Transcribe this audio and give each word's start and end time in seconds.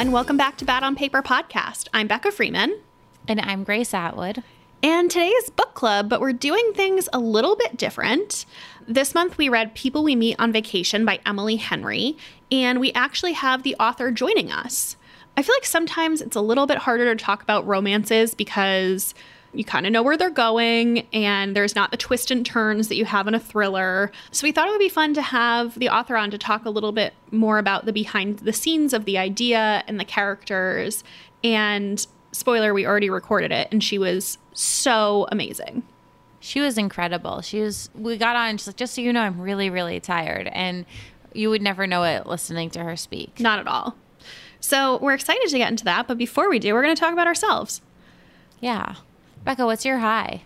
everyone. 0.00 0.14
Welcome 0.14 0.38
back 0.38 0.56
to 0.56 0.64
Bad 0.64 0.82
on 0.82 0.96
Paper 0.96 1.20
podcast. 1.20 1.88
I'm 1.92 2.06
Becca 2.06 2.32
Freeman. 2.32 2.80
And 3.28 3.38
I'm 3.38 3.64
Grace 3.64 3.92
Atwood. 3.92 4.42
And 4.82 5.10
today 5.10 5.28
is 5.28 5.50
book 5.50 5.74
club, 5.74 6.08
but 6.08 6.22
we're 6.22 6.32
doing 6.32 6.72
things 6.72 7.06
a 7.12 7.18
little 7.18 7.54
bit 7.54 7.76
different. 7.76 8.46
This 8.88 9.14
month 9.14 9.36
we 9.36 9.50
read 9.50 9.74
People 9.74 10.02
We 10.02 10.16
Meet 10.16 10.36
on 10.38 10.52
Vacation 10.52 11.04
by 11.04 11.20
Emily 11.26 11.56
Henry, 11.56 12.16
and 12.50 12.80
we 12.80 12.92
actually 12.92 13.34
have 13.34 13.62
the 13.62 13.76
author 13.78 14.10
joining 14.10 14.50
us. 14.50 14.96
I 15.36 15.42
feel 15.42 15.54
like 15.54 15.66
sometimes 15.66 16.22
it's 16.22 16.36
a 16.36 16.40
little 16.40 16.66
bit 16.66 16.78
harder 16.78 17.14
to 17.14 17.22
talk 17.22 17.42
about 17.42 17.66
romances 17.66 18.34
because 18.34 19.12
you 19.52 19.64
kind 19.64 19.86
of 19.86 19.92
know 19.92 20.02
where 20.02 20.16
they're 20.16 20.30
going 20.30 21.06
and 21.12 21.56
there's 21.56 21.74
not 21.74 21.90
the 21.90 21.96
twists 21.96 22.30
and 22.30 22.46
turns 22.46 22.88
that 22.88 22.96
you 22.96 23.04
have 23.04 23.26
in 23.26 23.34
a 23.34 23.40
thriller. 23.40 24.12
So 24.30 24.46
we 24.46 24.52
thought 24.52 24.68
it 24.68 24.70
would 24.70 24.78
be 24.78 24.88
fun 24.88 25.14
to 25.14 25.22
have 25.22 25.78
the 25.78 25.88
author 25.88 26.16
on 26.16 26.30
to 26.30 26.38
talk 26.38 26.64
a 26.64 26.70
little 26.70 26.92
bit 26.92 27.14
more 27.30 27.58
about 27.58 27.84
the 27.84 27.92
behind 27.92 28.40
the 28.40 28.52
scenes 28.52 28.92
of 28.92 29.04
the 29.04 29.18
idea 29.18 29.82
and 29.88 29.98
the 29.98 30.04
characters. 30.04 31.02
And 31.42 32.04
spoiler, 32.32 32.72
we 32.72 32.86
already 32.86 33.10
recorded 33.10 33.50
it 33.50 33.68
and 33.72 33.82
she 33.82 33.98
was 33.98 34.38
so 34.52 35.26
amazing. 35.32 35.82
She 36.38 36.60
was 36.60 36.78
incredible. 36.78 37.42
She 37.42 37.60
was 37.60 37.90
we 37.94 38.16
got 38.16 38.36
on 38.36 38.56
she's 38.56 38.68
like 38.68 38.76
just 38.76 38.94
so 38.94 39.02
you 39.02 39.12
know 39.12 39.20
I'm 39.20 39.40
really 39.40 39.68
really 39.68 40.00
tired 40.00 40.48
and 40.52 40.86
you 41.34 41.50
would 41.50 41.62
never 41.62 41.86
know 41.86 42.04
it 42.04 42.26
listening 42.26 42.70
to 42.70 42.84
her 42.84 42.96
speak. 42.96 43.40
Not 43.40 43.58
at 43.58 43.66
all. 43.66 43.96
So 44.60 44.98
we're 44.98 45.14
excited 45.14 45.48
to 45.48 45.58
get 45.58 45.70
into 45.70 45.84
that, 45.84 46.06
but 46.06 46.18
before 46.18 46.48
we 46.48 46.58
do, 46.58 46.74
we're 46.74 46.82
going 46.82 46.94
to 46.94 47.00
talk 47.00 47.12
about 47.12 47.26
ourselves. 47.26 47.80
Yeah. 48.60 48.96
Becca, 49.44 49.64
what's 49.64 49.84
your 49.84 49.98
high? 49.98 50.42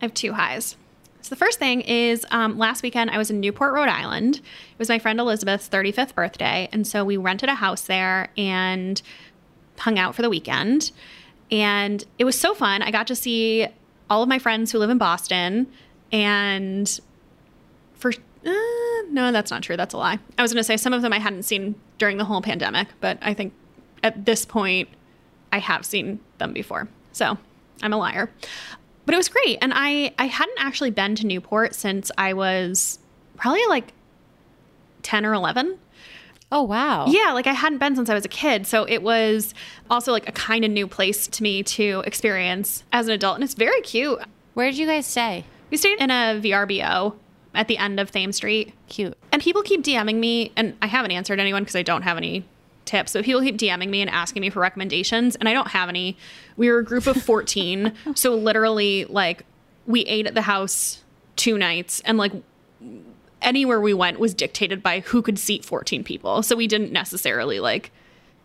I 0.00 0.04
have 0.04 0.14
two 0.14 0.32
highs. 0.32 0.76
So 1.20 1.28
the 1.30 1.36
first 1.36 1.60
thing 1.60 1.82
is 1.82 2.26
um, 2.32 2.58
last 2.58 2.82
weekend 2.82 3.10
I 3.10 3.18
was 3.18 3.30
in 3.30 3.38
Newport, 3.38 3.72
Rhode 3.72 3.88
Island. 3.88 4.36
It 4.36 4.78
was 4.78 4.88
my 4.88 4.98
friend 4.98 5.20
Elizabeth's 5.20 5.68
35th 5.68 6.14
birthday, 6.14 6.68
and 6.72 6.86
so 6.86 7.04
we 7.04 7.16
rented 7.16 7.48
a 7.48 7.54
house 7.54 7.82
there 7.82 8.30
and 8.36 9.00
hung 9.78 9.98
out 9.98 10.16
for 10.16 10.22
the 10.22 10.30
weekend. 10.30 10.90
And 11.52 12.04
it 12.18 12.24
was 12.24 12.38
so 12.38 12.54
fun. 12.54 12.82
I 12.82 12.90
got 12.90 13.06
to 13.06 13.14
see 13.14 13.68
all 14.10 14.22
of 14.22 14.28
my 14.28 14.40
friends 14.40 14.72
who 14.72 14.78
live 14.78 14.90
in 14.90 14.98
Boston, 14.98 15.68
and 16.10 17.00
for 17.94 18.10
uh, 18.44 18.52
no, 19.10 19.30
that's 19.30 19.52
not 19.52 19.62
true. 19.62 19.76
That's 19.76 19.94
a 19.94 19.98
lie. 19.98 20.18
I 20.36 20.42
was 20.42 20.52
going 20.52 20.60
to 20.60 20.64
say 20.64 20.76
some 20.76 20.92
of 20.92 21.02
them 21.02 21.12
I 21.12 21.20
hadn't 21.20 21.44
seen 21.44 21.76
during 21.98 22.16
the 22.16 22.24
whole 22.24 22.42
pandemic, 22.42 22.88
but 23.00 23.18
I 23.22 23.34
think 23.34 23.52
at 24.02 24.24
this 24.26 24.44
point 24.44 24.88
I 25.52 25.58
have 25.58 25.86
seen 25.86 26.18
them 26.38 26.52
before. 26.52 26.88
So 27.12 27.38
I'm 27.82 27.92
a 27.92 27.98
liar. 27.98 28.30
But 29.04 29.14
it 29.14 29.18
was 29.18 29.28
great. 29.28 29.58
And 29.60 29.72
I, 29.74 30.14
I 30.18 30.26
hadn't 30.26 30.58
actually 30.58 30.90
been 30.90 31.14
to 31.16 31.26
Newport 31.26 31.74
since 31.74 32.10
I 32.16 32.32
was 32.32 32.98
probably 33.36 33.66
like 33.68 33.92
10 35.02 35.26
or 35.26 35.34
11. 35.34 35.78
Oh, 36.52 36.62
wow. 36.62 37.06
Yeah, 37.06 37.32
like 37.32 37.46
I 37.46 37.52
hadn't 37.52 37.78
been 37.78 37.96
since 37.96 38.10
I 38.10 38.14
was 38.14 38.24
a 38.24 38.28
kid. 38.28 38.66
So 38.66 38.84
it 38.84 39.02
was 39.02 39.54
also 39.90 40.12
like 40.12 40.28
a 40.28 40.32
kind 40.32 40.64
of 40.64 40.70
new 40.70 40.86
place 40.86 41.26
to 41.26 41.42
me 41.42 41.62
to 41.64 42.02
experience 42.06 42.84
as 42.92 43.08
an 43.08 43.14
adult. 43.14 43.36
And 43.36 43.44
it's 43.44 43.54
very 43.54 43.80
cute. 43.80 44.20
Where 44.54 44.70
did 44.70 44.78
you 44.78 44.86
guys 44.86 45.06
stay? 45.06 45.44
We 45.70 45.78
stayed 45.78 45.98
in 45.98 46.10
a 46.10 46.38
VRBO 46.40 47.14
at 47.54 47.68
the 47.68 47.78
end 47.78 47.98
of 47.98 48.10
Thames 48.10 48.36
Street. 48.36 48.74
Cute. 48.88 49.16
And 49.32 49.40
people 49.40 49.62
keep 49.62 49.82
DMing 49.82 50.16
me, 50.16 50.52
and 50.56 50.76
I 50.82 50.86
haven't 50.86 51.12
answered 51.12 51.40
anyone 51.40 51.62
because 51.62 51.76
I 51.76 51.82
don't 51.82 52.02
have 52.02 52.18
any 52.18 52.44
tips. 52.84 53.12
So 53.12 53.22
people 53.22 53.40
keep 53.42 53.56
DMing 53.56 53.88
me 53.88 54.00
and 54.00 54.10
asking 54.10 54.40
me 54.40 54.50
for 54.50 54.60
recommendations, 54.60 55.36
and 55.36 55.48
I 55.48 55.52
don't 55.52 55.68
have 55.68 55.88
any. 55.88 56.16
We 56.56 56.70
were 56.70 56.78
a 56.78 56.84
group 56.84 57.06
of 57.06 57.22
14. 57.22 57.92
so 58.14 58.34
literally, 58.34 59.04
like, 59.06 59.44
we 59.86 60.02
ate 60.02 60.26
at 60.26 60.34
the 60.34 60.42
house 60.42 61.02
two 61.36 61.58
nights, 61.58 62.00
and 62.04 62.18
like, 62.18 62.32
anywhere 63.42 63.80
we 63.80 63.94
went 63.94 64.18
was 64.18 64.34
dictated 64.34 64.82
by 64.82 65.00
who 65.00 65.22
could 65.22 65.38
seat 65.38 65.64
14 65.64 66.04
people. 66.04 66.42
So 66.42 66.56
we 66.56 66.66
didn't 66.66 66.92
necessarily 66.92 67.60
like 67.60 67.90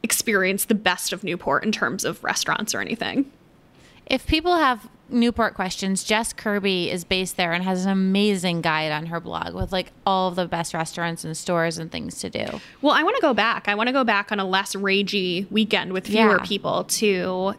experience 0.04 0.66
the 0.66 0.76
best 0.76 1.14
of 1.14 1.24
Newport 1.24 1.64
in 1.64 1.72
terms 1.72 2.04
of 2.04 2.24
restaurants 2.24 2.74
or 2.74 2.82
anything. 2.82 3.32
If 4.06 4.26
people 4.26 4.56
have 4.58 4.90
Newport 5.10 5.54
questions, 5.54 6.04
Jess 6.04 6.34
Kirby 6.34 6.92
is 6.92 7.04
based 7.04 7.38
there 7.38 7.54
and 7.54 7.64
has 7.64 7.86
an 7.86 7.92
amazing 7.92 8.62
guide 8.62 8.92
on 8.92 9.06
her 9.08 9.20
blog 9.20 9.54
with 9.54 9.72
like 9.72 9.92
all 10.06 10.32
the 10.32 10.46
best 10.46 10.74
restaurants 10.74 11.24
and 11.24 11.36
stores 11.38 11.78
and 11.78 11.92
things 11.92 12.20
to 12.20 12.30
do. 12.30 12.46
Well, 12.82 12.94
I 12.94 13.04
want 13.04 13.16
to 13.16 13.22
go 13.22 13.34
back. 13.34 13.68
I 13.68 13.76
want 13.76 13.88
to 13.88 13.94
go 13.94 14.04
back 14.04 14.32
on 14.32 14.40
a 14.40 14.46
less 14.46 14.76
ragey 14.76 15.50
weekend 15.52 15.94
with 15.94 16.08
fewer 16.08 16.38
Yeah. 16.38 16.46
people 16.46 16.84
to 16.86 17.54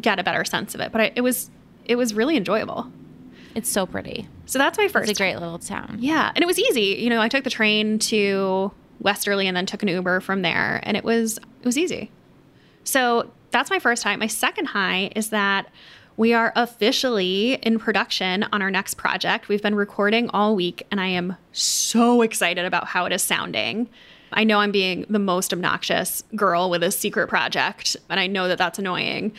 get 0.00 0.18
a 0.18 0.22
better 0.22 0.44
sense 0.44 0.74
of 0.74 0.80
it. 0.80 0.92
But 0.92 1.00
I, 1.00 1.12
it 1.16 1.22
was 1.22 1.50
it 1.86 1.96
was 1.96 2.14
really 2.14 2.36
enjoyable. 2.36 2.90
It's 3.54 3.70
so 3.70 3.86
pretty. 3.86 4.28
So 4.44 4.58
that's 4.58 4.76
my 4.78 4.86
first. 4.88 5.10
It's 5.10 5.18
a 5.18 5.22
great 5.22 5.36
little 5.38 5.58
town. 5.58 5.96
Yeah, 6.00 6.30
and 6.34 6.42
it 6.42 6.46
was 6.46 6.58
easy. 6.58 7.00
You 7.02 7.10
know, 7.10 7.20
I 7.20 7.28
took 7.28 7.42
the 7.42 7.50
train 7.50 7.98
to 8.00 8.70
Westerly 9.00 9.46
and 9.48 9.56
then 9.56 9.66
took 9.66 9.82
an 9.82 9.88
Uber 9.88 10.20
from 10.20 10.42
there, 10.42 10.80
and 10.82 10.96
it 10.96 11.04
was 11.04 11.38
it 11.38 11.64
was 11.64 11.76
easy. 11.78 12.10
So 12.84 13.30
that's 13.50 13.70
my 13.70 13.78
first 13.78 14.02
high. 14.04 14.14
My 14.16 14.26
second 14.26 14.66
high 14.66 15.10
is 15.16 15.30
that 15.30 15.68
we 16.16 16.32
are 16.32 16.52
officially 16.56 17.54
in 17.54 17.78
production 17.78 18.44
on 18.44 18.62
our 18.62 18.70
next 18.70 18.94
project. 18.94 19.48
We've 19.48 19.62
been 19.62 19.74
recording 19.74 20.30
all 20.30 20.56
week, 20.56 20.86
and 20.90 21.00
I 21.00 21.08
am 21.08 21.36
so 21.52 22.22
excited 22.22 22.64
about 22.64 22.88
how 22.88 23.04
it 23.04 23.12
is 23.12 23.22
sounding. 23.22 23.88
I 24.32 24.44
know 24.44 24.58
I'm 24.58 24.72
being 24.72 25.04
the 25.10 25.18
most 25.18 25.52
obnoxious 25.52 26.22
girl 26.34 26.70
with 26.70 26.82
a 26.82 26.90
secret 26.90 27.28
project, 27.28 27.96
and 28.08 28.18
I 28.18 28.26
know 28.26 28.48
that 28.48 28.58
that's 28.58 28.78
annoying, 28.78 29.32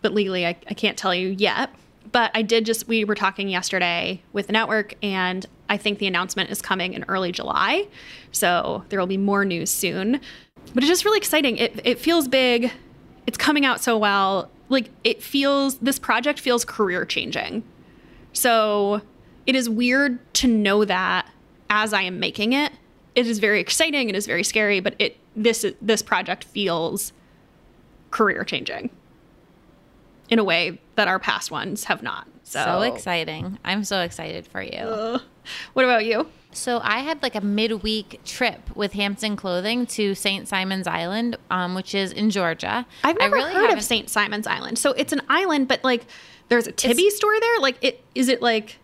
but 0.00 0.14
legally 0.14 0.46
I, 0.46 0.50
I 0.68 0.74
can't 0.74 0.96
tell 0.96 1.14
you 1.14 1.28
yet. 1.28 1.70
But 2.12 2.30
I 2.34 2.42
did 2.42 2.66
just, 2.66 2.88
we 2.88 3.04
were 3.04 3.14
talking 3.14 3.48
yesterday 3.48 4.22
with 4.32 4.46
the 4.46 4.52
network, 4.52 4.94
and 5.02 5.44
I 5.68 5.76
think 5.76 5.98
the 5.98 6.06
announcement 6.06 6.50
is 6.50 6.62
coming 6.62 6.94
in 6.94 7.04
early 7.08 7.32
July. 7.32 7.88
So 8.32 8.84
there 8.90 9.00
will 9.00 9.06
be 9.06 9.16
more 9.16 9.44
news 9.44 9.70
soon. 9.70 10.20
But 10.74 10.84
it's 10.84 10.88
just 10.88 11.04
really 11.04 11.18
exciting. 11.18 11.56
It, 11.56 11.80
it 11.84 11.98
feels 11.98 12.28
big. 12.28 12.70
It's 13.26 13.38
coming 13.38 13.64
out 13.64 13.80
so 13.80 13.98
well. 13.98 14.50
Like, 14.72 14.90
it 15.04 15.22
feels, 15.22 15.76
this 15.78 15.98
project 15.98 16.40
feels 16.40 16.64
career 16.64 17.04
changing. 17.04 17.62
So 18.32 19.02
it 19.46 19.54
is 19.54 19.68
weird 19.68 20.18
to 20.34 20.48
know 20.48 20.84
that 20.84 21.28
as 21.70 21.92
I 21.92 22.02
am 22.02 22.18
making 22.18 22.52
it. 22.52 22.72
It 23.14 23.26
is 23.26 23.38
very 23.38 23.60
exciting. 23.60 24.08
It 24.08 24.16
is 24.16 24.26
very 24.26 24.42
scary, 24.42 24.80
but 24.80 24.94
it 24.98 25.18
this 25.36 25.64
this 25.80 26.02
project 26.02 26.44
feels 26.44 27.12
career 28.10 28.44
changing 28.44 28.90
in 30.28 30.38
a 30.38 30.44
way 30.44 30.80
that 30.94 31.08
our 31.08 31.18
past 31.18 31.50
ones 31.50 31.84
have 31.84 32.02
not. 32.02 32.26
So, 32.42 32.64
So 32.64 32.80
exciting. 32.82 33.58
I'm 33.64 33.84
so 33.84 34.00
excited 34.00 34.46
for 34.46 34.62
you. 34.62 34.78
Uh, 34.78 35.18
what 35.72 35.84
about 35.84 36.04
you? 36.04 36.26
So 36.54 36.80
I 36.82 36.98
had 36.98 37.22
like 37.22 37.34
a 37.34 37.40
midweek 37.40 38.20
trip 38.24 38.60
with 38.76 38.92
Hampden 38.92 39.36
Clothing 39.36 39.86
to 39.86 40.14
St. 40.14 40.46
Simon's 40.46 40.86
Island, 40.86 41.36
um, 41.50 41.74
which 41.74 41.94
is 41.94 42.12
in 42.12 42.28
Georgia. 42.30 42.84
I've 43.04 43.18
never 43.18 43.34
I 43.36 43.38
really 43.38 43.54
heard 43.54 43.64
of 43.64 43.68
haven't- 43.70 43.84
St. 43.84 44.10
Simon's 44.10 44.46
Island. 44.46 44.78
So 44.78 44.92
it's 44.92 45.12
an 45.14 45.22
island, 45.30 45.68
but 45.68 45.82
like 45.82 46.04
there's 46.48 46.66
a 46.66 46.72
Tibi 46.72 47.08
store 47.10 47.40
there. 47.40 47.58
Like 47.60 47.78
it 47.80 48.04
is 48.14 48.28
it 48.28 48.42
like 48.42 48.78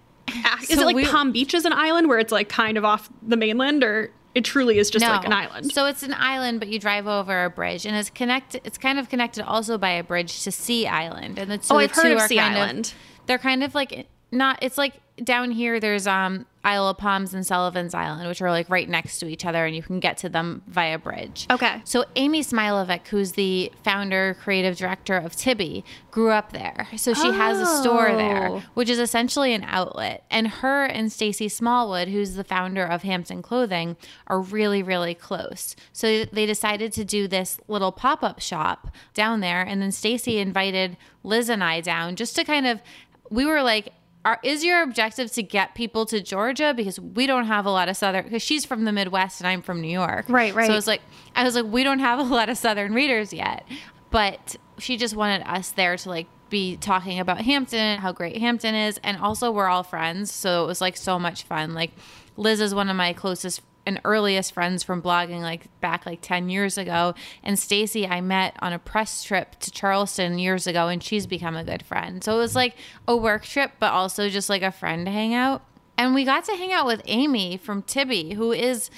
is 0.62 0.68
So 0.76 0.82
it 0.82 0.84
like 0.86 0.96
we- 0.96 1.04
Palm 1.06 1.30
Beach 1.32 1.52
is 1.52 1.64
an 1.66 1.72
island 1.74 2.08
where 2.08 2.18
it's 2.18 2.32
like 2.32 2.48
kind 2.48 2.78
of 2.78 2.84
off 2.86 3.10
the 3.22 3.36
mainland, 3.36 3.84
or 3.84 4.12
it 4.34 4.44
truly 4.46 4.78
is 4.78 4.88
just 4.88 5.04
like 5.04 5.26
an 5.26 5.32
island? 5.34 5.70
So 5.72 5.84
it's 5.84 6.02
an 6.02 6.14
island, 6.14 6.60
but 6.60 6.68
you 6.68 6.78
drive 6.78 7.06
over 7.06 7.44
a 7.44 7.50
bridge, 7.50 7.84
and 7.84 7.94
it's 7.94 8.08
connected. 8.08 8.62
It's 8.64 8.78
kind 8.78 8.98
of 8.98 9.10
connected 9.10 9.44
also 9.44 9.76
by 9.76 9.90
a 9.90 10.02
bridge 10.02 10.42
to 10.44 10.50
Sea 10.52 10.86
Island, 10.86 11.38
and 11.38 11.50
the, 11.50 11.62
so 11.62 11.74
Oh, 11.74 11.78
I've 11.78 11.90
heard 11.90 12.04
two 12.04 12.12
of 12.12 12.18
are 12.20 12.28
Sea 12.28 12.36
kind 12.36 12.56
Island. 12.56 12.94
they're 13.26 13.36
kind 13.38 13.62
of 13.62 13.74
like 13.74 14.06
not. 14.30 14.58
It's 14.62 14.78
like 14.78 15.00
down 15.22 15.50
here. 15.50 15.80
There's 15.80 16.06
um 16.06 16.46
Isle 16.64 16.88
of 16.88 16.98
Palms 16.98 17.32
and 17.32 17.46
Sullivan's 17.46 17.94
Island, 17.94 18.28
which 18.28 18.42
are 18.42 18.50
like 18.50 18.68
right 18.68 18.88
next 18.88 19.20
to 19.20 19.26
each 19.26 19.46
other, 19.46 19.64
and 19.64 19.74
you 19.74 19.82
can 19.82 20.00
get 20.00 20.18
to 20.18 20.28
them 20.28 20.62
via 20.66 20.98
bridge. 20.98 21.46
Okay. 21.50 21.80
So 21.84 22.04
Amy 22.16 22.42
Smilovic, 22.42 23.06
who's 23.08 23.32
the 23.32 23.72
founder, 23.82 24.36
creative 24.42 24.76
director 24.76 25.16
of 25.16 25.34
Tibi, 25.34 25.82
grew 26.10 26.30
up 26.30 26.52
there. 26.52 26.88
So 26.96 27.14
she 27.14 27.32
has 27.32 27.58
a 27.58 27.66
store 27.82 28.14
there, 28.14 28.48
Oh. 28.50 28.62
which 28.74 28.90
is 28.90 28.98
essentially 28.98 29.54
an 29.54 29.64
outlet. 29.66 30.24
And 30.30 30.46
her 30.48 30.84
and 30.84 31.10
Stacy 31.10 31.48
Smallwood, 31.48 32.08
who's 32.08 32.34
the 32.34 32.44
founder 32.44 32.84
of 32.84 33.02
Hampden 33.02 33.40
Clothing, 33.40 33.96
are 34.26 34.40
really, 34.40 34.82
really 34.82 35.14
close. 35.14 35.74
So 35.92 36.26
they 36.26 36.44
decided 36.44 36.92
to 36.92 37.04
do 37.04 37.26
this 37.28 37.58
little 37.66 37.92
pop-up 37.92 38.40
shop 38.40 38.94
down 39.14 39.40
there. 39.40 39.62
And 39.62 39.80
then 39.80 39.90
Stacy 39.92 40.38
invited 40.38 40.98
Liz 41.22 41.48
and 41.48 41.64
I 41.64 41.80
down 41.80 42.14
just 42.14 42.36
to 42.36 42.44
kind 42.44 42.66
of 42.66 42.82
we 43.30 43.44
were 43.44 43.62
like 43.62 43.92
are, 44.24 44.38
is 44.42 44.64
your 44.64 44.82
objective 44.82 45.32
to 45.32 45.42
get 45.42 45.74
people 45.74 46.04
to 46.06 46.20
Georgia 46.20 46.74
because 46.76 46.98
we 47.00 47.26
don't 47.26 47.46
have 47.46 47.66
a 47.66 47.70
lot 47.70 47.88
of 47.88 47.96
southern 47.96 48.24
because 48.24 48.42
she's 48.42 48.64
from 48.64 48.84
the 48.84 48.92
Midwest 48.92 49.40
and 49.40 49.48
I'm 49.48 49.62
from 49.62 49.80
New 49.80 49.88
York. 49.90 50.26
Right, 50.28 50.54
right. 50.54 50.66
So 50.66 50.74
was 50.74 50.86
like 50.86 51.02
I 51.34 51.44
was 51.44 51.54
like 51.54 51.66
we 51.66 51.84
don't 51.84 52.00
have 52.00 52.18
a 52.18 52.22
lot 52.34 52.48
of 52.48 52.58
southern 52.58 52.94
readers 52.94 53.32
yet. 53.32 53.64
But 54.10 54.56
she 54.78 54.96
just 54.96 55.14
wanted 55.14 55.42
us 55.46 55.70
there 55.70 55.96
to 55.96 56.08
like 56.08 56.26
be 56.48 56.76
talking 56.76 57.20
about 57.20 57.42
Hampden, 57.42 57.98
how 57.98 58.12
great 58.12 58.38
Hampden 58.38 58.74
is, 58.74 58.98
and 59.02 59.18
also 59.18 59.50
we're 59.50 59.66
all 59.66 59.82
friends, 59.82 60.32
so 60.32 60.64
it 60.64 60.66
was 60.66 60.80
like 60.80 60.96
so 60.96 61.18
much 61.18 61.42
fun. 61.44 61.74
Like 61.74 61.92
Liz 62.36 62.60
is 62.60 62.74
one 62.74 62.88
of 62.88 62.96
my 62.96 63.12
closest 63.12 63.60
and 63.88 64.00
earliest 64.04 64.52
friends 64.52 64.82
from 64.84 65.02
blogging 65.02 65.40
like 65.40 65.66
back 65.80 66.04
like 66.06 66.20
10 66.20 66.50
years 66.50 66.76
ago 66.76 67.14
and 67.42 67.58
Stacy 67.58 68.06
I 68.06 68.20
met 68.20 68.54
on 68.60 68.72
a 68.72 68.78
press 68.78 69.24
trip 69.24 69.58
to 69.60 69.70
Charleston 69.70 70.38
years 70.38 70.66
ago 70.66 70.88
and 70.88 71.02
she's 71.02 71.26
become 71.26 71.56
a 71.56 71.64
good 71.64 71.82
friend. 71.82 72.22
So 72.22 72.36
it 72.36 72.38
was 72.38 72.54
like 72.54 72.76
a 73.08 73.16
work 73.16 73.44
trip 73.44 73.72
but 73.80 73.92
also 73.92 74.28
just 74.28 74.48
like 74.48 74.62
a 74.62 74.70
friend 74.70 75.08
hangout. 75.08 75.64
And 75.96 76.14
we 76.14 76.24
got 76.24 76.44
to 76.44 76.52
hang 76.52 76.72
out 76.72 76.86
with 76.86 77.02
Amy 77.06 77.56
from 77.56 77.82
Tibi 77.82 78.34
who 78.34 78.52
is 78.52 78.90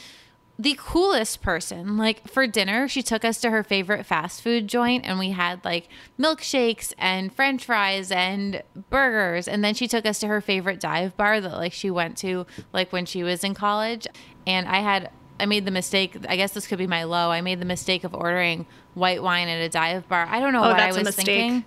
the 0.60 0.76
coolest 0.78 1.40
person. 1.40 1.96
Like 1.96 2.28
for 2.28 2.46
dinner, 2.46 2.86
she 2.86 3.02
took 3.02 3.24
us 3.24 3.40
to 3.40 3.50
her 3.50 3.64
favorite 3.64 4.04
fast 4.04 4.42
food 4.42 4.68
joint 4.68 5.06
and 5.06 5.18
we 5.18 5.30
had 5.30 5.64
like 5.64 5.88
milkshakes 6.18 6.92
and 6.98 7.34
french 7.34 7.64
fries 7.64 8.12
and 8.12 8.62
burgers. 8.90 9.48
And 9.48 9.64
then 9.64 9.72
she 9.72 9.88
took 9.88 10.04
us 10.04 10.18
to 10.18 10.26
her 10.26 10.42
favorite 10.42 10.78
dive 10.78 11.16
bar 11.16 11.40
that 11.40 11.52
like 11.52 11.72
she 11.72 11.90
went 11.90 12.18
to 12.18 12.44
like 12.74 12.92
when 12.92 13.06
she 13.06 13.22
was 13.22 13.42
in 13.42 13.54
college. 13.54 14.06
And 14.50 14.68
I 14.68 14.80
had 14.80 15.10
I 15.38 15.46
made 15.46 15.64
the 15.64 15.70
mistake. 15.70 16.16
I 16.28 16.36
guess 16.36 16.52
this 16.52 16.66
could 16.66 16.78
be 16.78 16.86
my 16.86 17.04
low. 17.04 17.30
I 17.30 17.40
made 17.40 17.60
the 17.60 17.64
mistake 17.64 18.04
of 18.04 18.14
ordering 18.14 18.66
white 18.94 19.22
wine 19.22 19.48
at 19.48 19.60
a 19.60 19.68
dive 19.68 20.08
bar. 20.08 20.26
I 20.28 20.40
don't 20.40 20.52
know 20.52 20.58
Oh, 20.64 20.68
what 20.68 20.78
I 20.78 20.86
that's 20.86 20.96
a 20.96 21.00
was 21.00 21.16
mistake. 21.16 21.26
thinking. 21.26 21.64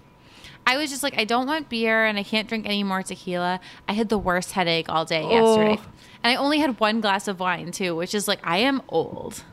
I 0.66 0.78
was 0.78 0.90
just 0.90 1.04
like, 1.04 1.18
I 1.18 1.26
don't 1.26 1.48
want 1.48 1.70
beer 1.70 2.06
and 2.06 2.18
I 2.18 2.24
can't 2.24 2.48
drink 2.48 2.66
any 2.66 2.84
more 2.84 3.04
tequila. 3.04 3.60
I 3.88 3.94
had 3.94 4.10
the 4.10 4.18
worst 4.18 4.54
headache 4.54 4.88
all 4.90 5.06
day 5.06 5.24
oh. 5.24 5.30
yesterday. 5.30 5.82
Oh. 5.82 5.92
And 6.24 6.32
I 6.32 6.36
only 6.36 6.60
had 6.60 6.80
one 6.80 7.02
glass 7.02 7.28
of 7.28 7.40
wine 7.40 7.72
too, 7.72 7.96
which 7.96 8.16
is 8.16 8.28
like, 8.28 8.40
I 8.44 8.58
am 8.58 8.82
old. 8.88 9.44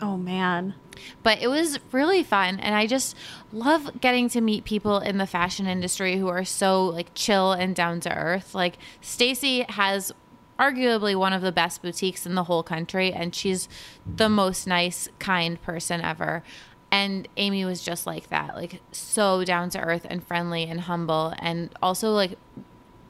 Oh 0.00 0.16
man. 0.16 0.74
But 1.22 1.40
it 1.40 1.48
was 1.48 1.78
really 1.92 2.22
fun. 2.22 2.58
And 2.58 2.74
I 2.74 2.86
just 2.86 3.14
love 3.52 4.00
getting 4.00 4.28
to 4.30 4.40
meet 4.40 4.64
people 4.64 4.98
in 4.98 5.18
the 5.18 5.26
fashion 5.26 5.66
industry 5.66 6.16
who 6.16 6.28
are 6.28 6.44
so 6.44 6.86
like 6.86 7.10
chill 7.14 7.52
and 7.52 7.76
down 7.76 8.00
to 8.00 8.14
earth. 8.14 8.54
Like 8.54 8.78
Stacy 9.00 9.64
has 9.68 10.12
arguably 10.58 11.14
one 11.16 11.32
of 11.32 11.42
the 11.42 11.52
best 11.52 11.82
boutiques 11.82 12.26
in 12.26 12.34
the 12.34 12.44
whole 12.44 12.62
country 12.62 13.12
and 13.12 13.34
she's 13.34 13.68
the 14.06 14.28
most 14.28 14.66
nice 14.66 15.08
kind 15.18 15.60
person 15.62 16.00
ever 16.00 16.42
and 16.90 17.28
amy 17.36 17.64
was 17.64 17.82
just 17.82 18.06
like 18.06 18.28
that 18.28 18.56
like 18.56 18.80
so 18.92 19.44
down 19.44 19.68
to 19.68 19.78
earth 19.80 20.06
and 20.08 20.26
friendly 20.26 20.64
and 20.64 20.82
humble 20.82 21.34
and 21.38 21.70
also 21.82 22.12
like 22.12 22.38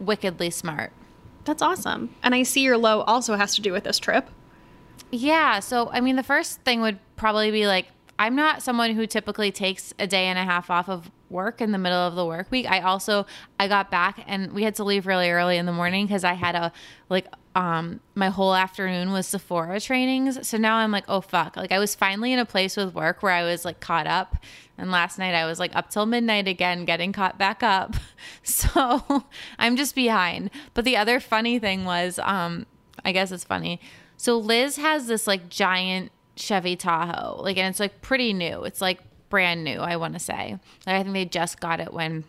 wickedly 0.01 0.51
smart 0.51 0.93
That's 1.47 1.63
awesome. 1.63 2.15
And 2.23 2.35
I 2.35 2.43
see 2.43 2.63
your 2.63 2.77
low 2.77 3.03
also 3.03 3.37
has 3.37 3.55
to 3.55 3.63
do 3.63 3.73
with 3.73 3.85
this 3.85 3.99
trip. 3.99 4.29
Yeah. 5.13 5.61
So, 5.61 5.89
I 5.93 6.01
mean, 6.01 6.17
the 6.17 6.25
first 6.25 6.61
thing 6.63 6.81
would 6.81 6.99
probably 7.15 7.53
be 7.53 7.67
like, 7.69 7.87
I'm 8.19 8.35
not 8.35 8.63
someone 8.63 8.95
who 8.95 9.07
typically 9.07 9.53
takes 9.53 9.95
a 9.99 10.07
day 10.07 10.25
and 10.27 10.39
a 10.39 10.45
half 10.45 10.71
off 10.71 10.89
of 10.89 11.11
work 11.31 11.61
in 11.61 11.73
the 11.73 11.79
middle 11.79 11.99
of 11.99 12.15
the 12.15 12.25
work 12.25 12.51
week. 12.51 12.67
I 12.71 12.81
also, 12.81 13.27
I 13.59 13.69
got 13.69 13.91
back 13.91 14.23
and 14.27 14.53
we 14.53 14.63
had 14.63 14.75
to 14.77 14.85
leave 14.85 15.07
really 15.07 15.31
early 15.31 15.57
in 15.57 15.67
the 15.67 15.73
morning 15.73 16.07
because 16.07 16.25
I 16.25 16.35
had 16.35 16.55
a, 16.55 16.73
like, 17.09 17.27
um, 17.55 18.01
my 18.15 18.29
whole 18.29 18.55
afternoon 18.55 19.13
was 19.13 19.27
Sephora 19.27 19.81
trainings. 19.81 20.47
So 20.47 20.59
now 20.59 20.77
I'm 20.77 20.93
like, 20.93 21.05
oh 21.09 21.23
fuck. 21.23 21.57
Like 21.57 21.73
I 21.73 21.79
was 21.79 21.95
finally 21.95 22.33
in 22.33 22.39
a 22.39 22.45
place 22.45 22.77
with 22.77 22.95
work 22.95 23.23
where 23.23 23.33
I 23.33 23.45
was 23.45 23.65
like 23.65 23.81
caught 23.81 24.07
up. 24.07 24.37
And 24.77 24.91
last 24.91 25.19
night 25.19 25.35
I 25.35 25.47
was 25.47 25.59
like 25.59 25.75
up 25.75 25.89
till 25.89 26.05
midnight 26.05 26.49
again, 26.49 26.85
getting 26.85 27.13
caught 27.13 27.39
back 27.39 27.63
up. 27.63 27.95
So 28.43 29.25
I'm 29.59 29.77
just 29.77 29.95
behind. 29.95 30.51
But 30.75 30.85
the 30.85 30.97
other 30.97 31.21
funny 31.21 31.59
thing 31.59 31.85
was, 31.85 32.19
um, 32.23 32.67
I 33.05 33.13
guess 33.13 33.33
it's 33.33 33.45
funny. 33.45 33.81
So 34.17 34.39
Liz 34.39 34.77
has 34.77 35.07
this 35.07 35.27
like 35.27 35.49
giant 35.49 36.13
Chevy 36.37 36.77
Tahoe, 36.77 37.41
like, 37.43 37.57
and 37.57 37.69
it's 37.69 37.81
like 37.81 38.03
pretty 38.03 38.33
new. 38.33 38.65
It's 38.65 38.81
like 38.81 39.01
brand 39.29 39.65
new, 39.65 39.79
I 39.79 39.97
want 39.97 40.15
to 40.15 40.21
say. 40.21 40.59
Like, 40.87 40.97
I 40.97 41.03
think 41.03 41.15
they 41.15 41.25
just 41.25 41.61
got 41.61 41.81
it 41.81 41.93
when 41.93 42.25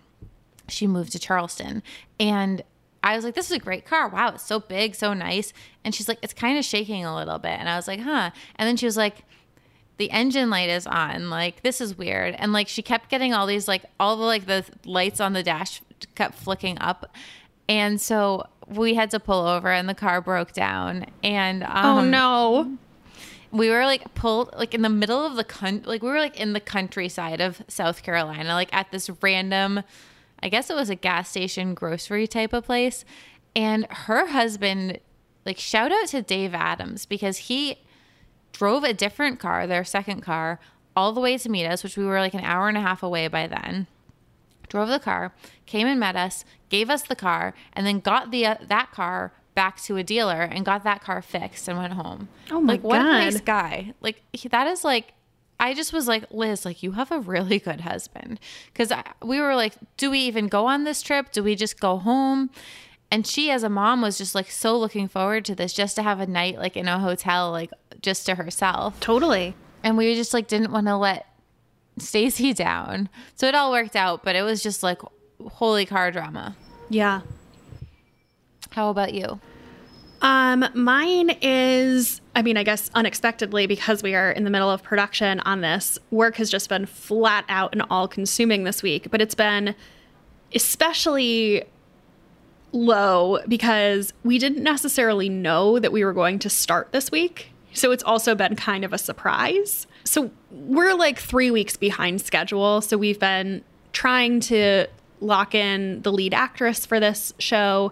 she 0.67 0.87
moved 0.87 1.11
to 1.13 1.19
Charleston. 1.19 1.83
And 2.19 2.63
I 3.03 3.15
was 3.15 3.23
like, 3.23 3.35
this 3.35 3.45
is 3.45 3.53
a 3.53 3.59
great 3.59 3.85
car. 3.85 4.09
Wow, 4.09 4.29
it's 4.29 4.45
so 4.45 4.59
big, 4.59 4.95
so 4.95 5.13
nice. 5.13 5.53
And 5.83 5.93
she's 5.93 6.07
like, 6.07 6.19
it's 6.21 6.33
kind 6.33 6.57
of 6.57 6.65
shaking 6.65 7.05
a 7.05 7.15
little 7.15 7.39
bit. 7.39 7.59
And 7.59 7.69
I 7.69 7.75
was 7.75 7.87
like, 7.87 8.01
huh. 8.01 8.31
And 8.55 8.67
then 8.67 8.77
she 8.77 8.85
was 8.85 8.97
like, 8.97 9.23
the 9.97 10.11
engine 10.11 10.49
light 10.49 10.69
is 10.69 10.85
on. 10.85 11.29
Like, 11.29 11.63
this 11.63 11.81
is 11.81 11.97
weird. 11.97 12.35
And 12.37 12.53
like, 12.53 12.67
she 12.67 12.81
kept 12.81 13.09
getting 13.09 13.33
all 13.33 13.47
these, 13.47 13.67
like, 13.67 13.85
all 13.99 14.15
the 14.15 14.23
like 14.23 14.45
the 14.45 14.65
lights 14.85 15.19
on 15.19 15.33
the 15.33 15.43
dash 15.43 15.81
kept 16.15 16.35
flicking 16.35 16.77
up. 16.79 17.15
And 17.69 17.99
so 17.99 18.45
we 18.67 18.93
had 18.93 19.11
to 19.11 19.19
pull 19.19 19.47
over 19.47 19.69
and 19.69 19.87
the 19.87 19.93
car 19.95 20.21
broke 20.21 20.53
down. 20.53 21.05
And 21.23 21.63
um, 21.63 21.69
oh 21.85 22.01
no. 22.01 22.77
We 23.51 23.69
were 23.69 23.85
like 23.85 24.13
pulled 24.13 24.53
like 24.55 24.73
in 24.73 24.81
the 24.81 24.89
middle 24.89 25.25
of 25.25 25.35
the 25.35 25.43
con 25.43 25.83
like 25.85 26.01
we 26.01 26.09
were 26.09 26.19
like 26.19 26.39
in 26.39 26.53
the 26.53 26.59
countryside 26.59 27.41
of 27.41 27.61
South 27.67 28.03
Carolina, 28.03 28.53
like 28.53 28.73
at 28.73 28.91
this 28.91 29.09
random 29.21 29.83
I 30.41 30.49
guess 30.49 30.69
it 30.69 30.75
was 30.75 30.89
a 30.89 30.95
gas 30.95 31.29
station 31.29 31.73
grocery 31.73 32.27
type 32.27 32.53
of 32.53 32.65
place. 32.65 33.05
And 33.55 33.85
her 33.89 34.27
husband, 34.27 34.99
like 35.45 35.57
shout 35.57 35.91
out 35.91 36.07
to 36.09 36.21
Dave 36.21 36.53
Adams 36.53 37.05
because 37.05 37.37
he 37.37 37.79
drove 38.51 38.83
a 38.83 38.93
different 38.93 39.39
car, 39.39 39.65
their 39.65 39.83
second 39.83 40.21
car, 40.21 40.59
all 40.95 41.11
the 41.11 41.21
way 41.21 41.37
to 41.37 41.49
meet 41.49 41.65
us, 41.65 41.83
which 41.83 41.97
we 41.97 42.05
were 42.05 42.19
like 42.19 42.33
an 42.33 42.43
hour 42.43 42.67
and 42.67 42.77
a 42.77 42.81
half 42.81 43.03
away 43.03 43.27
by 43.27 43.47
then. 43.47 43.87
Drove 44.67 44.89
the 44.89 44.99
car, 44.99 45.33
came 45.65 45.87
and 45.87 45.99
met 45.99 46.15
us, 46.15 46.43
gave 46.69 46.89
us 46.89 47.03
the 47.03 47.15
car, 47.15 47.53
and 47.73 47.85
then 47.85 47.99
got 47.99 48.31
the 48.31 48.45
uh, 48.45 48.55
that 48.67 48.91
car 48.91 49.31
back 49.57 49.81
to 49.81 49.97
a 49.97 50.03
dealer 50.03 50.43
and 50.43 50.63
got 50.63 50.83
that 50.83 51.01
car 51.01 51.19
fixed 51.19 51.67
and 51.67 51.79
went 51.79 51.93
home. 51.93 52.29
Oh 52.51 52.61
my 52.61 52.77
god. 52.77 52.83
like, 52.83 52.83
what 52.83 53.01
a 53.01 53.03
nice 53.03 53.41
guy. 53.41 53.95
Like 54.01 54.21
he, 54.31 54.47
that 54.49 54.67
is 54.67 54.83
like 54.83 55.13
I 55.59 55.73
just 55.73 55.91
was 55.91 56.07
like, 56.07 56.25
Liz, 56.29 56.63
like 56.63 56.83
you 56.83 56.91
have 56.91 57.11
a 57.11 57.19
really 57.19 57.57
good 57.67 57.81
husband. 57.81 58.39
Cause 58.75 58.91
I, 58.91 59.03
we 59.23 59.41
were 59.41 59.55
like, 59.55 59.73
do 59.97 60.11
we 60.11 60.19
even 60.19 60.47
go 60.47 60.67
on 60.67 60.83
this 60.83 61.01
trip? 61.01 61.31
Do 61.31 61.41
we 61.41 61.55
just 61.55 61.79
go 61.79 61.97
home? 61.97 62.51
And 63.09 63.25
she, 63.25 63.49
as 63.49 63.63
a 63.63 63.69
mom, 63.69 64.03
was 64.03 64.19
just 64.19 64.35
like 64.35 64.51
so 64.51 64.77
looking 64.77 65.07
forward 65.07 65.43
to 65.45 65.55
this, 65.55 65.73
just 65.73 65.95
to 65.95 66.03
have 66.03 66.19
a 66.19 66.27
night 66.27 66.59
like 66.59 66.77
in 66.77 66.87
a 66.87 66.99
hotel, 66.99 67.49
like 67.49 67.71
just 67.99 68.27
to 68.27 68.35
herself. 68.35 68.99
Totally. 68.99 69.55
And 69.83 69.97
we 69.97 70.13
just 70.13 70.35
like 70.35 70.47
didn't 70.47 70.71
want 70.71 70.85
to 70.85 70.97
let 70.97 71.25
Stacy 71.97 72.53
down. 72.67 73.09
So 73.33 73.47
it 73.47 73.55
all 73.55 73.71
worked 73.71 73.95
out, 73.95 74.23
but 74.23 74.35
it 74.35 74.43
was 74.43 74.61
just 74.61 74.83
like 74.83 75.01
holy 75.47 75.87
car 75.87 76.11
drama. 76.11 76.55
Yeah. 76.91 77.21
How 78.77 78.91
about 78.91 79.15
you? 79.15 79.39
Um, 80.21 80.63
mine 80.75 81.31
is, 81.41 82.21
I 82.35 82.43
mean, 82.43 82.57
I 82.57 82.63
guess 82.63 82.91
unexpectedly 82.93 83.65
because 83.65 84.03
we 84.03 84.13
are 84.13 84.29
in 84.29 84.43
the 84.43 84.51
middle 84.51 84.69
of 84.69 84.83
production 84.83 85.39
on 85.39 85.61
this, 85.61 85.97
work 86.11 86.35
has 86.35 86.47
just 86.51 86.69
been 86.69 86.85
flat 86.85 87.43
out 87.49 87.73
and 87.73 87.81
all 87.89 88.07
consuming 88.07 88.65
this 88.65 88.83
week, 88.83 89.09
but 89.09 89.19
it's 89.19 89.33
been 89.33 89.73
especially 90.53 91.63
low 92.71 93.39
because 93.47 94.13
we 94.23 94.37
didn't 94.37 94.61
necessarily 94.61 95.27
know 95.27 95.79
that 95.79 95.91
we 95.91 96.05
were 96.05 96.13
going 96.13 96.37
to 96.37 96.47
start 96.47 96.91
this 96.91 97.09
week. 97.09 97.51
So 97.73 97.91
it's 97.91 98.03
also 98.03 98.35
been 98.35 98.55
kind 98.55 98.85
of 98.85 98.93
a 98.93 98.99
surprise. 98.99 99.87
So 100.03 100.29
we're 100.51 100.93
like 100.93 101.17
three 101.17 101.49
weeks 101.49 101.77
behind 101.77 102.21
schedule. 102.21 102.81
So 102.81 102.95
we've 102.95 103.19
been 103.19 103.63
trying 103.91 104.39
to 104.41 104.85
lock 105.19 105.55
in 105.55 106.03
the 106.03 106.11
lead 106.11 106.35
actress 106.35 106.85
for 106.85 106.99
this 106.99 107.33
show. 107.39 107.91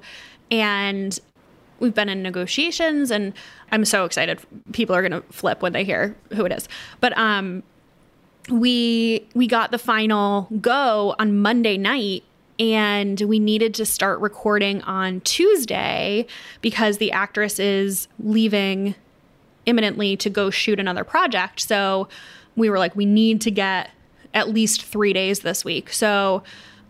And 0.52 1.18
we've 1.80 1.94
been 1.94 2.10
in 2.10 2.24
negotiations 2.24 3.12
and 3.12 3.34
I'm 3.72 3.86
so 3.86 4.06
excited. 4.06 4.40
People 4.72 4.96
are 4.96 5.08
going 5.08 5.22
to 5.22 5.28
flip 5.34 5.62
when 5.62 5.74
they 5.74 5.84
hear 5.84 6.16
who 6.34 6.46
it 6.46 6.52
is. 6.52 6.68
But 7.02 7.18
um 7.18 7.64
we 8.50 9.28
we 9.34 9.48
got 9.48 9.72
the 9.72 9.78
final 9.78 10.48
go 10.62 11.16
on 11.20 11.40
Monday 11.40 11.78
night 11.78 12.24
and 12.60 13.20
we 13.22 13.40
needed 13.40 13.74
to 13.75 13.86
start 13.86 14.20
recording 14.20 14.82
on 14.84 15.20
Tuesday 15.22 16.25
because 16.62 16.98
the 16.98 17.12
actress 17.12 17.60
is 17.60 18.08
leaving 18.20 18.96
imminently 19.66 20.16
to 20.18 20.30
go 20.30 20.50
shoot 20.50 20.80
another 20.80 21.04
project. 21.04 21.60
So 21.60 22.08
we 22.56 22.70
were 22.70 22.80
like, 22.80 22.96
we 22.96 23.06
need 23.06 23.42
to 23.42 23.52
get 23.52 23.90
at 24.34 24.50
least 24.50 24.84
three 24.84 25.12
days 25.12 25.42
this 25.42 25.66
week. 25.66 25.92
So 25.92 26.44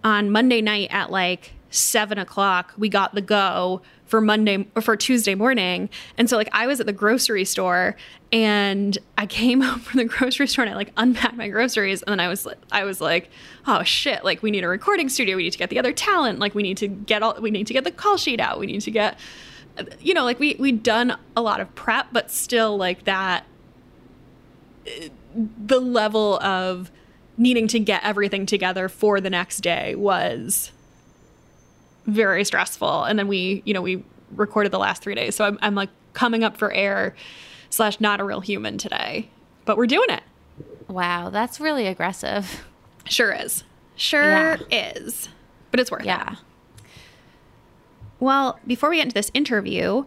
on 0.03 0.29
Monday 0.29 0.62
night 0.62 0.89
at 0.91 1.09
like 1.09 1.53
seven 1.75 2.17
o'clock, 2.17 2.74
we 2.77 2.89
got 2.89 3.13
the 3.13 3.22
go 3.22 3.82
for 4.05 4.22
Monday 4.22 4.67
or 4.75 4.82
for 4.82 4.96
Tuesday 4.96 5.36
morning. 5.36 5.89
And 6.17 6.29
so 6.29 6.38
like 6.38 6.50
I 6.51 6.67
was 6.67 6.79
at 6.79 6.86
the 6.86 6.94
grocery 6.94 7.46
store 7.46 7.96
and 8.32 8.98
I 9.17 9.25
came 9.25 9.62
home 9.62 9.79
from 9.79 9.98
the 9.98 10.05
grocery 10.05 10.48
store 10.48 10.63
and 10.63 10.74
I 10.74 10.75
like 10.75 10.91
unpacked 10.98 11.36
my 11.36 11.50
groceries. 11.50 12.01
And 12.03 12.12
then 12.12 12.20
I 12.20 12.27
was 12.27 12.48
I 12.72 12.84
was 12.84 13.01
like, 13.01 13.29
oh 13.67 13.84
shit, 13.84 14.24
like 14.24 14.41
we 14.44 14.51
need 14.51 14.63
a 14.63 14.67
recording 14.67 15.10
studio, 15.10 15.36
we 15.36 15.44
need 15.44 15.53
to 15.53 15.60
get 15.60 15.70
the 15.70 15.79
other 15.79 15.94
talent, 15.94 16.39
like 16.39 16.55
we 16.55 16.63
need 16.63 16.77
to 16.77 16.88
get 16.88 17.24
all 17.24 17.39
we 17.39 17.51
need 17.51 17.67
to 17.67 17.74
get 17.74 17.84
the 17.84 17.91
call 17.91 18.17
sheet 18.17 18.39
out, 18.39 18.60
we 18.60 18.65
need 18.65 18.82
to 18.82 18.91
get 18.91 19.20
you 20.00 20.13
know, 20.13 20.24
like 20.24 20.39
we 20.39 20.55
we'd 20.58 20.84
done 20.84 21.17
a 21.36 21.41
lot 21.41 21.60
of 21.60 21.74
prep, 21.75 22.08
but 22.13 22.32
still 22.32 22.77
like 22.77 23.03
that 23.03 23.46
the 25.36 25.79
level 25.79 26.39
of 26.39 26.91
needing 27.38 27.67
to 27.67 27.79
get 27.79 28.03
everything 28.03 28.46
together 28.46 28.88
for 28.88 29.20
the 29.20 29.29
next 29.29 29.60
day 29.60 29.96
was 29.96 30.72
very 32.07 32.43
stressful. 32.43 33.03
And 33.03 33.17
then 33.17 33.27
we, 33.27 33.62
you 33.65 33.74
know, 33.74 33.81
we 33.81 34.03
recorded 34.35 34.71
the 34.71 34.79
last 34.79 35.01
three 35.01 35.15
days. 35.15 35.35
So 35.35 35.45
I'm, 35.45 35.59
I'm 35.62 35.75
like 35.75 35.89
coming 36.13 36.43
up 36.43 36.57
for 36.57 36.71
air 36.71 37.15
slash 37.69 38.00
not 38.00 38.19
a 38.19 38.24
real 38.24 38.41
human 38.41 38.77
today, 38.77 39.29
but 39.65 39.77
we're 39.77 39.88
doing 39.88 40.09
it. 40.09 40.24
Wow, 40.88 41.29
that's 41.29 41.59
really 41.59 41.88
aggressive. 41.88 42.65
Sure 43.05 43.31
is. 43.31 43.63
Sure 43.95 44.57
is. 44.71 45.29
But 45.71 45.79
it's 45.79 45.91
worth 45.91 46.01
it. 46.01 46.07
Yeah. 46.07 46.35
Well, 48.19 48.59
before 48.65 48.89
we 48.89 48.97
get 48.97 49.03
into 49.03 49.13
this 49.13 49.31
interview, 49.33 50.05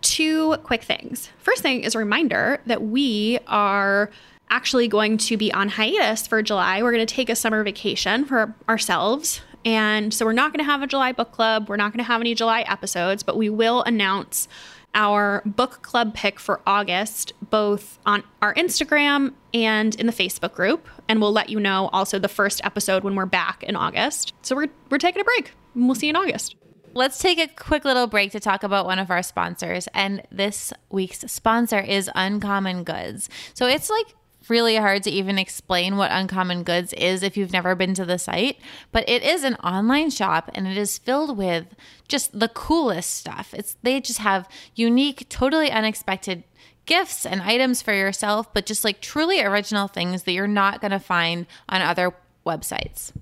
two 0.00 0.56
quick 0.62 0.82
things. 0.82 1.30
First 1.38 1.62
thing 1.62 1.82
is 1.82 1.94
a 1.94 1.98
reminder 1.98 2.60
that 2.66 2.82
we 2.82 3.38
are 3.46 4.10
actually 4.50 4.88
going 4.88 5.16
to 5.16 5.36
be 5.36 5.52
on 5.52 5.68
hiatus 5.68 6.26
for 6.26 6.42
July. 6.42 6.82
We're 6.82 6.92
going 6.92 7.06
to 7.06 7.14
take 7.14 7.30
a 7.30 7.36
summer 7.36 7.62
vacation 7.62 8.24
for 8.24 8.54
ourselves. 8.68 9.40
And 9.64 10.12
so 10.12 10.24
we're 10.24 10.32
not 10.32 10.52
going 10.52 10.64
to 10.64 10.70
have 10.70 10.82
a 10.82 10.86
July 10.86 11.12
book 11.12 11.32
club. 11.32 11.68
We're 11.68 11.76
not 11.76 11.92
going 11.92 11.98
to 11.98 12.08
have 12.08 12.20
any 12.20 12.34
July 12.34 12.62
episodes, 12.62 13.22
but 13.22 13.36
we 13.36 13.48
will 13.48 13.82
announce 13.82 14.48
our 14.94 15.42
book 15.46 15.82
club 15.82 16.14
pick 16.14 16.38
for 16.38 16.60
August, 16.66 17.32
both 17.48 17.98
on 18.04 18.22
our 18.42 18.54
Instagram 18.54 19.32
and 19.54 19.94
in 19.94 20.06
the 20.06 20.12
Facebook 20.12 20.52
group. 20.52 20.86
And 21.08 21.20
we'll 21.20 21.32
let 21.32 21.48
you 21.48 21.58
know 21.58 21.88
also 21.92 22.18
the 22.18 22.28
first 22.28 22.60
episode 22.64 23.04
when 23.04 23.14
we're 23.14 23.24
back 23.24 23.62
in 23.62 23.74
August. 23.76 24.34
So 24.42 24.54
we're, 24.54 24.68
we're 24.90 24.98
taking 24.98 25.20
a 25.20 25.24
break 25.24 25.52
we'll 25.74 25.94
see 25.94 26.06
you 26.06 26.10
in 26.10 26.16
August. 26.16 26.56
Let's 26.94 27.18
take 27.18 27.38
a 27.38 27.48
quick 27.48 27.84
little 27.84 28.06
break 28.06 28.32
to 28.32 28.40
talk 28.40 28.62
about 28.62 28.84
one 28.84 28.98
of 28.98 29.10
our 29.10 29.22
sponsors. 29.22 29.88
And 29.94 30.22
this 30.30 30.72
week's 30.90 31.20
sponsor 31.20 31.80
is 31.80 32.10
Uncommon 32.14 32.84
Goods. 32.84 33.30
So 33.54 33.66
it's 33.66 33.88
like 33.88 34.14
really 34.48 34.76
hard 34.76 35.02
to 35.04 35.10
even 35.10 35.38
explain 35.38 35.96
what 35.96 36.10
Uncommon 36.10 36.62
Goods 36.62 36.92
is 36.94 37.22
if 37.22 37.36
you've 37.36 37.52
never 37.52 37.74
been 37.74 37.94
to 37.94 38.04
the 38.04 38.18
site, 38.18 38.58
but 38.90 39.08
it 39.08 39.22
is 39.22 39.44
an 39.44 39.54
online 39.56 40.10
shop 40.10 40.50
and 40.54 40.66
it 40.66 40.76
is 40.76 40.98
filled 40.98 41.36
with 41.36 41.66
just 42.08 42.38
the 42.38 42.48
coolest 42.48 43.14
stuff. 43.14 43.54
It's 43.54 43.76
they 43.82 44.00
just 44.00 44.18
have 44.20 44.48
unique, 44.74 45.28
totally 45.28 45.70
unexpected 45.70 46.44
gifts 46.86 47.24
and 47.24 47.42
items 47.42 47.82
for 47.82 47.92
yourself, 47.92 48.52
but 48.52 48.66
just 48.66 48.84
like 48.84 49.00
truly 49.00 49.40
original 49.40 49.88
things 49.88 50.24
that 50.24 50.32
you're 50.32 50.46
not 50.48 50.80
going 50.80 50.90
to 50.90 50.98
find 50.98 51.46
on 51.68 51.80
other 51.82 52.12
websites. 52.46 53.12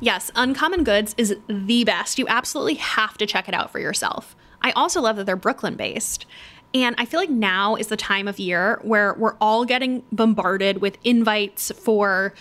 Yes, 0.00 0.30
Uncommon 0.34 0.82
Goods 0.82 1.14
is 1.18 1.36
the 1.46 1.84
best. 1.84 2.18
You 2.18 2.26
absolutely 2.26 2.74
have 2.74 3.18
to 3.18 3.26
check 3.26 3.48
it 3.48 3.54
out 3.54 3.70
for 3.70 3.78
yourself. 3.78 4.34
I 4.62 4.72
also 4.72 5.00
love 5.00 5.16
that 5.16 5.26
they're 5.26 5.36
Brooklyn 5.36 5.76
based. 5.76 6.26
And 6.72 6.94
I 6.98 7.04
feel 7.04 7.20
like 7.20 7.30
now 7.30 7.74
is 7.74 7.88
the 7.88 7.96
time 7.96 8.28
of 8.28 8.38
year 8.38 8.78
where 8.82 9.14
we're 9.14 9.36
all 9.40 9.64
getting 9.64 10.04
bombarded 10.12 10.80
with 10.80 10.98
invites 11.04 11.72
for 11.72 12.34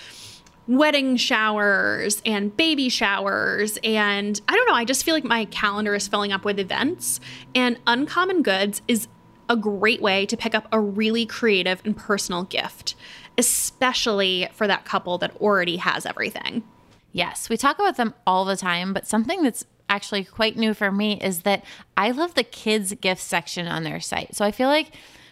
wedding 0.67 1.17
showers 1.17 2.21
and 2.25 2.55
baby 2.55 2.89
showers. 2.89 3.79
And 3.83 4.39
I 4.47 4.55
don't 4.55 4.67
know, 4.67 4.75
I 4.75 4.85
just 4.85 5.03
feel 5.03 5.15
like 5.15 5.23
my 5.23 5.45
calendar 5.45 5.95
is 5.95 6.07
filling 6.07 6.31
up 6.31 6.45
with 6.45 6.59
events. 6.59 7.19
And 7.55 7.79
Uncommon 7.87 8.43
Goods 8.43 8.83
is 8.87 9.07
a 9.49 9.57
great 9.57 9.99
way 9.99 10.27
to 10.27 10.37
pick 10.37 10.53
up 10.53 10.67
a 10.71 10.79
really 10.79 11.25
creative 11.25 11.81
and 11.83 11.97
personal 11.97 12.43
gift, 12.43 12.93
especially 13.35 14.47
for 14.53 14.67
that 14.67 14.85
couple 14.85 15.17
that 15.17 15.35
already 15.37 15.77
has 15.77 16.05
everything. 16.05 16.63
Yes, 17.11 17.49
we 17.49 17.57
talk 17.57 17.79
about 17.79 17.97
them 17.97 18.13
all 18.27 18.45
the 18.45 18.55
time, 18.55 18.93
but 18.93 19.07
something 19.07 19.41
that's 19.41 19.65
actually 19.89 20.23
quite 20.23 20.55
new 20.55 20.73
for 20.73 20.91
me 20.91 21.19
is 21.19 21.41
that 21.41 21.65
I 21.97 22.11
love 22.11 22.35
the 22.35 22.43
kids' 22.43 22.93
gift 22.93 23.21
section 23.21 23.67
on 23.67 23.83
their 23.83 23.99
site. 23.99 24.35
So 24.35 24.45
I 24.45 24.51
feel 24.51 24.69
like 24.69 24.91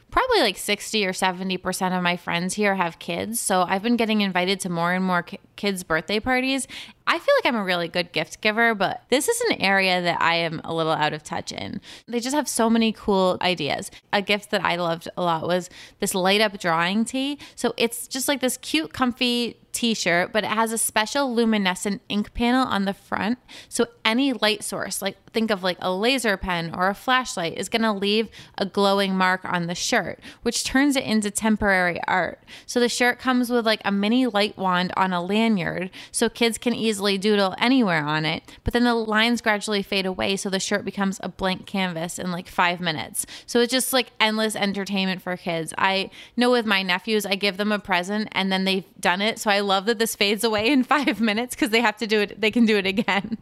probably 0.09 0.39
like 0.39 0.57
60 0.57 1.05
or 1.05 1.11
70% 1.11 1.97
of 1.97 2.01
my 2.01 2.15
friends 2.15 2.53
here 2.53 2.75
have 2.75 2.97
kids. 2.99 3.39
So 3.39 3.65
I've 3.67 3.83
been 3.83 3.97
getting 3.97 4.21
invited 4.21 4.59
to 4.61 4.69
more 4.69 4.93
and 4.93 5.03
more 5.03 5.25
kids' 5.55 5.83
birthday 5.83 6.19
parties. 6.19 6.67
I 7.05 7.19
feel 7.19 7.35
like 7.37 7.45
I'm 7.45 7.59
a 7.59 7.63
really 7.63 7.87
good 7.87 8.11
gift 8.13 8.41
giver, 8.41 8.73
but 8.73 9.03
this 9.09 9.27
is 9.27 9.39
an 9.49 9.61
area 9.61 10.01
that 10.01 10.21
I 10.21 10.35
am 10.35 10.61
a 10.63 10.73
little 10.73 10.93
out 10.93 11.13
of 11.13 11.23
touch 11.23 11.51
in. 11.51 11.81
They 12.07 12.19
just 12.19 12.35
have 12.35 12.47
so 12.47 12.69
many 12.69 12.93
cool 12.93 13.37
ideas. 13.41 13.91
A 14.13 14.21
gift 14.21 14.51
that 14.51 14.63
I 14.63 14.77
loved 14.77 15.09
a 15.17 15.21
lot 15.21 15.45
was 15.45 15.69
this 15.99 16.15
light 16.15 16.41
up 16.41 16.57
drawing 16.59 17.03
tee. 17.03 17.37
So 17.55 17.73
it's 17.75 18.07
just 18.07 18.27
like 18.27 18.39
this 18.39 18.57
cute, 18.57 18.93
comfy 18.93 19.57
t-shirt, 19.77 20.34
but 20.34 20.43
it 20.43 20.50
has 20.50 20.72
a 20.72 20.77
special 20.77 21.31
luminescent 21.34 22.01
ink 22.10 22.34
panel 22.34 22.65
on 22.65 22.86
the 22.86 22.96
front. 22.96 23.38
So 23.69 23.86
any 24.03 24.34
light 24.34 24.63
source, 24.63 25.03
like 25.03 25.17
think 25.31 25.51
of 25.51 25.62
like 25.62 25.77
a 25.81 25.93
laser 25.93 26.36
pen 26.36 26.74
or 26.74 26.89
a 26.89 26.96
flashlight 26.96 27.55
is 27.57 27.69
going 27.69 27.84
to 27.84 27.91
leave 27.91 28.27
a 28.57 28.65
glowing 28.65 29.15
mark 29.15 29.46
on 29.46 29.67
the 29.67 29.75
shirt, 29.75 30.19
which 30.41 30.63
turns 30.63 30.96
it 30.96 31.03
into 31.03 31.29
temporary 31.29 32.01
art. 32.07 32.39
So 32.65 32.79
the 32.79 32.89
shirt 32.89 33.19
comes 33.19 33.51
with 33.51 33.67
like 33.67 33.81
a 33.86 33.91
mini 33.91 34.25
light 34.25 34.57
wand 34.57 34.93
on 34.98 35.13
a 35.13 35.24
lanyard 35.24 35.91
so 36.12 36.27
kids 36.27 36.57
can 36.57 36.74
easily 36.74 37.19
doodle 37.19 37.53
anywhere 37.60 38.03
on 38.03 38.25
it, 38.25 38.41
but 38.63 38.74
then 38.74 38.84
the 38.84 38.96
lines 38.96 39.41
gradually 39.41 39.84
fade 39.84 40.07
away 40.07 40.38
so 40.38 40.50
the 40.50 40.60
shirt 40.60 40.86
becomes 40.86 41.19
a 41.22 41.29
blank 41.29 41.67
canvas 41.67 42.17
in 42.17 42.31
like 42.31 42.48
5 42.48 42.79
minutes. 42.79 43.27
So 43.46 43.60
it's 43.60 43.72
just 43.72 43.93
like 43.93 44.12
endless 44.19 44.55
entertainment 44.55 45.22
for 45.22 45.38
kids. 45.38 45.72
I 45.77 46.10
know 46.36 46.50
with 46.50 46.65
my 46.65 46.81
nephews 46.81 47.27
I 47.27 47.36
give 47.36 47.57
them 47.57 47.72
a 47.72 47.77
present 47.77 48.29
and 48.31 48.51
then 48.51 48.63
they've 48.63 48.86
done 49.00 49.22
it, 49.22 49.38
so 49.38 49.51
I 49.51 49.60
love 49.67 49.86
that 49.86 50.00
this 50.00 50.15
fades 50.15 50.43
away 50.43 50.71
in 50.71 50.83
five 50.95 51.21
minutes 51.21 51.55
because 51.55 51.69
they 51.69 51.81
have 51.81 51.97
to 51.97 52.07
do 52.07 52.21
it, 52.21 52.39
they 52.41 52.51
can 52.51 52.65
do 52.65 52.77
it 52.77 52.88
again. 52.88 53.38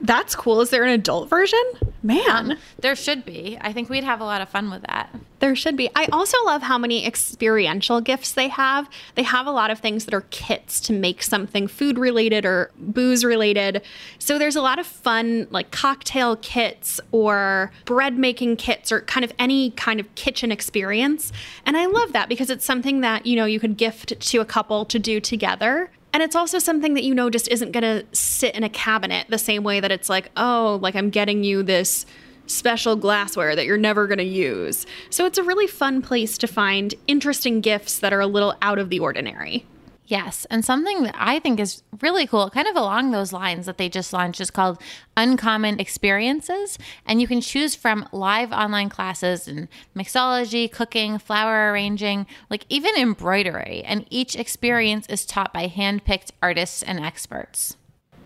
That's 0.00 0.34
cool. 0.34 0.60
Is 0.60 0.70
there 0.70 0.84
an 0.84 0.90
adult 0.90 1.28
version? 1.28 1.62
Man. 2.02 2.52
Um, 2.52 2.58
there 2.78 2.94
should 2.94 3.24
be. 3.24 3.58
I 3.60 3.72
think 3.72 3.88
we'd 3.88 4.04
have 4.04 4.20
a 4.20 4.24
lot 4.24 4.40
of 4.40 4.48
fun 4.48 4.70
with 4.70 4.82
that. 4.82 5.14
There 5.40 5.54
should 5.54 5.76
be. 5.76 5.88
I 5.94 6.06
also 6.12 6.36
love 6.44 6.62
how 6.62 6.78
many 6.78 7.06
experiential 7.06 8.00
gifts 8.00 8.32
they 8.32 8.48
have. 8.48 8.88
They 9.14 9.22
have 9.22 9.46
a 9.46 9.50
lot 9.50 9.70
of 9.70 9.78
things 9.78 10.04
that 10.04 10.14
are 10.14 10.24
kits 10.30 10.80
to 10.80 10.92
make 10.92 11.22
something 11.22 11.68
food 11.68 11.98
related 11.98 12.44
or 12.44 12.70
booze 12.76 13.24
related. 13.24 13.82
So 14.18 14.38
there's 14.38 14.56
a 14.56 14.62
lot 14.62 14.78
of 14.78 14.86
fun, 14.86 15.46
like 15.50 15.70
cocktail 15.70 16.36
kits 16.36 17.00
or 17.12 17.72
bread 17.84 18.18
making 18.18 18.56
kits 18.56 18.90
or 18.90 19.02
kind 19.02 19.24
of 19.24 19.32
any 19.38 19.70
kind 19.72 20.00
of 20.00 20.12
kitchen 20.14 20.50
experience. 20.50 21.32
And 21.66 21.76
I 21.76 21.86
love 21.86 22.12
that 22.12 22.28
because 22.28 22.50
it's 22.50 22.64
something 22.64 23.00
that, 23.00 23.26
you 23.26 23.36
know, 23.36 23.44
you 23.44 23.60
could 23.60 23.76
gift 23.76 24.18
to 24.18 24.40
a 24.40 24.44
couple 24.44 24.84
to 24.86 24.98
do 24.98 25.20
together. 25.20 25.90
And 26.12 26.22
it's 26.22 26.36
also 26.36 26.58
something 26.58 26.94
that 26.94 27.04
you 27.04 27.14
know 27.14 27.30
just 27.30 27.48
isn't 27.48 27.72
going 27.72 27.82
to 27.82 28.04
sit 28.16 28.54
in 28.54 28.64
a 28.64 28.68
cabinet 28.68 29.26
the 29.28 29.38
same 29.38 29.62
way 29.62 29.80
that 29.80 29.92
it's 29.92 30.08
like, 30.08 30.30
oh, 30.36 30.78
like 30.82 30.96
I'm 30.96 31.10
getting 31.10 31.44
you 31.44 31.62
this 31.62 32.06
special 32.46 32.96
glassware 32.96 33.54
that 33.54 33.66
you're 33.66 33.76
never 33.76 34.06
going 34.06 34.18
to 34.18 34.24
use. 34.24 34.86
So 35.10 35.26
it's 35.26 35.38
a 35.38 35.42
really 35.42 35.66
fun 35.66 36.00
place 36.00 36.38
to 36.38 36.46
find 36.46 36.94
interesting 37.06 37.60
gifts 37.60 37.98
that 37.98 38.12
are 38.12 38.20
a 38.20 38.26
little 38.26 38.54
out 38.62 38.78
of 38.78 38.88
the 38.88 38.98
ordinary. 39.00 39.66
Yes. 40.08 40.46
And 40.48 40.64
something 40.64 41.02
that 41.02 41.14
I 41.18 41.38
think 41.38 41.60
is 41.60 41.82
really 42.00 42.26
cool, 42.26 42.48
kind 42.48 42.66
of 42.66 42.76
along 42.76 43.10
those 43.10 43.30
lines 43.30 43.66
that 43.66 43.76
they 43.76 43.90
just 43.90 44.14
launched, 44.14 44.40
is 44.40 44.50
called 44.50 44.80
Uncommon 45.18 45.78
Experiences. 45.78 46.78
And 47.04 47.20
you 47.20 47.28
can 47.28 47.42
choose 47.42 47.74
from 47.74 48.08
live 48.10 48.50
online 48.50 48.88
classes 48.88 49.46
in 49.46 49.68
mixology, 49.94 50.72
cooking, 50.72 51.18
flower 51.18 51.70
arranging, 51.72 52.26
like 52.48 52.64
even 52.70 52.96
embroidery. 52.96 53.82
And 53.84 54.06
each 54.08 54.34
experience 54.34 55.06
is 55.08 55.26
taught 55.26 55.52
by 55.52 55.66
hand 55.66 56.06
picked 56.06 56.32
artists 56.42 56.82
and 56.82 56.98
experts. 56.98 57.76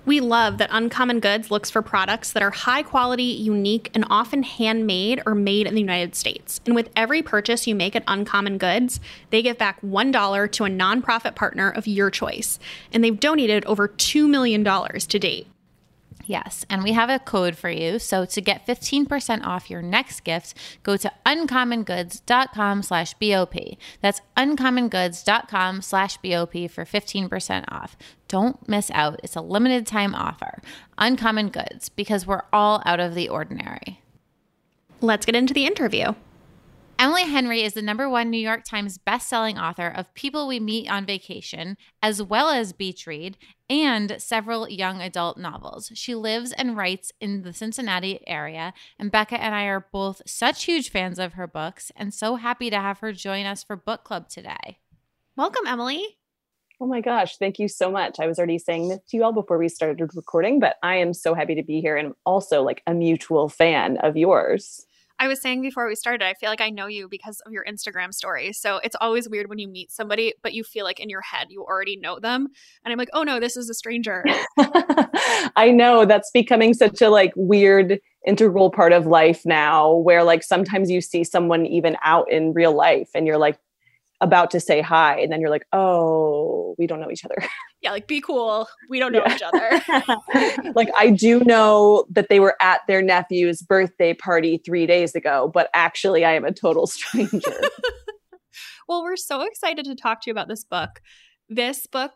We 0.04 0.18
love 0.18 0.58
that 0.58 0.68
Uncommon 0.72 1.20
Goods 1.20 1.52
looks 1.52 1.70
for 1.70 1.80
products 1.80 2.32
that 2.32 2.42
are 2.42 2.50
high 2.50 2.82
quality, 2.82 3.22
unique, 3.22 3.88
and 3.94 4.04
often 4.10 4.42
handmade 4.42 5.22
or 5.24 5.36
made 5.36 5.68
in 5.68 5.74
the 5.74 5.80
United 5.80 6.16
States. 6.16 6.60
And 6.66 6.74
with 6.74 6.90
every 6.96 7.22
purchase 7.22 7.68
you 7.68 7.76
make 7.76 7.94
at 7.94 8.02
Uncommon 8.08 8.58
Goods, 8.58 8.98
they 9.30 9.42
give 9.42 9.58
back 9.58 9.80
$1 9.80 10.52
to 10.52 10.64
a 10.64 10.68
nonprofit 10.68 11.36
partner 11.36 11.70
of 11.70 11.86
your 11.86 12.10
choice. 12.10 12.58
And 12.90 13.04
they've 13.04 13.18
donated 13.18 13.64
over 13.64 13.86
$2 13.86 14.28
million 14.28 14.64
to 14.64 15.18
date. 15.20 15.46
Yes, 16.24 16.64
and 16.70 16.82
we 16.82 16.92
have 16.92 17.10
a 17.10 17.18
code 17.18 17.56
for 17.56 17.70
you. 17.70 17.98
So 17.98 18.24
to 18.24 18.40
get 18.40 18.66
15% 18.66 19.44
off 19.44 19.70
your 19.70 19.82
next 19.82 20.20
gift, 20.20 20.54
go 20.82 20.96
to 20.96 21.10
uncommongoods.com 21.26 22.82
slash 22.82 23.14
BOP. 23.14 23.54
That's 24.00 24.20
uncommongoods.com 24.36 25.82
slash 25.82 26.16
BOP 26.18 26.70
for 26.70 26.84
15% 26.84 27.64
off. 27.68 27.96
Don't 28.28 28.66
miss 28.68 28.90
out. 28.92 29.20
It's 29.22 29.36
a 29.36 29.40
limited 29.40 29.86
time 29.86 30.14
offer. 30.14 30.62
Uncommon 30.96 31.48
Goods, 31.48 31.88
because 31.88 32.26
we're 32.26 32.42
all 32.52 32.82
out 32.86 33.00
of 33.00 33.14
the 33.14 33.28
ordinary. 33.28 34.00
Let's 35.00 35.26
get 35.26 35.34
into 35.34 35.52
the 35.52 35.66
interview. 35.66 36.14
Emily 37.02 37.24
Henry 37.24 37.62
is 37.62 37.72
the 37.72 37.82
number 37.82 38.08
one 38.08 38.30
New 38.30 38.38
York 38.38 38.62
Times 38.62 38.96
bestselling 38.96 39.60
author 39.60 39.88
of 39.88 40.14
People 40.14 40.46
We 40.46 40.60
Meet 40.60 40.88
on 40.88 41.04
Vacation, 41.04 41.76
as 42.00 42.22
well 42.22 42.48
as 42.48 42.72
Beach 42.72 43.08
Read, 43.08 43.36
and 43.68 44.22
several 44.22 44.68
young 44.68 45.00
adult 45.00 45.36
novels. 45.36 45.90
She 45.94 46.14
lives 46.14 46.52
and 46.52 46.76
writes 46.76 47.10
in 47.20 47.42
the 47.42 47.52
Cincinnati 47.52 48.20
area, 48.28 48.72
and 49.00 49.10
Becca 49.10 49.42
and 49.42 49.52
I 49.52 49.64
are 49.64 49.88
both 49.90 50.22
such 50.26 50.66
huge 50.66 50.90
fans 50.90 51.18
of 51.18 51.32
her 51.32 51.48
books 51.48 51.90
and 51.96 52.14
so 52.14 52.36
happy 52.36 52.70
to 52.70 52.78
have 52.78 53.00
her 53.00 53.12
join 53.12 53.46
us 53.46 53.64
for 53.64 53.74
book 53.74 54.04
club 54.04 54.28
today. 54.28 54.78
Welcome, 55.36 55.66
Emily. 55.66 56.18
Oh 56.80 56.86
my 56.86 57.00
gosh, 57.00 57.36
thank 57.36 57.58
you 57.58 57.66
so 57.66 57.90
much. 57.90 58.20
I 58.20 58.28
was 58.28 58.38
already 58.38 58.60
saying 58.60 58.90
this 58.90 59.00
to 59.08 59.16
you 59.16 59.24
all 59.24 59.32
before 59.32 59.58
we 59.58 59.68
started 59.68 60.08
recording, 60.14 60.60
but 60.60 60.76
I 60.84 60.98
am 60.98 61.14
so 61.14 61.34
happy 61.34 61.56
to 61.56 61.64
be 61.64 61.80
here 61.80 61.96
and 61.96 62.14
also 62.24 62.62
like 62.62 62.80
a 62.86 62.94
mutual 62.94 63.48
fan 63.48 63.96
of 63.96 64.16
yours. 64.16 64.86
I 65.22 65.28
was 65.28 65.40
saying 65.40 65.62
before 65.62 65.86
we 65.86 65.94
started, 65.94 66.26
I 66.26 66.34
feel 66.34 66.50
like 66.50 66.60
I 66.60 66.70
know 66.70 66.88
you 66.88 67.08
because 67.08 67.38
of 67.46 67.52
your 67.52 67.64
Instagram 67.64 68.12
story. 68.12 68.52
So 68.52 68.80
it's 68.82 68.96
always 69.00 69.28
weird 69.28 69.48
when 69.48 69.60
you 69.60 69.68
meet 69.68 69.92
somebody, 69.92 70.34
but 70.42 70.52
you 70.52 70.64
feel 70.64 70.84
like 70.84 70.98
in 70.98 71.08
your 71.08 71.20
head 71.20 71.46
you 71.48 71.62
already 71.62 71.96
know 71.96 72.18
them. 72.18 72.48
And 72.84 72.90
I'm 72.90 72.98
like, 72.98 73.10
oh 73.12 73.22
no, 73.22 73.38
this 73.38 73.56
is 73.56 73.70
a 73.70 73.74
stranger. 73.74 74.24
I 74.58 75.70
know 75.72 76.06
that's 76.06 76.32
becoming 76.32 76.74
such 76.74 77.00
a 77.00 77.08
like 77.08 77.32
weird 77.36 78.00
integral 78.26 78.72
part 78.72 78.92
of 78.92 79.06
life 79.06 79.42
now 79.46 79.94
where 79.94 80.24
like 80.24 80.42
sometimes 80.42 80.90
you 80.90 81.00
see 81.00 81.22
someone 81.22 81.66
even 81.66 81.96
out 82.02 82.28
in 82.28 82.52
real 82.52 82.74
life 82.74 83.08
and 83.14 83.24
you're 83.24 83.38
like, 83.38 83.60
about 84.22 84.50
to 84.52 84.60
say 84.60 84.80
hi 84.80 85.18
and 85.18 85.30
then 85.30 85.40
you're 85.40 85.50
like 85.50 85.66
oh 85.72 86.74
we 86.78 86.86
don't 86.86 87.00
know 87.00 87.10
each 87.10 87.24
other. 87.24 87.36
Yeah 87.82 87.90
like 87.90 88.06
be 88.06 88.20
cool. 88.20 88.68
We 88.88 89.00
don't 89.00 89.10
know 89.10 89.24
yeah. 89.26 89.34
each 89.34 89.42
other. 89.42 90.72
Like 90.74 90.88
i 90.96 91.10
do 91.10 91.40
know 91.40 92.06
that 92.10 92.28
they 92.28 92.38
were 92.38 92.56
at 92.62 92.80
their 92.86 93.02
nephew's 93.02 93.60
birthday 93.60 94.14
party 94.14 94.62
three 94.64 94.86
days 94.86 95.16
ago 95.16 95.50
but 95.52 95.68
actually 95.74 96.24
i 96.24 96.32
am 96.32 96.44
a 96.44 96.52
total 96.52 96.86
stranger. 96.96 97.60
Well 98.88 99.02
we're 99.02 99.16
so 99.16 99.42
excited 99.42 99.84
to 99.86 99.96
talk 99.96 100.22
to 100.22 100.30
you 100.30 100.32
about 100.32 100.48
this 100.48 100.64
book. 100.64 101.00
This 101.48 101.86
book 101.86 102.12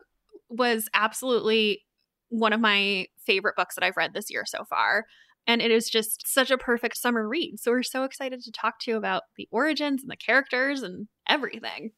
was 0.49 0.89
absolutely 0.95 1.83
one 2.29 2.53
of 2.53 2.61
my 2.61 3.07
favorite 3.25 3.57
books 3.57 3.75
that 3.75 3.85
i've 3.85 3.97
read 3.97 4.15
this 4.15 4.31
year 4.31 4.45
so 4.47 4.65
far 4.65 5.05
And 5.47 5.63
it 5.63 5.71
is 5.71 5.89
just 5.89 6.27
such 6.27 6.51
a 6.51 6.59
perfect 6.59 6.97
summer 6.97 7.29
read. 7.29 7.61
So 7.61 7.71
we're 7.71 7.83
so 7.83 8.05
excited 8.05 8.43
to 8.43 8.53
talk 8.53 8.81
to 8.81 8.91
you 8.91 8.97
about 8.97 9.25
the 9.37 9.49
origins 9.51 10.03
and 10.03 10.11
the 10.11 10.17
characters 10.17 10.83
and 10.83 11.09
everything. 11.29 11.93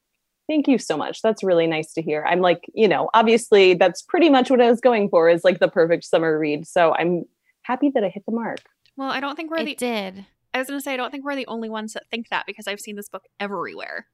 Thank 0.48 0.66
you 0.66 0.78
so 0.78 0.96
much. 0.96 1.20
That's 1.22 1.42
really 1.42 1.66
nice 1.66 1.92
to 1.94 2.02
hear. 2.02 2.24
I'm 2.26 2.40
like, 2.40 2.64
you 2.74 2.88
know, 2.88 3.10
obviously 3.14 3.74
that's 3.74 4.02
pretty 4.02 4.30
much 4.30 4.50
what 4.50 4.60
I 4.60 4.70
was 4.70 4.80
going 4.80 5.10
for 5.10 5.28
is 5.28 5.44
like 5.44 5.60
the 5.60 5.68
perfect 5.68 6.04
summer 6.04 6.38
read. 6.38 6.66
So 6.66 6.94
I'm 6.94 7.24
happy 7.62 7.90
that 7.94 8.04
I 8.04 8.08
hit 8.08 8.24
the 8.26 8.32
mark. 8.32 8.60
Well, 8.96 9.10
I 9.10 9.20
don't 9.20 9.36
think 9.36 9.50
we're 9.50 9.58
it 9.58 9.64
the 9.66 9.74
did. 9.74 10.26
I 10.54 10.58
was 10.58 10.68
going 10.68 10.80
to 10.80 10.82
say 10.82 10.94
I 10.94 10.96
don't 10.96 11.10
think 11.10 11.24
we're 11.24 11.36
the 11.36 11.46
only 11.46 11.68
ones 11.68 11.92
that 11.92 12.08
think 12.10 12.30
that 12.30 12.46
because 12.46 12.66
I've 12.66 12.80
seen 12.80 12.96
this 12.96 13.08
book 13.08 13.24
everywhere. 13.38 14.06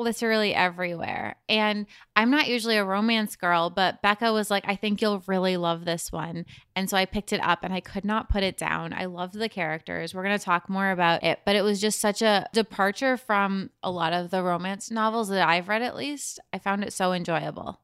Literally 0.00 0.54
everywhere. 0.54 1.36
And 1.48 1.86
I'm 2.16 2.30
not 2.30 2.48
usually 2.48 2.76
a 2.76 2.84
romance 2.84 3.36
girl, 3.36 3.70
but 3.70 4.02
Becca 4.02 4.32
was 4.32 4.50
like, 4.50 4.64
I 4.66 4.76
think 4.76 5.00
you'll 5.00 5.22
really 5.26 5.56
love 5.56 5.84
this 5.84 6.10
one. 6.10 6.46
And 6.74 6.88
so 6.88 6.96
I 6.96 7.04
picked 7.04 7.32
it 7.32 7.40
up 7.42 7.60
and 7.62 7.72
I 7.72 7.80
could 7.80 8.04
not 8.04 8.28
put 8.28 8.42
it 8.42 8.56
down. 8.56 8.92
I 8.92 9.04
loved 9.04 9.34
the 9.34 9.48
characters. 9.48 10.14
We're 10.14 10.24
going 10.24 10.38
to 10.38 10.44
talk 10.44 10.68
more 10.68 10.90
about 10.90 11.22
it, 11.22 11.40
but 11.44 11.56
it 11.56 11.62
was 11.62 11.80
just 11.80 12.00
such 12.00 12.22
a 12.22 12.46
departure 12.52 13.16
from 13.16 13.70
a 13.82 13.90
lot 13.90 14.12
of 14.12 14.30
the 14.30 14.42
romance 14.42 14.90
novels 14.90 15.28
that 15.28 15.46
I've 15.48 15.68
read, 15.68 15.82
at 15.82 15.96
least. 15.96 16.40
I 16.52 16.58
found 16.58 16.82
it 16.84 16.92
so 16.92 17.12
enjoyable. 17.12 17.80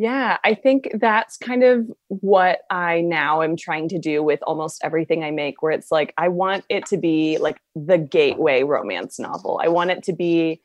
Yeah, 0.00 0.38
I 0.44 0.54
think 0.54 0.90
that's 0.94 1.36
kind 1.36 1.64
of 1.64 1.90
what 2.06 2.60
I 2.70 3.00
now 3.00 3.42
am 3.42 3.56
trying 3.56 3.88
to 3.88 3.98
do 3.98 4.22
with 4.22 4.38
almost 4.44 4.80
everything 4.84 5.24
I 5.24 5.32
make, 5.32 5.60
where 5.60 5.72
it's 5.72 5.90
like, 5.90 6.14
I 6.16 6.28
want 6.28 6.64
it 6.68 6.86
to 6.86 6.96
be 6.96 7.36
like 7.38 7.60
the 7.74 7.98
gateway 7.98 8.62
romance 8.62 9.18
novel. 9.18 9.60
I 9.60 9.66
want 9.66 9.90
it 9.90 10.04
to 10.04 10.12
be 10.12 10.60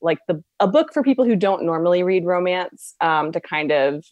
like 0.00 0.18
the 0.28 0.42
a 0.60 0.66
book 0.66 0.92
for 0.92 1.02
people 1.02 1.24
who 1.24 1.36
don't 1.36 1.64
normally 1.64 2.02
read 2.02 2.24
romance 2.24 2.94
um, 3.00 3.32
to 3.32 3.40
kind 3.40 3.72
of 3.72 4.04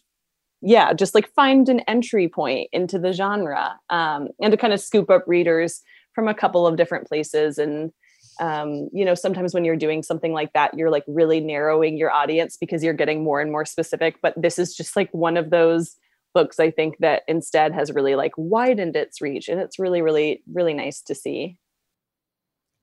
yeah 0.61 0.93
just 0.93 1.13
like 1.13 1.31
find 1.33 1.69
an 1.69 1.81
entry 1.81 2.27
point 2.27 2.69
into 2.71 2.97
the 2.97 3.13
genre 3.13 3.75
um, 3.89 4.29
and 4.41 4.51
to 4.51 4.57
kind 4.57 4.73
of 4.73 4.79
scoop 4.81 5.09
up 5.09 5.23
readers 5.27 5.81
from 6.13 6.27
a 6.27 6.33
couple 6.33 6.65
of 6.65 6.77
different 6.77 7.07
places. 7.07 7.57
And 7.57 7.91
um, 8.39 8.89
you 8.93 9.05
know 9.05 9.15
sometimes 9.15 9.53
when 9.53 9.65
you're 9.65 9.75
doing 9.75 10.03
something 10.03 10.31
like 10.31 10.53
that 10.53 10.73
you're 10.75 10.91
like 10.91 11.03
really 11.07 11.39
narrowing 11.39 11.97
your 11.97 12.11
audience 12.11 12.55
because 12.55 12.83
you're 12.83 12.93
getting 12.93 13.23
more 13.23 13.41
and 13.41 13.51
more 13.51 13.65
specific. 13.65 14.17
But 14.21 14.33
this 14.35 14.59
is 14.59 14.75
just 14.75 14.95
like 14.95 15.09
one 15.11 15.37
of 15.37 15.49
those 15.49 15.95
books 16.33 16.59
i 16.59 16.69
think 16.69 16.97
that 16.99 17.23
instead 17.27 17.73
has 17.73 17.91
really 17.91 18.15
like 18.15 18.33
widened 18.37 18.95
its 18.95 19.21
reach. 19.21 19.47
And 19.47 19.59
it's 19.59 19.79
really 19.79 20.01
really 20.01 20.43
really 20.51 20.73
nice 20.73 21.01
to 21.03 21.15
see. 21.15 21.57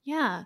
Yeah. 0.04 0.44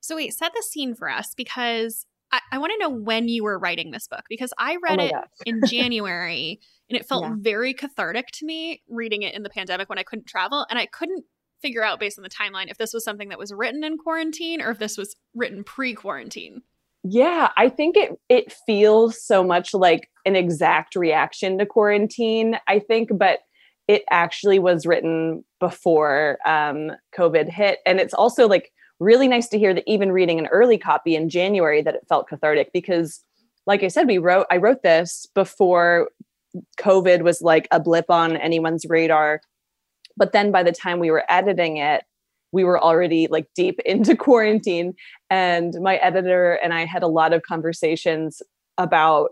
So 0.00 0.16
wait, 0.16 0.32
set 0.34 0.52
the 0.54 0.62
scene 0.62 0.94
for 0.94 1.08
us 1.08 1.34
because 1.36 2.06
I, 2.32 2.40
I 2.52 2.58
want 2.58 2.72
to 2.72 2.78
know 2.78 2.90
when 2.90 3.28
you 3.28 3.44
were 3.44 3.58
writing 3.58 3.90
this 3.90 4.06
book 4.06 4.24
because 4.28 4.52
I 4.58 4.76
read 4.82 4.96
my 4.98 5.04
it 5.04 5.14
in 5.46 5.60
January 5.66 6.60
and 6.88 6.98
it 6.98 7.06
felt 7.06 7.24
Yeah. 7.24 7.34
very 7.38 7.74
cathartic 7.74 8.28
to 8.34 8.46
me 8.46 8.82
reading 8.88 9.22
it 9.22 9.34
in 9.34 9.42
the 9.42 9.50
pandemic 9.50 9.88
when 9.88 9.98
I 9.98 10.02
couldn't 10.02 10.26
travel 10.26 10.66
and 10.70 10.78
I 10.78 10.86
couldn't 10.86 11.24
figure 11.60 11.82
out 11.84 12.00
based 12.00 12.18
on 12.18 12.22
the 12.22 12.30
timeline 12.30 12.70
if 12.70 12.78
this 12.78 12.94
was 12.94 13.04
something 13.04 13.28
that 13.28 13.38
was 13.38 13.52
written 13.52 13.84
in 13.84 13.98
quarantine 13.98 14.62
or 14.62 14.70
if 14.70 14.78
this 14.78 14.96
was 14.96 15.14
written 15.34 15.62
pre-quarantine. 15.62 16.62
Yeah, 17.02 17.50
I 17.56 17.68
think 17.68 17.96
it 17.96 18.12
it 18.28 18.52
feels 18.66 19.24
so 19.24 19.42
much 19.42 19.72
like 19.72 20.10
an 20.26 20.36
exact 20.36 20.94
reaction 20.96 21.56
to 21.58 21.64
quarantine. 21.66 22.58
I 22.68 22.78
think, 22.78 23.10
but 23.14 23.40
it 23.88 24.02
actually 24.10 24.58
was 24.58 24.84
written 24.86 25.42
before 25.60 26.38
um, 26.46 26.92
COVID 27.16 27.48
hit, 27.48 27.78
and 27.86 27.98
it's 28.00 28.12
also 28.12 28.46
like 28.46 28.70
really 29.00 29.26
nice 29.26 29.48
to 29.48 29.58
hear 29.58 29.74
that 29.74 29.84
even 29.86 30.12
reading 30.12 30.38
an 30.38 30.46
early 30.48 30.78
copy 30.78 31.16
in 31.16 31.28
January 31.28 31.82
that 31.82 31.94
it 31.94 32.06
felt 32.08 32.28
cathartic 32.28 32.70
because, 32.72 33.24
like 33.66 33.82
I 33.82 33.88
said, 33.88 34.06
we 34.06 34.18
wrote 34.18 34.46
I 34.50 34.58
wrote 34.58 34.82
this 34.82 35.26
before 35.34 36.10
COVID 36.78 37.22
was 37.22 37.42
like 37.42 37.66
a 37.70 37.80
blip 37.80 38.10
on 38.10 38.36
anyone's 38.36 38.84
radar, 38.88 39.40
but 40.16 40.32
then 40.32 40.52
by 40.52 40.62
the 40.62 40.72
time 40.72 40.98
we 40.98 41.10
were 41.10 41.24
editing 41.28 41.78
it, 41.78 42.04
we 42.52 42.64
were 42.64 42.82
already 42.82 43.26
like 43.28 43.48
deep 43.54 43.80
into 43.84 44.16
quarantine. 44.16 44.94
And 45.30 45.74
my 45.80 45.96
editor 45.96 46.54
and 46.62 46.74
I 46.74 46.84
had 46.84 47.02
a 47.02 47.08
lot 47.08 47.32
of 47.32 47.42
conversations 47.42 48.42
about 48.78 49.30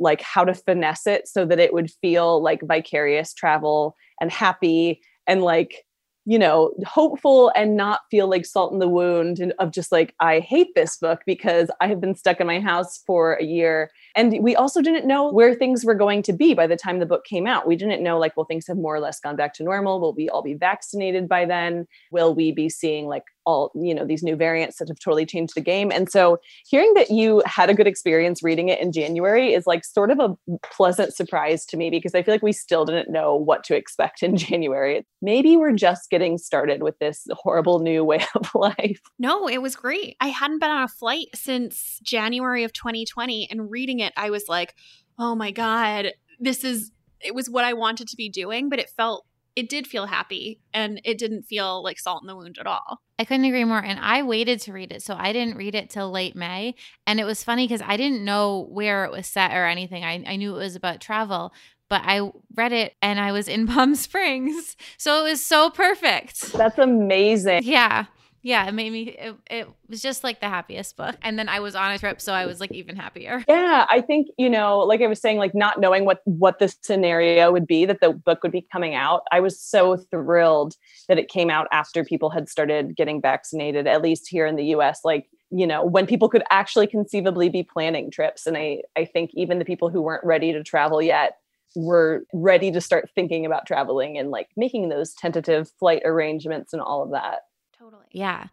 like 0.00 0.20
how 0.20 0.44
to 0.44 0.54
finesse 0.54 1.06
it 1.06 1.26
so 1.26 1.44
that 1.44 1.58
it 1.58 1.72
would 1.72 1.90
feel 2.00 2.40
like 2.40 2.60
vicarious 2.62 3.34
travel 3.34 3.96
and 4.20 4.30
happy 4.30 5.00
and 5.26 5.42
like 5.42 5.84
you 6.28 6.38
know 6.38 6.74
hopeful 6.86 7.50
and 7.56 7.74
not 7.74 8.02
feel 8.10 8.28
like 8.28 8.44
salt 8.44 8.70
in 8.70 8.80
the 8.80 8.88
wound 8.88 9.50
of 9.58 9.70
just 9.70 9.90
like 9.90 10.14
I 10.20 10.40
hate 10.40 10.74
this 10.74 10.98
book 10.98 11.22
because 11.24 11.70
I 11.80 11.86
have 11.88 12.02
been 12.02 12.14
stuck 12.14 12.38
in 12.38 12.46
my 12.46 12.60
house 12.60 13.02
for 13.06 13.32
a 13.36 13.44
year 13.44 13.90
and 14.18 14.42
we 14.42 14.56
also 14.56 14.82
didn't 14.82 15.06
know 15.06 15.30
where 15.30 15.54
things 15.54 15.84
were 15.84 15.94
going 15.94 16.22
to 16.24 16.32
be 16.32 16.52
by 16.52 16.66
the 16.66 16.76
time 16.76 16.98
the 16.98 17.06
book 17.06 17.24
came 17.24 17.46
out. 17.46 17.66
We 17.68 17.76
didn't 17.76 18.02
know 18.02 18.18
like 18.18 18.36
well 18.36 18.46
things 18.46 18.66
have 18.66 18.76
more 18.76 18.96
or 18.96 19.00
less 19.00 19.20
gone 19.20 19.36
back 19.36 19.54
to 19.54 19.62
normal. 19.62 20.00
Will 20.00 20.12
we 20.12 20.28
all 20.28 20.42
be 20.42 20.54
vaccinated 20.54 21.28
by 21.28 21.44
then? 21.44 21.86
Will 22.10 22.34
we 22.34 22.50
be 22.50 22.68
seeing 22.68 23.06
like 23.06 23.22
all 23.46 23.70
you 23.74 23.94
know 23.94 24.04
these 24.04 24.24
new 24.24 24.34
variants 24.34 24.78
that 24.78 24.88
have 24.88 24.98
totally 24.98 25.24
changed 25.24 25.54
the 25.54 25.60
game? 25.60 25.92
And 25.92 26.10
so 26.10 26.38
hearing 26.66 26.92
that 26.94 27.10
you 27.10 27.42
had 27.46 27.70
a 27.70 27.74
good 27.74 27.86
experience 27.86 28.42
reading 28.42 28.68
it 28.68 28.80
in 28.80 28.92
january 28.92 29.54
is 29.54 29.66
like 29.66 29.84
sort 29.84 30.10
of 30.10 30.18
a 30.18 30.36
pleasant 30.62 31.14
surprise 31.14 31.64
to 31.66 31.76
me 31.76 31.90
because 31.90 32.14
i 32.14 32.22
feel 32.22 32.34
like 32.34 32.42
we 32.42 32.52
still 32.52 32.84
didn't 32.84 33.10
know 33.10 33.34
what 33.34 33.64
to 33.64 33.76
expect 33.76 34.22
in 34.22 34.36
january. 34.48 35.06
Maybe 35.20 35.56
we're 35.56 35.72
just 35.72 36.10
getting 36.10 36.38
started 36.38 36.82
with 36.82 36.98
this 36.98 37.26
horrible 37.32 37.80
new 37.80 38.04
way 38.04 38.24
of 38.34 38.48
life. 38.54 39.00
No, 39.18 39.48
it 39.48 39.62
was 39.62 39.76
great. 39.76 40.16
I 40.20 40.28
hadn't 40.28 40.60
been 40.60 40.70
on 40.70 40.82
a 40.82 40.88
flight 40.88 41.28
since 41.34 42.00
January 42.02 42.64
of 42.64 42.72
2020 42.72 43.48
and 43.50 43.70
reading 43.70 44.00
it 44.00 44.07
I 44.16 44.30
was 44.30 44.44
like, 44.48 44.74
"Oh 45.18 45.34
my 45.34 45.50
god, 45.50 46.12
this 46.40 46.64
is 46.64 46.90
it 47.20 47.34
was 47.34 47.50
what 47.50 47.64
I 47.64 47.72
wanted 47.72 48.08
to 48.08 48.16
be 48.16 48.28
doing, 48.28 48.68
but 48.68 48.78
it 48.78 48.90
felt 48.90 49.26
it 49.56 49.68
did 49.68 49.86
feel 49.88 50.06
happy 50.06 50.60
and 50.72 51.00
it 51.04 51.18
didn't 51.18 51.42
feel 51.42 51.82
like 51.82 51.98
salt 51.98 52.22
in 52.22 52.26
the 52.28 52.36
wound 52.36 52.58
at 52.58 52.66
all." 52.66 53.00
I 53.18 53.24
couldn't 53.24 53.46
agree 53.46 53.64
more. 53.64 53.82
And 53.82 53.98
I 53.98 54.22
waited 54.22 54.60
to 54.60 54.72
read 54.72 54.92
it. 54.92 55.02
So 55.02 55.16
I 55.18 55.32
didn't 55.32 55.56
read 55.56 55.74
it 55.74 55.90
till 55.90 56.08
late 56.10 56.36
May. 56.36 56.76
And 57.04 57.18
it 57.18 57.24
was 57.24 57.42
funny 57.42 57.66
because 57.66 57.82
I 57.84 57.96
didn't 57.96 58.24
know 58.24 58.68
where 58.70 59.04
it 59.04 59.10
was 59.10 59.26
set 59.26 59.50
or 59.52 59.66
anything. 59.66 60.04
I, 60.04 60.22
I 60.24 60.36
knew 60.36 60.54
it 60.54 60.58
was 60.58 60.76
about 60.76 61.00
travel, 61.00 61.52
but 61.90 62.02
I 62.04 62.30
read 62.54 62.70
it 62.72 62.94
and 63.02 63.18
I 63.18 63.32
was 63.32 63.48
in 63.48 63.66
Palm 63.74 63.96
Springs. 63.96 64.76
So 64.98 65.26
it 65.26 65.30
was 65.30 65.44
so 65.44 65.68
perfect. 65.68 66.52
that's 66.52 66.78
amazing 66.78 67.62
Yeah. 67.64 68.04
Yeah. 68.42 68.66
It 68.66 68.72
made 68.72 68.92
me, 68.92 69.02
it, 69.08 69.36
it 69.50 69.68
was 69.88 70.02
just 70.02 70.24
like 70.24 70.40
the 70.40 70.48
happiest 70.48 70.96
book. 70.96 71.16
And 71.22 71.38
then 71.38 71.48
I 71.48 71.60
was 71.60 71.74
on 71.74 71.92
a 71.92 71.98
trip. 71.98 72.20
So 72.20 72.32
I 72.32 72.46
was 72.46 72.60
like 72.60 72.72
even 72.72 72.96
happier. 72.96 73.44
yeah 73.48 73.86
i 73.90 74.00
think 74.00 74.28
you 74.38 74.48
know 74.48 74.78
like 74.78 75.00
i 75.00 75.06
was 75.06 75.20
saying 75.20 75.38
like 75.38 75.54
not 75.54 75.80
knowing 75.80 76.04
what 76.04 76.20
what 76.24 76.58
the 76.58 76.72
scenario 76.82 77.50
would 77.50 77.66
be 77.66 77.84
that 77.84 78.00
the 78.00 78.10
book 78.10 78.42
would 78.42 78.52
be 78.52 78.66
coming 78.72 78.94
out 78.94 79.22
i 79.32 79.40
was 79.40 79.60
so 79.60 79.96
thrilled 79.96 80.74
that 81.08 81.18
it 81.18 81.28
came 81.28 81.50
out 81.50 81.66
after 81.72 82.04
people 82.04 82.30
had 82.30 82.48
started 82.48 82.96
getting 82.96 83.20
vaccinated 83.20 83.86
at 83.86 84.02
least 84.02 84.28
here 84.28 84.46
in 84.46 84.56
the 84.56 84.64
us 84.64 85.00
like 85.04 85.28
you 85.50 85.66
know 85.66 85.84
when 85.84 86.06
people 86.06 86.28
could 86.28 86.42
actually 86.50 86.86
conceivably 86.86 87.48
be 87.48 87.62
planning 87.62 88.10
trips 88.10 88.46
and 88.46 88.56
i 88.56 88.78
i 88.96 89.04
think 89.04 89.30
even 89.34 89.58
the 89.58 89.64
people 89.64 89.88
who 89.88 90.00
weren't 90.00 90.24
ready 90.24 90.52
to 90.52 90.62
travel 90.62 91.02
yet 91.02 91.38
were 91.74 92.24
ready 92.32 92.70
to 92.70 92.80
start 92.80 93.10
thinking 93.14 93.44
about 93.44 93.66
traveling 93.66 94.16
and 94.16 94.30
like 94.30 94.48
making 94.56 94.88
those 94.88 95.12
tentative 95.14 95.70
flight 95.78 96.02
arrangements 96.04 96.72
and 96.72 96.80
all 96.80 97.02
of 97.02 97.10
that 97.10 97.40
Totally. 97.78 98.06
Yeah. 98.10 98.46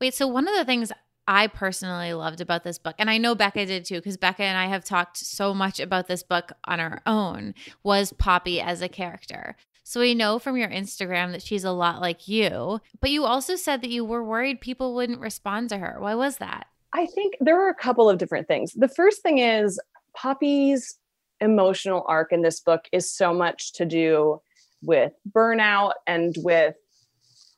Wait, 0.00 0.14
so 0.14 0.26
one 0.26 0.46
of 0.46 0.54
the 0.54 0.64
things 0.64 0.92
I 1.26 1.46
personally 1.46 2.14
loved 2.14 2.40
about 2.40 2.64
this 2.64 2.78
book, 2.78 2.94
and 2.98 3.10
I 3.10 3.18
know 3.18 3.34
Becca 3.34 3.66
did 3.66 3.84
too, 3.84 3.96
because 3.96 4.16
Becca 4.16 4.42
and 4.42 4.56
I 4.56 4.66
have 4.66 4.84
talked 4.84 5.16
so 5.16 5.52
much 5.52 5.80
about 5.80 6.06
this 6.06 6.22
book 6.22 6.52
on 6.64 6.80
our 6.80 7.02
own, 7.04 7.54
was 7.82 8.12
Poppy 8.14 8.60
as 8.60 8.80
a 8.80 8.88
character. 8.88 9.56
So 9.82 10.00
we 10.00 10.14
know 10.14 10.38
from 10.38 10.56
your 10.56 10.68
Instagram 10.68 11.32
that 11.32 11.42
she's 11.42 11.64
a 11.64 11.72
lot 11.72 12.00
like 12.00 12.28
you, 12.28 12.80
but 13.00 13.10
you 13.10 13.24
also 13.24 13.56
said 13.56 13.80
that 13.82 13.90
you 13.90 14.04
were 14.04 14.22
worried 14.22 14.60
people 14.60 14.94
wouldn't 14.94 15.20
respond 15.20 15.70
to 15.70 15.78
her. 15.78 15.96
Why 15.98 16.14
was 16.14 16.36
that? 16.38 16.66
I 16.92 17.06
think 17.06 17.36
there 17.40 17.60
are 17.60 17.70
a 17.70 17.74
couple 17.74 18.08
of 18.08 18.18
different 18.18 18.48
things. 18.48 18.72
The 18.74 18.88
first 18.88 19.22
thing 19.22 19.38
is 19.38 19.80
Poppy's 20.14 20.98
emotional 21.40 22.04
arc 22.06 22.32
in 22.32 22.42
this 22.42 22.60
book 22.60 22.86
is 22.92 23.10
so 23.10 23.32
much 23.32 23.72
to 23.74 23.84
do 23.84 24.40
with 24.82 25.12
burnout 25.30 25.92
and 26.06 26.34
with 26.38 26.74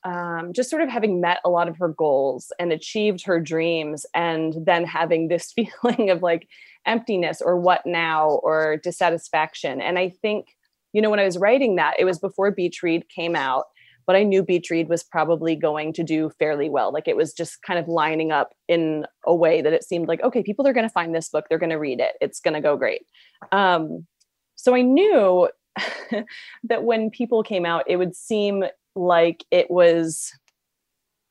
um, 0.03 0.51
just 0.53 0.69
sort 0.69 0.81
of 0.81 0.89
having 0.89 1.21
met 1.21 1.39
a 1.45 1.49
lot 1.49 1.67
of 1.67 1.77
her 1.77 1.89
goals 1.89 2.51
and 2.59 2.71
achieved 2.71 3.23
her 3.25 3.39
dreams, 3.39 4.05
and 4.13 4.55
then 4.65 4.85
having 4.85 5.27
this 5.27 5.53
feeling 5.83 6.09
of 6.09 6.21
like 6.21 6.47
emptiness 6.85 7.41
or 7.41 7.57
what 7.57 7.85
now 7.85 8.39
or 8.43 8.77
dissatisfaction. 8.77 9.81
And 9.81 9.99
I 9.99 10.09
think, 10.09 10.47
you 10.93 11.01
know, 11.01 11.09
when 11.09 11.19
I 11.19 11.25
was 11.25 11.37
writing 11.37 11.75
that, 11.75 11.99
it 11.99 12.05
was 12.05 12.19
before 12.19 12.51
Beach 12.51 12.81
Read 12.81 13.07
came 13.09 13.35
out 13.35 13.65
but 14.11 14.15
I 14.15 14.23
knew 14.23 14.43
Beach 14.43 14.69
Read 14.69 14.89
was 14.89 15.03
probably 15.03 15.55
going 15.55 15.93
to 15.93 16.03
do 16.03 16.31
fairly 16.39 16.69
well. 16.69 16.91
Like 16.91 17.07
it 17.07 17.15
was 17.15 17.33
just 17.33 17.61
kind 17.61 17.79
of 17.79 17.87
lining 17.87 18.31
up 18.31 18.53
in 18.67 19.05
a 19.25 19.33
way 19.33 19.61
that 19.61 19.73
it 19.73 19.83
seemed 19.83 20.07
like, 20.07 20.21
okay, 20.21 20.43
people 20.43 20.67
are 20.67 20.73
going 20.73 20.87
to 20.87 20.93
find 20.93 21.13
this 21.13 21.29
book, 21.29 21.45
they're 21.47 21.57
going 21.57 21.69
to 21.69 21.77
read 21.77 21.99
it, 21.99 22.15
it's 22.19 22.39
going 22.39 22.53
to 22.53 22.61
go 22.61 22.77
great. 22.77 23.03
Um, 23.51 24.05
so 24.55 24.75
I 24.75 24.81
knew 24.81 25.49
that 26.63 26.83
when 26.83 27.09
people 27.09 27.43
came 27.43 27.65
out, 27.65 27.85
it 27.87 27.97
would 27.97 28.15
seem 28.15 28.65
like 28.95 29.45
it 29.51 29.69
was 29.69 30.31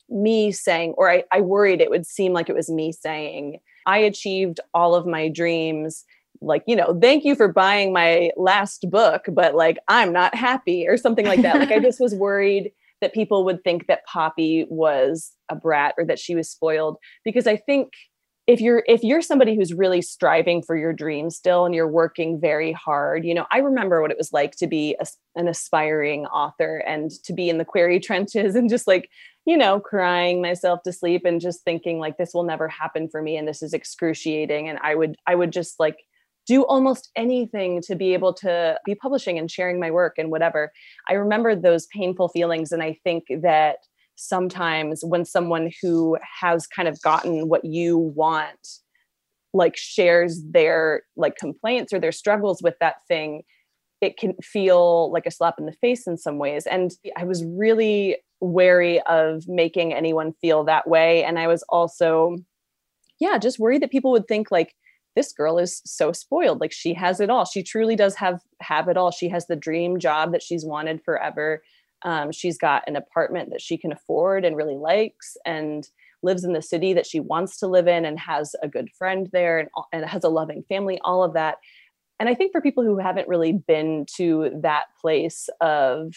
me 0.08 0.52
saying, 0.52 0.94
or 0.96 1.10
I, 1.10 1.24
I 1.32 1.40
worried 1.40 1.80
it 1.80 1.90
would 1.90 2.06
seem 2.06 2.32
like 2.32 2.48
it 2.48 2.56
was 2.56 2.68
me 2.68 2.92
saying, 2.92 3.60
I 3.86 3.98
achieved 3.98 4.60
all 4.74 4.94
of 4.94 5.06
my 5.06 5.28
dreams. 5.28 6.04
Like 6.42 6.64
you 6.66 6.74
know 6.74 6.98
thank 6.98 7.24
you 7.24 7.34
for 7.34 7.52
buying 7.52 7.92
my 7.92 8.30
last 8.34 8.88
book 8.88 9.26
but 9.28 9.54
like 9.54 9.76
i'm 9.88 10.10
not 10.10 10.34
happy 10.34 10.88
or 10.88 10.96
something 10.96 11.26
like 11.26 11.42
that. 11.42 11.58
Like 11.58 11.70
i 11.70 11.78
just 11.78 12.00
was 12.00 12.14
worried 12.14 12.72
that 13.00 13.14
people 13.14 13.44
would 13.44 13.64
think 13.64 13.86
that 13.86 14.04
Poppy 14.06 14.66
was 14.68 15.32
a 15.48 15.56
brat 15.56 15.94
or 15.98 16.04
that 16.04 16.18
she 16.18 16.34
was 16.34 16.50
spoiled 16.50 16.96
because 17.24 17.46
I 17.46 17.56
think 17.56 17.92
if 18.50 18.60
you're 18.60 18.82
if 18.88 19.04
you're 19.04 19.22
somebody 19.22 19.54
who's 19.54 19.72
really 19.72 20.02
striving 20.02 20.60
for 20.60 20.76
your 20.76 20.92
dream 20.92 21.30
still 21.30 21.64
and 21.64 21.72
you're 21.72 21.86
working 21.86 22.40
very 22.40 22.72
hard 22.72 23.24
you 23.24 23.32
know 23.32 23.46
i 23.52 23.58
remember 23.58 24.02
what 24.02 24.10
it 24.10 24.18
was 24.18 24.32
like 24.32 24.56
to 24.56 24.66
be 24.66 24.96
a, 25.00 25.06
an 25.36 25.46
aspiring 25.46 26.26
author 26.26 26.78
and 26.78 27.12
to 27.22 27.32
be 27.32 27.48
in 27.48 27.58
the 27.58 27.64
query 27.64 28.00
trenches 28.08 28.56
and 28.56 28.68
just 28.68 28.88
like 28.88 29.08
you 29.46 29.56
know 29.56 29.78
crying 29.78 30.42
myself 30.42 30.82
to 30.82 30.92
sleep 30.92 31.22
and 31.24 31.40
just 31.40 31.62
thinking 31.62 32.00
like 32.00 32.16
this 32.16 32.32
will 32.34 32.42
never 32.42 32.66
happen 32.66 33.08
for 33.08 33.22
me 33.22 33.36
and 33.36 33.46
this 33.46 33.62
is 33.62 33.72
excruciating. 33.72 34.68
And 34.68 34.78
i 34.82 34.96
would 34.96 35.16
i 35.28 35.34
would 35.34 35.52
just 35.52 35.78
like 35.78 35.98
do 36.46 36.64
almost 36.64 37.10
anything 37.14 37.80
to 37.82 37.94
be 37.94 38.12
able 38.14 38.34
to 38.34 38.76
be 38.84 38.96
publishing 38.96 39.38
and 39.38 39.48
sharing 39.48 39.78
my 39.78 39.90
work 39.90 40.14
and 40.18 40.30
whatever. 40.30 40.72
I 41.08 41.12
remember 41.12 41.54
those 41.54 41.86
painful 41.86 42.28
feelings 42.30 42.72
and 42.72 42.82
i 42.82 42.98
think 43.04 43.24
that 43.42 43.76
sometimes 44.20 45.02
when 45.04 45.24
someone 45.24 45.70
who 45.80 46.16
has 46.40 46.66
kind 46.66 46.88
of 46.88 47.00
gotten 47.02 47.48
what 47.48 47.64
you 47.64 47.96
want 47.96 48.68
like 49.52 49.76
shares 49.76 50.42
their 50.50 51.02
like 51.16 51.36
complaints 51.36 51.92
or 51.92 51.98
their 51.98 52.12
struggles 52.12 52.62
with 52.62 52.74
that 52.80 52.96
thing 53.08 53.42
it 54.00 54.16
can 54.16 54.34
feel 54.42 55.12
like 55.12 55.26
a 55.26 55.30
slap 55.30 55.56
in 55.58 55.66
the 55.66 55.72
face 55.72 56.06
in 56.06 56.16
some 56.16 56.38
ways. 56.38 56.66
And 56.66 56.92
i 57.16 57.24
was 57.24 57.44
really 57.44 58.16
wary 58.40 59.00
of 59.02 59.44
making 59.46 59.92
anyone 59.92 60.32
feel 60.40 60.64
that 60.64 60.88
way. 60.88 61.24
And 61.24 61.38
i 61.38 61.46
was 61.46 61.62
also 61.68 62.36
yeah 63.18 63.38
just 63.38 63.58
worried 63.58 63.82
that 63.82 63.90
people 63.90 64.12
would 64.12 64.28
think 64.28 64.50
like 64.50 64.74
this 65.16 65.32
girl 65.32 65.58
is 65.58 65.82
so 65.84 66.12
spoiled. 66.12 66.60
Like 66.60 66.72
she 66.72 66.94
has 66.94 67.20
it 67.20 67.30
all. 67.30 67.44
She 67.44 67.62
truly 67.62 67.96
does 67.96 68.14
have 68.16 68.40
have 68.60 68.88
it 68.88 68.96
all. 68.96 69.10
She 69.10 69.28
has 69.28 69.46
the 69.46 69.56
dream 69.56 69.98
job 69.98 70.32
that 70.32 70.42
she's 70.42 70.64
wanted 70.64 71.02
forever 71.04 71.62
um, 72.02 72.32
she's 72.32 72.58
got 72.58 72.82
an 72.86 72.96
apartment 72.96 73.50
that 73.50 73.60
she 73.60 73.76
can 73.76 73.92
afford 73.92 74.44
and 74.44 74.56
really 74.56 74.76
likes, 74.76 75.36
and 75.44 75.88
lives 76.22 76.44
in 76.44 76.52
the 76.52 76.62
city 76.62 76.92
that 76.92 77.06
she 77.06 77.20
wants 77.20 77.58
to 77.58 77.66
live 77.66 77.88
in, 77.88 78.04
and 78.04 78.18
has 78.18 78.54
a 78.62 78.68
good 78.68 78.90
friend 78.96 79.28
there, 79.32 79.58
and, 79.58 79.68
and 79.92 80.04
has 80.04 80.24
a 80.24 80.28
loving 80.28 80.64
family. 80.68 80.98
All 81.04 81.22
of 81.22 81.34
that, 81.34 81.56
and 82.18 82.28
I 82.28 82.34
think 82.34 82.52
for 82.52 82.60
people 82.60 82.84
who 82.84 82.98
haven't 82.98 83.28
really 83.28 83.52
been 83.52 84.06
to 84.16 84.50
that 84.62 84.86
place 85.00 85.48
of 85.60 86.14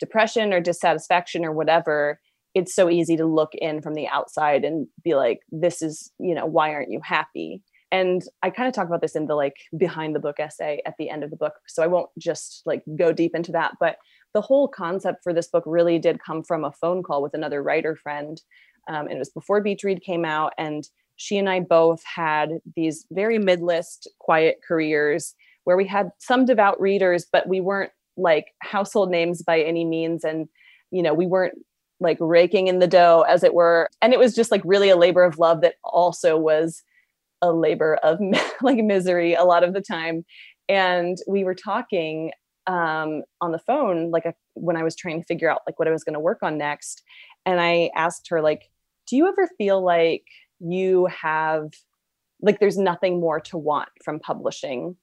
depression 0.00 0.52
or 0.52 0.60
dissatisfaction 0.60 1.44
or 1.44 1.52
whatever, 1.52 2.20
it's 2.54 2.74
so 2.74 2.90
easy 2.90 3.16
to 3.16 3.24
look 3.24 3.54
in 3.54 3.80
from 3.80 3.94
the 3.94 4.08
outside 4.08 4.64
and 4.64 4.86
be 5.02 5.14
like, 5.14 5.40
"This 5.50 5.82
is, 5.82 6.10
you 6.18 6.34
know, 6.34 6.46
why 6.46 6.72
aren't 6.72 6.90
you 6.90 7.00
happy?" 7.02 7.62
and 7.92 8.22
i 8.42 8.50
kind 8.50 8.66
of 8.66 8.74
talk 8.74 8.88
about 8.88 9.00
this 9.00 9.14
in 9.14 9.26
the 9.26 9.34
like 9.34 9.56
behind 9.76 10.16
the 10.16 10.20
book 10.20 10.40
essay 10.40 10.80
at 10.84 10.94
the 10.98 11.08
end 11.08 11.22
of 11.22 11.30
the 11.30 11.36
book 11.36 11.54
so 11.68 11.82
i 11.82 11.86
won't 11.86 12.08
just 12.18 12.62
like 12.66 12.82
go 12.96 13.12
deep 13.12 13.36
into 13.36 13.52
that 13.52 13.72
but 13.78 13.96
the 14.34 14.40
whole 14.40 14.68
concept 14.68 15.22
for 15.22 15.32
this 15.32 15.48
book 15.48 15.64
really 15.66 15.98
did 15.98 16.22
come 16.22 16.42
from 16.42 16.64
a 16.64 16.72
phone 16.72 17.02
call 17.02 17.22
with 17.22 17.34
another 17.34 17.62
writer 17.62 17.96
friend. 17.96 18.40
Um, 18.88 19.06
and 19.06 19.12
it 19.12 19.18
was 19.18 19.30
before 19.30 19.60
Beach 19.60 19.84
Read 19.84 20.02
came 20.02 20.24
out. 20.24 20.52
And 20.58 20.88
she 21.16 21.38
and 21.38 21.48
I 21.48 21.60
both 21.60 22.02
had 22.04 22.60
these 22.74 23.06
very 23.12 23.38
mid 23.38 23.60
list, 23.60 24.08
quiet 24.18 24.60
careers 24.66 25.34
where 25.64 25.76
we 25.76 25.86
had 25.86 26.10
some 26.18 26.44
devout 26.44 26.80
readers, 26.80 27.26
but 27.30 27.48
we 27.48 27.60
weren't 27.60 27.92
like 28.16 28.48
household 28.60 29.10
names 29.10 29.42
by 29.42 29.60
any 29.60 29.84
means. 29.84 30.24
And, 30.24 30.48
you 30.90 31.02
know, 31.02 31.14
we 31.14 31.26
weren't 31.26 31.54
like 32.00 32.18
raking 32.20 32.66
in 32.66 32.80
the 32.80 32.88
dough, 32.88 33.24
as 33.28 33.44
it 33.44 33.54
were. 33.54 33.88
And 34.00 34.12
it 34.12 34.18
was 34.18 34.34
just 34.34 34.50
like 34.50 34.62
really 34.64 34.88
a 34.88 34.96
labor 34.96 35.22
of 35.22 35.38
love 35.38 35.60
that 35.60 35.74
also 35.84 36.36
was 36.36 36.82
a 37.40 37.52
labor 37.52 37.96
of 38.02 38.18
like 38.62 38.78
misery 38.78 39.34
a 39.34 39.44
lot 39.44 39.64
of 39.64 39.72
the 39.72 39.80
time. 39.80 40.24
And 40.68 41.18
we 41.28 41.44
were 41.44 41.54
talking 41.54 42.32
um, 42.66 43.22
on 43.40 43.52
the 43.52 43.58
phone, 43.58 44.10
like 44.10 44.24
a, 44.24 44.34
when 44.54 44.76
I 44.76 44.82
was 44.82 44.96
trying 44.96 45.20
to 45.20 45.26
figure 45.26 45.50
out 45.50 45.62
like 45.66 45.78
what 45.78 45.88
I 45.88 45.92
was 45.92 46.04
going 46.04 46.14
to 46.14 46.20
work 46.20 46.38
on 46.42 46.58
next. 46.58 47.02
And 47.44 47.60
I 47.60 47.90
asked 47.94 48.28
her, 48.28 48.40
like, 48.40 48.70
do 49.06 49.16
you 49.16 49.28
ever 49.28 49.48
feel 49.58 49.82
like 49.82 50.24
you 50.60 51.06
have, 51.06 51.72
like, 52.40 52.60
there's 52.60 52.78
nothing 52.78 53.20
more 53.20 53.40
to 53.40 53.58
want 53.58 53.88
from 54.04 54.20
publishing? 54.20 54.96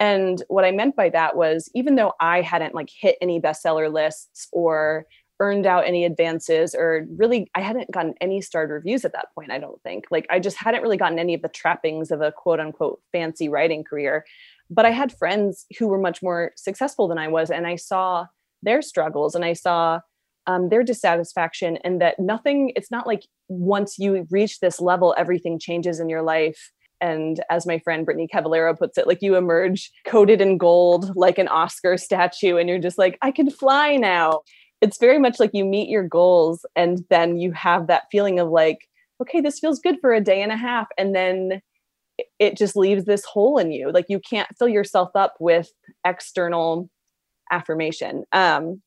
And 0.00 0.42
what 0.48 0.64
I 0.64 0.72
meant 0.72 0.96
by 0.96 1.10
that 1.10 1.36
was 1.36 1.70
even 1.76 1.94
though 1.94 2.12
I 2.18 2.40
hadn't 2.40 2.74
like 2.74 2.90
hit 2.90 3.16
any 3.20 3.40
bestseller 3.40 3.92
lists 3.92 4.48
or 4.50 5.06
earned 5.38 5.66
out 5.66 5.86
any 5.86 6.04
advances 6.04 6.74
or 6.74 7.06
really 7.16 7.50
I 7.54 7.60
hadn't 7.60 7.90
gotten 7.90 8.14
any 8.20 8.40
starred 8.40 8.70
reviews 8.70 9.04
at 9.04 9.12
that 9.12 9.28
point, 9.34 9.52
I 9.52 9.58
don't 9.58 9.80
think. 9.82 10.06
Like 10.10 10.26
I 10.28 10.40
just 10.40 10.56
hadn't 10.56 10.82
really 10.82 10.96
gotten 10.96 11.20
any 11.20 11.34
of 11.34 11.42
the 11.42 11.48
trappings 11.48 12.10
of 12.10 12.20
a 12.20 12.32
quote 12.32 12.58
unquote 12.58 13.00
fancy 13.12 13.48
writing 13.48 13.84
career 13.84 14.24
but 14.74 14.86
I 14.86 14.90
had 14.90 15.16
friends 15.16 15.66
who 15.78 15.88
were 15.88 15.98
much 15.98 16.22
more 16.22 16.52
successful 16.56 17.08
than 17.08 17.18
I 17.18 17.28
was, 17.28 17.50
and 17.50 17.66
I 17.66 17.76
saw 17.76 18.26
their 18.62 18.82
struggles 18.82 19.34
and 19.34 19.44
I 19.44 19.52
saw 19.52 20.00
um, 20.46 20.70
their 20.70 20.82
dissatisfaction, 20.82 21.78
and 21.84 22.00
that 22.00 22.18
nothing, 22.18 22.72
it's 22.74 22.90
not 22.90 23.06
like 23.06 23.22
once 23.48 23.98
you 23.98 24.26
reach 24.30 24.58
this 24.58 24.80
level, 24.80 25.14
everything 25.16 25.58
changes 25.58 26.00
in 26.00 26.08
your 26.08 26.22
life. 26.22 26.72
And 27.00 27.42
as 27.50 27.66
my 27.66 27.78
friend 27.80 28.04
Brittany 28.04 28.28
Cavallaro 28.32 28.78
puts 28.78 28.96
it, 28.98 29.06
like 29.06 29.22
you 29.22 29.36
emerge 29.36 29.90
coated 30.06 30.40
in 30.40 30.58
gold, 30.58 31.16
like 31.16 31.38
an 31.38 31.48
Oscar 31.48 31.96
statue, 31.96 32.56
and 32.56 32.68
you're 32.68 32.78
just 32.78 32.98
like, 32.98 33.18
I 33.22 33.30
can 33.30 33.50
fly 33.50 33.96
now. 33.96 34.40
It's 34.80 34.98
very 34.98 35.18
much 35.18 35.38
like 35.38 35.50
you 35.52 35.64
meet 35.64 35.88
your 35.88 36.06
goals, 36.06 36.66
and 36.74 37.04
then 37.10 37.38
you 37.38 37.52
have 37.52 37.86
that 37.86 38.04
feeling 38.10 38.40
of 38.40 38.48
like, 38.48 38.78
okay, 39.20 39.40
this 39.40 39.60
feels 39.60 39.78
good 39.78 39.98
for 40.00 40.12
a 40.12 40.20
day 40.20 40.42
and 40.42 40.50
a 40.50 40.56
half. 40.56 40.88
And 40.98 41.14
then 41.14 41.60
it 42.38 42.56
just 42.56 42.76
leaves 42.76 43.04
this 43.04 43.24
hole 43.24 43.58
in 43.58 43.72
you. 43.72 43.90
Like 43.90 44.06
you 44.08 44.20
can't 44.20 44.48
fill 44.58 44.68
yourself 44.68 45.10
up 45.14 45.34
with 45.40 45.70
external 46.06 46.90
affirmation. 47.50 48.24
Um 48.32 48.82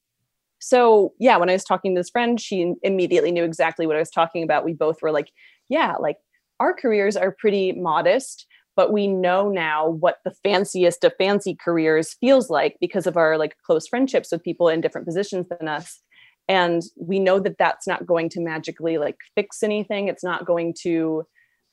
so 0.57 1.13
yeah 1.19 1.35
when 1.35 1.49
i 1.49 1.53
was 1.53 1.65
talking 1.65 1.93
to 1.93 1.99
this 1.99 2.09
friend 2.09 2.39
she 2.39 2.73
immediately 2.81 3.29
knew 3.29 3.43
exactly 3.43 3.85
what 3.85 3.97
i 3.97 3.99
was 3.99 4.09
talking 4.09 4.41
about. 4.41 4.63
We 4.63 4.73
both 4.73 5.01
were 5.01 5.11
like 5.11 5.31
yeah 5.69 5.95
like 5.99 6.15
our 6.61 6.73
careers 6.73 7.17
are 7.17 7.35
pretty 7.37 7.73
modest 7.73 8.47
but 8.75 8.91
we 8.91 9.07
know 9.07 9.49
now 9.49 9.87
what 9.87 10.19
the 10.25 10.35
fanciest 10.43 11.03
of 11.03 11.13
fancy 11.17 11.55
careers 11.55 12.15
feels 12.19 12.49
like 12.49 12.75
because 12.81 13.07
of 13.07 13.17
our 13.17 13.37
like 13.37 13.55
close 13.65 13.87
friendships 13.87 14.31
with 14.31 14.43
people 14.43 14.67
in 14.67 14.81
different 14.81 15.07
positions 15.07 15.47
than 15.47 15.67
us. 15.67 16.01
And 16.47 16.83
we 16.97 17.19
know 17.19 17.39
that 17.39 17.57
that's 17.57 17.87
not 17.87 18.05
going 18.05 18.29
to 18.29 18.41
magically 18.41 18.97
like 18.97 19.15
fix 19.33 19.63
anything. 19.63 20.07
It's 20.07 20.23
not 20.23 20.45
going 20.45 20.75
to 20.81 21.23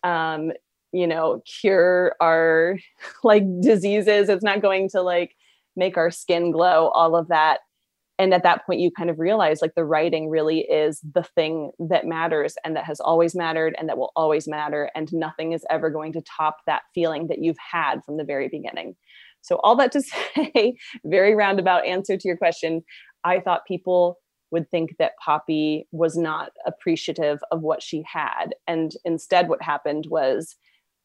um, 0.04 0.52
you 0.92 1.06
know 1.06 1.42
cure 1.60 2.14
our 2.20 2.78
like 3.24 3.44
diseases. 3.60 4.28
It's 4.28 4.44
not 4.44 4.62
going 4.62 4.88
to 4.90 5.02
like 5.02 5.34
make 5.76 5.96
our 5.96 6.10
skin 6.10 6.50
glow 6.50 6.88
all 6.88 7.16
of 7.16 7.28
that. 7.28 7.60
And 8.18 8.34
at 8.34 8.42
that 8.42 8.66
point 8.66 8.80
you 8.80 8.90
kind 8.90 9.10
of 9.10 9.18
realize 9.18 9.62
like 9.62 9.74
the 9.74 9.84
writing 9.84 10.28
really 10.28 10.60
is 10.60 11.00
the 11.00 11.22
thing 11.22 11.72
that 11.78 12.06
matters 12.06 12.54
and 12.64 12.76
that 12.76 12.84
has 12.84 13.00
always 13.00 13.34
mattered 13.34 13.74
and 13.78 13.88
that 13.88 13.96
will 13.96 14.12
always 14.14 14.46
matter. 14.46 14.90
And 14.94 15.12
nothing 15.12 15.52
is 15.52 15.64
ever 15.70 15.90
going 15.90 16.12
to 16.12 16.20
top 16.20 16.58
that 16.66 16.82
feeling 16.94 17.28
that 17.28 17.38
you've 17.38 17.56
had 17.58 18.04
from 18.04 18.18
the 18.18 18.24
very 18.24 18.48
beginning. 18.48 18.94
So 19.40 19.56
all 19.64 19.74
that 19.76 19.92
to 19.92 20.02
say 20.34 20.76
very 21.04 21.34
roundabout 21.34 21.84
answer 21.86 22.16
to 22.16 22.28
your 22.28 22.36
question 22.36 22.82
i 23.24 23.40
thought 23.40 23.66
people 23.66 24.18
would 24.52 24.70
think 24.70 24.96
that 24.98 25.16
poppy 25.16 25.88
was 25.90 26.16
not 26.16 26.52
appreciative 26.66 27.40
of 27.50 27.62
what 27.62 27.82
she 27.82 28.04
had. 28.06 28.54
And 28.68 28.92
instead 29.04 29.48
what 29.48 29.62
happened 29.62 30.06
was 30.08 30.56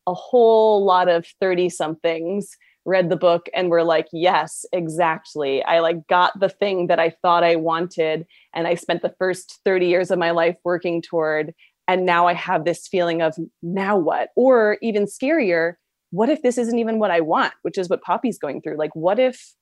a 0.07 0.13
whole 0.13 0.83
lot 0.83 1.09
of 1.09 1.27
30 1.39 1.69
somethings 1.69 2.55
read 2.85 3.09
the 3.09 3.17
book 3.17 3.47
and 3.53 3.69
were 3.69 3.83
like 3.83 4.07
yes 4.13 4.65
exactly. 4.71 5.61
I 5.63 5.79
like 5.79 6.07
got 6.07 6.39
the 6.39 6.49
thing 6.49 6.87
that 6.87 6.99
i 6.99 7.09
thought 7.21 7.43
i 7.43 7.55
wanted 7.55 8.25
and 8.55 8.65
i 8.65 8.73
spent 8.75 9.01
the 9.01 9.13
first 9.19 9.59
30 9.65 9.87
years 9.87 10.09
of 10.09 10.17
my 10.17 10.31
life 10.31 10.55
working 10.63 11.01
toward 11.01 11.53
and 11.87 12.05
now 12.05 12.27
i 12.27 12.33
have 12.33 12.63
this 12.63 12.87
feeling 12.87 13.21
of 13.21 13.35
now 13.61 13.97
what? 13.97 14.29
Or 14.35 14.77
even 14.81 15.05
scarier 15.05 15.73
what 16.11 16.29
if 16.29 16.41
this 16.41 16.57
isn't 16.57 16.79
even 16.79 16.97
what 16.99 17.11
i 17.11 17.19
want? 17.19 17.53
Which 17.61 17.77
is 17.77 17.89
what 17.89 18.01
poppy's 18.01 18.39
going 18.39 18.61
through. 18.61 18.77
Like 18.77 18.95
what 18.95 19.19
if 19.19 19.53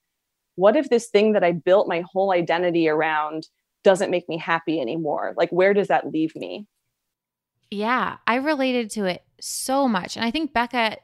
what 0.56 0.76
if 0.78 0.90
this 0.90 1.08
thing 1.10 1.34
that 1.34 1.44
i 1.44 1.52
built 1.52 1.88
my 1.88 2.04
whole 2.14 2.32
identity 2.32 2.88
around 2.88 3.48
doesn't 3.84 4.12
make 4.12 4.30
me 4.30 4.38
happy 4.38 4.80
anymore? 4.80 5.34
Like 5.36 5.50
where 5.50 5.74
does 5.74 5.88
that 5.88 6.12
leave 6.12 6.36
me 6.36 6.68
yeah, 7.72 8.18
I 8.28 8.36
related 8.36 8.90
to 8.92 9.06
it 9.06 9.24
so 9.40 9.88
much. 9.88 10.16
And 10.16 10.26
I 10.26 10.32
think 10.32 10.54
Becca 10.54 10.98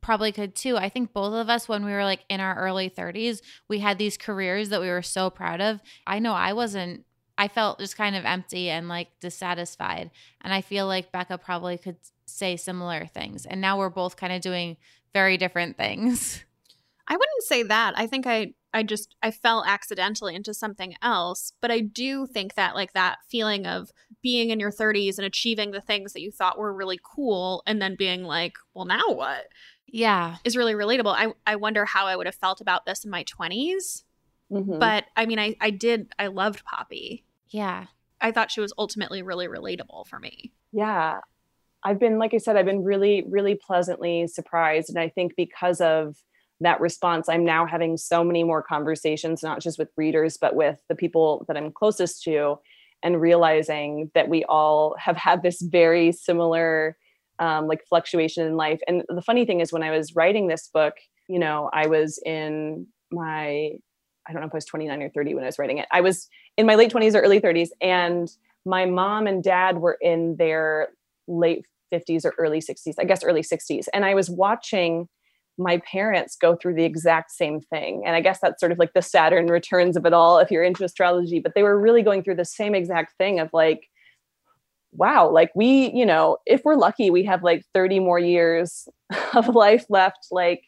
probably 0.00 0.32
could 0.32 0.54
too. 0.54 0.76
I 0.76 0.88
think 0.88 1.12
both 1.12 1.32
of 1.34 1.48
us, 1.48 1.68
when 1.68 1.84
we 1.84 1.92
were 1.92 2.04
like 2.04 2.24
in 2.28 2.40
our 2.40 2.56
early 2.56 2.90
30s, 2.90 3.40
we 3.68 3.78
had 3.78 3.98
these 3.98 4.16
careers 4.16 4.68
that 4.70 4.80
we 4.80 4.88
were 4.88 5.02
so 5.02 5.30
proud 5.30 5.60
of. 5.60 5.80
I 6.06 6.18
know 6.18 6.32
I 6.32 6.52
wasn't, 6.52 7.04
I 7.38 7.48
felt 7.48 7.78
just 7.78 7.96
kind 7.96 8.16
of 8.16 8.24
empty 8.24 8.68
and 8.68 8.88
like 8.88 9.08
dissatisfied. 9.20 10.10
And 10.42 10.52
I 10.52 10.60
feel 10.60 10.86
like 10.86 11.12
Becca 11.12 11.38
probably 11.38 11.78
could 11.78 11.96
say 12.26 12.56
similar 12.56 13.06
things. 13.06 13.46
And 13.46 13.60
now 13.60 13.78
we're 13.78 13.90
both 13.90 14.16
kind 14.16 14.32
of 14.32 14.40
doing 14.40 14.76
very 15.14 15.36
different 15.36 15.76
things. 15.76 16.44
I 17.08 17.14
wouldn't 17.14 17.42
say 17.42 17.62
that. 17.64 17.94
I 17.96 18.06
think 18.06 18.26
I 18.26 18.54
I 18.74 18.82
just 18.82 19.14
I 19.22 19.30
fell 19.30 19.64
accidentally 19.66 20.34
into 20.34 20.54
something 20.54 20.94
else, 21.02 21.52
but 21.60 21.70
I 21.70 21.80
do 21.80 22.26
think 22.26 22.54
that 22.54 22.74
like 22.74 22.92
that 22.92 23.18
feeling 23.28 23.66
of 23.66 23.90
being 24.22 24.50
in 24.50 24.60
your 24.60 24.70
30s 24.70 25.18
and 25.18 25.26
achieving 25.26 25.70
the 25.70 25.80
things 25.80 26.12
that 26.12 26.22
you 26.22 26.30
thought 26.30 26.58
were 26.58 26.72
really 26.72 26.98
cool 27.02 27.62
and 27.66 27.82
then 27.82 27.96
being 27.96 28.24
like, 28.24 28.54
well 28.74 28.84
now 28.84 29.08
what? 29.08 29.48
Yeah. 29.86 30.36
Is 30.44 30.56
really 30.56 30.74
relatable. 30.74 31.14
I 31.14 31.32
I 31.46 31.56
wonder 31.56 31.84
how 31.84 32.06
I 32.06 32.16
would 32.16 32.26
have 32.26 32.34
felt 32.34 32.60
about 32.60 32.86
this 32.86 33.04
in 33.04 33.10
my 33.10 33.24
20s. 33.24 34.04
Mm-hmm. 34.50 34.78
But 34.78 35.04
I 35.16 35.26
mean 35.26 35.38
I 35.38 35.56
I 35.60 35.70
did 35.70 36.12
I 36.18 36.28
loved 36.28 36.64
Poppy. 36.64 37.24
Yeah. 37.48 37.86
I 38.20 38.30
thought 38.30 38.50
she 38.50 38.60
was 38.60 38.72
ultimately 38.78 39.22
really 39.22 39.48
relatable 39.48 40.06
for 40.06 40.18
me. 40.18 40.52
Yeah. 40.72 41.18
I've 41.84 41.98
been, 41.98 42.18
like 42.18 42.32
I 42.32 42.38
said, 42.38 42.56
I've 42.56 42.66
been 42.66 42.84
really, 42.84 43.24
really 43.28 43.56
pleasantly 43.56 44.28
surprised. 44.28 44.88
And 44.88 44.98
I 44.98 45.08
think 45.08 45.34
because 45.36 45.80
of 45.80 46.16
that 46.62 46.80
response, 46.80 47.28
I'm 47.28 47.44
now 47.44 47.66
having 47.66 47.96
so 47.96 48.24
many 48.24 48.44
more 48.44 48.62
conversations, 48.62 49.42
not 49.42 49.60
just 49.60 49.78
with 49.78 49.90
readers, 49.96 50.36
but 50.36 50.54
with 50.54 50.80
the 50.88 50.94
people 50.94 51.44
that 51.48 51.56
I'm 51.56 51.72
closest 51.72 52.22
to, 52.24 52.58
and 53.02 53.20
realizing 53.20 54.10
that 54.14 54.28
we 54.28 54.44
all 54.44 54.94
have 54.98 55.16
had 55.16 55.42
this 55.42 55.60
very 55.60 56.12
similar 56.12 56.96
um, 57.38 57.66
like 57.66 57.84
fluctuation 57.88 58.46
in 58.46 58.56
life. 58.56 58.80
And 58.86 59.02
the 59.08 59.22
funny 59.22 59.44
thing 59.44 59.60
is, 59.60 59.72
when 59.72 59.82
I 59.82 59.90
was 59.90 60.14
writing 60.14 60.46
this 60.46 60.68
book, 60.72 60.94
you 61.28 61.38
know, 61.38 61.68
I 61.72 61.86
was 61.86 62.20
in 62.24 62.86
my, 63.10 63.72
I 64.26 64.32
don't 64.32 64.40
know 64.40 64.46
if 64.46 64.54
I 64.54 64.56
was 64.56 64.64
29 64.64 65.02
or 65.02 65.08
30 65.10 65.34
when 65.34 65.44
I 65.44 65.46
was 65.46 65.58
writing 65.58 65.78
it. 65.78 65.88
I 65.90 66.00
was 66.00 66.28
in 66.56 66.66
my 66.66 66.74
late 66.74 66.92
20s 66.92 67.14
or 67.14 67.20
early 67.20 67.40
30s. 67.40 67.70
And 67.80 68.30
my 68.64 68.86
mom 68.86 69.26
and 69.26 69.42
dad 69.42 69.78
were 69.78 69.98
in 70.00 70.36
their 70.36 70.88
late 71.26 71.66
50s 71.92 72.24
or 72.24 72.34
early 72.38 72.60
60s, 72.60 72.94
I 72.98 73.04
guess 73.04 73.24
early 73.24 73.42
60s. 73.42 73.86
And 73.92 74.04
I 74.04 74.14
was 74.14 74.30
watching 74.30 75.08
my 75.58 75.80
parents 75.90 76.36
go 76.36 76.56
through 76.56 76.74
the 76.74 76.84
exact 76.84 77.30
same 77.30 77.60
thing. 77.60 78.02
And 78.06 78.16
I 78.16 78.20
guess 78.20 78.38
that's 78.40 78.60
sort 78.60 78.72
of 78.72 78.78
like 78.78 78.92
the 78.94 79.02
Saturn 79.02 79.46
returns 79.46 79.96
of 79.96 80.06
it 80.06 80.12
all 80.12 80.38
if 80.38 80.50
you're 80.50 80.64
into 80.64 80.84
astrology, 80.84 81.40
but 81.40 81.54
they 81.54 81.62
were 81.62 81.78
really 81.78 82.02
going 82.02 82.22
through 82.22 82.36
the 82.36 82.44
same 82.44 82.74
exact 82.74 83.16
thing 83.18 83.38
of 83.38 83.50
like, 83.52 83.88
wow, 84.92 85.28
like 85.30 85.50
we, 85.54 85.90
you 85.92 86.06
know, 86.06 86.38
if 86.46 86.62
we're 86.64 86.76
lucky, 86.76 87.10
we 87.10 87.24
have 87.24 87.42
like 87.42 87.64
30 87.74 88.00
more 88.00 88.18
years 88.18 88.88
of 89.34 89.48
life 89.48 89.84
left. 89.88 90.26
Like, 90.30 90.64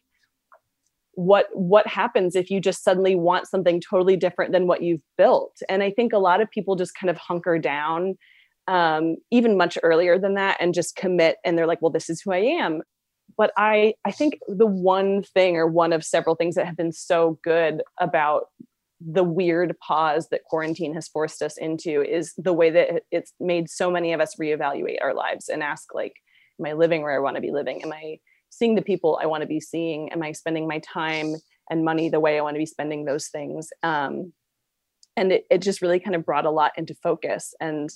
what 1.16 1.47
what 1.53 1.87
happens 1.87 2.35
if 2.35 2.51
you 2.51 2.61
just 2.61 2.83
suddenly 2.83 3.14
want 3.14 3.47
something 3.47 3.81
totally 3.81 4.16
different 4.16 4.53
than 4.53 4.66
what 4.66 4.83
you've 4.83 5.03
built 5.16 5.57
and 5.68 5.83
i 5.83 5.90
think 5.90 6.12
a 6.12 6.18
lot 6.18 6.40
of 6.40 6.51
people 6.51 6.75
just 6.75 6.94
kind 6.99 7.11
of 7.11 7.16
hunker 7.16 7.59
down 7.59 8.16
um, 8.66 9.16
even 9.31 9.59
much 9.59 9.77
earlier 9.83 10.18
than 10.18 10.35
that 10.35 10.57
and 10.59 10.73
just 10.73 10.97
commit 10.97 11.37
and 11.44 11.57
they're 11.57 11.66
like 11.66 11.81
well 11.81 11.90
this 11.90 12.11
is 12.11 12.20
who 12.20 12.33
i 12.33 12.38
am 12.38 12.83
but 13.37 13.52
i 13.56 13.94
i 14.04 14.10
think 14.10 14.38
the 14.48 14.66
one 14.66 15.22
thing 15.22 15.56
or 15.56 15.66
one 15.66 15.92
of 15.92 16.04
several 16.04 16.34
things 16.34 16.54
that 16.54 16.66
have 16.66 16.76
been 16.76 16.92
so 16.92 17.38
good 17.42 17.82
about 18.00 18.48
the 19.00 19.24
weird 19.24 19.76
pause 19.80 20.28
that 20.28 20.44
quarantine 20.44 20.94
has 20.94 21.08
forced 21.08 21.42
us 21.42 21.58
into 21.58 22.02
is 22.02 22.32
the 22.38 22.52
way 22.52 22.70
that 22.70 23.02
it's 23.10 23.32
made 23.38 23.68
so 23.68 23.90
many 23.90 24.12
of 24.12 24.20
us 24.20 24.37
reevaluate 24.40 25.02
our 25.02 25.14
lives 25.14 25.48
and 25.48 25.62
ask 25.62 25.94
like 25.94 26.14
am 26.58 26.66
i 26.66 26.72
living 26.72 27.02
where 27.02 27.14
i 27.14 27.18
want 27.18 27.37
to 27.37 27.42
be 27.42 27.50
living? 27.50 27.82
Am 27.82 27.92
i 27.92 28.18
seeing 28.50 28.74
the 28.74 28.82
people 28.82 29.18
i 29.20 29.26
want 29.26 29.42
to 29.42 29.48
be 29.48 29.60
seeing? 29.60 30.10
Am 30.12 30.22
i 30.22 30.32
spending 30.32 30.66
my 30.66 30.80
time 30.80 31.34
and 31.70 31.84
money 31.84 32.08
the 32.08 32.20
way 32.20 32.38
i 32.38 32.42
want 32.42 32.54
to 32.54 32.60
be 32.60 32.66
spending 32.66 33.04
those 33.04 33.28
things? 33.28 33.70
Um, 33.82 34.32
and 35.16 35.32
it, 35.32 35.46
it 35.50 35.58
just 35.58 35.82
really 35.82 36.00
kind 36.00 36.16
of 36.16 36.24
brought 36.24 36.46
a 36.46 36.50
lot 36.50 36.72
into 36.76 36.94
focus. 36.94 37.54
And 37.60 37.90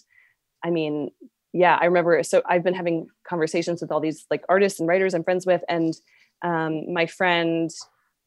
i 0.64 0.70
mean 0.70 1.10
yeah 1.52 1.78
i 1.80 1.84
remember 1.84 2.22
so 2.22 2.42
i've 2.48 2.64
been 2.64 2.74
having 2.74 3.06
conversations 3.28 3.80
with 3.80 3.90
all 3.90 4.00
these 4.00 4.26
like 4.30 4.42
artists 4.48 4.80
and 4.80 4.88
writers 4.88 5.14
i'm 5.14 5.24
friends 5.24 5.46
with 5.46 5.62
and 5.68 5.94
um, 6.42 6.92
my 6.92 7.06
friend 7.06 7.70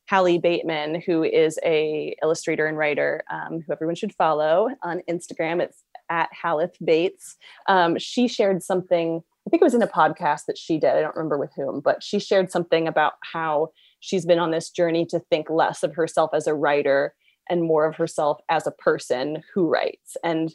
Hallie 0.09 0.39
Bateman, 0.39 1.01
who 1.05 1.23
is 1.23 1.57
a 1.63 2.13
illustrator 2.21 2.67
and 2.67 2.77
writer, 2.77 3.23
um, 3.31 3.61
who 3.65 3.71
everyone 3.71 3.95
should 3.95 4.13
follow 4.13 4.67
on 4.83 5.01
Instagram. 5.09 5.61
It's 5.61 5.85
at 6.09 6.29
Halith 6.33 6.75
Bates. 6.83 7.37
Um, 7.67 7.97
she 7.97 8.27
shared 8.27 8.61
something. 8.61 9.21
I 9.47 9.49
think 9.49 9.61
it 9.61 9.65
was 9.65 9.73
in 9.73 9.81
a 9.81 9.87
podcast 9.87 10.45
that 10.47 10.57
she 10.57 10.77
did. 10.77 10.89
I 10.89 11.01
don't 11.01 11.15
remember 11.15 11.37
with 11.37 11.51
whom, 11.55 11.79
but 11.79 12.03
she 12.03 12.19
shared 12.19 12.51
something 12.51 12.87
about 12.87 13.13
how 13.23 13.69
she's 14.01 14.25
been 14.25 14.37
on 14.37 14.51
this 14.51 14.69
journey 14.69 15.05
to 15.07 15.19
think 15.19 15.49
less 15.49 15.81
of 15.81 15.95
herself 15.95 16.31
as 16.33 16.45
a 16.45 16.53
writer 16.53 17.13
and 17.49 17.63
more 17.63 17.85
of 17.85 17.95
herself 17.95 18.39
as 18.49 18.67
a 18.67 18.71
person 18.71 19.43
who 19.53 19.69
writes. 19.69 20.17
And 20.23 20.53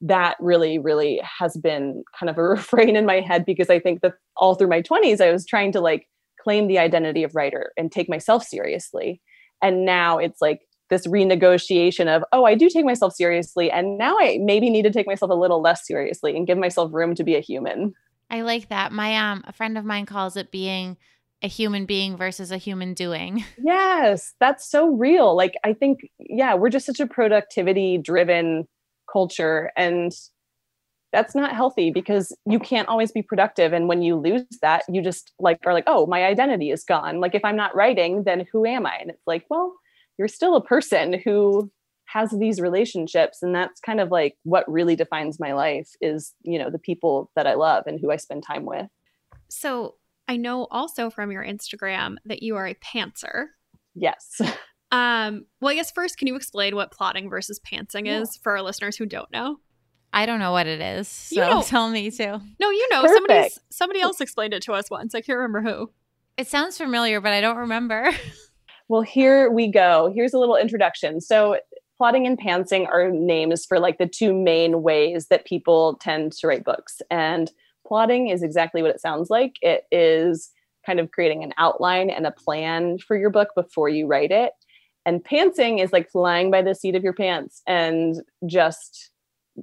that 0.00 0.36
really, 0.40 0.78
really 0.78 1.20
has 1.38 1.56
been 1.56 2.02
kind 2.18 2.30
of 2.30 2.38
a 2.38 2.42
refrain 2.48 2.96
in 2.96 3.06
my 3.06 3.20
head 3.20 3.44
because 3.44 3.70
I 3.70 3.80
think 3.80 4.00
that 4.02 4.14
all 4.36 4.54
through 4.54 4.68
my 4.68 4.82
20s, 4.82 5.20
I 5.20 5.32
was 5.32 5.46
trying 5.46 5.72
to 5.72 5.80
like 5.80 6.08
claim 6.40 6.68
the 6.68 6.78
identity 6.78 7.24
of 7.24 7.34
writer 7.34 7.72
and 7.76 7.90
take 7.90 8.08
myself 8.08 8.44
seriously. 8.44 9.20
And 9.62 9.84
now 9.84 10.18
it's 10.18 10.40
like 10.40 10.60
this 10.88 11.06
renegotiation 11.06 12.14
of, 12.14 12.24
oh, 12.32 12.44
I 12.44 12.54
do 12.54 12.70
take 12.70 12.84
myself 12.84 13.14
seriously. 13.14 13.70
And 13.70 13.98
now 13.98 14.16
I 14.18 14.38
maybe 14.40 14.70
need 14.70 14.82
to 14.82 14.92
take 14.92 15.06
myself 15.06 15.30
a 15.30 15.34
little 15.34 15.60
less 15.60 15.86
seriously 15.86 16.36
and 16.36 16.46
give 16.46 16.58
myself 16.58 16.92
room 16.92 17.14
to 17.16 17.24
be 17.24 17.34
a 17.34 17.40
human. 17.40 17.92
I 18.30 18.42
like 18.42 18.68
that. 18.68 18.92
My 18.92 19.16
um 19.16 19.44
a 19.46 19.52
friend 19.52 19.76
of 19.78 19.84
mine 19.84 20.06
calls 20.06 20.36
it 20.36 20.50
being 20.50 20.96
a 21.42 21.48
human 21.48 21.86
being 21.86 22.16
versus 22.16 22.50
a 22.50 22.56
human 22.56 22.94
doing. 22.94 23.44
Yes, 23.58 24.34
that's 24.40 24.68
so 24.68 24.88
real. 24.88 25.36
Like 25.36 25.54
I 25.64 25.72
think 25.72 26.00
yeah, 26.18 26.54
we're 26.54 26.70
just 26.70 26.86
such 26.86 27.00
a 27.00 27.06
productivity 27.06 27.98
driven 27.98 28.66
culture. 29.10 29.70
And 29.76 30.12
that's 31.12 31.34
not 31.34 31.54
healthy 31.54 31.90
because 31.90 32.36
you 32.46 32.58
can't 32.58 32.88
always 32.88 33.12
be 33.12 33.22
productive. 33.22 33.72
And 33.72 33.88
when 33.88 34.02
you 34.02 34.16
lose 34.16 34.44
that 34.62 34.82
you 34.88 35.02
just 35.02 35.32
like 35.38 35.58
are 35.66 35.72
like 35.72 35.84
oh 35.86 36.06
my 36.06 36.24
identity 36.24 36.70
is 36.70 36.84
gone. 36.84 37.20
Like 37.20 37.34
if 37.34 37.44
i'm 37.44 37.56
not 37.56 37.74
writing 37.74 38.24
then 38.24 38.46
who 38.52 38.66
am 38.66 38.86
i? 38.86 38.96
And 39.00 39.10
it's 39.10 39.26
like 39.26 39.44
well 39.50 39.74
you're 40.18 40.28
still 40.28 40.56
a 40.56 40.64
person 40.64 41.20
who 41.24 41.70
has 42.06 42.30
these 42.38 42.58
relationships. 42.60 43.42
And 43.42 43.54
that's 43.54 43.80
kind 43.80 44.00
of 44.00 44.10
like 44.10 44.34
what 44.42 44.70
really 44.70 44.96
defines 44.96 45.38
my 45.38 45.52
life 45.52 45.90
is 46.00 46.34
you 46.42 46.58
know 46.58 46.70
the 46.70 46.78
people 46.78 47.30
that 47.36 47.46
i 47.46 47.54
love 47.54 47.84
and 47.86 47.98
who 48.00 48.10
i 48.10 48.16
spend 48.16 48.42
time 48.42 48.64
with. 48.64 48.86
So 49.50 49.94
i 50.26 50.36
know 50.36 50.66
also 50.70 51.08
from 51.08 51.32
your 51.32 51.44
instagram 51.44 52.16
that 52.26 52.42
you 52.42 52.56
are 52.56 52.66
a 52.66 52.74
pantser. 52.74 53.46
Yes 53.94 54.40
um 54.90 55.44
well 55.60 55.70
i 55.70 55.74
guess 55.74 55.90
first 55.90 56.18
can 56.18 56.26
you 56.26 56.34
explain 56.34 56.74
what 56.74 56.90
plotting 56.90 57.28
versus 57.28 57.60
pantsing 57.60 58.06
yeah. 58.06 58.20
is 58.20 58.36
for 58.42 58.52
our 58.52 58.62
listeners 58.62 58.96
who 58.96 59.06
don't 59.06 59.30
know 59.30 59.58
I 60.12 60.26
don't 60.26 60.38
know 60.38 60.52
what 60.52 60.66
it 60.66 60.80
is. 60.80 61.06
So 61.06 61.34
you 61.34 61.40
know, 61.50 61.62
tell 61.62 61.88
me 61.90 62.10
too. 62.10 62.40
No, 62.58 62.70
you 62.70 62.88
know. 62.90 63.06
Somebody 63.06 63.50
somebody 63.70 64.00
else 64.00 64.20
explained 64.20 64.54
it 64.54 64.62
to 64.62 64.72
us 64.72 64.90
once. 64.90 65.14
I 65.14 65.20
can't 65.20 65.38
remember 65.38 65.60
who. 65.60 65.90
It 66.36 66.46
sounds 66.46 66.78
familiar, 66.78 67.20
but 67.20 67.32
I 67.32 67.40
don't 67.40 67.56
remember. 67.56 68.10
well, 68.88 69.02
here 69.02 69.50
we 69.50 69.70
go. 69.70 70.10
Here's 70.14 70.32
a 70.32 70.38
little 70.38 70.56
introduction. 70.56 71.20
So 71.20 71.58
plotting 71.96 72.26
and 72.26 72.38
pantsing 72.38 72.88
are 72.88 73.10
names 73.10 73.66
for 73.66 73.80
like 73.80 73.98
the 73.98 74.06
two 74.06 74.32
main 74.32 74.82
ways 74.82 75.26
that 75.28 75.44
people 75.44 75.96
tend 76.00 76.32
to 76.32 76.46
write 76.46 76.64
books. 76.64 77.02
And 77.10 77.50
plotting 77.86 78.28
is 78.28 78.42
exactly 78.42 78.82
what 78.82 78.92
it 78.92 79.00
sounds 79.00 79.30
like. 79.30 79.56
It 79.62 79.84
is 79.90 80.50
kind 80.86 81.00
of 81.00 81.10
creating 81.10 81.42
an 81.42 81.52
outline 81.58 82.08
and 82.08 82.24
a 82.24 82.30
plan 82.30 82.98
for 82.98 83.16
your 83.16 83.30
book 83.30 83.48
before 83.56 83.88
you 83.88 84.06
write 84.06 84.30
it. 84.30 84.52
And 85.08 85.24
pantsing 85.24 85.82
is 85.82 85.90
like 85.90 86.10
flying 86.10 86.50
by 86.50 86.60
the 86.60 86.74
seat 86.74 86.94
of 86.94 87.02
your 87.02 87.14
pants 87.14 87.62
and 87.66 88.16
just 88.46 89.10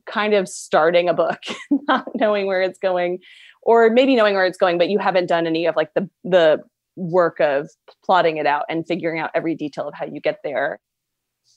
kind 0.07 0.33
of 0.33 0.49
starting 0.49 1.07
a 1.07 1.13
book, 1.13 1.37
not 1.87 2.07
knowing 2.15 2.47
where 2.47 2.63
it's 2.63 2.79
going, 2.79 3.19
or 3.61 3.91
maybe 3.91 4.15
knowing 4.15 4.33
where 4.33 4.47
it's 4.47 4.57
going, 4.57 4.79
but 4.79 4.89
you 4.89 4.97
haven't 4.97 5.27
done 5.27 5.45
any 5.45 5.67
of 5.67 5.75
like 5.75 5.93
the 5.93 6.09
the 6.23 6.63
work 6.95 7.39
of 7.41 7.69
plotting 8.03 8.37
it 8.37 8.47
out 8.47 8.63
and 8.69 8.87
figuring 8.87 9.19
out 9.19 9.29
every 9.35 9.53
detail 9.53 9.87
of 9.87 9.93
how 9.93 10.07
you 10.07 10.19
get 10.19 10.39
there. 10.43 10.79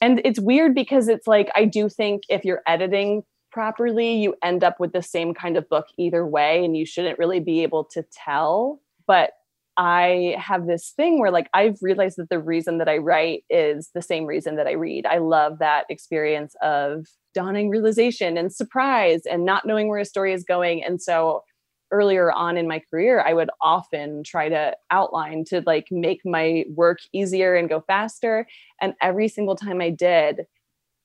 And 0.02 0.20
it's 0.22 0.38
weird 0.38 0.74
because 0.74 1.08
it's 1.08 1.26
like 1.26 1.48
I 1.54 1.64
do 1.64 1.88
think 1.88 2.24
if 2.28 2.44
you're 2.44 2.60
editing 2.66 3.22
properly, 3.52 4.16
you 4.16 4.34
end 4.42 4.64
up 4.64 4.78
with 4.78 4.92
the 4.92 5.02
same 5.02 5.32
kind 5.32 5.56
of 5.56 5.66
book 5.66 5.86
either 5.96 6.26
way, 6.26 6.62
and 6.62 6.76
you 6.76 6.84
shouldn't 6.84 7.18
really 7.18 7.40
be 7.40 7.62
able 7.62 7.84
to 7.92 8.04
tell. 8.12 8.82
But 9.06 9.30
I 9.78 10.34
have 10.38 10.66
this 10.66 10.92
thing 10.96 11.20
where 11.20 11.30
like 11.30 11.48
I've 11.54 11.78
realized 11.80 12.18
that 12.18 12.30
the 12.30 12.40
reason 12.40 12.78
that 12.78 12.88
I 12.88 12.98
write 12.98 13.44
is 13.48 13.90
the 13.94 14.02
same 14.02 14.26
reason 14.26 14.56
that 14.56 14.66
I 14.66 14.72
read. 14.72 15.06
I 15.06 15.18
love 15.18 15.60
that 15.60 15.84
experience 15.88 16.56
of 16.62 17.06
dawning 17.32 17.70
realization 17.70 18.36
and 18.36 18.52
surprise 18.52 19.22
and 19.24 19.44
not 19.44 19.64
knowing 19.64 19.88
where 19.88 20.00
a 20.00 20.04
story 20.04 20.32
is 20.32 20.42
going. 20.42 20.82
And 20.82 21.00
so 21.00 21.44
earlier 21.92 22.32
on 22.32 22.56
in 22.56 22.66
my 22.66 22.82
career, 22.90 23.22
I 23.24 23.32
would 23.32 23.50
often 23.62 24.24
try 24.24 24.48
to 24.48 24.76
outline 24.90 25.44
to 25.46 25.62
like 25.64 25.86
make 25.92 26.20
my 26.24 26.64
work 26.74 26.98
easier 27.12 27.54
and 27.54 27.68
go 27.68 27.80
faster. 27.86 28.48
And 28.80 28.94
every 29.00 29.28
single 29.28 29.54
time 29.54 29.80
I 29.80 29.90
did, 29.90 30.40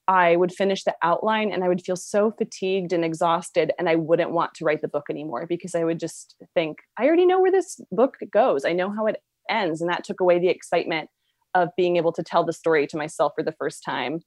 I 0.07 0.35
would 0.35 0.51
finish 0.51 0.83
the 0.83 0.95
outline 1.01 1.51
and 1.51 1.63
I 1.63 1.69
would 1.69 1.81
feel 1.81 1.95
so 1.95 2.31
fatigued 2.31 2.91
and 2.91 3.05
exhausted, 3.05 3.71
and 3.79 3.87
I 3.87 3.95
wouldn't 3.95 4.31
want 4.31 4.53
to 4.55 4.65
write 4.65 4.81
the 4.81 4.87
book 4.87 5.05
anymore 5.09 5.45
because 5.47 5.75
I 5.75 5.83
would 5.83 5.99
just 5.99 6.35
think, 6.53 6.79
I 6.97 7.05
already 7.05 7.25
know 7.25 7.39
where 7.39 7.51
this 7.51 7.79
book 7.91 8.17
goes. 8.31 8.65
I 8.65 8.73
know 8.73 8.91
how 8.91 9.07
it 9.07 9.21
ends. 9.49 9.81
And 9.81 9.89
that 9.89 10.03
took 10.03 10.19
away 10.19 10.39
the 10.39 10.49
excitement 10.49 11.09
of 11.55 11.69
being 11.77 11.97
able 11.97 12.11
to 12.13 12.23
tell 12.23 12.43
the 12.43 12.53
story 12.53 12.87
to 12.87 12.97
myself 12.97 13.33
for 13.35 13.43
the 13.43 13.53
first 13.53 13.83
time. 13.83 14.19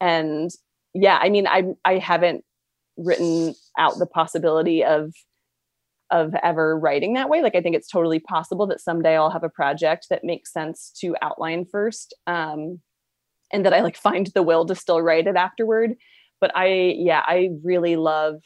And 0.00 0.50
yeah, 0.92 1.18
I 1.20 1.28
mean, 1.30 1.46
I 1.46 1.64
I 1.84 1.98
haven't 1.98 2.44
written 2.96 3.54
out 3.78 3.98
the 3.98 4.06
possibility 4.06 4.84
of 4.84 5.12
of 6.10 6.34
ever 6.42 6.78
writing 6.78 7.14
that 7.14 7.28
way. 7.28 7.42
Like 7.42 7.56
I 7.56 7.60
think 7.60 7.74
it's 7.74 7.88
totally 7.88 8.20
possible 8.20 8.66
that 8.68 8.80
someday 8.80 9.16
I'll 9.16 9.30
have 9.30 9.42
a 9.42 9.48
project 9.48 10.06
that 10.10 10.22
makes 10.22 10.52
sense 10.52 10.92
to 11.00 11.16
outline 11.22 11.64
first. 11.64 12.14
Um, 12.26 12.80
and 13.52 13.64
that 13.64 13.74
I 13.74 13.80
like 13.80 13.96
find 13.96 14.26
the 14.28 14.42
will 14.42 14.66
to 14.66 14.74
still 14.74 15.02
write 15.02 15.26
it 15.26 15.36
afterward. 15.36 15.94
But 16.40 16.52
I, 16.56 16.94
yeah, 16.96 17.22
I 17.26 17.50
really 17.62 17.96
love 17.96 18.42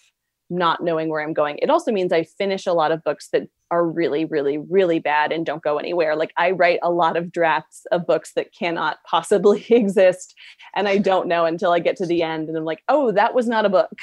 not 0.51 0.83
knowing 0.83 1.09
where 1.09 1.23
I'm 1.23 1.35
going. 1.35 1.59
It 1.61 1.71
also 1.71 1.93
means 1.93 2.13
I 2.13 2.23
finish 2.25 2.67
a 2.67 2.73
lot 2.73 2.93
of 2.93 3.03
books 3.05 3.29
that 3.33 3.49
are 3.71 3.87
really, 3.87 4.25
really, 4.25 4.59
really 4.59 4.99
bad 4.99 5.31
and 5.31 5.45
don't 5.45 5.63
go 5.63 5.79
anywhere. 5.79 6.17
Like 6.17 6.33
I 6.39 6.53
write 6.53 6.79
a 6.83 6.91
lot 6.91 7.17
of 7.17 7.31
drafts 7.31 7.85
of 7.93 8.07
books 8.07 8.33
that 8.35 8.55
cannot 8.55 8.99
possibly 9.07 9.65
exist. 9.69 10.35
And 10.75 10.89
I 10.89 10.99
don't 10.99 11.29
know 11.29 11.45
until 11.45 11.73
I 11.73 11.81
get 11.81 11.97
to 11.97 12.07
the 12.07 12.23
end 12.23 12.49
and 12.49 12.57
I'm 12.57 12.65
like, 12.65 12.83
oh, 12.89 13.13
that 13.13 13.35
was 13.35 13.47
not 13.47 13.67
a 13.67 13.69
book. 13.69 13.91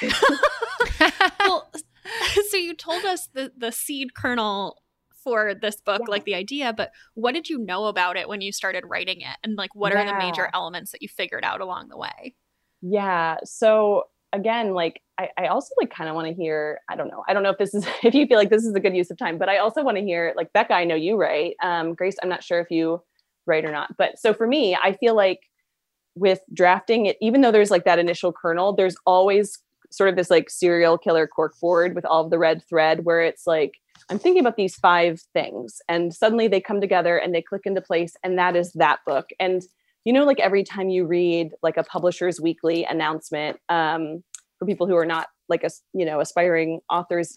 well, 1.40 1.68
so 2.48 2.56
you 2.56 2.74
told 2.74 3.04
us 3.04 3.28
the, 3.32 3.52
the 3.56 3.72
seed 3.72 4.14
kernel 4.14 4.78
for 5.26 5.54
this 5.56 5.80
book, 5.80 6.02
yeah. 6.06 6.10
like 6.10 6.24
the 6.24 6.36
idea, 6.36 6.72
but 6.72 6.92
what 7.14 7.34
did 7.34 7.48
you 7.48 7.58
know 7.58 7.86
about 7.86 8.16
it 8.16 8.28
when 8.28 8.40
you 8.40 8.52
started 8.52 8.84
writing 8.86 9.22
it? 9.22 9.36
And 9.42 9.56
like, 9.56 9.74
what 9.74 9.92
yeah. 9.92 10.02
are 10.02 10.06
the 10.06 10.16
major 10.16 10.48
elements 10.54 10.92
that 10.92 11.02
you 11.02 11.08
figured 11.08 11.42
out 11.42 11.60
along 11.60 11.88
the 11.88 11.96
way? 11.96 12.36
Yeah. 12.80 13.38
So 13.42 14.04
again, 14.32 14.72
like 14.72 15.02
I, 15.18 15.30
I 15.36 15.46
also 15.48 15.74
like 15.80 15.90
kind 15.90 16.08
of 16.08 16.14
want 16.14 16.28
to 16.28 16.34
hear, 16.34 16.78
I 16.88 16.94
don't 16.94 17.08
know. 17.08 17.24
I 17.26 17.32
don't 17.32 17.42
know 17.42 17.50
if 17.50 17.58
this 17.58 17.74
is 17.74 17.84
if 18.04 18.14
you 18.14 18.24
feel 18.28 18.38
like 18.38 18.50
this 18.50 18.64
is 18.64 18.72
a 18.76 18.80
good 18.80 18.94
use 18.94 19.10
of 19.10 19.18
time, 19.18 19.36
but 19.36 19.48
I 19.48 19.58
also 19.58 19.82
want 19.82 19.96
to 19.96 20.04
hear 20.04 20.32
like 20.36 20.52
Becca, 20.52 20.72
I 20.72 20.84
know 20.84 20.94
you 20.94 21.16
write. 21.16 21.56
Um, 21.60 21.94
Grace, 21.94 22.16
I'm 22.22 22.28
not 22.28 22.44
sure 22.44 22.60
if 22.60 22.70
you 22.70 23.02
write 23.46 23.64
or 23.64 23.72
not. 23.72 23.96
But 23.96 24.20
so 24.20 24.32
for 24.32 24.46
me, 24.46 24.76
I 24.80 24.92
feel 24.92 25.16
like 25.16 25.40
with 26.14 26.38
drafting 26.54 27.06
it, 27.06 27.16
even 27.20 27.40
though 27.40 27.50
there's 27.50 27.72
like 27.72 27.84
that 27.84 27.98
initial 27.98 28.32
kernel, 28.32 28.74
there's 28.74 28.96
always 29.06 29.58
sort 29.90 30.08
of 30.08 30.14
this 30.14 30.30
like 30.30 30.50
serial 30.50 30.96
killer 30.96 31.26
cork 31.26 31.58
board 31.60 31.96
with 31.96 32.04
all 32.04 32.24
of 32.24 32.30
the 32.30 32.38
red 32.38 32.62
thread 32.68 33.04
where 33.04 33.22
it's 33.22 33.44
like, 33.44 33.74
I'm 34.08 34.18
thinking 34.18 34.40
about 34.40 34.56
these 34.56 34.76
five 34.76 35.20
things 35.32 35.80
and 35.88 36.14
suddenly 36.14 36.48
they 36.48 36.60
come 36.60 36.80
together 36.80 37.16
and 37.16 37.34
they 37.34 37.42
click 37.42 37.62
into 37.64 37.80
place 37.80 38.14
and 38.22 38.38
that 38.38 38.54
is 38.54 38.72
that 38.74 39.00
book. 39.06 39.30
And 39.40 39.62
you 40.04 40.12
know, 40.12 40.24
like 40.24 40.38
every 40.38 40.62
time 40.62 40.88
you 40.88 41.04
read 41.04 41.50
like 41.64 41.76
a 41.76 41.82
publisher's 41.82 42.40
weekly 42.40 42.84
announcement 42.84 43.58
um, 43.68 44.22
for 44.58 44.66
people 44.66 44.86
who 44.86 44.94
are 44.96 45.06
not 45.06 45.26
like 45.48 45.64
a 45.64 45.70
you 45.92 46.04
know 46.04 46.20
aspiring 46.20 46.80
authors 46.90 47.34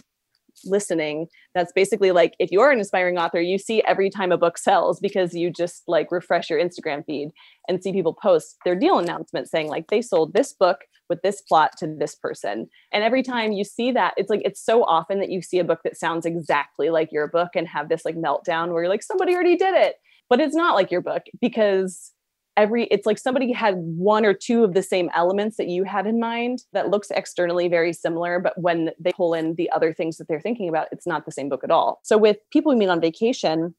listening 0.65 1.27
that's 1.55 1.71
basically 1.73 2.12
like 2.12 2.34
if 2.39 2.51
you're 2.51 2.71
an 2.71 2.79
aspiring 2.79 3.17
author 3.17 3.39
you 3.39 3.58
see 3.58 3.82
every 3.84 4.10
time 4.10 4.32
a 4.32 4.38
book 4.38 4.58
sells 4.58 4.99
because 4.99 5.34
you 5.34 5.49
just 5.49 5.84
like 5.88 6.12
refresh 6.12 6.49
your 6.49 6.60
instagram 6.60 7.05
feed 7.05 7.29
and 7.67 7.82
see 7.82 7.93
people 7.93 8.17
post 8.21 8.58
their 8.65 8.75
deal 8.75 8.99
announcement 8.99 9.47
saying 9.47 9.67
like 9.67 9.88
they 9.88 10.01
sold 10.01 10.34
this 10.34 10.51
book 10.51 10.79
with 11.10 11.22
this 11.22 11.41
plot 11.41 11.72
to 11.80 11.88
this 11.88 12.15
person. 12.15 12.67
And 12.91 13.04
every 13.04 13.24
time 13.24 13.52
you 13.52 13.63
see 13.63 13.91
that 13.91 14.13
it's 14.17 14.30
like 14.30 14.41
it's 14.45 14.63
so 14.63 14.84
often 14.84 15.19
that 15.19 15.30
you 15.30 15.41
see 15.41 15.60
a 15.60 15.63
book 15.63 15.80
that 15.84 15.98
sounds 15.98 16.26
exactly 16.26 16.89
like 16.89 17.12
your 17.12 17.28
book 17.28 17.50
and 17.56 17.67
have 17.67 17.89
this 17.89 18.06
like 18.06 18.15
meltdown 18.15 18.69
where 18.72 18.84
you're 18.84 18.89
like 18.89 19.04
somebody 19.04 19.34
already 19.34 19.58
did 19.58 19.74
it. 19.74 19.95
But 20.30 20.39
it's 20.39 20.56
not 20.56 20.76
like 20.76 20.91
your 20.91 21.02
book 21.02 21.24
because 21.41 22.12
every 22.60 22.86
it's 22.86 23.06
like 23.06 23.17
somebody 23.17 23.54
had 23.54 23.76
one 23.78 24.26
or 24.26 24.34
two 24.34 24.63
of 24.65 24.74
the 24.74 24.84
same 24.84 25.10
elements 25.15 25.56
that 25.56 25.67
you 25.67 25.86
had 25.86 26.06
in 26.06 26.19
mind 26.19 26.63
that 26.74 26.89
looks 26.89 27.10
externally 27.12 27.69
very 27.69 27.93
similar 27.93 28.38
but 28.39 28.54
when 28.60 28.91
they 29.00 29.13
pull 29.13 29.34
in 29.34 29.56
the 29.56 29.69
other 29.72 29.93
things 29.93 30.17
that 30.17 30.28
they're 30.28 30.41
thinking 30.41 30.67
about 30.67 30.88
it's 30.91 31.08
not 31.08 31.26
the 31.26 31.32
same 31.32 31.48
book 31.48 31.63
at 31.63 31.72
all. 31.72 32.02
So 32.04 32.17
with 32.17 32.38
people 32.52 32.74
we 32.74 32.78
meet 32.78 32.89
on 32.89 33.00
vacation 33.00 33.74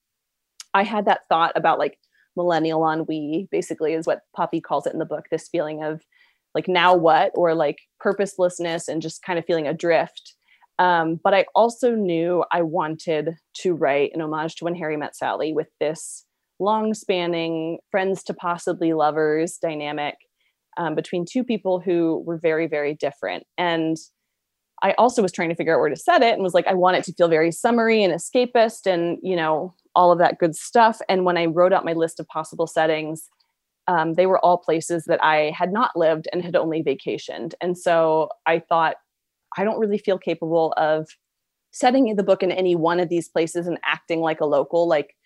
i 0.72 0.82
had 0.82 1.04
that 1.04 1.20
thought 1.28 1.52
about 1.56 1.78
like 1.78 1.98
millennial 2.36 2.88
ennui 2.90 3.48
basically 3.50 3.92
is 3.92 4.06
what 4.06 4.22
poppy 4.34 4.60
calls 4.60 4.86
it 4.86 4.94
in 4.94 4.98
the 4.98 5.04
book 5.04 5.26
this 5.30 5.48
feeling 5.48 5.82
of 5.82 6.00
like 6.54 6.68
now 6.68 6.94
what 6.94 7.32
or 7.34 7.54
like 7.54 7.78
purposelessness 7.98 8.88
and 8.88 9.02
just 9.02 9.22
kind 9.22 9.38
of 9.38 9.44
feeling 9.44 9.66
adrift 9.66 10.34
um, 10.78 11.20
but 11.22 11.34
i 11.34 11.44
also 11.54 11.94
knew 11.94 12.44
i 12.52 12.62
wanted 12.62 13.34
to 13.54 13.72
write 13.72 14.10
an 14.14 14.20
homage 14.20 14.56
to 14.56 14.64
when 14.64 14.74
harry 14.74 14.96
met 14.96 15.16
sally 15.16 15.52
with 15.52 15.68
this 15.80 16.24
long 16.60 16.94
spanning 16.94 17.78
friends 17.90 18.22
to 18.22 18.34
possibly 18.34 18.92
lovers 18.92 19.58
dynamic 19.60 20.16
um, 20.76 20.94
between 20.94 21.24
two 21.30 21.42
people 21.42 21.80
who 21.80 22.22
were 22.26 22.38
very, 22.38 22.66
very 22.66 22.94
different. 22.94 23.44
And 23.58 23.96
I 24.82 24.92
also 24.92 25.20
was 25.20 25.32
trying 25.32 25.50
to 25.50 25.54
figure 25.54 25.74
out 25.74 25.80
where 25.80 25.90
to 25.90 25.96
set 25.96 26.22
it 26.22 26.34
and 26.34 26.42
was 26.42 26.54
like, 26.54 26.66
I 26.66 26.74
want 26.74 26.96
it 26.96 27.04
to 27.04 27.12
feel 27.12 27.28
very 27.28 27.52
summery 27.52 28.02
and 28.02 28.14
escapist 28.14 28.86
and, 28.86 29.18
you 29.22 29.36
know, 29.36 29.74
all 29.94 30.12
of 30.12 30.18
that 30.20 30.38
good 30.38 30.54
stuff. 30.54 31.00
And 31.08 31.24
when 31.24 31.36
I 31.36 31.46
wrote 31.46 31.72
out 31.72 31.84
my 31.84 31.92
list 31.92 32.20
of 32.20 32.28
possible 32.28 32.66
settings, 32.66 33.28
um, 33.90 34.14
they 34.14 34.26
were 34.26 34.38
all 34.38 34.56
places 34.56 35.04
that 35.06 35.22
I 35.22 35.52
had 35.56 35.72
not 35.72 35.96
lived 35.96 36.28
and 36.32 36.44
had 36.44 36.54
only 36.54 36.80
vacationed. 36.80 37.54
And 37.60 37.76
so 37.76 38.28
I 38.46 38.60
thought, 38.60 38.94
I 39.58 39.64
don't 39.64 39.80
really 39.80 39.98
feel 39.98 40.16
capable 40.16 40.72
of 40.76 41.08
setting 41.72 42.14
the 42.14 42.22
book 42.22 42.44
in 42.44 42.52
any 42.52 42.76
one 42.76 43.00
of 43.00 43.08
these 43.08 43.28
places 43.28 43.66
and 43.66 43.80
acting 43.84 44.20
like 44.20 44.40
a 44.40 44.46
local. 44.46 44.86
Like 44.88 45.16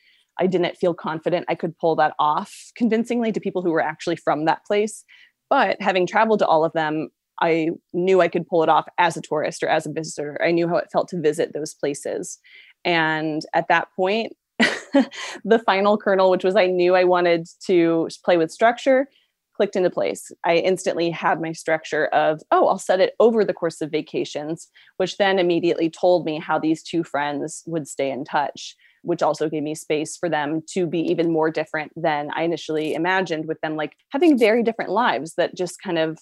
I 0.41 0.47
didn't 0.47 0.79
feel 0.79 0.95
confident 0.95 1.45
I 1.47 1.55
could 1.55 1.77
pull 1.77 1.95
that 1.97 2.15
off 2.19 2.55
convincingly 2.75 3.33
to 3.33 3.41
people 3.41 3.61
who 3.61 3.71
were 3.71 3.83
actually 3.83 4.17
from 4.17 4.47
that 4.47 4.65
place. 4.65 5.05
But 5.51 5.77
having 5.81 6.07
traveled 6.07 6.39
to 6.39 6.47
all 6.47 6.65
of 6.65 6.73
them, 6.73 7.11
I 7.43 7.69
knew 7.93 8.23
I 8.23 8.29
could 8.29 8.47
pull 8.47 8.63
it 8.63 8.71
off 8.71 8.87
as 8.97 9.15
a 9.19 9.21
tourist 9.21 9.63
or 9.63 9.69
as 9.69 9.85
a 9.85 9.93
visitor. 9.93 10.41
I 10.43 10.53
knew 10.53 10.69
how 10.69 10.77
it 10.77 10.89
felt 10.91 11.09
to 11.09 11.21
visit 11.21 11.53
those 11.53 11.75
places. 11.75 12.39
And 12.83 13.43
at 13.53 13.69
that 13.69 13.89
point, 13.95 14.33
the 15.45 15.63
final 15.67 15.97
kernel, 15.99 16.31
which 16.31 16.45
was 16.45 16.57
I 16.57 16.67
knew 16.67 16.95
I 16.95 17.05
wanted 17.05 17.49
to 17.67 18.09
play 18.25 18.37
with 18.37 18.51
structure, 18.51 19.09
clicked 19.57 19.77
into 19.77 19.91
place. 19.91 20.31
I 20.45 20.57
instantly 20.57 21.11
had 21.11 21.41
my 21.41 21.53
structure 21.53 22.07
of, 22.07 22.41
oh, 22.51 22.69
I'll 22.69 22.79
set 22.79 23.01
it 23.01 23.15
over 23.21 23.45
the 23.45 23.55
course 23.55 23.81
of 23.81 23.91
vacations, 23.91 24.69
which 24.97 25.17
then 25.17 25.39
immediately 25.39 25.91
told 25.91 26.25
me 26.25 26.41
how 26.41 26.59
these 26.59 26.83
two 26.83 27.05
friends 27.05 27.63
would 27.67 27.89
stay 27.89 28.11
in 28.11 28.25
touch 28.25 28.77
which 29.05 29.23
also 29.23 29.49
gave 29.49 29.63
me 29.63 29.75
space 29.75 30.17
for 30.17 30.29
them 30.29 30.63
to 30.71 30.87
be 30.87 31.01
even 31.01 31.31
more 31.31 31.51
different 31.51 31.93
than 31.95 32.31
I 32.35 32.43
initially 32.43 32.95
imagined, 32.95 33.47
with 33.47 33.61
them 33.61 33.77
like 33.77 33.97
having 34.11 34.39
very 34.39 34.63
different 34.63 34.91
lives 34.91 35.35
that 35.37 35.55
just 35.55 35.81
kind 35.81 35.99
of 35.99 36.19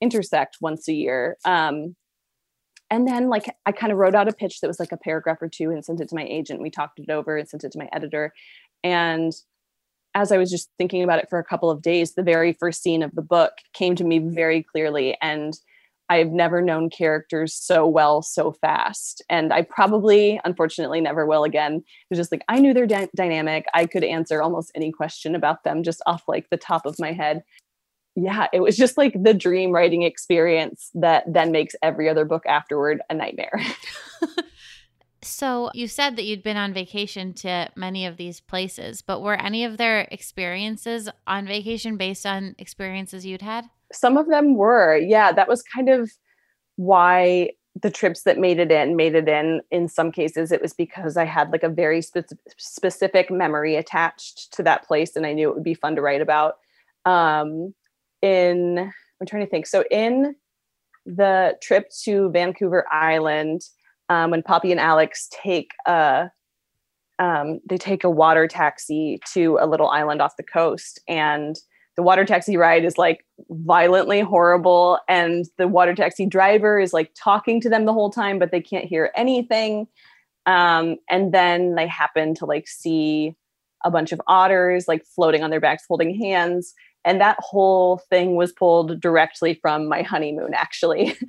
intersect 0.00 0.58
once 0.60 0.88
a 0.88 0.92
year. 0.92 1.36
Um, 1.44 1.96
and 2.94 3.08
then 3.08 3.28
like 3.28 3.52
I 3.66 3.72
kind 3.72 3.90
of 3.90 3.98
wrote 3.98 4.14
out 4.14 4.28
a 4.28 4.32
pitch 4.32 4.60
that 4.60 4.68
was 4.68 4.78
like 4.78 4.92
a 4.92 4.96
paragraph 4.96 5.42
or 5.42 5.48
two 5.48 5.70
and 5.70 5.84
sent 5.84 6.00
it 6.00 6.08
to 6.10 6.14
my 6.14 6.22
agent. 6.22 6.62
We 6.62 6.70
talked 6.70 7.00
it 7.00 7.10
over 7.10 7.36
and 7.36 7.48
sent 7.48 7.64
it 7.64 7.72
to 7.72 7.78
my 7.78 7.88
editor. 7.92 8.32
And 8.84 9.32
as 10.14 10.30
I 10.30 10.38
was 10.38 10.48
just 10.48 10.70
thinking 10.78 11.02
about 11.02 11.18
it 11.18 11.28
for 11.28 11.40
a 11.40 11.44
couple 11.44 11.72
of 11.72 11.82
days, 11.82 12.14
the 12.14 12.22
very 12.22 12.52
first 12.52 12.84
scene 12.84 13.02
of 13.02 13.12
the 13.16 13.20
book 13.20 13.54
came 13.72 13.96
to 13.96 14.04
me 14.04 14.20
very 14.20 14.62
clearly. 14.62 15.16
And 15.20 15.58
I've 16.08 16.30
never 16.30 16.62
known 16.62 16.88
characters 16.88 17.52
so 17.52 17.84
well 17.84 18.22
so 18.22 18.52
fast. 18.52 19.22
And 19.28 19.52
I 19.52 19.62
probably, 19.62 20.40
unfortunately, 20.44 21.00
never 21.00 21.26
will 21.26 21.42
again. 21.42 21.78
It 21.78 22.06
was 22.10 22.18
just 22.20 22.30
like 22.30 22.44
I 22.46 22.60
knew 22.60 22.72
their 22.72 22.86
dy- 22.86 23.08
dynamic. 23.16 23.64
I 23.74 23.86
could 23.86 24.04
answer 24.04 24.40
almost 24.40 24.70
any 24.76 24.92
question 24.92 25.34
about 25.34 25.64
them 25.64 25.82
just 25.82 26.00
off 26.06 26.22
like 26.28 26.48
the 26.50 26.58
top 26.58 26.86
of 26.86 26.94
my 27.00 27.10
head. 27.10 27.42
Yeah, 28.16 28.46
it 28.52 28.60
was 28.60 28.76
just 28.76 28.96
like 28.96 29.20
the 29.20 29.34
dream 29.34 29.72
writing 29.72 30.02
experience 30.02 30.90
that 30.94 31.24
then 31.32 31.50
makes 31.50 31.74
every 31.82 32.08
other 32.08 32.24
book 32.24 32.46
afterward 32.46 33.02
a 33.10 33.14
nightmare. 33.14 33.60
so, 35.22 35.70
you 35.74 35.88
said 35.88 36.16
that 36.16 36.24
you'd 36.24 36.42
been 36.42 36.56
on 36.56 36.72
vacation 36.72 37.32
to 37.34 37.70
many 37.74 38.06
of 38.06 38.16
these 38.16 38.40
places, 38.40 39.02
but 39.02 39.20
were 39.20 39.34
any 39.34 39.64
of 39.64 39.78
their 39.78 40.06
experiences 40.12 41.08
on 41.26 41.46
vacation 41.46 41.96
based 41.96 42.24
on 42.24 42.54
experiences 42.58 43.26
you'd 43.26 43.42
had? 43.42 43.68
some 43.94 44.16
of 44.16 44.28
them 44.28 44.56
were 44.56 44.96
yeah 44.96 45.32
that 45.32 45.48
was 45.48 45.62
kind 45.62 45.88
of 45.88 46.10
why 46.76 47.50
the 47.80 47.90
trips 47.90 48.22
that 48.22 48.38
made 48.38 48.58
it 48.58 48.70
in 48.70 48.96
made 48.96 49.14
it 49.14 49.28
in 49.28 49.60
in 49.70 49.88
some 49.88 50.10
cases 50.10 50.52
it 50.52 50.62
was 50.62 50.72
because 50.72 51.16
i 51.16 51.24
had 51.24 51.50
like 51.50 51.62
a 51.62 51.68
very 51.68 52.02
spe- 52.02 52.32
specific 52.56 53.30
memory 53.30 53.76
attached 53.76 54.52
to 54.52 54.62
that 54.62 54.86
place 54.86 55.16
and 55.16 55.26
i 55.26 55.32
knew 55.32 55.48
it 55.48 55.54
would 55.54 55.64
be 55.64 55.74
fun 55.74 55.94
to 55.94 56.02
write 56.02 56.20
about 56.20 56.58
um 57.04 57.74
in 58.24 58.78
i'm 59.20 59.26
trying 59.26 59.44
to 59.44 59.50
think. 59.50 59.66
So 59.66 59.84
in 59.90 60.34
the 61.06 61.56
trip 61.62 61.90
to 62.04 62.30
vancouver 62.30 62.86
island 62.90 63.60
um, 64.08 64.30
when 64.30 64.42
poppy 64.42 64.70
and 64.70 64.80
alex 64.80 65.28
take 65.30 65.70
a 65.86 66.30
um, 67.18 67.60
they 67.68 67.76
take 67.76 68.02
a 68.02 68.10
water 68.10 68.48
taxi 68.48 69.20
to 69.32 69.58
a 69.60 69.66
little 69.66 69.88
island 69.88 70.20
off 70.20 70.36
the 70.36 70.42
coast 70.42 71.00
and 71.06 71.56
the 71.96 72.02
water 72.02 72.24
taxi 72.24 72.56
ride 72.56 72.84
is 72.84 72.98
like 72.98 73.24
violently 73.50 74.20
horrible 74.20 74.98
and 75.08 75.44
the 75.58 75.68
water 75.68 75.94
taxi 75.94 76.26
driver 76.26 76.80
is 76.80 76.92
like 76.92 77.12
talking 77.14 77.60
to 77.60 77.68
them 77.68 77.84
the 77.84 77.92
whole 77.92 78.10
time 78.10 78.38
but 78.38 78.50
they 78.50 78.60
can't 78.60 78.84
hear 78.84 79.12
anything. 79.14 79.86
Um, 80.46 80.96
and 81.08 81.32
then 81.32 81.74
they 81.74 81.86
happen 81.86 82.34
to 82.36 82.46
like 82.46 82.66
see 82.66 83.36
a 83.84 83.90
bunch 83.90 84.12
of 84.12 84.20
otters 84.26 84.88
like 84.88 85.04
floating 85.06 85.42
on 85.42 85.50
their 85.50 85.60
backs 85.60 85.84
holding 85.86 86.18
hands 86.18 86.74
and 87.04 87.20
that 87.20 87.36
whole 87.40 87.98
thing 88.10 88.36
was 88.36 88.52
pulled 88.52 89.00
directly 89.00 89.54
from 89.54 89.88
my 89.88 90.02
honeymoon 90.02 90.54
actually 90.54 91.16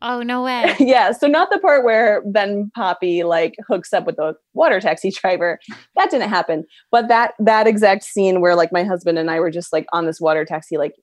Oh, 0.00 0.22
no 0.22 0.44
way. 0.44 0.76
yeah. 0.78 1.10
So 1.10 1.26
not 1.26 1.50
the 1.50 1.58
part 1.58 1.84
where 1.84 2.22
then 2.24 2.70
Poppy 2.74 3.24
like 3.24 3.56
hooks 3.66 3.92
up 3.92 4.06
with 4.06 4.16
the 4.16 4.34
water 4.54 4.80
taxi 4.80 5.10
driver. 5.10 5.58
That 5.96 6.10
didn't 6.10 6.28
happen. 6.28 6.64
But 6.92 7.08
that 7.08 7.34
that 7.40 7.66
exact 7.66 8.04
scene 8.04 8.40
where 8.40 8.54
like 8.54 8.72
my 8.72 8.84
husband 8.84 9.18
and 9.18 9.28
I 9.30 9.40
were 9.40 9.50
just 9.50 9.72
like 9.72 9.86
on 9.92 10.06
this 10.06 10.20
water 10.20 10.44
taxi, 10.44 10.76
like, 10.76 10.94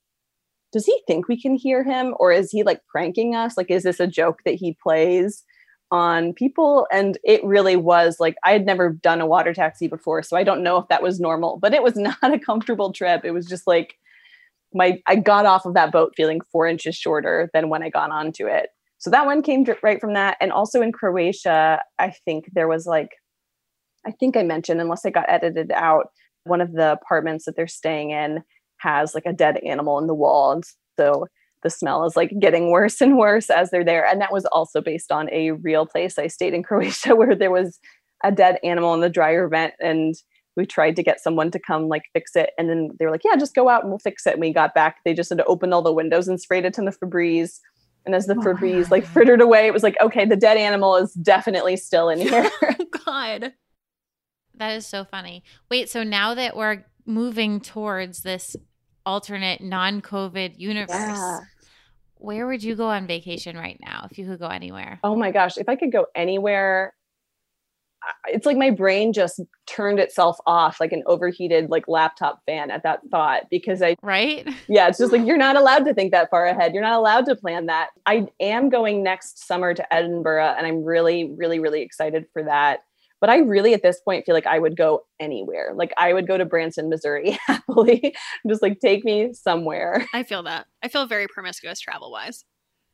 does 0.71 0.85
he 0.85 0.97
think 1.07 1.27
we 1.27 1.39
can 1.39 1.55
hear 1.55 1.83
him? 1.83 2.15
Or 2.19 2.31
is 2.31 2.51
he 2.51 2.63
like 2.63 2.79
pranking 2.87 3.35
us? 3.35 3.57
Like, 3.57 3.69
is 3.69 3.83
this 3.83 3.99
a 3.99 4.07
joke 4.07 4.39
that 4.45 4.55
he 4.55 4.77
plays 4.81 5.43
on 5.91 6.31
people? 6.31 6.87
And 6.89 7.17
it 7.25 7.43
really 7.43 7.75
was 7.75 8.15
like 8.21 8.37
I 8.45 8.53
had 8.53 8.65
never 8.65 8.91
done 8.91 9.19
a 9.19 9.27
water 9.27 9.53
taxi 9.53 9.89
before, 9.89 10.23
so 10.23 10.37
I 10.37 10.45
don't 10.45 10.63
know 10.63 10.77
if 10.77 10.87
that 10.87 11.03
was 11.03 11.19
normal, 11.19 11.59
but 11.61 11.73
it 11.73 11.83
was 11.83 11.95
not 11.97 12.17
a 12.23 12.39
comfortable 12.39 12.93
trip. 12.93 13.25
It 13.25 13.31
was 13.31 13.45
just 13.45 13.67
like 13.67 13.97
my 14.75 14.99
I 15.07 15.15
got 15.15 15.45
off 15.45 15.65
of 15.65 15.73
that 15.73 15.91
boat 15.91 16.13
feeling 16.15 16.41
four 16.51 16.67
inches 16.67 16.95
shorter 16.95 17.49
than 17.53 17.69
when 17.69 17.81
I 17.81 17.89
got 17.89 18.11
onto 18.11 18.45
it 18.45 18.69
so 19.05 19.11
that 19.11 19.25
one 19.25 19.41
came 19.41 19.65
right 19.83 19.99
from 20.01 20.13
that. 20.13 20.37
And 20.41 20.51
also 20.51 20.81
in 20.81 20.91
Croatia, 20.91 21.79
I 21.99 22.13
think 22.25 22.49
there 22.53 22.67
was 22.67 22.85
like 22.85 23.09
I 24.03 24.11
think 24.11 24.37
I 24.37 24.43
mentioned, 24.43 24.81
unless 24.81 25.05
I 25.05 25.09
got 25.09 25.29
edited 25.29 25.71
out, 25.71 26.07
one 26.43 26.61
of 26.61 26.73
the 26.73 26.91
apartments 26.91 27.45
that 27.45 27.55
they're 27.55 27.67
staying 27.67 28.11
in 28.11 28.43
has 28.77 29.15
like 29.15 29.25
a 29.25 29.33
dead 29.33 29.57
animal 29.57 29.97
in 29.97 30.05
the 30.05 30.13
wall. 30.13 30.51
And 30.51 30.63
so 30.99 31.27
the 31.63 31.71
smell 31.71 32.05
is 32.05 32.15
like 32.15 32.31
getting 32.39 32.71
worse 32.71 33.01
and 33.01 33.17
worse 33.17 33.49
as 33.49 33.71
they're 33.71 33.83
there. 33.83 34.05
And 34.07 34.21
that 34.21 34.33
was 34.33 34.45
also 34.45 34.81
based 34.81 35.11
on 35.11 35.29
a 35.31 35.51
real 35.51 35.87
place 35.87 36.19
I 36.19 36.27
stayed 36.27 36.53
in 36.53 36.61
Croatia 36.63 37.15
where 37.15 37.35
there 37.35 37.51
was 37.51 37.79
a 38.23 38.31
dead 38.31 38.59
animal 38.63 38.93
in 38.93 39.01
the 39.01 39.09
dryer 39.09 39.47
vent 39.47 39.73
and 39.79 40.15
we 40.55 40.65
tried 40.65 40.95
to 40.95 41.03
get 41.03 41.21
someone 41.21 41.51
to 41.51 41.59
come 41.59 41.87
like 41.87 42.03
fix 42.13 42.35
it 42.35 42.51
and 42.57 42.69
then 42.69 42.91
they 42.97 43.05
were 43.05 43.11
like 43.11 43.23
yeah 43.23 43.35
just 43.35 43.55
go 43.55 43.69
out 43.69 43.83
and 43.83 43.91
we'll 43.91 43.99
fix 43.99 44.25
it 44.25 44.33
and 44.33 44.41
we 44.41 44.53
got 44.53 44.73
back. 44.73 44.97
They 45.03 45.13
just 45.13 45.29
had 45.29 45.37
to 45.37 45.45
open 45.45 45.73
all 45.73 45.81
the 45.81 45.93
windows 45.93 46.27
and 46.27 46.39
sprayed 46.39 46.65
it 46.65 46.77
in 46.77 46.85
the 46.85 46.91
febreze 46.91 47.59
and 48.05 48.15
as 48.15 48.27
the 48.27 48.35
oh 48.35 48.41
febreze 48.41 48.91
like 48.91 49.05
frittered 49.05 49.41
away 49.41 49.67
it 49.67 49.73
was 49.73 49.83
like 49.83 49.97
okay 50.01 50.25
the 50.25 50.35
dead 50.35 50.57
animal 50.57 50.95
is 50.95 51.13
definitely 51.13 51.77
still 51.77 52.09
in 52.09 52.19
here. 52.21 52.49
Oh 52.63 52.85
god. 53.05 53.53
That 54.57 54.75
is 54.77 54.87
so 54.87 55.05
funny. 55.05 55.43
Wait 55.69 55.89
so 55.89 56.03
now 56.03 56.33
that 56.33 56.55
we're 56.55 56.85
moving 57.05 57.59
towards 57.59 58.21
this 58.21 58.55
alternate 59.05 59.61
non-covid 59.61 60.57
universe 60.57 60.89
yeah. 60.89 61.39
where 62.15 62.47
would 62.47 62.63
you 62.63 62.75
go 62.75 62.87
on 62.87 63.05
vacation 63.05 63.55
right 63.55 63.77
now 63.79 64.07
if 64.09 64.17
you 64.17 64.25
could 64.25 64.39
go 64.39 64.47
anywhere? 64.47 64.99
Oh 65.03 65.15
my 65.15 65.31
gosh 65.31 65.57
if 65.57 65.69
i 65.69 65.75
could 65.75 65.91
go 65.91 66.07
anywhere 66.15 66.93
it's 68.27 68.45
like 68.45 68.57
my 68.57 68.69
brain 68.69 69.13
just 69.13 69.41
turned 69.65 69.99
itself 69.99 70.37
off 70.45 70.79
like 70.79 70.91
an 70.91 71.03
overheated 71.05 71.69
like 71.69 71.87
laptop 71.87 72.41
fan 72.45 72.71
at 72.71 72.83
that 72.83 72.99
thought 73.11 73.43
because 73.49 73.81
I 73.81 73.95
right? 74.01 74.47
Yeah 74.67 74.87
it's 74.87 74.97
just 74.97 75.11
like 75.11 75.25
you're 75.25 75.37
not 75.37 75.55
allowed 75.55 75.85
to 75.85 75.93
think 75.93 76.11
that 76.11 76.29
far 76.29 76.45
ahead. 76.45 76.73
You're 76.73 76.83
not 76.83 76.97
allowed 76.97 77.25
to 77.25 77.35
plan 77.35 77.67
that. 77.67 77.89
I 78.05 78.27
am 78.39 78.69
going 78.69 79.03
next 79.03 79.45
summer 79.45 79.73
to 79.73 79.93
Edinburgh 79.93 80.55
and 80.57 80.65
I'm 80.65 80.83
really 80.83 81.33
really 81.35 81.59
really 81.59 81.81
excited 81.81 82.25
for 82.33 82.43
that. 82.43 82.79
But 83.21 83.29
I 83.29 83.37
really 83.37 83.73
at 83.73 83.81
this 83.81 83.99
point 84.01 84.25
feel 84.25 84.35
like 84.35 84.45
I 84.45 84.59
would 84.59 84.77
go 84.77 85.03
anywhere. 85.19 85.71
Like 85.75 85.93
I 85.97 86.13
would 86.13 86.27
go 86.27 86.37
to 86.37 86.45
Branson 86.45 86.89
Missouri 86.89 87.39
happily. 87.47 88.13
Just 88.47 88.61
like 88.61 88.79
take 88.79 89.03
me 89.05 89.33
somewhere. 89.33 90.05
I 90.13 90.23
feel 90.23 90.43
that. 90.43 90.67
I 90.83 90.89
feel 90.89 91.07
very 91.07 91.27
promiscuous 91.27 91.79
travel 91.79 92.11
wise 92.11 92.43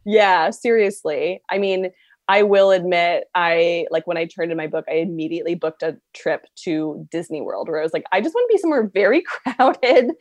yeah 0.05 0.49
seriously. 0.49 1.41
I 1.49 1.57
mean 1.57 1.91
I 2.31 2.43
will 2.43 2.71
admit, 2.71 3.25
I 3.35 3.87
like 3.91 4.07
when 4.07 4.15
I 4.15 4.23
turned 4.25 4.51
in 4.51 4.57
my 4.57 4.67
book, 4.67 4.85
I 4.89 4.93
immediately 4.93 5.53
booked 5.53 5.83
a 5.83 5.97
trip 6.13 6.45
to 6.63 7.05
Disney 7.11 7.41
World 7.41 7.67
where 7.67 7.81
I 7.81 7.83
was 7.83 7.91
like, 7.91 8.05
I 8.13 8.21
just 8.21 8.33
want 8.33 8.49
to 8.49 8.55
be 8.55 8.57
somewhere 8.57 8.89
very 8.93 9.21
crowded 9.57 10.11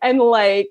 and 0.00 0.18
like, 0.18 0.70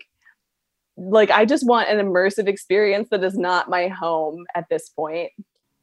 like 0.98 1.30
I 1.30 1.46
just 1.46 1.68
want 1.68 1.90
an 1.90 2.04
immersive 2.04 2.48
experience 2.48 3.10
that 3.12 3.24
is 3.24 3.38
not 3.38 3.70
my 3.70 3.90
home 3.90 4.46
at 4.56 4.70
this 4.72 4.90
point. 4.90 5.30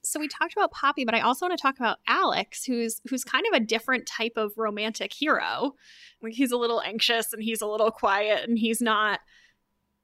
So 0.03 0.19
we 0.19 0.27
talked 0.27 0.53
about 0.53 0.73
Poppy, 0.73 1.05
but 1.05 1.15
I 1.15 1.21
also 1.21 1.47
want 1.47 1.57
to 1.57 1.62
talk 1.62 1.77
about 1.79 1.99
Alex, 2.09 2.65
who's 2.65 3.01
who's 3.09 3.23
kind 3.23 3.45
of 3.53 3.57
a 3.57 3.65
different 3.65 4.07
type 4.07 4.33
of 4.35 4.51
romantic 4.57 5.12
hero. 5.12 5.75
Like 6.23 6.33
he's 6.33 6.51
a 6.51 6.57
little 6.57 6.81
anxious 6.81 7.33
and 7.33 7.41
he's 7.41 7.61
a 7.61 7.69
little 7.69 7.93
quiet 7.93 8.49
and 8.49 8.59
he's 8.59 8.81
not 8.81 9.21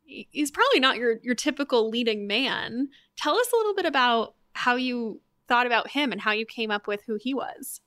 he's 0.05 0.53
probably 0.53 0.79
not 0.79 0.99
your 0.99 1.17
your 1.25 1.35
typical 1.35 1.91
leading 1.91 2.29
man. 2.29 2.91
Tell 3.17 3.35
us 3.35 3.53
a 3.53 3.57
little 3.57 3.75
bit 3.75 3.87
about 3.87 4.37
how 4.55 4.76
you 4.76 5.20
thought 5.48 5.66
about 5.66 5.90
him 5.90 6.12
and 6.12 6.20
how 6.20 6.32
you 6.32 6.46
came 6.46 6.70
up 6.70 6.86
with 6.86 7.03
who 7.07 7.16
he 7.20 7.34
was. 7.34 7.80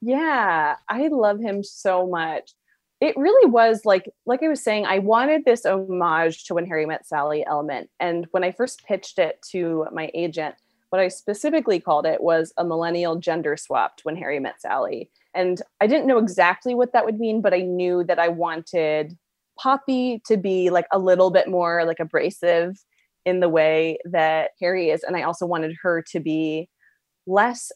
Yeah, 0.00 0.76
I 0.88 1.08
love 1.08 1.40
him 1.40 1.62
so 1.62 2.06
much. 2.06 2.52
It 3.00 3.16
really 3.16 3.50
was 3.50 3.84
like 3.84 4.08
like 4.24 4.42
I 4.42 4.48
was 4.48 4.62
saying 4.62 4.86
I 4.86 4.98
wanted 4.98 5.44
this 5.44 5.66
homage 5.66 6.44
to 6.44 6.54
when 6.54 6.66
Harry 6.66 6.86
met 6.86 7.06
Sally 7.06 7.44
element 7.46 7.90
and 8.00 8.26
when 8.30 8.44
I 8.44 8.52
first 8.52 8.84
pitched 8.84 9.18
it 9.18 9.44
to 9.50 9.86
my 9.92 10.10
agent 10.14 10.54
what 10.94 11.02
I 11.02 11.08
specifically 11.08 11.80
called 11.80 12.06
it 12.06 12.22
was 12.22 12.52
a 12.56 12.64
millennial 12.64 13.16
gender 13.16 13.56
swapped 13.56 14.04
when 14.04 14.14
Harry 14.14 14.38
met 14.38 14.62
Sally. 14.62 15.10
And 15.34 15.60
I 15.80 15.88
didn't 15.88 16.06
know 16.06 16.18
exactly 16.18 16.72
what 16.72 16.92
that 16.92 17.04
would 17.04 17.18
mean, 17.18 17.40
but 17.40 17.52
I 17.52 17.62
knew 17.62 18.04
that 18.04 18.20
I 18.20 18.28
wanted 18.28 19.18
Poppy 19.58 20.22
to 20.26 20.36
be 20.36 20.70
like 20.70 20.86
a 20.92 20.98
little 21.00 21.32
bit 21.32 21.48
more 21.48 21.84
like 21.84 21.98
abrasive 21.98 22.78
in 23.24 23.40
the 23.40 23.48
way 23.48 23.98
that 24.04 24.50
Harry 24.60 24.90
is. 24.90 25.02
And 25.02 25.16
I 25.16 25.22
also 25.22 25.46
wanted 25.46 25.74
her 25.82 26.04
to 26.12 26.20
be 26.20 26.68
less 27.26 27.70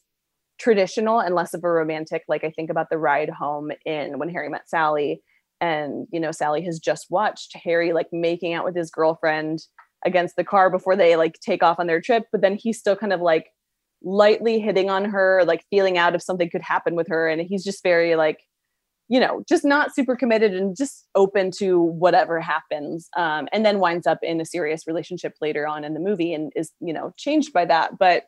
traditional 0.59 1.21
and 1.21 1.35
less 1.35 1.55
of 1.55 1.65
a 1.65 1.71
romantic. 1.71 2.23
Like 2.29 2.45
I 2.45 2.51
think 2.51 2.71
about 2.71 2.91
the 2.91 2.99
ride 2.99 3.31
home 3.31 3.71
in 3.85 4.19
when 4.19 4.29
Harry 4.29 4.49
met 4.49 4.69
Sally. 4.69 5.23
And, 5.61 6.07
you 6.13 6.21
know, 6.21 6.33
Sally 6.33 6.63
has 6.65 6.79
just 6.79 7.07
watched 7.11 7.57
Harry 7.65 7.93
like 7.93 8.09
making 8.13 8.55
out 8.55 8.65
with 8.65 8.77
his 8.77 8.91
girlfriend 8.91 9.61
against 10.05 10.37
the 10.37 10.45
car 10.45 10.71
before 10.71 10.97
they 10.97 11.17
like 11.17 11.39
take 11.41 11.63
off 11.63 11.79
on 11.79 11.87
their 11.87 12.01
trip. 12.01 12.25
But 12.31 12.41
then 12.41 12.57
he's 12.57 12.79
still 12.79 12.97
kind 12.97 13.13
of 13.13 13.21
like 13.21 13.49
lightly 14.03 14.61
hitting 14.61 14.91
on 14.91 15.05
her, 15.07 15.43
like 15.45 15.65
feeling 15.71 15.99
out 15.99 16.15
if 16.15 16.23
something 16.23 16.51
could 16.51 16.63
happen 16.63 16.95
with 16.95 17.09
her. 17.09 17.29
And 17.29 17.41
he's 17.41 17.65
just 17.65 17.83
very 17.83 18.15
like 18.15 18.39
you 19.09 19.19
know, 19.19 19.43
just 19.49 19.65
not 19.65 19.95
super 19.95 20.15
committed 20.15 20.55
and 20.55 20.77
just 20.77 21.07
open 21.15 21.51
to 21.59 21.81
whatever 21.81 22.41
happens. 22.41 23.09
Um, 23.17 23.49
and 23.53 23.65
then 23.65 23.81
winds 23.81 24.07
up 24.07 24.19
in 24.23 24.41
a 24.41 24.45
serious 24.45 24.87
relationship 24.87 25.33
later 25.41 25.67
on 25.67 25.83
in 25.83 25.95
the 25.95 26.01
movie 26.01 26.35
and 26.35 26.53
is, 26.55 26.73
you 26.81 26.93
know, 26.93 27.15
changed 27.17 27.53
by 27.53 27.65
that. 27.65 27.99
But 27.99 28.25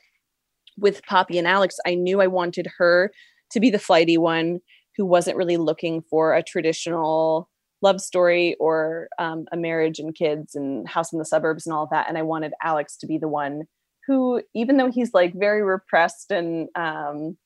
with 0.79 1.05
Poppy 1.05 1.39
and 1.39 1.47
Alex, 1.47 1.77
I 1.87 1.95
knew 1.95 2.23
I 2.23 2.27
wanted 2.27 2.67
her 2.79 3.13
to 3.53 3.61
be 3.61 3.69
the 3.69 3.79
flighty 3.79 4.17
one 4.17 4.61
who 4.97 5.05
wasn't 5.05 5.37
really 5.37 5.59
looking 5.59 6.03
for 6.09 6.35
a 6.35 6.43
traditional 6.43 7.51
love 7.83 8.01
story 8.01 8.57
or 8.59 9.09
um, 9.19 9.45
a 9.53 9.57
marriage 9.57 9.99
and 9.99 10.15
kids 10.15 10.55
and 10.55 10.89
house 10.89 11.13
in 11.13 11.19
the 11.19 11.25
suburbs 11.25 11.67
and 11.67 11.75
all 11.75 11.85
of 11.85 11.91
that. 11.91 12.09
And 12.09 12.17
I 12.17 12.23
wanted 12.23 12.53
Alex 12.63 12.97
to 12.99 13.07
be 13.07 13.19
the 13.19 13.29
one 13.29 13.65
who, 14.07 14.43
even 14.55 14.79
though 14.79 14.91
he's 14.91 15.13
like 15.13 15.35
very 15.35 15.63
repressed 15.63 16.31
and, 16.31 16.69
um, 16.75 17.37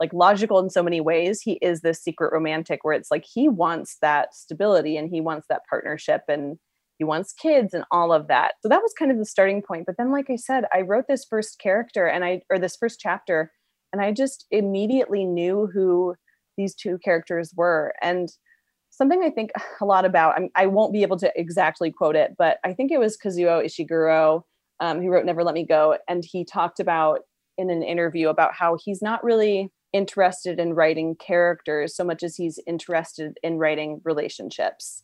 like 0.00 0.12
logical 0.12 0.58
in 0.58 0.70
so 0.70 0.82
many 0.82 1.00
ways 1.00 1.40
he 1.40 1.52
is 1.62 1.82
this 1.82 2.02
secret 2.02 2.32
romantic 2.32 2.80
where 2.82 2.94
it's 2.94 3.10
like 3.10 3.24
he 3.30 3.48
wants 3.48 3.98
that 4.02 4.34
stability 4.34 4.96
and 4.96 5.10
he 5.10 5.20
wants 5.20 5.46
that 5.48 5.62
partnership 5.68 6.22
and 6.28 6.58
he 6.98 7.04
wants 7.04 7.32
kids 7.32 7.72
and 7.72 7.84
all 7.90 8.12
of 8.12 8.28
that. 8.28 8.54
So 8.62 8.68
that 8.68 8.82
was 8.82 8.92
kind 8.98 9.10
of 9.10 9.18
the 9.18 9.24
starting 9.24 9.62
point. 9.62 9.86
But 9.86 9.96
then 9.98 10.10
like 10.10 10.30
i 10.30 10.36
said 10.36 10.64
i 10.72 10.80
wrote 10.80 11.04
this 11.08 11.24
first 11.28 11.58
character 11.60 12.06
and 12.06 12.24
i 12.24 12.40
or 12.50 12.58
this 12.58 12.76
first 12.76 12.98
chapter 13.00 13.52
and 13.92 14.02
i 14.02 14.12
just 14.12 14.46
immediately 14.50 15.24
knew 15.24 15.68
who 15.72 16.14
these 16.56 16.74
two 16.74 16.98
characters 17.04 17.52
were. 17.56 17.92
And 18.02 18.28
something 18.90 19.22
i 19.22 19.30
think 19.30 19.50
a 19.80 19.84
lot 19.84 20.04
about 20.04 20.38
I, 20.38 20.64
I 20.64 20.66
won't 20.66 20.92
be 20.92 21.02
able 21.02 21.18
to 21.18 21.32
exactly 21.36 21.92
quote 21.92 22.16
it 22.16 22.32
but 22.36 22.58
i 22.64 22.72
think 22.72 22.90
it 22.90 22.98
was 22.98 23.16
kazuo 23.16 23.64
ishiguro 23.64 24.42
um, 24.80 25.00
who 25.00 25.10
wrote 25.10 25.26
never 25.26 25.44
let 25.44 25.54
me 25.54 25.64
go. 25.64 25.98
And 26.08 26.24
he 26.26 26.44
talked 26.44 26.80
about 26.80 27.20
in 27.58 27.70
an 27.70 27.82
interview 27.82 28.28
about 28.28 28.54
how 28.54 28.76
he's 28.82 29.02
not 29.02 29.22
really 29.22 29.70
interested 29.92 30.58
in 30.58 30.74
writing 30.74 31.16
characters 31.16 31.96
so 31.96 32.04
much 32.04 32.22
as 32.22 32.36
he's 32.36 32.58
interested 32.66 33.38
in 33.42 33.58
writing 33.58 34.00
relationships. 34.04 35.02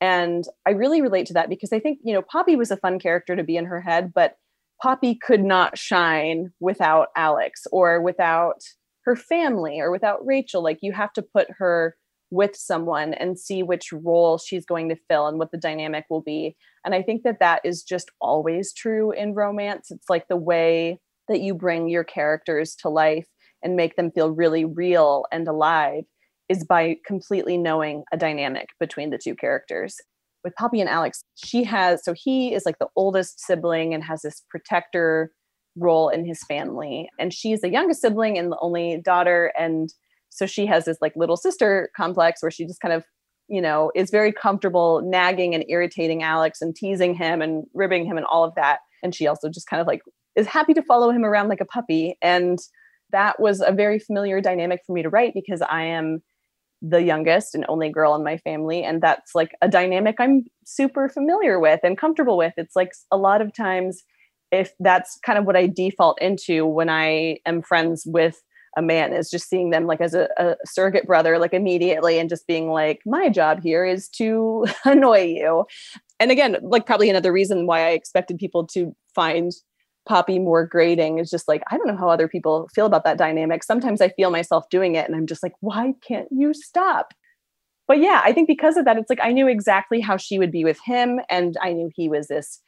And 0.00 0.44
I 0.66 0.70
really 0.70 1.02
relate 1.02 1.26
to 1.26 1.34
that 1.34 1.48
because 1.48 1.72
I 1.72 1.80
think, 1.80 1.98
you 2.02 2.14
know, 2.14 2.22
Poppy 2.22 2.56
was 2.56 2.70
a 2.70 2.76
fun 2.76 2.98
character 2.98 3.36
to 3.36 3.44
be 3.44 3.56
in 3.56 3.66
her 3.66 3.80
head, 3.80 4.12
but 4.14 4.36
Poppy 4.82 5.14
could 5.14 5.42
not 5.42 5.76
shine 5.76 6.52
without 6.58 7.08
Alex 7.16 7.66
or 7.70 8.00
without 8.00 8.62
her 9.04 9.14
family 9.14 9.78
or 9.78 9.90
without 9.90 10.24
Rachel. 10.24 10.62
Like 10.62 10.78
you 10.80 10.92
have 10.92 11.12
to 11.14 11.22
put 11.22 11.48
her 11.58 11.96
with 12.30 12.54
someone 12.56 13.12
and 13.14 13.38
see 13.38 13.62
which 13.62 13.92
role 13.92 14.38
she's 14.38 14.64
going 14.64 14.88
to 14.88 14.96
fill 15.08 15.26
and 15.26 15.38
what 15.38 15.50
the 15.50 15.58
dynamic 15.58 16.04
will 16.08 16.22
be. 16.22 16.56
And 16.84 16.94
I 16.94 17.02
think 17.02 17.24
that 17.24 17.40
that 17.40 17.60
is 17.64 17.82
just 17.82 18.10
always 18.20 18.72
true 18.72 19.10
in 19.10 19.34
romance. 19.34 19.90
It's 19.90 20.08
like 20.08 20.28
the 20.28 20.36
way 20.36 21.00
that 21.28 21.40
you 21.40 21.54
bring 21.54 21.88
your 21.88 22.04
characters 22.04 22.74
to 22.76 22.88
life 22.88 23.26
and 23.62 23.76
make 23.76 23.96
them 23.96 24.10
feel 24.10 24.30
really 24.30 24.64
real 24.64 25.24
and 25.32 25.46
alive 25.46 26.04
is 26.48 26.64
by 26.64 26.96
completely 27.06 27.56
knowing 27.56 28.02
a 28.12 28.16
dynamic 28.16 28.68
between 28.78 29.10
the 29.10 29.18
two 29.22 29.34
characters. 29.34 29.96
With 30.42 30.54
Poppy 30.56 30.80
and 30.80 30.88
Alex, 30.88 31.22
she 31.36 31.64
has 31.64 32.02
so 32.04 32.14
he 32.16 32.54
is 32.54 32.64
like 32.64 32.78
the 32.78 32.88
oldest 32.96 33.40
sibling 33.40 33.94
and 33.94 34.02
has 34.04 34.22
this 34.22 34.42
protector 34.50 35.30
role 35.76 36.08
in 36.08 36.26
his 36.26 36.42
family. 36.44 37.08
And 37.18 37.32
she's 37.32 37.60
the 37.60 37.70
youngest 37.70 38.00
sibling 38.00 38.38
and 38.38 38.50
the 38.50 38.58
only 38.60 39.00
daughter. 39.04 39.52
And 39.58 39.92
so 40.30 40.46
she 40.46 40.66
has 40.66 40.84
this 40.84 40.98
like 41.00 41.12
little 41.14 41.36
sister 41.36 41.90
complex 41.96 42.42
where 42.42 42.50
she 42.50 42.66
just 42.66 42.80
kind 42.80 42.94
of, 42.94 43.04
you 43.48 43.60
know, 43.60 43.92
is 43.94 44.10
very 44.10 44.32
comfortable 44.32 45.02
nagging 45.04 45.54
and 45.54 45.64
irritating 45.68 46.22
Alex 46.22 46.60
and 46.60 46.74
teasing 46.74 47.14
him 47.14 47.42
and 47.42 47.64
ribbing 47.74 48.06
him 48.06 48.16
and 48.16 48.26
all 48.26 48.44
of 48.44 48.54
that. 48.56 48.78
And 49.02 49.14
she 49.14 49.26
also 49.26 49.48
just 49.48 49.68
kind 49.68 49.80
of 49.80 49.86
like 49.86 50.00
is 50.36 50.46
happy 50.46 50.74
to 50.74 50.82
follow 50.82 51.10
him 51.10 51.24
around 51.24 51.48
like 51.48 51.60
a 51.60 51.66
puppy. 51.66 52.16
And 52.22 52.58
that 53.12 53.40
was 53.40 53.60
a 53.60 53.72
very 53.72 53.98
familiar 53.98 54.40
dynamic 54.40 54.80
for 54.86 54.92
me 54.92 55.02
to 55.02 55.08
write 55.08 55.34
because 55.34 55.62
I 55.62 55.84
am 55.84 56.22
the 56.82 57.02
youngest 57.02 57.54
and 57.54 57.64
only 57.68 57.90
girl 57.90 58.14
in 58.14 58.24
my 58.24 58.38
family. 58.38 58.82
And 58.82 59.02
that's 59.02 59.34
like 59.34 59.54
a 59.60 59.68
dynamic 59.68 60.16
I'm 60.18 60.44
super 60.64 61.08
familiar 61.08 61.60
with 61.60 61.80
and 61.82 61.98
comfortable 61.98 62.36
with. 62.36 62.54
It's 62.56 62.76
like 62.76 62.92
a 63.10 63.16
lot 63.16 63.42
of 63.42 63.54
times, 63.54 64.02
if 64.50 64.72
that's 64.80 65.18
kind 65.24 65.38
of 65.38 65.44
what 65.44 65.56
I 65.56 65.66
default 65.66 66.20
into 66.20 66.66
when 66.66 66.88
I 66.88 67.38
am 67.46 67.62
friends 67.62 68.04
with 68.06 68.42
a 68.76 68.82
man, 68.82 69.12
is 69.12 69.30
just 69.30 69.48
seeing 69.48 69.70
them 69.70 69.86
like 69.86 70.00
as 70.00 70.14
a, 70.14 70.28
a 70.38 70.56
surrogate 70.64 71.06
brother, 71.06 71.38
like 71.38 71.52
immediately, 71.52 72.18
and 72.18 72.28
just 72.28 72.46
being 72.46 72.70
like, 72.70 73.00
my 73.04 73.28
job 73.28 73.62
here 73.62 73.84
is 73.84 74.08
to 74.10 74.64
annoy 74.84 75.24
you. 75.24 75.66
And 76.18 76.30
again, 76.30 76.56
like 76.62 76.86
probably 76.86 77.10
another 77.10 77.32
reason 77.32 77.66
why 77.66 77.86
I 77.86 77.90
expected 77.90 78.38
people 78.38 78.66
to 78.68 78.94
find 79.14 79.52
Poppy 80.08 80.38
more 80.38 80.66
grading 80.66 81.18
is 81.18 81.30
just 81.30 81.46
like, 81.46 81.62
I 81.70 81.76
don't 81.76 81.86
know 81.86 81.96
how 81.96 82.08
other 82.08 82.28
people 82.28 82.68
feel 82.74 82.86
about 82.86 83.04
that 83.04 83.18
dynamic. 83.18 83.62
Sometimes 83.62 84.00
I 84.00 84.08
feel 84.10 84.30
myself 84.30 84.68
doing 84.70 84.94
it 84.94 85.06
and 85.06 85.16
I'm 85.16 85.26
just 85.26 85.42
like, 85.42 85.52
why 85.60 85.94
can't 86.06 86.28
you 86.30 86.52
stop? 86.54 87.12
But 87.90 87.98
yeah, 87.98 88.20
I 88.24 88.32
think 88.32 88.46
because 88.46 88.76
of 88.76 88.84
that, 88.84 88.96
it's 88.98 89.10
like 89.10 89.18
I 89.20 89.32
knew 89.32 89.48
exactly 89.48 90.00
how 90.00 90.16
she 90.16 90.38
would 90.38 90.52
be 90.52 90.62
with 90.62 90.78
him, 90.84 91.18
and 91.28 91.56
I 91.60 91.72
knew 91.72 91.90
he 91.92 92.08
was 92.08 92.28
this 92.28 92.60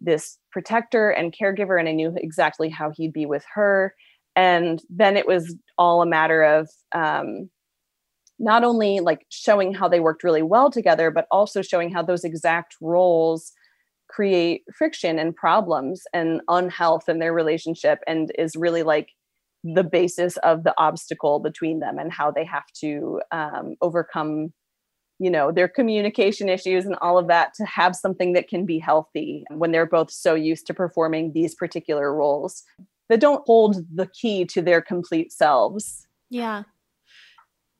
this 0.00 0.38
protector 0.52 1.10
and 1.10 1.34
caregiver, 1.34 1.80
and 1.80 1.88
I 1.88 1.92
knew 1.92 2.14
exactly 2.16 2.68
how 2.68 2.92
he'd 2.94 3.12
be 3.12 3.26
with 3.26 3.44
her. 3.54 3.92
And 4.36 4.80
then 4.88 5.16
it 5.16 5.26
was 5.26 5.56
all 5.78 6.00
a 6.00 6.06
matter 6.06 6.44
of 6.44 6.70
um, 6.94 7.50
not 8.38 8.62
only 8.62 9.00
like 9.00 9.26
showing 9.30 9.74
how 9.74 9.88
they 9.88 9.98
worked 9.98 10.22
really 10.22 10.42
well 10.42 10.70
together, 10.70 11.10
but 11.10 11.26
also 11.32 11.60
showing 11.60 11.92
how 11.92 12.02
those 12.04 12.22
exact 12.22 12.76
roles 12.80 13.50
create 14.08 14.64
friction 14.74 15.18
and 15.18 15.36
problems 15.36 16.04
and 16.12 16.40
unhealth 16.48 17.08
in 17.08 17.18
their 17.18 17.32
relationship 17.32 18.00
and 18.06 18.32
is 18.38 18.56
really 18.56 18.82
like 18.82 19.10
the 19.64 19.84
basis 19.84 20.36
of 20.38 20.64
the 20.64 20.74
obstacle 20.78 21.40
between 21.40 21.80
them 21.80 21.98
and 21.98 22.12
how 22.12 22.30
they 22.30 22.44
have 22.44 22.66
to 22.72 23.20
um, 23.32 23.74
overcome 23.80 24.52
you 25.20 25.30
know 25.30 25.50
their 25.50 25.66
communication 25.66 26.48
issues 26.48 26.86
and 26.86 26.94
all 27.00 27.18
of 27.18 27.26
that 27.26 27.52
to 27.52 27.64
have 27.64 27.96
something 27.96 28.34
that 28.34 28.48
can 28.48 28.64
be 28.64 28.78
healthy 28.78 29.44
when 29.50 29.72
they're 29.72 29.84
both 29.84 30.12
so 30.12 30.34
used 30.34 30.66
to 30.66 30.74
performing 30.74 31.32
these 31.32 31.56
particular 31.56 32.14
roles 32.14 32.62
that 33.08 33.20
don't 33.20 33.42
hold 33.46 33.84
the 33.92 34.06
key 34.06 34.44
to 34.44 34.62
their 34.62 34.80
complete 34.80 35.32
selves. 35.32 36.06
Yeah. 36.30 36.64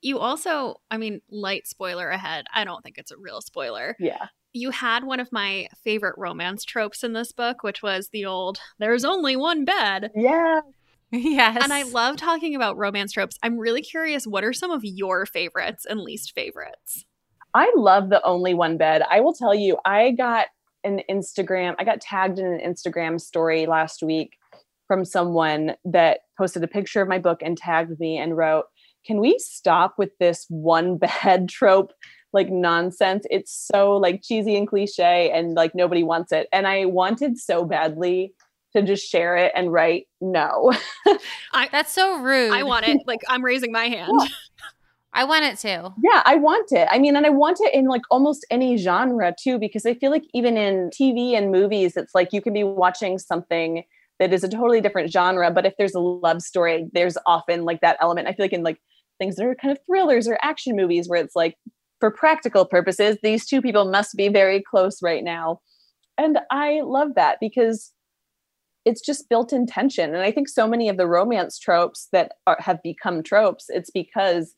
You 0.00 0.18
also 0.18 0.80
i 0.90 0.96
mean 0.96 1.20
light 1.30 1.68
spoiler 1.68 2.08
ahead. 2.08 2.46
I 2.52 2.64
don't 2.64 2.82
think 2.82 2.98
it's 2.98 3.12
a 3.12 3.16
real 3.16 3.40
spoiler. 3.40 3.96
Yeah 4.00 4.26
you 4.52 4.70
had 4.70 5.04
one 5.04 5.20
of 5.20 5.32
my 5.32 5.68
favorite 5.84 6.14
romance 6.16 6.64
tropes 6.64 7.02
in 7.02 7.12
this 7.12 7.32
book, 7.32 7.62
which 7.62 7.82
was 7.82 8.08
the 8.08 8.24
old 8.24 8.58
"there's 8.78 9.04
only 9.04 9.36
one 9.36 9.64
bed." 9.64 10.10
Yeah. 10.14 10.60
Yes. 11.10 11.56
And 11.62 11.72
I 11.72 11.84
love 11.84 12.18
talking 12.18 12.54
about 12.54 12.76
romance 12.76 13.12
tropes. 13.12 13.38
I'm 13.42 13.56
really 13.56 13.80
curious 13.80 14.26
what 14.26 14.44
are 14.44 14.52
some 14.52 14.70
of 14.70 14.82
your 14.84 15.24
favorites 15.24 15.86
and 15.88 16.00
least 16.00 16.34
favorites? 16.34 17.06
I 17.54 17.72
love 17.74 18.10
the 18.10 18.22
only 18.24 18.52
one 18.52 18.76
bed. 18.76 19.02
I 19.10 19.20
will 19.20 19.32
tell 19.32 19.54
you, 19.54 19.78
I 19.86 20.10
got 20.10 20.48
an 20.84 21.00
Instagram, 21.10 21.76
I 21.78 21.84
got 21.84 22.00
tagged 22.00 22.38
in 22.38 22.46
an 22.46 22.60
Instagram 22.60 23.18
story 23.20 23.66
last 23.66 24.02
week 24.02 24.36
from 24.86 25.04
someone 25.04 25.74
that 25.84 26.20
posted 26.36 26.62
a 26.62 26.68
picture 26.68 27.02
of 27.02 27.08
my 27.08 27.18
book 27.18 27.40
and 27.42 27.56
tagged 27.56 27.98
me 27.98 28.18
and 28.18 28.36
wrote, 28.36 28.64
Can 29.06 29.18
we 29.18 29.38
stop 29.38 29.94
with 29.98 30.10
this 30.18 30.46
one 30.48 30.98
bed 31.24 31.48
trope? 31.48 31.92
Like 32.32 32.50
nonsense. 32.50 33.24
It's 33.30 33.52
so 33.52 33.96
like 33.96 34.22
cheesy 34.22 34.56
and 34.56 34.68
cliche 34.68 35.30
and 35.30 35.54
like 35.54 35.74
nobody 35.74 36.02
wants 36.02 36.32
it. 36.32 36.48
And 36.52 36.66
I 36.66 36.84
wanted 36.84 37.38
so 37.38 37.64
badly 37.64 38.34
to 38.74 38.82
just 38.82 39.08
share 39.08 39.36
it 39.36 39.52
and 39.54 39.72
write 39.72 40.06
no. 40.20 40.72
I, 41.52 41.68
That's 41.72 41.92
so 41.92 42.20
rude. 42.20 42.52
I 42.52 42.62
want 42.62 42.86
it. 42.86 43.00
Like 43.06 43.20
I'm 43.28 43.44
raising 43.44 43.72
my 43.72 43.88
hand. 43.88 44.12
Yeah. 44.18 44.26
I 45.14 45.24
want 45.24 45.46
it 45.46 45.58
too. 45.58 45.92
Yeah, 46.02 46.22
I 46.26 46.36
want 46.36 46.70
it. 46.70 46.86
I 46.90 46.98
mean, 46.98 47.16
and 47.16 47.24
I 47.24 47.30
want 47.30 47.58
it 47.60 47.74
in 47.74 47.86
like 47.86 48.02
almost 48.10 48.46
any 48.50 48.76
genre 48.76 49.34
too, 49.42 49.58
because 49.58 49.86
I 49.86 49.94
feel 49.94 50.10
like 50.10 50.24
even 50.34 50.56
in 50.58 50.90
TV 50.90 51.32
and 51.32 51.50
movies, 51.50 51.96
it's 51.96 52.14
like 52.14 52.32
you 52.32 52.42
can 52.42 52.52
be 52.52 52.62
watching 52.62 53.18
something 53.18 53.84
that 54.18 54.32
is 54.32 54.44
a 54.44 54.48
totally 54.48 54.80
different 54.80 55.10
genre, 55.10 55.50
but 55.50 55.64
if 55.64 55.74
there's 55.78 55.94
a 55.94 56.00
love 56.00 56.42
story, 56.42 56.86
there's 56.92 57.16
often 57.26 57.64
like 57.64 57.80
that 57.80 57.96
element. 58.00 58.28
I 58.28 58.32
feel 58.32 58.44
like 58.44 58.52
in 58.52 58.62
like 58.62 58.80
things 59.18 59.36
that 59.36 59.46
are 59.46 59.54
kind 59.54 59.72
of 59.72 59.78
thrillers 59.86 60.28
or 60.28 60.38
action 60.42 60.76
movies 60.76 61.08
where 61.08 61.20
it's 61.20 61.34
like 61.34 61.56
for 62.00 62.10
practical 62.10 62.64
purposes, 62.64 63.18
these 63.22 63.46
two 63.46 63.60
people 63.60 63.90
must 63.90 64.16
be 64.16 64.28
very 64.28 64.62
close 64.62 65.02
right 65.02 65.24
now. 65.24 65.60
And 66.16 66.38
I 66.50 66.80
love 66.82 67.14
that 67.16 67.38
because 67.40 67.92
it's 68.84 69.00
just 69.04 69.28
built 69.28 69.52
in 69.52 69.66
tension. 69.66 70.14
And 70.14 70.22
I 70.22 70.32
think 70.32 70.48
so 70.48 70.66
many 70.66 70.88
of 70.88 70.96
the 70.96 71.06
romance 71.06 71.58
tropes 71.58 72.08
that 72.12 72.32
are, 72.46 72.56
have 72.60 72.82
become 72.82 73.22
tropes, 73.22 73.66
it's 73.68 73.90
because 73.90 74.54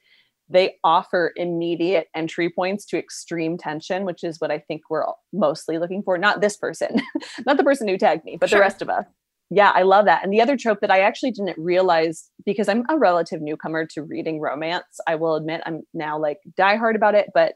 they 0.48 0.76
offer 0.82 1.32
immediate 1.36 2.08
entry 2.14 2.50
points 2.50 2.84
to 2.86 2.98
extreme 2.98 3.56
tension, 3.56 4.04
which 4.04 4.24
is 4.24 4.40
what 4.40 4.50
I 4.50 4.58
think 4.58 4.82
we're 4.90 5.04
mostly 5.32 5.78
looking 5.78 6.02
for. 6.02 6.18
Not 6.18 6.40
this 6.40 6.56
person, 6.56 7.00
not 7.46 7.56
the 7.56 7.64
person 7.64 7.88
who 7.88 7.96
tagged 7.96 8.24
me, 8.24 8.36
but 8.36 8.50
sure. 8.50 8.58
the 8.58 8.62
rest 8.62 8.82
of 8.82 8.88
us 8.88 9.04
yeah, 9.50 9.72
I 9.74 9.82
love 9.82 10.04
that. 10.04 10.22
And 10.22 10.32
the 10.32 10.40
other 10.40 10.56
trope 10.56 10.80
that 10.80 10.92
I 10.92 11.00
actually 11.00 11.32
didn't 11.32 11.58
realize 11.58 12.30
because 12.46 12.68
I'm 12.68 12.84
a 12.88 12.96
relative 12.96 13.42
newcomer 13.42 13.84
to 13.94 14.02
reading 14.02 14.40
romance, 14.40 14.84
I 15.08 15.16
will 15.16 15.34
admit 15.34 15.60
I'm 15.66 15.82
now 15.92 16.18
like 16.18 16.38
diehard 16.58 16.94
about 16.94 17.16
it, 17.16 17.30
but 17.34 17.54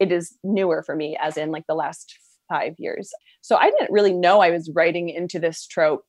it 0.00 0.10
is 0.10 0.36
newer 0.42 0.82
for 0.82 0.96
me, 0.96 1.18
as 1.22 1.36
in 1.36 1.50
like 1.50 1.66
the 1.68 1.74
last 1.74 2.18
five 2.48 2.74
years. 2.78 3.12
So 3.42 3.56
I 3.56 3.70
didn't 3.70 3.92
really 3.92 4.14
know 4.14 4.40
I 4.40 4.50
was 4.50 4.70
writing 4.74 5.10
into 5.10 5.38
this 5.38 5.66
trope 5.66 6.04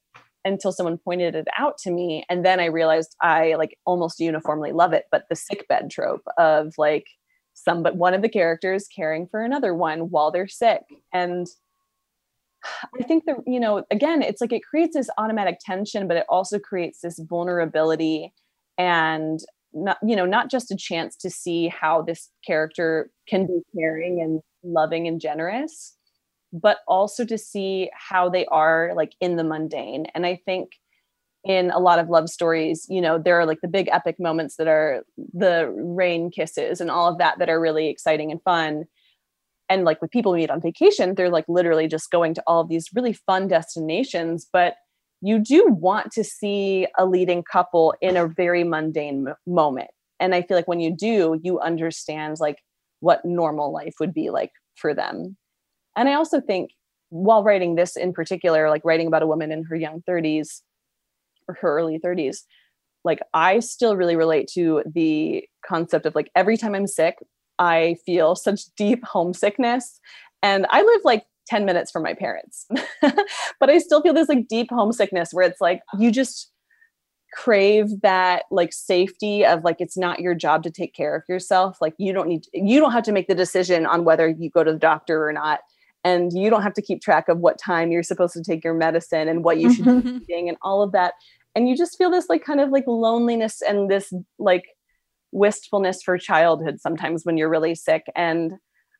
until 0.45 0.71
someone 0.71 0.97
pointed 0.97 1.35
it 1.35 1.47
out 1.57 1.77
to 1.79 1.91
me. 1.91 2.23
And 2.29 2.45
then 2.45 2.59
I 2.59 2.65
realized 2.65 3.15
I 3.21 3.55
like 3.55 3.77
almost 3.85 4.19
uniformly 4.19 4.71
love 4.71 4.93
it. 4.93 5.05
But 5.11 5.25
the 5.29 5.35
sick 5.35 5.67
bed 5.67 5.89
trope 5.89 6.23
of 6.37 6.73
like 6.77 7.07
some 7.55 7.83
but 7.83 7.95
one 7.95 8.13
of 8.13 8.21
the 8.21 8.29
characters 8.29 8.87
caring 8.93 9.27
for 9.27 9.41
another 9.41 9.73
one 9.73 10.11
while 10.11 10.31
they're 10.31 10.47
sick. 10.47 10.83
And 11.13 11.47
I 12.99 13.03
think 13.03 13.25
that, 13.25 13.37
you 13.45 13.59
know, 13.59 13.83
again, 13.91 14.21
it's 14.21 14.41
like 14.41 14.53
it 14.53 14.63
creates 14.63 14.95
this 14.95 15.09
automatic 15.17 15.57
tension, 15.59 16.07
but 16.07 16.17
it 16.17 16.25
also 16.29 16.59
creates 16.59 17.01
this 17.01 17.19
vulnerability 17.19 18.33
and 18.77 19.39
not, 19.73 19.97
you 20.05 20.15
know, 20.15 20.25
not 20.25 20.49
just 20.49 20.71
a 20.71 20.75
chance 20.75 21.15
to 21.17 21.29
see 21.29 21.67
how 21.67 22.01
this 22.01 22.29
character 22.45 23.09
can 23.27 23.45
be 23.45 23.59
caring 23.77 24.21
and 24.21 24.41
loving 24.63 25.07
and 25.07 25.19
generous, 25.19 25.95
but 26.53 26.77
also 26.87 27.25
to 27.25 27.37
see 27.37 27.89
how 27.93 28.29
they 28.29 28.45
are 28.47 28.93
like 28.95 29.13
in 29.19 29.35
the 29.35 29.43
mundane. 29.43 30.05
And 30.15 30.25
I 30.25 30.39
think 30.45 30.71
in 31.43 31.69
a 31.69 31.79
lot 31.79 31.99
of 31.99 32.09
love 32.09 32.29
stories, 32.29 32.87
you 32.89 32.99
know, 33.01 33.19
there 33.19 33.39
are 33.39 33.45
like 33.45 33.61
the 33.61 33.67
big 33.67 33.87
epic 33.91 34.15
moments 34.19 34.55
that 34.55 34.67
are 34.67 35.03
the 35.33 35.71
rain 35.75 36.31
kisses 36.31 36.81
and 36.81 36.89
all 36.89 37.11
of 37.11 37.19
that 37.19 37.37
that 37.37 37.49
are 37.49 37.59
really 37.59 37.87
exciting 37.87 38.31
and 38.31 38.41
fun 38.43 38.85
and 39.69 39.83
like 39.83 40.01
with 40.01 40.11
people 40.11 40.31
we 40.31 40.39
meet 40.39 40.49
on 40.49 40.61
vacation 40.61 41.15
they're 41.15 41.29
like 41.29 41.45
literally 41.47 41.87
just 41.87 42.11
going 42.11 42.33
to 42.33 42.43
all 42.47 42.61
of 42.61 42.69
these 42.69 42.89
really 42.93 43.13
fun 43.13 43.47
destinations 43.47 44.47
but 44.51 44.75
you 45.21 45.39
do 45.39 45.65
want 45.69 46.11
to 46.11 46.23
see 46.23 46.87
a 46.97 47.05
leading 47.05 47.43
couple 47.43 47.95
in 48.01 48.15
a 48.17 48.27
very 48.27 48.63
mundane 48.63 49.27
m- 49.27 49.35
moment. 49.47 49.89
And 50.19 50.35
i 50.35 50.41
feel 50.41 50.55
like 50.55 50.67
when 50.67 50.79
you 50.79 50.95
do 50.95 51.39
you 51.43 51.59
understand 51.59 52.37
like 52.39 52.59
what 52.99 53.25
normal 53.25 53.71
life 53.71 53.95
would 53.99 54.13
be 54.13 54.29
like 54.29 54.51
for 54.75 54.93
them. 54.93 55.37
And 55.95 56.09
i 56.09 56.13
also 56.13 56.39
think 56.39 56.71
while 57.09 57.43
writing 57.43 57.75
this 57.75 57.95
in 57.95 58.13
particular 58.13 58.69
like 58.69 58.83
writing 58.83 59.07
about 59.07 59.23
a 59.23 59.27
woman 59.27 59.51
in 59.51 59.63
her 59.63 59.75
young 59.75 60.01
30s 60.07 60.61
or 61.47 61.55
her 61.61 61.77
early 61.77 61.99
30s 61.99 62.39
like 63.03 63.19
i 63.33 63.59
still 63.59 63.95
really 63.95 64.15
relate 64.15 64.47
to 64.53 64.81
the 64.91 65.47
concept 65.65 66.05
of 66.05 66.15
like 66.15 66.29
every 66.35 66.57
time 66.57 66.73
i'm 66.73 66.87
sick 66.87 67.15
I 67.59 67.97
feel 68.05 68.35
such 68.35 68.61
deep 68.77 69.03
homesickness. 69.05 69.99
And 70.43 70.65
I 70.69 70.81
live 70.81 71.01
like 71.03 71.25
10 71.47 71.65
minutes 71.65 71.91
from 71.91 72.03
my 72.03 72.13
parents, 72.13 72.67
but 73.59 73.69
I 73.69 73.77
still 73.77 74.01
feel 74.01 74.13
this 74.13 74.29
like 74.29 74.47
deep 74.47 74.67
homesickness 74.69 75.29
where 75.31 75.47
it's 75.47 75.61
like 75.61 75.81
you 75.97 76.11
just 76.11 76.51
crave 77.35 78.01
that 78.01 78.43
like 78.49 78.71
safety 78.71 79.45
of 79.45 79.63
like 79.63 79.77
it's 79.79 79.97
not 79.97 80.21
your 80.21 80.33
job 80.33 80.63
to 80.63 80.71
take 80.71 80.95
care 80.95 81.13
of 81.13 81.23
yourself 81.27 81.77
like 81.81 81.93
you 81.97 82.13
don't 82.13 82.29
need 82.29 82.45
you 82.53 82.79
don't 82.79 82.93
have 82.93 83.03
to 83.03 83.11
make 83.11 83.27
the 83.27 83.35
decision 83.35 83.85
on 83.85 84.05
whether 84.05 84.29
you 84.29 84.49
go 84.49 84.63
to 84.63 84.71
the 84.71 84.79
doctor 84.79 85.27
or 85.27 85.33
not 85.33 85.59
and 86.05 86.31
you 86.31 86.49
don't 86.49 86.61
have 86.61 86.73
to 86.73 86.81
keep 86.81 87.01
track 87.01 87.27
of 87.27 87.39
what 87.39 87.59
time 87.59 87.91
you're 87.91 88.03
supposed 88.03 88.31
to 88.31 88.41
take 88.41 88.63
your 88.63 88.73
medicine 88.73 89.27
and 89.27 89.43
what 89.43 89.59
you 89.59 89.73
should 89.73 89.83
be 89.83 89.91
mm-hmm. 89.91 90.17
eating 90.29 90.47
and 90.47 90.57
all 90.61 90.81
of 90.81 90.93
that 90.93 91.15
and 91.55 91.67
you 91.67 91.75
just 91.75 91.97
feel 91.97 92.09
this 92.09 92.29
like 92.29 92.43
kind 92.43 92.61
of 92.61 92.69
like 92.69 92.85
loneliness 92.87 93.61
and 93.61 93.91
this 93.91 94.13
like 94.39 94.63
wistfulness 95.35 96.01
for 96.01 96.17
childhood 96.17 96.79
sometimes 96.79 97.23
when 97.25 97.35
you're 97.37 97.49
really 97.49 97.75
sick. 97.75 98.03
And 98.15 98.53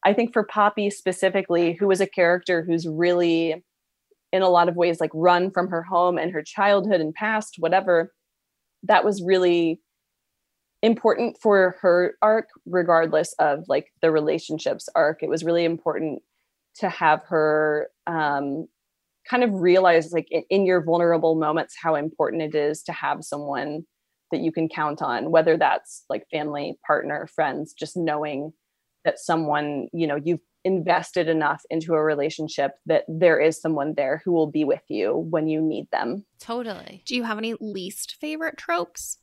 I 0.04 0.14
think 0.14 0.34
for 0.34 0.44
Poppy 0.44 0.90
specifically, 0.90 1.74
who 1.80 1.88
was 1.88 2.02
a 2.02 2.08
character 2.08 2.64
who's 2.64 2.86
really, 2.86 3.64
in 4.34 4.42
a 4.42 4.50
lot 4.50 4.68
of 4.68 4.76
ways, 4.76 5.00
like 5.00 5.12
run 5.14 5.50
from 5.50 5.70
her 5.70 5.82
home 5.82 6.18
and 6.18 6.32
her 6.34 6.44
childhood 6.44 7.00
and 7.00 7.14
past, 7.14 7.56
whatever, 7.58 8.14
that 8.84 9.06
was 9.06 9.24
really 9.26 9.80
important 10.84 11.38
for 11.42 11.78
her 11.82 12.16
arc, 12.22 12.50
regardless 12.66 13.34
of 13.40 13.64
like 13.68 13.88
the 14.02 14.12
relationships 14.12 14.90
arc. 14.94 15.24
It 15.24 15.30
was 15.30 15.44
really 15.44 15.64
important 15.64 16.22
to 16.80 16.90
have 16.90 17.22
her 17.30 17.88
um, 18.06 18.68
kind 19.30 19.44
of 19.44 19.54
realize, 19.54 20.12
like, 20.12 20.28
in, 20.30 20.44
in 20.50 20.66
your 20.66 20.84
vulnerable 20.84 21.36
moments, 21.36 21.76
how 21.82 21.96
important 21.96 22.44
it 22.44 22.54
is 22.54 22.84
to 22.84 22.92
have 22.92 23.24
someone 23.24 23.86
that 24.32 24.42
you 24.42 24.52
can 24.52 24.68
count 24.68 25.02
on 25.02 25.32
whether 25.32 25.58
that's 25.58 26.04
like 26.10 26.26
family 26.32 26.78
partner 26.86 27.28
friends 27.34 27.74
just 27.74 27.96
knowing 27.96 28.52
that 29.04 29.20
someone 29.20 29.88
you 29.94 30.08
know 30.08 30.20
you've 30.22 30.40
invested 30.66 31.30
enough 31.30 31.62
into 31.70 31.94
a 31.94 32.04
relationship 32.04 32.72
that 32.88 33.04
there 33.08 33.40
is 33.40 33.62
someone 33.62 33.94
there 33.96 34.22
who 34.26 34.32
will 34.32 34.48
be 34.48 34.64
with 34.64 34.82
you 34.90 35.16
when 35.30 35.48
you 35.48 35.62
need 35.62 35.86
them. 35.92 36.26
Totally. 36.40 37.04
Do 37.06 37.16
you 37.16 37.22
have 37.22 37.38
any 37.38 37.54
least 37.62 38.16
favorite 38.20 38.58
tropes? 38.58 39.20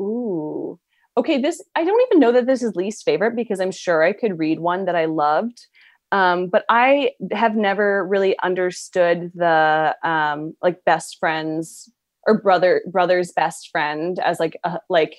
Ooh. 0.00 0.80
Okay 1.18 1.38
this 1.40 1.62
i 1.74 1.84
don't 1.84 2.02
even 2.08 2.20
know 2.20 2.32
that 2.32 2.46
this 2.46 2.62
is 2.62 2.74
least 2.76 3.04
favorite 3.04 3.36
because 3.36 3.60
i'm 3.60 3.70
sure 3.70 4.02
i 4.02 4.12
could 4.12 4.38
read 4.38 4.58
one 4.58 4.86
that 4.86 4.96
i 4.96 5.04
loved. 5.04 5.66
Um, 6.12 6.48
but 6.48 6.64
I 6.68 7.10
have 7.32 7.56
never 7.56 8.06
really 8.06 8.38
understood 8.38 9.32
the 9.34 9.96
um, 10.04 10.54
like 10.62 10.84
best 10.84 11.18
friends 11.18 11.90
or 12.26 12.40
brother 12.40 12.82
brother's 12.90 13.32
best 13.32 13.68
friend 13.70 14.18
as 14.18 14.40
like 14.40 14.58
a, 14.64 14.78
like 14.88 15.14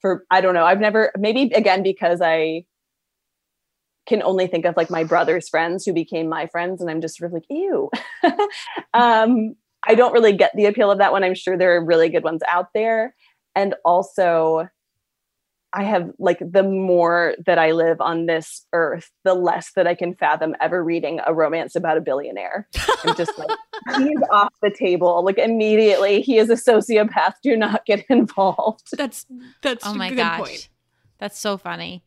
for 0.00 0.24
I 0.30 0.40
don't 0.40 0.54
know. 0.54 0.64
I've 0.64 0.80
never 0.80 1.12
maybe 1.18 1.50
again 1.54 1.82
because 1.82 2.20
I 2.22 2.64
can 4.06 4.22
only 4.22 4.46
think 4.46 4.64
of 4.64 4.76
like 4.76 4.90
my 4.90 5.04
brother's 5.04 5.48
friends 5.48 5.84
who 5.84 5.92
became 5.92 6.28
my 6.28 6.46
friends 6.46 6.80
and 6.80 6.88
I'm 6.88 7.00
just 7.00 7.16
sort 7.16 7.30
of 7.30 7.34
like 7.34 7.44
ew. 7.50 7.90
um, 8.94 9.56
I 9.88 9.94
don't 9.94 10.12
really 10.12 10.32
get 10.32 10.52
the 10.54 10.66
appeal 10.66 10.90
of 10.90 10.98
that 10.98 11.12
one. 11.12 11.24
I'm 11.24 11.34
sure 11.34 11.56
there 11.56 11.76
are 11.76 11.84
really 11.84 12.08
good 12.08 12.24
ones 12.24 12.42
out 12.48 12.68
there. 12.74 13.14
And 13.54 13.74
also 13.84 14.68
I 15.76 15.82
have 15.82 16.10
like 16.18 16.38
the 16.40 16.62
more 16.62 17.34
that 17.44 17.58
I 17.58 17.72
live 17.72 18.00
on 18.00 18.24
this 18.24 18.64
earth, 18.72 19.10
the 19.24 19.34
less 19.34 19.72
that 19.76 19.86
I 19.86 19.94
can 19.94 20.14
fathom 20.14 20.56
ever 20.58 20.82
reading 20.82 21.20
a 21.26 21.34
romance 21.34 21.76
about 21.76 21.98
a 21.98 22.00
billionaire. 22.00 22.66
I'm 23.04 23.14
just 23.14 23.36
like, 23.36 23.50
he's 23.98 24.18
off 24.32 24.54
the 24.62 24.70
table. 24.70 25.22
Like 25.22 25.36
immediately, 25.36 26.22
he 26.22 26.38
is 26.38 26.48
a 26.48 26.54
sociopath. 26.54 27.34
Do 27.42 27.56
not 27.58 27.84
get 27.84 28.06
involved. 28.08 28.88
That's 28.96 29.26
that's 29.62 29.86
Oh 29.86 29.92
a 29.92 29.96
my 29.96 30.08
good 30.08 30.16
gosh. 30.16 30.38
point. 30.38 30.68
That's 31.18 31.38
so 31.38 31.58
funny. 31.58 32.02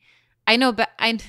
I 0.48 0.56
know, 0.56 0.72
but 0.72 0.90
I. 0.98 1.20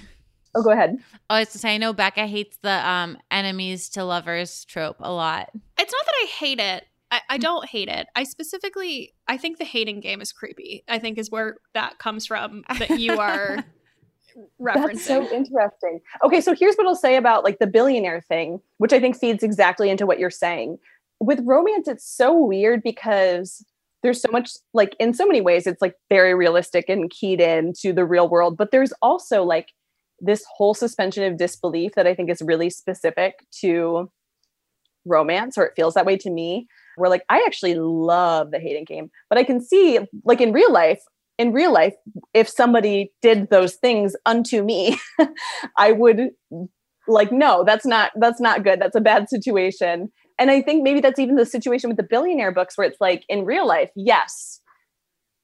Oh, 0.54 0.62
go 0.62 0.70
ahead. 0.70 0.96
Oh, 1.28 1.34
I 1.34 1.40
was 1.40 1.50
to 1.50 1.58
say 1.58 1.74
I 1.74 1.76
know 1.76 1.92
Becca 1.92 2.26
hates 2.26 2.56
the 2.62 2.88
um 2.88 3.18
enemies 3.30 3.90
to 3.90 4.04
lovers 4.04 4.64
trope 4.64 4.96
a 5.00 5.12
lot. 5.12 5.50
It's 5.78 5.92
not 5.92 6.06
that 6.06 6.14
I 6.22 6.26
hate 6.38 6.58
it. 6.58 6.86
I, 7.10 7.20
I 7.30 7.38
mm. 7.38 7.42
don't 7.42 7.68
hate 7.68 7.88
it. 7.88 8.06
I 8.14 8.24
specifically, 8.24 9.14
I 9.28 9.36
think 9.36 9.58
the 9.58 9.64
hating 9.64 10.00
game 10.00 10.20
is 10.20 10.32
creepy. 10.32 10.84
I 10.88 10.98
think 10.98 11.18
is 11.18 11.30
where 11.30 11.56
that 11.74 11.98
comes 11.98 12.26
from. 12.26 12.62
That 12.78 12.98
you 12.98 13.18
are 13.18 13.64
referencing. 14.60 14.86
That's 14.86 15.04
so 15.04 15.22
interesting. 15.32 16.00
Okay, 16.24 16.40
so 16.40 16.54
here's 16.54 16.76
what 16.76 16.86
I'll 16.86 16.94
say 16.94 17.16
about 17.16 17.44
like 17.44 17.58
the 17.58 17.66
billionaire 17.66 18.20
thing, 18.20 18.60
which 18.78 18.92
I 18.92 19.00
think 19.00 19.16
feeds 19.16 19.42
exactly 19.42 19.90
into 19.90 20.06
what 20.06 20.18
you're 20.18 20.30
saying. 20.30 20.78
With 21.18 21.40
romance, 21.44 21.88
it's 21.88 22.06
so 22.06 22.32
weird 22.32 22.82
because 22.82 23.64
there's 24.02 24.20
so 24.22 24.30
much 24.30 24.52
like 24.72 24.96
in 24.98 25.12
so 25.12 25.26
many 25.26 25.40
ways 25.40 25.66
it's 25.66 25.82
like 25.82 25.94
very 26.08 26.34
realistic 26.34 26.88
and 26.88 27.10
keyed 27.10 27.40
in 27.40 27.74
to 27.80 27.92
the 27.92 28.04
real 28.04 28.28
world, 28.28 28.56
but 28.56 28.70
there's 28.70 28.92
also 29.02 29.42
like 29.42 29.68
this 30.20 30.44
whole 30.54 30.74
suspension 30.74 31.24
of 31.24 31.38
disbelief 31.38 31.92
that 31.96 32.06
I 32.06 32.14
think 32.14 32.30
is 32.30 32.42
really 32.42 32.70
specific 32.70 33.46
to 33.60 34.10
romance, 35.06 35.56
or 35.56 35.64
it 35.64 35.72
feels 35.76 35.94
that 35.94 36.06
way 36.06 36.16
to 36.18 36.30
me. 36.30 36.66
Where 36.96 37.10
like 37.10 37.24
I 37.28 37.42
actually 37.46 37.74
love 37.74 38.50
the 38.50 38.58
hating 38.58 38.84
game, 38.84 39.10
but 39.28 39.38
I 39.38 39.44
can 39.44 39.60
see 39.60 39.98
like 40.24 40.40
in 40.40 40.52
real 40.52 40.72
life, 40.72 41.00
in 41.38 41.52
real 41.52 41.72
life, 41.72 41.94
if 42.34 42.48
somebody 42.48 43.12
did 43.22 43.50
those 43.50 43.76
things 43.76 44.14
unto 44.26 44.62
me, 44.62 44.98
I 45.76 45.92
would 45.92 46.30
like, 47.08 47.32
no, 47.32 47.64
that's 47.64 47.86
not 47.86 48.12
that's 48.16 48.40
not 48.40 48.64
good. 48.64 48.80
That's 48.80 48.96
a 48.96 49.00
bad 49.00 49.28
situation. 49.28 50.10
And 50.38 50.50
I 50.50 50.62
think 50.62 50.82
maybe 50.82 51.00
that's 51.00 51.18
even 51.18 51.36
the 51.36 51.46
situation 51.46 51.90
with 51.90 51.98
the 51.98 52.02
billionaire 52.02 52.52
books 52.52 52.76
where 52.76 52.86
it's 52.86 53.00
like 53.00 53.24
in 53.28 53.44
real 53.44 53.66
life, 53.66 53.90
yes, 53.94 54.60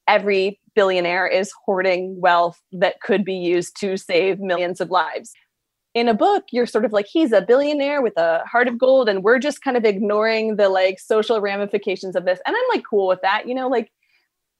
every 0.07 0.59
billionaire 0.75 1.27
is 1.27 1.51
hoarding 1.65 2.19
wealth 2.19 2.59
that 2.71 3.01
could 3.01 3.23
be 3.23 3.35
used 3.35 3.79
to 3.79 3.97
save 3.97 4.39
millions 4.39 4.81
of 4.81 4.89
lives. 4.89 5.31
In 5.97 6.07
a 6.07 6.13
book, 6.13 6.43
you're 6.51 6.67
sort 6.67 6.85
of 6.85 6.93
like, 6.93 7.07
he's 7.11 7.31
a 7.31 7.41
billionaire 7.41 8.03
with 8.03 8.15
a 8.17 8.43
heart 8.45 8.67
of 8.67 8.77
gold, 8.77 9.09
and 9.09 9.23
we're 9.23 9.39
just 9.39 9.63
kind 9.63 9.75
of 9.75 9.83
ignoring 9.83 10.55
the 10.55 10.69
like 10.69 10.99
social 10.99 11.41
ramifications 11.41 12.15
of 12.15 12.23
this. 12.23 12.39
And 12.45 12.55
I'm 12.55 12.63
like 12.69 12.83
cool 12.87 13.07
with 13.07 13.21
that, 13.23 13.47
you 13.47 13.55
know, 13.55 13.67
like 13.67 13.89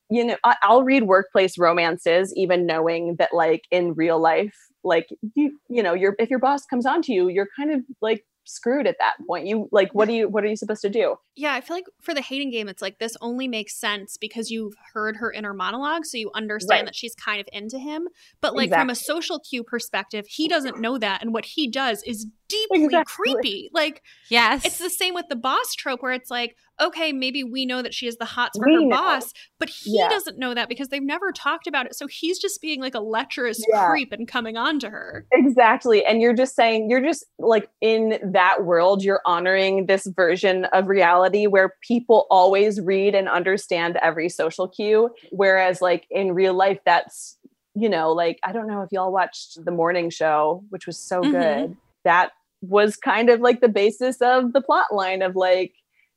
you 0.09 0.23
know 0.23 0.38
I, 0.45 0.55
i'll 0.63 0.83
read 0.83 1.03
workplace 1.03 1.57
romances 1.57 2.33
even 2.38 2.65
knowing 2.65 3.17
that 3.17 3.33
like 3.33 3.65
in 3.71 3.93
real 3.93 4.19
life 4.19 4.55
like 4.85 5.09
you 5.35 5.59
you 5.69 5.83
know 5.83 5.93
your 5.93 6.15
if 6.17 6.29
your 6.29 6.39
boss 6.39 6.65
comes 6.65 6.85
on 6.85 7.01
to 7.01 7.13
you 7.13 7.27
you're 7.27 7.49
kind 7.57 7.73
of 7.73 7.81
like 8.01 8.23
screwed 8.47 8.87
at 8.87 8.95
that 8.99 9.15
point 9.27 9.45
you 9.45 9.67
like 9.71 9.93
what 9.93 10.07
do 10.07 10.13
you 10.13 10.27
what 10.27 10.43
are 10.43 10.47
you 10.47 10.55
supposed 10.55 10.81
to 10.81 10.89
do 10.89 11.15
Yeah, 11.35 11.53
I 11.53 11.61
feel 11.61 11.75
like 11.77 11.85
for 12.01 12.13
the 12.13 12.21
hating 12.21 12.49
game, 12.49 12.67
it's 12.67 12.81
like 12.81 12.97
this 12.97 13.15
only 13.21 13.47
makes 13.47 13.79
sense 13.79 14.17
because 14.17 14.49
you've 14.49 14.73
heard 14.93 15.17
her 15.17 15.31
inner 15.31 15.53
monologue, 15.53 16.05
so 16.05 16.17
you 16.17 16.31
understand 16.33 16.79
Right. 16.79 16.85
that 16.85 16.95
she's 16.95 17.13
kind 17.13 17.39
of 17.39 17.47
into 17.53 17.77
him. 17.77 18.07
But 18.41 18.55
like 18.55 18.69
from 18.71 18.89
a 18.89 18.95
social 18.95 19.39
cue 19.39 19.63
perspective, 19.63 20.25
he 20.27 20.47
doesn't 20.47 20.79
know 20.79 20.97
that, 20.97 21.21
and 21.21 21.33
what 21.33 21.45
he 21.45 21.67
does 21.67 22.01
is 22.03 22.25
deeply 22.47 22.85
Exactly. 22.85 23.33
creepy. 23.33 23.69
Like 23.73 24.01
Yes, 24.29 24.65
it's 24.65 24.77
the 24.79 24.89
same 24.89 25.13
with 25.13 25.27
the 25.29 25.35
boss 25.35 25.73
trope, 25.75 26.01
where 26.01 26.11
it's 26.11 26.29
like, 26.31 26.55
okay, 26.81 27.11
maybe 27.13 27.43
we 27.43 27.65
know 27.65 27.81
that 27.81 27.93
she 27.93 28.05
has 28.05 28.17
the 28.17 28.25
hots 28.25 28.57
for 28.57 28.65
We 28.67 28.73
her 28.75 28.81
know. 28.81 28.89
boss, 28.89 29.33
but 29.59 29.69
he 29.69 29.97
Yeah. 29.97 30.09
doesn't 30.09 30.37
know 30.37 30.53
that 30.53 30.67
because 30.69 30.89
they've 30.89 31.01
never 31.01 31.31
talked 31.31 31.65
about 31.67 31.85
it. 31.85 31.95
So 31.95 32.07
he's 32.07 32.37
just 32.39 32.61
being 32.61 32.81
like 32.81 32.93
a 32.95 32.99
lecherous 32.99 33.63
Yeah. 33.69 33.87
creep 33.87 34.11
and 34.11 34.27
coming 34.27 34.57
on 34.57 34.79
to 34.79 34.89
her. 34.89 35.25
exactly 35.31 36.05
and 36.05 36.21
you're 36.21 36.33
just 36.33 36.55
saying 36.55 36.89
you're 36.89 37.01
just 37.03 37.25
like 37.39 37.69
in 37.81 38.17
that 38.23 38.63
world 38.65 39.03
you're 39.03 39.21
honoring 39.25 39.85
this 39.85 40.05
version 40.15 40.65
of 40.73 40.87
reality 40.87 41.47
where 41.47 41.73
people 41.81 42.27
always 42.29 42.79
read 42.81 43.13
and 43.15 43.27
understand 43.27 43.97
every 44.01 44.29
social 44.29 44.67
cue 44.67 45.09
whereas 45.31 45.81
like 45.81 46.05
in 46.09 46.33
real 46.33 46.53
life 46.53 46.79
that's 46.85 47.37
you 47.75 47.89
know 47.89 48.11
like 48.11 48.39
i 48.43 48.51
don't 48.53 48.67
know 48.67 48.81
if 48.81 48.89
y'all 48.91 49.11
watched 49.11 49.63
the 49.65 49.71
morning 49.71 50.09
show 50.09 50.63
which 50.69 50.85
was 50.87 50.97
so 50.97 51.21
Mhm. 51.23 51.31
good 51.31 51.77
that 52.05 52.31
was 52.62 52.95
kind 52.95 53.30
of 53.30 53.39
like 53.39 53.62
the 53.62 53.70
basis 53.70 54.22
of 54.22 54.53
the 54.53 54.62
plot 54.62 54.88
line 54.91 55.22
of 55.22 55.36
like 55.36 55.74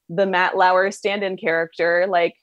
the 0.08 0.26
matt 0.26 0.56
lauer 0.56 0.90
stand-in 0.90 1.36
character 1.36 2.06
like 2.08 2.34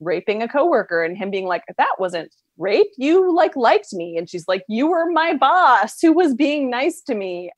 raping 0.00 0.42
a 0.42 0.48
coworker 0.48 1.02
and 1.02 1.16
him 1.16 1.30
being 1.30 1.46
like 1.46 1.64
that 1.76 1.96
wasn't 1.98 2.32
rape. 2.58 2.88
You 2.96 3.34
like 3.34 3.56
liked 3.56 3.92
me. 3.92 4.16
And 4.16 4.28
she's 4.28 4.46
like 4.48 4.64
you 4.68 4.88
were 4.88 5.10
my 5.10 5.34
boss 5.34 6.00
who 6.00 6.12
was 6.12 6.34
being 6.34 6.70
nice 6.70 7.00
to 7.02 7.14
me. 7.14 7.50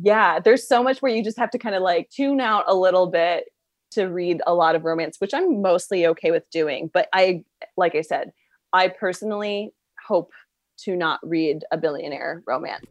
Yeah 0.00 0.40
there's 0.40 0.66
so 0.66 0.82
much 0.82 1.00
where 1.00 1.14
you 1.14 1.22
just 1.22 1.38
have 1.38 1.50
to 1.50 1.58
kind 1.58 1.74
of 1.74 1.82
like 1.82 2.10
tune 2.10 2.40
out 2.40 2.64
a 2.66 2.74
little 2.74 3.06
bit 3.06 3.44
to 3.92 4.06
read 4.06 4.42
a 4.46 4.52
lot 4.52 4.74
of 4.74 4.84
romance 4.84 5.16
which 5.20 5.32
i'm 5.32 5.62
mostly 5.62 6.06
okay 6.06 6.30
with 6.30 6.48
doing. 6.50 6.90
But 6.92 7.08
i 7.12 7.44
like 7.76 7.94
i 7.94 8.02
said 8.02 8.32
i 8.72 8.88
personally 8.88 9.72
hope 10.06 10.32
to 10.78 10.94
not 10.94 11.18
read 11.22 11.64
a 11.72 11.78
billionaire 11.78 12.42
romance 12.46 12.84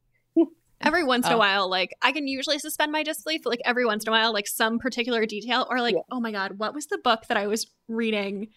every 0.88 1.04
once 1.04 1.26
in 1.26 1.32
a 1.34 1.36
Oh. 1.36 1.40
while 1.40 1.70
like 1.70 1.92
i 2.02 2.12
can 2.12 2.28
usually 2.28 2.60
suspend 2.60 2.92
my 2.92 3.04
disbelief 3.04 3.42
but 3.44 3.50
like 3.52 3.62
every 3.66 3.86
once 3.86 4.04
in 4.04 4.10
a 4.10 4.12
while 4.12 4.34
like 4.34 4.48
some 4.48 4.80
particular 4.80 5.26
detail 5.26 5.66
or 5.70 5.82
like 5.82 5.96
Yeah. 5.96 6.02
oh 6.12 6.20
my 6.20 6.32
god 6.32 6.58
what 6.58 6.74
was 6.74 6.88
the 6.88 6.98
book 6.98 7.28
that 7.28 7.38
i 7.38 7.48
was 7.48 7.68
reading 7.88 8.48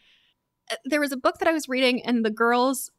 Uh, 0.70 0.77
there 0.85 1.01
was 1.01 1.12
a 1.12 1.16
book 1.16 1.39
that 1.39 1.49
i 1.49 1.53
was 1.53 1.68
reading 1.68 2.03
and 2.05 2.24
the 2.24 2.31
girl's 2.31 2.91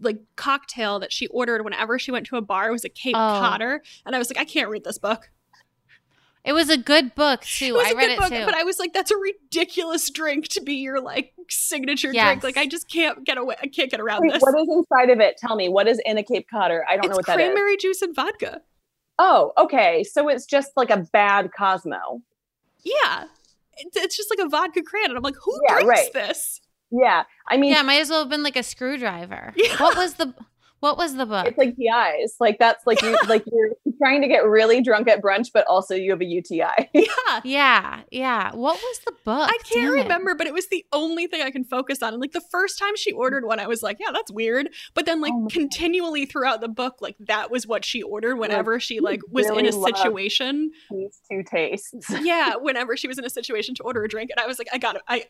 like 0.00 0.18
cocktail 0.36 0.98
that 1.00 1.12
she 1.12 1.26
ordered 1.28 1.64
whenever 1.64 1.98
she 1.98 2.10
went 2.12 2.26
to 2.26 2.36
a 2.36 2.42
bar 2.42 2.70
was 2.70 2.84
a 2.84 2.88
cape 2.88 3.16
Oh. 3.16 3.38
codder 3.40 3.82
and 4.06 4.14
i 4.14 4.18
was 4.18 4.30
like 4.30 4.38
i 4.38 4.44
can't 4.44 4.68
read 4.68 4.84
this 4.84 4.98
book 4.98 5.30
it 6.44 6.52
was 6.52 6.70
a 6.70 6.76
good 6.78 7.14
book 7.14 7.42
too. 7.42 7.66
it 7.66 7.72
was 7.74 7.86
I 7.86 7.90
a 7.90 7.94
read 7.94 8.06
good 8.06 8.12
it 8.12 8.18
book 8.18 8.28
too. 8.30 8.44
but 8.46 8.54
i 8.54 8.62
was 8.62 8.78
like 8.78 8.92
that's 8.92 9.10
a 9.10 9.16
ridiculous 9.16 10.08
drink 10.10 10.48
to 10.48 10.60
be 10.60 10.74
your 10.74 11.00
like 11.00 11.32
signature 11.48 12.12
Yes. 12.12 12.26
drink 12.26 12.42
like 12.44 12.56
i 12.56 12.66
just 12.66 12.88
can't 12.90 13.24
get 13.24 13.36
away 13.38 13.56
i 13.62 13.66
can't 13.66 13.90
get 13.90 14.00
around 14.00 14.20
Wait, 14.22 14.32
this 14.32 14.40
what 14.42 14.54
is 14.60 14.68
inside 14.70 15.10
of 15.10 15.20
it 15.20 15.36
tell 15.36 15.56
me 15.56 15.68
what 15.68 15.86
is 15.88 16.00
in 16.04 16.16
a 16.18 16.22
cape 16.22 16.46
codder 16.50 16.84
i 16.88 16.96
don't 16.96 17.08
know 17.10 17.16
what 17.16 17.26
that 17.26 17.38
is 17.40 17.44
cranberry 17.46 17.76
juice 17.76 18.00
and 18.02 18.14
vodka 18.14 18.60
oh 19.18 19.52
okay 19.58 20.02
so 20.04 20.28
it's 20.28 20.46
just 20.46 20.70
like 20.76 20.90
a 20.90 21.04
bad 21.12 21.50
cosmo 21.56 22.22
yeah 22.84 23.24
it's, 23.76 23.96
it's 23.96 24.16
just 24.16 24.30
like 24.30 24.44
a 24.44 24.48
vodka 24.48 24.82
cran 24.82 25.06
and 25.10 25.16
i'm 25.16 25.22
like 25.22 25.34
who 25.44 25.52
Yeah, 25.68 25.74
drinks 25.82 25.88
right. 25.88 26.12
this 26.12 26.60
yeah 26.90 27.24
i 27.48 27.56
mean 27.56 27.70
yeah, 27.72 27.82
might 27.82 28.00
as 28.00 28.10
well 28.10 28.20
have 28.20 28.28
been 28.30 28.42
like 28.42 28.56
a 28.56 28.62
screwdriver. 28.62 29.52
Yeah. 29.56 29.76
What 29.78 29.96
was 29.96 30.14
the 30.14 30.34
What 30.80 30.96
was 30.96 31.14
the 31.14 31.26
book? 31.26 31.46
it's 31.46 31.58
like 31.58 31.76
TIs. 31.76 32.36
Like 32.40 32.58
that's 32.58 32.86
like 32.86 33.00
you 33.02 33.16
like 33.28 33.44
you're 33.52 33.70
trying 33.98 34.22
to 34.22 34.28
get 34.28 34.44
really 34.46 34.82
drunk 34.82 35.08
at 35.08 35.20
brunch, 35.22 35.48
but 35.52 35.66
also 35.66 35.94
you 35.94 36.10
have 36.10 36.20
a 36.20 36.24
UTI. 36.24 36.88
yeah 36.94 37.04
yeah, 37.44 38.00
yeah. 38.10 38.50
What 38.54 38.76
was 38.76 38.98
the 39.04 39.12
book? 39.24 39.48
I 39.48 39.58
can't 39.64 39.90
Damn 39.90 39.98
it. 39.98 40.02
remember, 40.04 40.34
but 40.34 40.46
it 40.46 40.54
was 40.54 40.68
the 40.68 40.84
only 40.92 41.26
thing 41.26 41.42
I 41.42 41.50
can 41.50 41.64
focus 41.64 42.02
on. 42.02 42.14
And 42.14 42.20
like 42.20 42.32
the 42.32 42.40
first 42.50 42.78
time 42.78 42.96
she 42.96 43.12
ordered 43.12 43.44
one, 43.44 43.60
I 43.60 43.66
was 43.66 43.82
like, 43.82 43.98
yeah, 44.00 44.10
that's 44.12 44.32
weird. 44.32 44.70
But 44.94 45.04
then 45.06 45.20
like 45.20 45.32
Oh 45.34 45.40
my 45.40 45.42
God. 45.42 45.52
continually 45.52 46.24
throughout 46.24 46.60
the 46.62 46.68
book, 46.68 46.96
like 47.00 47.16
that 47.20 47.50
was 47.50 47.66
what 47.66 47.84
she 47.84 48.02
ordered 48.02 48.36
whenever 48.36 48.80
she 48.80 49.00
like 49.00 49.20
was 49.30 49.46
in 49.50 49.66
a 49.66 49.72
situation. 49.72 50.70
These 50.90 51.20
two 51.30 51.42
tastes. 51.42 52.10
yeah, 52.22 52.56
whenever 52.56 52.96
she 52.96 53.06
was 53.06 53.18
in 53.18 53.24
a 53.26 53.30
situation 53.30 53.74
to 53.76 53.82
order 53.82 54.02
a 54.02 54.08
drink. 54.08 54.30
And 54.30 54.40
I 54.42 54.46
was 54.46 54.58
like, 54.58 54.68
I 54.72 54.78
gotta 54.78 55.00
I 55.06 55.24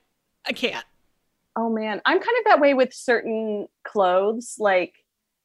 I 0.47 0.53
can't. 0.53 0.85
Oh 1.57 1.69
man, 1.69 2.01
I'm 2.07 2.19
kind 2.19 2.37
of 2.39 2.45
that 2.47 2.61
way 2.61 2.75
with 2.75 2.95
certain 2.95 3.67
clothes. 3.85 4.55
Like 4.61 4.95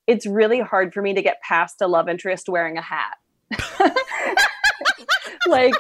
it's 0.07 0.25
really 0.25 0.59
hard 0.59 0.93
for 0.93 1.01
me 1.01 1.13
to 1.13 1.21
get 1.21 1.41
past 1.41 1.81
a 1.81 1.87
love 1.87 2.07
interest 2.09 2.49
wearing 2.49 2.77
a 2.77 2.81
hat. 2.81 3.17
like 5.47 5.73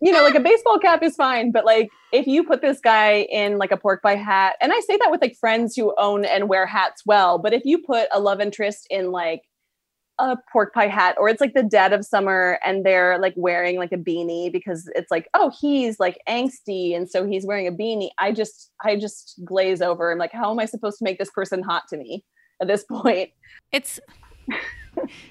you 0.00 0.12
know, 0.12 0.22
like 0.22 0.34
a 0.34 0.40
baseball 0.40 0.78
cap 0.78 1.02
is 1.02 1.16
fine, 1.16 1.50
but 1.50 1.64
like 1.64 1.88
if 2.12 2.26
you 2.26 2.44
put 2.44 2.60
this 2.60 2.80
guy 2.80 3.22
in 3.30 3.58
like 3.58 3.72
a 3.72 3.76
pork 3.76 4.02
pie 4.02 4.16
hat, 4.16 4.56
and 4.60 4.72
I 4.72 4.80
say 4.80 4.98
that 4.98 5.10
with 5.10 5.22
like 5.22 5.36
friends 5.36 5.74
who 5.74 5.94
own 5.98 6.24
and 6.24 6.48
wear 6.48 6.66
hats 6.66 7.02
well, 7.06 7.38
but 7.38 7.52
if 7.52 7.62
you 7.64 7.78
put 7.78 8.08
a 8.12 8.20
love 8.20 8.40
interest 8.40 8.86
in 8.90 9.10
like 9.10 9.42
a 10.18 10.36
pork 10.50 10.72
pie 10.72 10.88
hat 10.88 11.14
or 11.18 11.28
it's 11.28 11.40
like 11.40 11.54
the 11.54 11.62
dead 11.62 11.92
of 11.92 12.04
summer 12.04 12.58
and 12.64 12.86
they're 12.86 13.18
like 13.18 13.34
wearing 13.36 13.76
like 13.76 13.92
a 13.92 13.98
beanie 13.98 14.50
because 14.50 14.90
it's 14.94 15.10
like 15.10 15.28
oh 15.34 15.52
he's 15.60 16.00
like 16.00 16.18
angsty 16.26 16.96
and 16.96 17.10
so 17.10 17.26
he's 17.26 17.44
wearing 17.44 17.66
a 17.66 17.72
beanie 17.72 18.08
i 18.18 18.32
just 18.32 18.70
i 18.82 18.96
just 18.96 19.38
glaze 19.44 19.82
over 19.82 20.10
i'm 20.10 20.16
like 20.16 20.32
how 20.32 20.50
am 20.50 20.58
i 20.58 20.64
supposed 20.64 20.96
to 20.96 21.04
make 21.04 21.18
this 21.18 21.30
person 21.32 21.62
hot 21.62 21.82
to 21.86 21.98
me 21.98 22.24
at 22.60 22.68
this 22.68 22.84
point 22.84 23.30
It's 23.72 24.00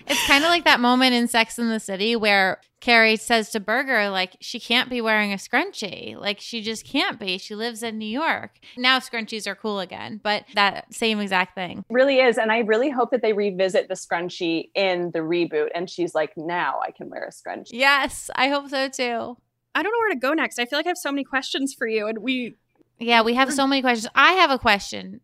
It's 0.08 0.28
kind 0.28 0.44
of 0.44 0.50
like 0.50 0.66
that 0.66 0.80
moment 0.80 1.16
in 1.16 1.28
Sex 1.28 1.58
in 1.58 1.70
the 1.70 1.80
City 1.80 2.16
where 2.16 2.62
Carrie 2.82 3.16
says 3.16 3.50
to 3.52 3.60
Berger, 3.60 4.10
like, 4.10 4.38
she 4.40 4.60
can't 4.60 4.90
be 4.90 5.02
wearing 5.02 5.34
a 5.34 5.38
scrunchie. 5.38 6.16
Like, 6.16 6.40
she 6.40 6.62
just 6.62 6.86
can't 6.86 7.20
be. 7.20 7.40
She 7.40 7.56
lives 7.56 7.82
in 7.82 7.98
New 7.98 8.06
York. 8.06 8.60
Now 8.78 9.00
scrunchies 9.00 9.48
are 9.48 9.56
cool 9.56 9.80
again, 9.80 10.20
but 10.22 10.46
that 10.54 10.94
same 10.94 11.20
exact 11.20 11.56
thing. 11.56 11.84
Really 11.90 12.20
is. 12.20 12.38
And 12.38 12.52
I 12.52 12.60
really 12.60 12.92
hope 12.92 13.10
that 13.12 13.24
they 13.24 13.34
revisit 13.34 13.88
the 13.88 13.96
scrunchie 13.96 14.70
in 14.76 15.10
the 15.12 15.20
reboot. 15.20 15.70
And 15.74 15.90
she's 15.90 16.14
like, 16.14 16.34
now 16.38 16.80
I 16.86 16.92
can 16.92 17.10
wear 17.10 17.24
a 17.24 17.32
scrunchie. 17.32 17.70
Yes, 17.72 18.30
I 18.36 18.50
hope 18.50 18.70
so 18.70 18.88
too. 18.88 19.38
I 19.74 19.84
don't 19.84 19.92
know 19.92 20.00
where 20.00 20.12
to 20.12 20.20
go 20.20 20.34
next. 20.34 20.60
I 20.60 20.66
feel 20.66 20.78
like 20.80 20.86
I 20.86 20.90
have 20.90 20.98
so 20.98 21.12
many 21.12 21.24
questions 21.24 21.74
for 21.74 21.86
you, 21.86 22.08
and 22.08 22.20
we. 22.20 22.56
Yeah, 22.98 23.24
we 23.24 23.34
have 23.34 23.52
so 23.52 23.68
many 23.68 23.82
questions. 23.82 24.10
I 24.16 24.34
have 24.34 24.52
a 24.52 24.58
question. 24.58 25.20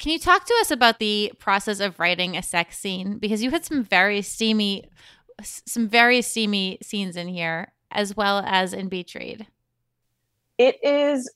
Can 0.00 0.12
you 0.12 0.18
talk 0.18 0.46
to 0.46 0.54
us 0.62 0.70
about 0.70 0.98
the 0.98 1.30
process 1.38 1.78
of 1.78 2.00
writing 2.00 2.34
a 2.34 2.42
sex 2.42 2.78
scene? 2.78 3.18
Because 3.18 3.42
you 3.42 3.50
had 3.50 3.66
some 3.66 3.84
very 3.84 4.22
steamy, 4.22 4.88
some 5.42 5.88
very 5.88 6.22
steamy 6.22 6.78
scenes 6.80 7.16
in 7.16 7.28
here, 7.28 7.74
as 7.90 8.16
well 8.16 8.42
as 8.46 8.72
in 8.72 8.88
Beach 8.88 9.14
Read. 9.14 9.46
It 10.56 10.82
is, 10.82 11.30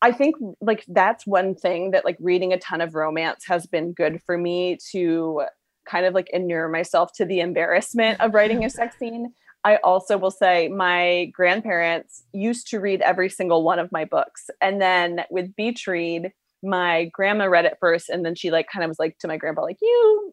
I 0.00 0.12
think, 0.12 0.36
like 0.62 0.82
that's 0.88 1.26
one 1.26 1.54
thing 1.54 1.90
that 1.90 2.06
like 2.06 2.16
reading 2.20 2.54
a 2.54 2.58
ton 2.58 2.80
of 2.80 2.94
romance 2.94 3.44
has 3.46 3.66
been 3.66 3.92
good 3.92 4.22
for 4.24 4.38
me 4.38 4.78
to 4.92 5.42
kind 5.84 6.06
of 6.06 6.14
like 6.14 6.30
inure 6.32 6.70
myself 6.70 7.12
to 7.16 7.26
the 7.26 7.40
embarrassment 7.40 8.18
of 8.22 8.32
writing 8.32 8.64
a 8.64 8.70
sex 8.70 8.96
scene. 8.98 9.34
I 9.62 9.76
also 9.84 10.16
will 10.16 10.30
say 10.30 10.68
my 10.68 11.26
grandparents 11.34 12.24
used 12.32 12.68
to 12.68 12.80
read 12.80 13.02
every 13.02 13.28
single 13.28 13.62
one 13.62 13.78
of 13.78 13.92
my 13.92 14.06
books. 14.06 14.48
And 14.62 14.80
then 14.80 15.26
with 15.30 15.54
Beach 15.54 15.86
Read, 15.86 16.32
my 16.62 17.10
grandma 17.12 17.46
read 17.46 17.64
it 17.64 17.78
first 17.80 18.08
and 18.08 18.24
then 18.24 18.34
she 18.34 18.50
like 18.50 18.66
kind 18.72 18.84
of 18.84 18.88
was 18.88 18.98
like 18.98 19.16
to 19.18 19.28
my 19.28 19.36
grandpa 19.36 19.62
like 19.62 19.78
you 19.80 20.32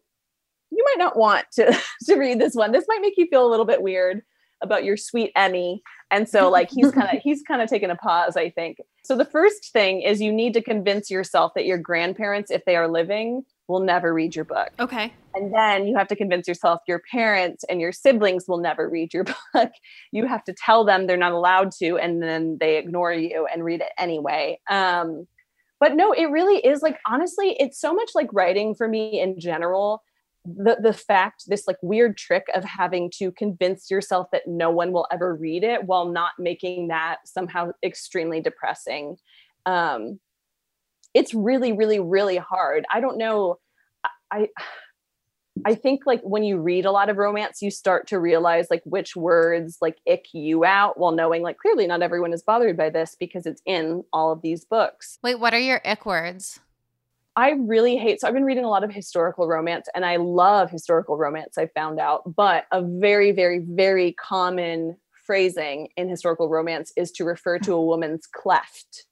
you 0.70 0.84
might 0.84 1.02
not 1.02 1.16
want 1.16 1.46
to 1.52 1.76
to 2.04 2.16
read 2.16 2.40
this 2.40 2.54
one. 2.54 2.72
This 2.72 2.84
might 2.88 3.00
make 3.00 3.14
you 3.16 3.26
feel 3.28 3.46
a 3.46 3.50
little 3.50 3.66
bit 3.66 3.82
weird 3.82 4.22
about 4.60 4.84
your 4.84 4.96
sweet 4.96 5.30
emmy. 5.36 5.82
And 6.10 6.28
so 6.28 6.50
like 6.50 6.70
he's 6.70 6.90
kind 6.90 7.16
of 7.16 7.20
he's 7.22 7.42
kind 7.42 7.62
of 7.62 7.68
taken 7.68 7.90
a 7.90 7.96
pause 7.96 8.36
i 8.36 8.50
think. 8.50 8.78
So 9.04 9.16
the 9.16 9.24
first 9.24 9.72
thing 9.72 10.02
is 10.02 10.20
you 10.20 10.32
need 10.32 10.52
to 10.54 10.62
convince 10.62 11.10
yourself 11.10 11.52
that 11.54 11.64
your 11.64 11.78
grandparents 11.78 12.50
if 12.50 12.64
they 12.64 12.76
are 12.76 12.88
living 12.88 13.44
will 13.68 13.80
never 13.80 14.12
read 14.12 14.34
your 14.34 14.44
book. 14.44 14.70
Okay. 14.80 15.12
and 15.34 15.54
then 15.54 15.86
you 15.86 15.96
have 15.96 16.08
to 16.08 16.16
convince 16.16 16.48
yourself 16.48 16.80
your 16.88 17.02
parents 17.10 17.64
and 17.68 17.80
your 17.80 17.92
siblings 17.92 18.46
will 18.48 18.58
never 18.58 18.88
read 18.88 19.14
your 19.14 19.24
book. 19.54 19.70
You 20.10 20.26
have 20.26 20.42
to 20.44 20.54
tell 20.54 20.84
them 20.84 21.06
they're 21.06 21.16
not 21.16 21.32
allowed 21.32 21.70
to 21.82 21.96
and 21.98 22.22
then 22.22 22.56
they 22.58 22.78
ignore 22.78 23.12
you 23.12 23.46
and 23.52 23.64
read 23.64 23.80
it 23.80 23.92
anyway. 23.98 24.58
Um 24.68 25.26
but 25.80 25.94
no 25.94 26.12
it 26.12 26.26
really 26.26 26.58
is 26.58 26.82
like 26.82 26.98
honestly 27.06 27.56
it's 27.58 27.80
so 27.80 27.94
much 27.94 28.10
like 28.14 28.28
writing 28.32 28.74
for 28.74 28.88
me 28.88 29.20
in 29.20 29.38
general 29.38 30.02
the 30.56 30.76
the 30.80 30.92
fact 30.92 31.44
this 31.46 31.66
like 31.66 31.76
weird 31.82 32.16
trick 32.16 32.46
of 32.54 32.64
having 32.64 33.10
to 33.10 33.30
convince 33.32 33.90
yourself 33.90 34.28
that 34.32 34.46
no 34.46 34.70
one 34.70 34.92
will 34.92 35.06
ever 35.12 35.34
read 35.34 35.62
it 35.64 35.84
while 35.84 36.06
not 36.06 36.32
making 36.38 36.88
that 36.88 37.18
somehow 37.26 37.70
extremely 37.82 38.40
depressing. 38.40 39.16
Um 39.66 40.20
it's 41.14 41.34
really 41.34 41.72
really 41.72 42.00
really 42.00 42.36
hard. 42.36 42.84
I 42.92 43.00
don't 43.00 43.18
know 43.18 43.58
i 44.30 44.48
i 45.64 45.74
think 45.74 46.02
like 46.06 46.20
when 46.22 46.42
you 46.42 46.58
read 46.58 46.84
a 46.84 46.90
lot 46.90 47.08
of 47.08 47.16
romance 47.16 47.60
you 47.62 47.70
start 47.70 48.06
to 48.06 48.18
realize 48.18 48.68
like 48.70 48.82
which 48.84 49.16
words 49.16 49.78
like 49.80 49.98
ick 50.10 50.26
you 50.32 50.64
out 50.64 50.98
while 50.98 51.12
knowing 51.12 51.42
like 51.42 51.58
clearly 51.58 51.86
not 51.86 52.02
everyone 52.02 52.32
is 52.32 52.42
bothered 52.42 52.76
by 52.76 52.90
this 52.90 53.16
because 53.18 53.46
it's 53.46 53.62
in 53.66 54.02
all 54.12 54.32
of 54.32 54.42
these 54.42 54.64
books 54.64 55.18
Wait, 55.22 55.36
what 55.36 55.54
are 55.54 55.58
your 55.58 55.80
ick 55.84 56.06
words? 56.06 56.60
I 57.36 57.50
really 57.50 57.96
hate. 57.96 58.20
So 58.20 58.26
I've 58.26 58.34
been 58.34 58.44
reading 58.44 58.64
a 58.64 58.68
lot 58.68 58.82
of 58.82 58.92
historical 58.92 59.46
romance, 59.46 59.88
and 59.94 60.04
I 60.04 60.16
love 60.16 60.70
historical 60.70 61.16
romance. 61.16 61.56
I 61.56 61.66
found 61.68 62.00
out, 62.00 62.34
but 62.34 62.64
a 62.72 62.82
very, 62.82 63.30
very, 63.30 63.60
very 63.60 64.12
common 64.14 64.96
phrasing 65.24 65.88
in 65.96 66.08
historical 66.08 66.48
romance 66.48 66.92
is 66.96 67.12
to 67.12 67.24
refer 67.24 67.58
to 67.60 67.74
a 67.74 67.84
woman's 67.84 68.26
cleft, 68.26 69.04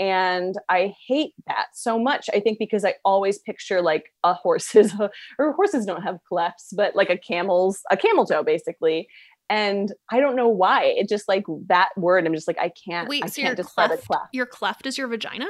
and 0.00 0.56
I 0.70 0.94
hate 1.06 1.34
that 1.46 1.66
so 1.74 1.98
much. 1.98 2.30
I 2.32 2.40
think 2.40 2.58
because 2.58 2.86
I 2.86 2.94
always 3.04 3.38
picture 3.38 3.82
like 3.82 4.12
a 4.24 4.32
horse's, 4.32 4.94
or 5.38 5.52
horses 5.52 5.84
don't 5.84 6.02
have 6.02 6.18
clefts, 6.26 6.72
but 6.72 6.96
like 6.96 7.10
a 7.10 7.18
camel's, 7.18 7.82
a 7.90 7.98
camel 7.98 8.24
toe, 8.24 8.42
basically. 8.42 9.08
And 9.50 9.92
I 10.10 10.20
don't 10.20 10.36
know 10.36 10.48
why. 10.48 10.84
It 10.84 11.08
just 11.08 11.28
like 11.28 11.44
that 11.66 11.90
word. 11.98 12.26
I'm 12.26 12.34
just 12.34 12.48
like 12.48 12.58
I 12.58 12.72
can't. 12.84 13.08
Wait, 13.08 13.24
I 13.24 13.26
so 13.26 13.42
can't 13.42 13.48
your 13.48 13.56
describe 13.56 13.90
a 13.90 13.96
cleft, 13.96 14.06
cleft. 14.06 14.28
your 14.32 14.46
cleft 14.46 14.86
is 14.86 14.96
your 14.96 15.06
vagina? 15.06 15.48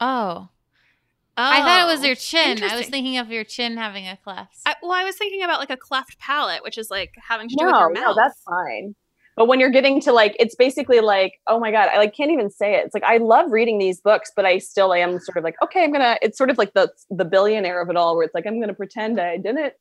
Oh. 0.00 0.48
I 1.36 1.60
thought 1.60 1.88
it 1.88 1.92
was 1.92 2.00
Oh, 2.02 2.06
your 2.06 2.14
chin. 2.14 2.62
I 2.62 2.76
was 2.76 2.88
thinking 2.88 3.18
of 3.18 3.30
your 3.30 3.44
chin 3.44 3.76
having 3.76 4.06
a 4.06 4.16
cleft. 4.16 4.56
I, 4.66 4.76
well, 4.82 4.92
I 4.92 5.04
was 5.04 5.16
thinking 5.16 5.42
about 5.42 5.58
like 5.58 5.70
a 5.70 5.76
cleft 5.76 6.18
palate, 6.18 6.62
which 6.62 6.78
is 6.78 6.90
like 6.90 7.12
having 7.28 7.48
to 7.48 7.56
do 7.56 7.66
with 7.66 7.72
no, 7.72 7.80
your 7.80 7.92
no, 7.92 8.14
that's 8.14 8.40
fine. 8.42 8.94
But 9.36 9.48
when 9.48 9.58
you're 9.58 9.70
getting 9.70 10.00
to 10.02 10.12
like, 10.12 10.36
it's 10.38 10.54
basically 10.54 11.00
like, 11.00 11.40
oh 11.48 11.58
my 11.58 11.70
god, 11.72 11.88
I 11.92 11.98
like 11.98 12.14
can't 12.14 12.30
even 12.30 12.50
say 12.50 12.74
it. 12.74 12.84
It's 12.84 12.94
like 12.94 13.02
I 13.02 13.16
love 13.16 13.50
reading 13.50 13.78
these 13.78 14.00
books, 14.00 14.30
but 14.34 14.44
I 14.44 14.58
still 14.58 14.94
am 14.94 15.18
sort 15.18 15.36
of 15.36 15.44
like, 15.44 15.56
okay, 15.62 15.82
I'm 15.84 15.92
gonna. 15.92 16.16
It's 16.22 16.38
sort 16.38 16.50
of 16.50 16.58
like 16.58 16.74
the 16.74 16.90
the 17.10 17.24
billionaire 17.24 17.82
of 17.82 17.90
it 17.90 17.96
all, 17.96 18.16
where 18.16 18.24
it's 18.24 18.34
like 18.34 18.46
I'm 18.46 18.60
gonna 18.60 18.74
pretend 18.74 19.20
I 19.20 19.36
didn't 19.36 19.72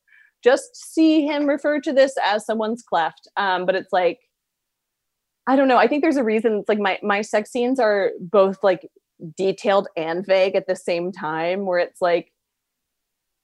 just 0.43 0.75
see 0.75 1.25
him 1.25 1.45
refer 1.45 1.79
to 1.81 1.93
this 1.93 2.15
as 2.23 2.45
someone's 2.45 2.83
cleft. 2.83 3.27
Um, 3.37 3.65
but 3.65 3.75
it's 3.75 3.93
like, 3.93 4.19
I 5.47 5.55
don't 5.55 5.67
know. 5.67 5.77
I 5.77 5.87
think 5.87 6.03
there's 6.03 6.17
a 6.17 6.23
reason. 6.23 6.59
It's 6.59 6.69
like 6.69 6.79
my 6.79 6.99
my 7.03 7.21
sex 7.21 7.51
scenes 7.51 7.79
are 7.79 8.11
both 8.19 8.57
like 8.63 8.87
detailed 9.37 9.87
and 9.95 10.25
vague 10.25 10.55
at 10.55 10.67
the 10.67 10.75
same 10.75 11.11
time, 11.11 11.65
where 11.65 11.79
it's 11.79 12.01
like 12.01 12.31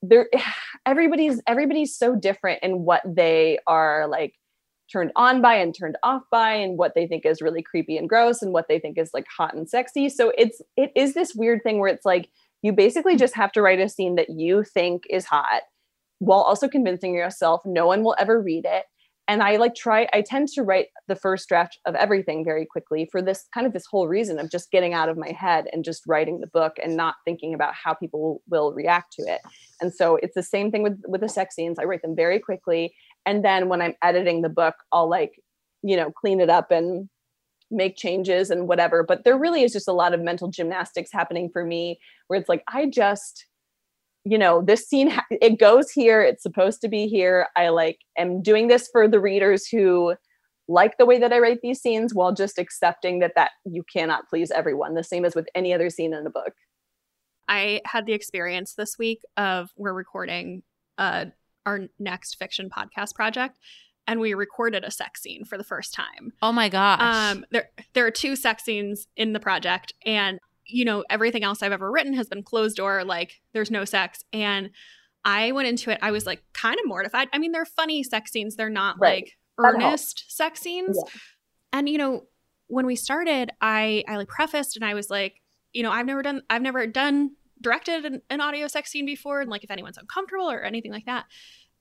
there 0.01 0.27
everybody's 0.85 1.41
everybody's 1.47 1.95
so 1.95 2.15
different 2.15 2.63
in 2.63 2.79
what 2.79 3.01
they 3.05 3.59
are 3.67 4.07
like 4.07 4.33
turned 4.91 5.11
on 5.15 5.41
by 5.41 5.55
and 5.55 5.75
turned 5.77 5.97
off 6.03 6.23
by 6.31 6.53
and 6.53 6.77
what 6.77 6.93
they 6.95 7.07
think 7.07 7.25
is 7.25 7.41
really 7.41 7.61
creepy 7.61 7.97
and 7.97 8.09
gross 8.09 8.41
and 8.41 8.53
what 8.53 8.67
they 8.67 8.79
think 8.79 8.97
is 8.97 9.11
like 9.13 9.25
hot 9.35 9.53
and 9.53 9.69
sexy. 9.69 10.09
So 10.09 10.31
it's 10.37 10.61
it 10.75 10.91
is 10.95 11.13
this 11.13 11.35
weird 11.35 11.61
thing 11.63 11.79
where 11.79 11.93
it's 11.93 12.05
like 12.05 12.29
you 12.61 12.73
basically 12.73 13.15
just 13.15 13.35
have 13.35 13.51
to 13.53 13.61
write 13.61 13.79
a 13.79 13.89
scene 13.89 14.15
that 14.15 14.29
you 14.29 14.63
think 14.63 15.03
is 15.09 15.25
hot 15.25 15.61
while 16.19 16.41
also 16.41 16.67
convincing 16.67 17.13
yourself 17.13 17.61
no 17.65 17.87
one 17.87 18.03
will 18.03 18.15
ever 18.19 18.41
read 18.41 18.65
it. 18.65 18.85
And 19.27 19.43
i 19.43 19.57
like 19.57 19.75
try 19.75 20.07
i 20.11 20.21
tend 20.21 20.47
to 20.49 20.63
write 20.63 20.87
the 21.07 21.15
first 21.15 21.47
draft 21.47 21.77
of 21.85 21.93
everything 21.93 22.43
very 22.43 22.65
quickly 22.65 23.07
for 23.11 23.21
this 23.21 23.45
kind 23.53 23.67
of 23.67 23.73
this 23.73 23.85
whole 23.85 24.07
reason 24.07 24.39
of 24.39 24.49
just 24.49 24.71
getting 24.71 24.95
out 24.95 25.07
of 25.07 25.19
my 25.19 25.29
head 25.29 25.67
and 25.71 25.83
just 25.83 26.01
writing 26.07 26.39
the 26.39 26.47
book 26.47 26.77
and 26.81 26.97
not 26.97 27.13
thinking 27.25 27.53
about 27.53 27.75
how 27.75 27.93
people 27.93 28.41
will 28.49 28.73
react 28.73 29.13
to 29.13 29.21
it. 29.21 29.41
And 29.81 29.93
so 29.93 30.17
it's 30.23 30.33
the 30.33 30.41
same 30.41 30.71
thing 30.71 30.81
with 30.81 30.99
with 31.07 31.21
the 31.21 31.29
sex 31.29 31.55
scenes. 31.55 31.77
I 31.77 31.83
write 31.83 32.01
them 32.01 32.15
very 32.15 32.39
quickly 32.39 32.91
and 33.25 33.43
then 33.43 33.69
when 33.69 33.81
i'm 33.81 33.93
editing 34.03 34.41
the 34.41 34.49
book 34.49 34.75
i'll 34.91 35.09
like 35.09 35.41
you 35.83 35.95
know 35.95 36.11
clean 36.11 36.39
it 36.39 36.49
up 36.49 36.71
and 36.71 37.09
make 37.71 37.95
changes 37.95 38.49
and 38.49 38.67
whatever. 38.67 39.03
But 39.03 39.23
there 39.23 39.37
really 39.37 39.63
is 39.63 39.73
just 39.73 39.87
a 39.87 39.93
lot 39.93 40.13
of 40.13 40.21
mental 40.21 40.49
gymnastics 40.49 41.11
happening 41.11 41.49
for 41.51 41.63
me 41.63 41.99
where 42.27 42.39
it's 42.39 42.49
like 42.49 42.63
i 42.67 42.85
just 42.85 43.45
you 44.25 44.37
know 44.37 44.61
this 44.61 44.87
scene 44.87 45.15
it 45.31 45.59
goes 45.59 45.91
here 45.91 46.21
it's 46.21 46.43
supposed 46.43 46.81
to 46.81 46.87
be 46.87 47.07
here. 47.07 47.47
I 47.55 47.69
like 47.69 47.99
am 48.17 48.41
doing 48.41 48.67
this 48.67 48.89
for 48.91 49.07
the 49.07 49.19
readers 49.19 49.67
who 49.67 50.15
like 50.67 50.97
the 50.97 51.05
way 51.05 51.17
that 51.17 51.33
i 51.33 51.39
write 51.39 51.61
these 51.61 51.81
scenes 51.81 52.13
while 52.13 52.33
just 52.33 52.59
accepting 52.59 53.19
that 53.19 53.33
that 53.35 53.51
you 53.65 53.83
cannot 53.91 54.29
please 54.29 54.51
everyone 54.51 54.93
the 54.93 55.03
same 55.03 55.25
as 55.25 55.35
with 55.35 55.47
any 55.55 55.73
other 55.73 55.89
scene 55.89 56.13
in 56.13 56.25
a 56.25 56.29
book. 56.29 56.53
I 57.47 57.81
had 57.85 58.05
the 58.05 58.13
experience 58.13 58.75
this 58.75 58.99
week 58.99 59.21
of 59.35 59.71
we're 59.75 59.93
recording 59.93 60.61
uh, 60.99 61.25
our 61.69 61.87
next 61.99 62.35
fiction 62.35 62.69
podcast 62.69 63.15
project, 63.15 63.57
and 64.07 64.19
we 64.19 64.33
recorded 64.33 64.83
a 64.83 64.91
sex 64.91 65.21
scene 65.21 65.45
for 65.45 65.57
the 65.57 65.63
first 65.63 65.93
time. 65.93 66.33
oh 66.41 66.51
my 66.51 66.67
gosh. 66.69 66.99
Um, 67.35 67.45
there 67.51 67.69
there 67.93 68.05
are 68.05 68.11
two 68.11 68.35
sex 68.35 68.63
scenes 68.63 69.07
in 69.15 69.33
the 69.33 69.39
project, 69.39 69.93
and 70.05 70.39
you 70.65 70.85
know 70.85 71.03
everything 71.09 71.43
else 71.43 71.61
I've 71.63 71.71
ever 71.71 71.91
written 71.91 72.13
has 72.15 72.27
been 72.27 72.43
closed 72.43 72.77
door, 72.77 73.03
like 73.03 73.41
there's 73.53 73.71
no 73.71 73.85
sex. 73.85 74.23
And 74.33 74.69
I 75.25 75.51
went 75.51 75.67
into 75.67 75.91
it, 75.91 75.99
I 76.01 76.11
was 76.11 76.25
like 76.25 76.41
kind 76.53 76.77
of 76.79 76.85
mortified. 76.87 77.27
I 77.33 77.37
mean, 77.39 77.51
they're 77.51 77.65
funny 77.65 78.03
sex 78.03 78.31
scenes; 78.31 78.55
they're 78.55 78.69
not 78.69 78.95
Right. 78.99 79.23
like 79.23 79.37
earnest 79.57 80.25
sex 80.35 80.61
scenes. 80.61 80.97
And 81.73 81.87
you 81.89 81.97
know, 81.97 82.23
when 82.67 82.85
we 82.85 82.95
started, 82.95 83.51
I 83.61 84.03
I 84.07 84.15
like 84.17 84.27
prefaced 84.27 84.75
and 84.75 84.85
I 84.85 84.93
was 84.93 85.09
like, 85.09 85.41
you 85.73 85.83
know, 85.83 85.91
I've 85.91 86.05
never 86.05 86.21
done 86.23 86.41
I've 86.49 86.61
never 86.61 86.87
done 86.87 87.31
directed 87.61 88.05
an, 88.05 88.21
an 88.29 88.39
audio 88.39 88.67
sex 88.67 88.89
scene 88.91 89.05
before, 89.05 89.41
and 89.41 89.49
like 89.49 89.63
if 89.65 89.71
anyone's 89.71 89.97
uncomfortable 89.97 90.49
or 90.49 90.61
anything 90.63 90.91
like 90.93 91.05
that. 91.05 91.25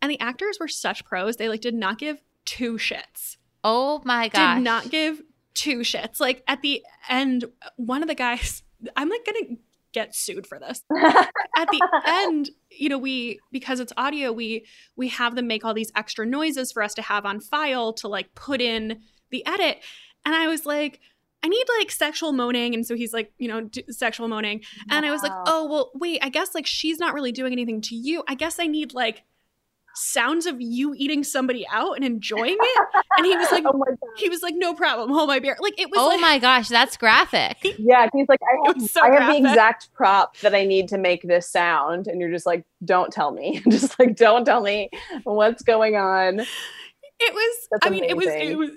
And 0.00 0.10
the 0.10 0.20
actors 0.20 0.58
were 0.60 0.68
such 0.68 1.04
pros; 1.04 1.36
they 1.36 1.48
like 1.48 1.60
did 1.60 1.74
not 1.74 1.98
give 1.98 2.22
two 2.44 2.74
shits 2.74 3.38
oh 3.64 4.00
my 4.04 4.28
gosh. 4.28 4.56
did 4.56 4.64
not 4.64 4.90
give 4.90 5.22
two 5.54 5.78
shits. 5.78 6.20
Like 6.20 6.42
at 6.46 6.62
the 6.62 6.82
end, 7.08 7.44
one 7.76 8.02
of 8.02 8.08
the 8.08 8.14
guys, 8.14 8.62
I'm 8.96 9.08
like 9.08 9.24
gonna 9.24 9.56
get 9.92 10.14
sued 10.14 10.46
for 10.46 10.58
this. 10.58 10.82
At 11.56 11.68
the 11.72 11.80
end, 12.06 12.50
you 12.70 12.88
know, 12.88 12.98
we 12.98 13.40
because 13.50 13.80
it's 13.80 13.92
audio, 13.96 14.32
we 14.32 14.66
we 14.96 15.08
have 15.08 15.34
them 15.34 15.46
make 15.46 15.64
all 15.64 15.74
these 15.74 15.90
extra 15.96 16.26
noises 16.26 16.70
for 16.70 16.82
us 16.82 16.94
to 16.94 17.02
have 17.02 17.26
on 17.26 17.40
file 17.40 17.92
to 17.94 18.08
like 18.08 18.34
put 18.34 18.60
in 18.60 19.00
the 19.30 19.44
edit. 19.46 19.78
And 20.24 20.34
I 20.34 20.46
was 20.46 20.66
like, 20.66 21.00
I 21.42 21.48
need 21.48 21.64
like 21.80 21.90
sexual 21.90 22.32
moaning. 22.32 22.74
And 22.74 22.86
so 22.86 22.94
he's 22.94 23.12
like, 23.12 23.32
you 23.38 23.48
know, 23.48 23.62
d- 23.62 23.84
sexual 23.88 24.28
moaning. 24.28 24.62
And 24.90 25.06
I 25.06 25.10
was 25.10 25.22
like, 25.22 25.32
oh, 25.46 25.66
well, 25.66 25.90
wait, 25.94 26.20
I 26.22 26.28
guess 26.28 26.54
like 26.54 26.66
she's 26.66 26.98
not 26.98 27.14
really 27.14 27.32
doing 27.32 27.52
anything 27.52 27.80
to 27.82 27.96
you. 27.96 28.22
I 28.28 28.34
guess 28.34 28.60
I 28.60 28.66
need 28.66 28.92
like 28.92 29.24
sounds 29.98 30.46
of 30.46 30.60
you 30.60 30.94
eating 30.96 31.24
somebody 31.24 31.66
out 31.70 31.96
and 31.96 32.04
enjoying 32.04 32.56
it. 32.60 32.88
And 33.18 33.26
he 33.26 33.36
was 33.36 33.50
like, 33.50 33.64
oh 33.66 33.76
my 33.76 33.86
he 34.16 34.28
was 34.28 34.42
like, 34.42 34.54
no 34.56 34.74
problem, 34.74 35.10
hold 35.10 35.28
my 35.28 35.40
beer. 35.40 35.56
Like 35.60 35.78
it 35.78 35.90
was. 35.90 35.98
Oh 35.98 36.08
like, 36.08 36.20
my 36.20 36.38
gosh, 36.38 36.68
that's 36.68 36.96
graphic. 36.96 37.56
Yeah, 37.78 38.08
he's 38.14 38.28
like, 38.28 38.38
I 38.42 38.68
have, 38.68 38.82
so 38.82 39.00
I 39.02 39.06
have 39.06 39.16
graphic. 39.16 39.42
the 39.42 39.48
exact 39.48 39.92
prop 39.92 40.36
that 40.38 40.54
I 40.54 40.64
need 40.64 40.88
to 40.88 40.98
make 40.98 41.22
this 41.22 41.48
sound, 41.48 42.06
and 42.06 42.20
you're 42.20 42.30
just 42.30 42.46
like, 42.46 42.64
don't 42.84 43.12
tell 43.12 43.32
me, 43.32 43.60
just 43.68 43.98
like, 43.98 44.14
don't 44.14 44.44
tell 44.44 44.60
me 44.60 44.90
what's 45.24 45.62
going 45.62 45.96
on. 45.96 46.40
It 46.40 47.34
was. 47.34 47.68
That's 47.72 47.86
I 47.86 47.90
mean, 47.90 48.04
it 48.04 48.16
was. 48.16 48.26
It 48.26 48.56
was. 48.56 48.70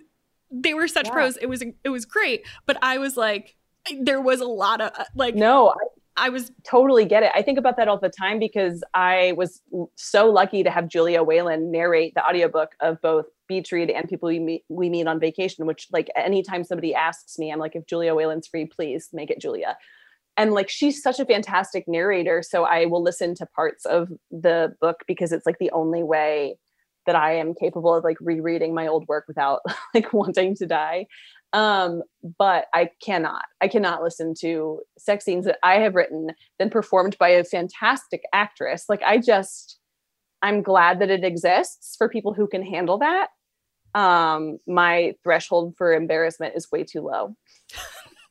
They 0.50 0.74
were 0.74 0.88
such 0.88 1.08
Yeah. 1.08 1.14
pros. 1.14 1.38
It 1.38 1.46
was. 1.48 1.62
It 1.84 1.90
was 1.90 2.06
great. 2.06 2.48
But 2.66 2.78
I 2.82 2.98
was 2.98 3.16
like, 3.16 3.56
there 4.00 4.22
was 4.22 4.42
a 4.42 4.48
lot 4.48 4.82
of 4.82 4.92
uh, 4.98 5.04
like. 5.16 5.36
No, 5.36 5.70
I 5.70 5.74
I 6.18 6.30
was. 6.30 6.52
totally 6.64 7.06
get 7.06 7.24
it. 7.24 7.32
I 7.34 7.42
think 7.42 7.58
about 7.58 7.78
that 7.78 7.88
all 7.88 7.98
the 7.98 8.10
time 8.10 8.40
because 8.40 8.84
I 8.94 9.34
was 9.38 9.62
so 9.96 10.30
lucky 10.30 10.64
to 10.64 10.70
have 10.70 10.88
Julia 10.88 11.24
Whelan 11.24 11.72
narrate 11.72 12.14
the 12.16 12.26
audiobook 12.26 12.72
of 12.80 13.02
both 13.02 13.26
Beach 13.48 13.72
Read 13.72 13.90
and 13.90 14.08
People 14.08 14.28
We 14.28 14.40
Meet, 14.40 14.64
we 14.70 14.90
meet 14.90 15.08
on 15.08 15.20
Vacation, 15.20 15.66
which 15.66 15.88
like 15.92 16.10
anytime 16.16 16.64
somebody 16.64 16.94
asks 16.94 17.38
me, 17.38 17.52
I'm 17.52 17.60
like, 17.60 17.76
if 17.76 17.86
Julia 17.86 18.14
Whelan's 18.16 18.48
free, 18.48 18.66
please 18.66 19.10
make 19.12 19.30
it 19.30 19.42
Julia. 19.42 19.78
And 20.38 20.54
like 20.54 20.70
she's 20.70 21.02
such 21.04 21.20
a 21.20 21.26
fantastic 21.26 21.86
narrator. 21.88 22.42
So 22.42 22.64
I 22.64 22.86
will 22.86 23.04
listen 23.04 23.36
to 23.36 23.46
parts 23.46 23.86
of 23.86 24.10
the 24.32 24.74
book 24.80 25.02
because 25.08 25.32
it's 25.32 25.46
like 25.46 25.60
the 25.60 25.72
only 25.72 26.04
way 26.04 26.58
that 27.06 27.16
I 27.16 27.36
am 27.36 27.54
capable 27.54 27.94
of 27.94 28.04
like 28.04 28.18
rereading 28.22 28.74
my 28.74 28.88
old 28.88 29.08
work 29.08 29.26
without 29.28 29.62
like 29.94 30.14
wanting 30.14 30.56
to 30.56 30.66
die. 30.66 31.08
Um, 31.54 32.04
but 32.38 32.68
I 32.74 32.90
cannot, 33.04 33.44
I 33.60 33.68
cannot 33.68 34.02
listen 34.02 34.34
to 34.40 34.82
sex 34.98 35.26
scenes 35.26 35.46
that 35.46 35.60
I 35.64 35.76
have 35.76 35.96
written 35.96 36.30
then 36.60 36.70
performed 36.70 37.18
by 37.18 37.30
a 37.30 37.44
fantastic 37.44 38.24
actress. 38.34 38.86
Like 38.88 39.02
I 39.04 39.18
just, 39.18 39.80
I'm 40.42 40.62
glad 40.62 41.00
that 41.00 41.10
it 41.10 41.24
exists 41.24 41.96
for 41.98 42.08
people 42.08 42.34
who 42.34 42.48
can 42.48 42.64
handle 42.64 43.00
that. 43.00 43.28
Um, 43.94 44.60
my 44.66 45.16
threshold 45.24 45.76
for 45.78 45.94
embarrassment 45.94 46.54
is 46.56 46.72
way 46.72 46.86
too 46.86 47.02
low. 47.02 47.36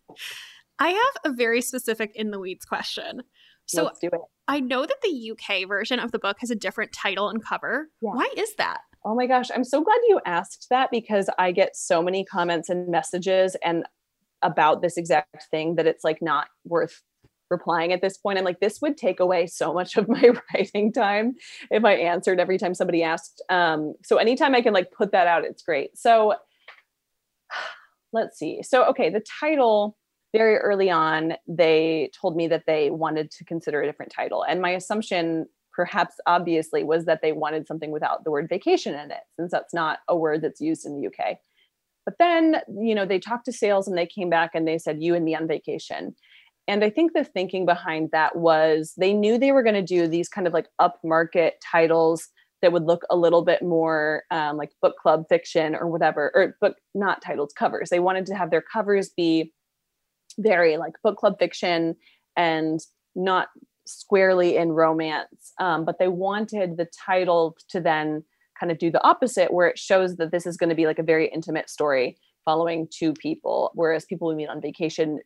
I 0.78 0.88
have 0.88 1.32
a 1.32 1.36
very 1.36 1.60
specific 1.60 2.12
in 2.14 2.30
the 2.30 2.40
weeds 2.40 2.64
question. 2.64 3.22
So 3.66 3.84
Let's 3.84 3.98
do 3.98 4.08
it. 4.08 4.20
I 4.48 4.60
know 4.60 4.84
that 4.84 4.96
the 5.02 5.32
UK 5.32 5.68
version 5.68 6.00
of 6.00 6.10
the 6.10 6.18
book 6.18 6.38
has 6.40 6.50
a 6.50 6.56
different 6.56 6.92
title 6.92 7.28
and 7.28 7.44
cover. 7.44 7.88
Yeah. 8.00 8.10
Why 8.10 8.28
is 8.36 8.54
that? 8.56 8.80
Oh 9.04 9.14
my 9.14 9.26
gosh, 9.26 9.46
I'm 9.54 9.64
so 9.64 9.82
glad 9.82 9.98
you 10.08 10.20
asked 10.26 10.66
that 10.70 10.90
because 10.90 11.30
I 11.38 11.52
get 11.52 11.74
so 11.74 12.02
many 12.02 12.24
comments 12.24 12.68
and 12.68 12.88
messages 12.88 13.56
and 13.64 13.84
about 14.42 14.82
this 14.82 14.96
exact 14.96 15.46
thing 15.50 15.76
that 15.76 15.86
it's 15.86 16.04
like 16.04 16.20
not 16.20 16.48
worth 16.64 17.02
replying 17.50 17.92
at 17.92 18.00
this 18.00 18.16
point. 18.16 18.38
I'm 18.38 18.44
like, 18.44 18.60
this 18.60 18.80
would 18.80 18.96
take 18.96 19.20
away 19.20 19.46
so 19.46 19.74
much 19.74 19.96
of 19.96 20.08
my 20.08 20.30
writing 20.54 20.92
time 20.92 21.34
if 21.70 21.84
I 21.84 21.94
answered 21.94 22.40
every 22.40 22.58
time 22.58 22.74
somebody 22.74 23.02
asked. 23.02 23.42
Um, 23.48 23.94
so 24.04 24.16
anytime 24.16 24.54
I 24.54 24.60
can 24.60 24.72
like 24.72 24.92
put 24.92 25.12
that 25.12 25.26
out, 25.26 25.44
it's 25.44 25.62
great. 25.62 25.96
So 25.98 26.34
let's 28.12 28.38
see. 28.38 28.62
So 28.62 28.84
okay, 28.86 29.10
the 29.10 29.22
title 29.40 29.96
very 30.32 30.56
early 30.58 30.90
on, 30.90 31.34
they 31.48 32.10
told 32.20 32.36
me 32.36 32.46
that 32.48 32.64
they 32.66 32.90
wanted 32.90 33.30
to 33.32 33.44
consider 33.44 33.82
a 33.82 33.86
different 33.86 34.12
title. 34.12 34.44
And 34.44 34.60
my 34.60 34.70
assumption 34.70 35.46
perhaps 35.74 36.16
obviously 36.26 36.82
was 36.84 37.04
that 37.04 37.20
they 37.22 37.32
wanted 37.32 37.66
something 37.66 37.90
without 37.90 38.24
the 38.24 38.30
word 38.30 38.48
vacation 38.48 38.94
in 38.94 39.10
it 39.10 39.22
since 39.38 39.50
that's 39.50 39.74
not 39.74 39.98
a 40.08 40.16
word 40.16 40.42
that's 40.42 40.60
used 40.60 40.84
in 40.84 41.00
the 41.00 41.06
UK. 41.06 41.38
But 42.04 42.14
then, 42.18 42.56
you 42.80 42.94
know, 42.94 43.06
they 43.06 43.18
talked 43.18 43.44
to 43.44 43.52
sales 43.52 43.86
and 43.86 43.96
they 43.96 44.06
came 44.06 44.30
back 44.30 44.50
and 44.54 44.66
they 44.66 44.78
said 44.78 45.02
you 45.02 45.14
and 45.14 45.24
me 45.24 45.34
on 45.34 45.46
vacation. 45.46 46.14
And 46.66 46.84
I 46.84 46.90
think 46.90 47.12
the 47.12 47.24
thinking 47.24 47.66
behind 47.66 48.10
that 48.12 48.36
was 48.36 48.94
they 48.96 49.12
knew 49.12 49.38
they 49.38 49.52
were 49.52 49.62
going 49.62 49.74
to 49.74 49.82
do 49.82 50.06
these 50.06 50.28
kind 50.28 50.46
of 50.46 50.52
like 50.52 50.68
upmarket 50.80 51.52
titles 51.70 52.28
that 52.62 52.72
would 52.72 52.84
look 52.84 53.02
a 53.10 53.16
little 53.16 53.42
bit 53.42 53.62
more 53.62 54.24
um, 54.30 54.56
like 54.56 54.70
book 54.82 54.96
club 55.00 55.24
fiction 55.28 55.74
or 55.74 55.88
whatever, 55.88 56.30
or 56.34 56.56
book 56.60 56.76
not 56.94 57.22
titles, 57.22 57.52
covers. 57.52 57.90
They 57.90 58.00
wanted 58.00 58.26
to 58.26 58.34
have 58.34 58.50
their 58.50 58.62
covers 58.62 59.10
be 59.16 59.52
very 60.38 60.76
like 60.76 60.92
book 61.02 61.16
club 61.16 61.38
fiction 61.38 61.96
and 62.36 62.80
not 63.14 63.48
squarely 63.90 64.56
in 64.56 64.72
romance. 64.72 65.52
Um, 65.58 65.84
but 65.84 65.98
they 65.98 66.08
wanted 66.08 66.76
the 66.76 66.88
title 67.06 67.56
to 67.70 67.80
then 67.80 68.24
kind 68.58 68.70
of 68.70 68.78
do 68.78 68.90
the 68.90 69.02
opposite, 69.02 69.52
where 69.52 69.68
it 69.68 69.78
shows 69.78 70.16
that 70.16 70.32
this 70.32 70.46
is 70.46 70.56
going 70.56 70.68
to 70.68 70.76
be 70.76 70.86
like 70.86 70.98
a 70.98 71.04
very 71.04 71.28
intimate 71.28 71.70
story 71.70 72.16
following 72.44 72.88
two 72.90 73.12
people, 73.12 73.70
whereas 73.74 74.04
people 74.04 74.28
we 74.28 74.34
meet 74.34 74.48
on 74.48 74.60
vacation 74.60 75.20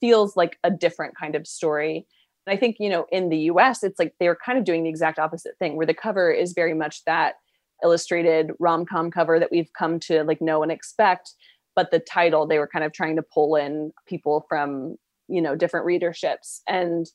feels 0.00 0.36
like 0.36 0.58
a 0.62 0.70
different 0.70 1.16
kind 1.16 1.34
of 1.34 1.46
story. 1.46 2.06
And 2.46 2.56
I 2.56 2.58
think, 2.58 2.76
you 2.78 2.88
know, 2.88 3.06
in 3.10 3.28
the 3.28 3.38
US, 3.50 3.82
it's 3.82 3.98
like 3.98 4.14
they're 4.20 4.36
kind 4.36 4.58
of 4.58 4.64
doing 4.64 4.84
the 4.84 4.90
exact 4.90 5.18
opposite 5.18 5.58
thing, 5.58 5.76
where 5.76 5.86
the 5.86 5.94
cover 5.94 6.30
is 6.30 6.52
very 6.52 6.74
much 6.74 7.04
that 7.04 7.34
illustrated 7.82 8.52
rom-com 8.58 9.10
cover 9.10 9.38
that 9.38 9.50
we've 9.50 9.72
come 9.78 10.00
to 10.00 10.24
like 10.24 10.40
know 10.40 10.62
and 10.62 10.72
expect 10.72 11.34
but 11.74 11.90
the 11.90 12.00
title 12.00 12.46
they 12.46 12.58
were 12.58 12.66
kind 12.66 12.84
of 12.84 12.92
trying 12.92 13.16
to 13.16 13.22
pull 13.22 13.54
in 13.54 13.92
people 14.06 14.44
from 14.48 14.96
you 15.28 15.40
know 15.40 15.54
different 15.54 15.86
readerships 15.86 16.62
and 16.66 17.06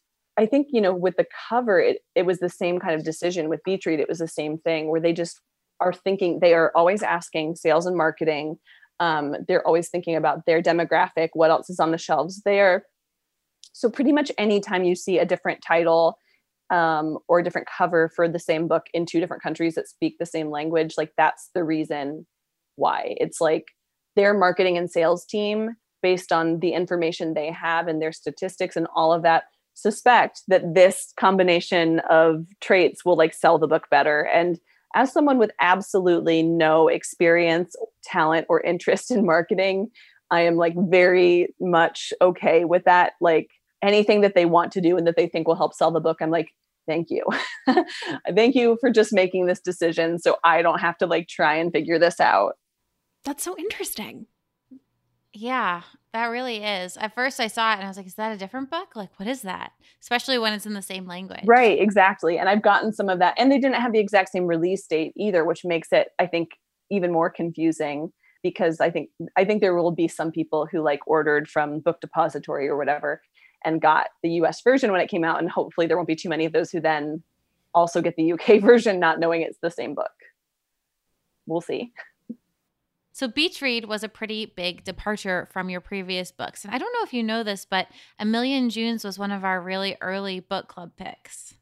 i 0.42 0.46
think 0.46 0.68
you 0.72 0.82
know 0.82 0.94
with 0.94 1.16
the 1.18 1.26
cover 1.50 1.80
it, 1.80 2.00
it 2.16 2.26
was 2.26 2.40
the 2.40 2.50
same 2.50 2.80
kind 2.80 2.96
of 2.96 3.06
decision 3.06 3.48
with 3.48 3.64
beach 3.64 3.86
read 3.86 4.00
it 4.00 4.10
was 4.10 4.20
the 4.20 4.28
same 4.28 4.58
thing 4.58 4.90
where 4.90 5.02
they 5.02 5.14
just 5.14 5.40
are 5.82 5.92
thinking 5.92 6.40
they 6.40 6.54
are 6.54 6.72
always 6.76 7.04
asking 7.04 7.56
sales 7.56 7.86
and 7.86 7.98
marketing. 7.98 8.58
Um, 9.00 9.36
they're 9.48 9.66
always 9.66 9.90
thinking 9.90 10.16
about 10.16 10.46
their 10.46 10.62
demographic 10.62 11.30
what 11.34 11.50
else 11.50 11.70
is 11.70 11.80
on 11.80 11.92
the 11.92 11.98
shelves 11.98 12.42
there. 12.46 12.86
So 13.74 13.90
pretty 13.90 14.14
much 14.14 14.32
anytime 14.38 14.84
you 14.84 14.96
see 14.96 15.18
a 15.18 15.26
different 15.26 15.62
title 15.68 16.18
um, 16.70 17.18
or 17.28 17.40
a 17.40 17.44
different 17.44 17.68
cover 17.68 18.12
for 18.16 18.30
the 18.30 18.40
same 18.40 18.68
book 18.68 18.84
in 18.94 19.06
two 19.06 19.20
different 19.20 19.44
countries 19.44 19.76
that 19.76 19.90
speak 19.90 20.16
the 20.20 20.26
same 20.26 20.52
language 20.52 20.94
like 20.98 21.12
that's 21.18 21.50
the 21.56 21.64
reason 21.64 22.28
why. 22.76 23.16
It's 23.18 23.42
like 23.42 23.66
their 24.16 24.34
marketing 24.34 24.78
and 24.78 24.90
sales 24.90 25.26
team 25.26 25.72
based 26.04 26.32
on 26.32 26.60
the 26.60 26.74
information 26.74 27.34
they 27.34 27.52
have 27.52 27.88
and 27.88 28.02
their 28.02 28.12
statistics 28.12 28.76
and 28.76 28.88
all 28.96 29.12
of 29.12 29.24
that 29.24 29.46
suspect 29.74 30.42
that 30.48 30.74
this 30.74 31.14
combination 31.18 32.00
of 32.10 32.46
traits 32.60 33.04
will 33.06 33.18
like 33.18 33.34
sell 33.34 33.58
the 33.58 33.68
book 33.68 33.88
better. 33.90 34.22
And 34.22 34.60
as 34.96 35.12
someone 35.12 35.38
with 35.38 35.52
absolutely 35.62 36.44
no 36.44 36.88
experience 36.88 37.76
talent 38.04 38.46
or 38.50 38.62
interest 38.62 39.12
in 39.12 39.26
marketing 39.26 39.90
i 40.32 40.42
am 40.42 40.56
like 40.56 40.74
very 40.90 41.54
much 41.60 42.14
okay 42.22 42.66
with 42.66 42.86
that. 42.86 43.14
Like 43.22 43.50
anything 43.82 44.22
that 44.22 44.36
they 44.36 44.46
want 44.46 44.72
to 44.74 44.82
do 44.82 44.98
and 44.98 45.06
that 45.08 45.18
they 45.18 45.28
think 45.28 45.48
will 45.48 45.56
help 45.56 45.74
sell 45.74 45.92
the 45.92 46.00
book 46.00 46.18
i'm 46.22 46.32
like 46.32 46.50
thank 46.88 47.12
you. 47.12 47.24
Thank 48.36 48.56
you 48.56 48.76
for 48.82 48.90
just 48.90 49.14
making 49.14 49.46
this 49.46 49.60
decision 49.60 50.18
so 50.20 50.38
i 50.44 50.62
don't 50.62 50.80
have 50.80 50.98
to 50.98 51.06
like 51.06 51.28
try 51.28 51.56
and 51.56 51.72
figure 51.72 52.00
this 52.00 52.20
out. 52.20 52.54
That's 53.24 53.44
so 53.44 53.56
interesting. 53.58 54.26
Yeah, 55.34 55.84
that 56.14 56.26
really 56.28 56.58
is. 56.58 56.98
At 56.98 57.16
first, 57.16 57.40
I 57.40 57.48
saw 57.48 57.72
it 57.72 57.76
and 57.76 57.86
I 57.86 57.88
was 57.88 57.98
like, 57.98 58.08
is 58.08 58.16
that 58.16 58.34
a 58.34 58.38
different 58.38 58.70
book? 58.70 58.96
Like, 58.96 59.18
what 59.18 59.30
is 59.30 59.44
that? 59.44 59.72
Especially 60.02 60.38
when 60.38 60.52
it's 60.52 60.66
in 60.66 60.74
the 60.74 60.82
same 60.82 61.08
language. 61.08 61.42
Right, 61.46 61.80
exactly. 61.80 62.38
And 62.38 62.50
I've 62.50 62.62
gotten 62.62 62.92
some 62.92 63.08
of 63.08 63.20
that. 63.20 63.36
And 63.38 63.50
they 63.50 63.60
didn't 63.60 63.82
have 63.82 63.94
the 63.94 64.00
exact 64.00 64.30
same 64.30 64.46
release 64.46 64.86
date 64.86 65.14
either, 65.16 65.46
which 65.46 65.64
makes 65.64 65.94
it, 65.94 66.10
I 66.20 66.28
think, 66.28 66.50
even 66.90 67.14
more 67.14 67.30
confusing 67.30 68.12
because 68.44 68.82
I 68.82 68.90
think 68.90 69.10
I 69.38 69.46
think 69.46 69.62
there 69.62 69.76
will 69.76 69.92
be 69.92 70.08
some 70.08 70.32
people 70.32 70.68
who 70.70 70.82
like 70.82 71.00
ordered 71.08 71.48
from 71.48 71.80
Book 71.80 72.02
Depository 72.02 72.68
or 72.68 72.76
whatever 72.76 73.22
and 73.64 73.82
got 73.82 74.08
the 74.24 74.32
US 74.42 74.62
version 74.62 74.92
when 74.92 75.02
it 75.02 75.10
came 75.10 75.24
out. 75.24 75.40
And 75.40 75.50
hopefully 75.50 75.88
there 75.88 75.96
won't 75.96 76.08
be 76.08 76.16
too 76.16 76.30
many 76.30 76.46
of 76.46 76.52
those 76.52 76.72
who 76.72 76.82
then 76.82 77.24
also 77.74 78.02
get 78.02 78.16
the 78.16 78.34
UK 78.34 78.60
version 78.62 79.00
not 79.00 79.20
knowing 79.20 79.42
it's 79.42 79.60
the 79.62 79.72
same 79.72 79.94
book. 79.96 80.12
We'll 81.46 81.62
see. 81.62 81.94
So, 83.22 83.28
Beach 83.28 83.62
Read 83.62 83.86
was 83.86 84.04
a 84.04 84.10
pretty 84.10 84.48
big 84.48 84.84
departure 84.84 85.48
from 85.52 85.70
your 85.70 85.80
previous 85.80 86.32
books. 86.32 86.66
And 86.66 86.74
I 86.74 86.80
don't 86.80 86.92
know 86.92 87.04
if 87.04 87.14
you 87.14 87.22
know 87.22 87.44
this, 87.44 87.66
but 87.66 87.86
A 88.18 88.26
Million 88.26 88.72
Junes 88.72 89.04
was 89.04 89.20
one 89.20 89.30
of 89.30 89.44
our 89.44 89.62
really 89.62 89.96
early 90.02 90.40
book 90.40 90.68
club 90.68 90.94
picks. 90.98 91.54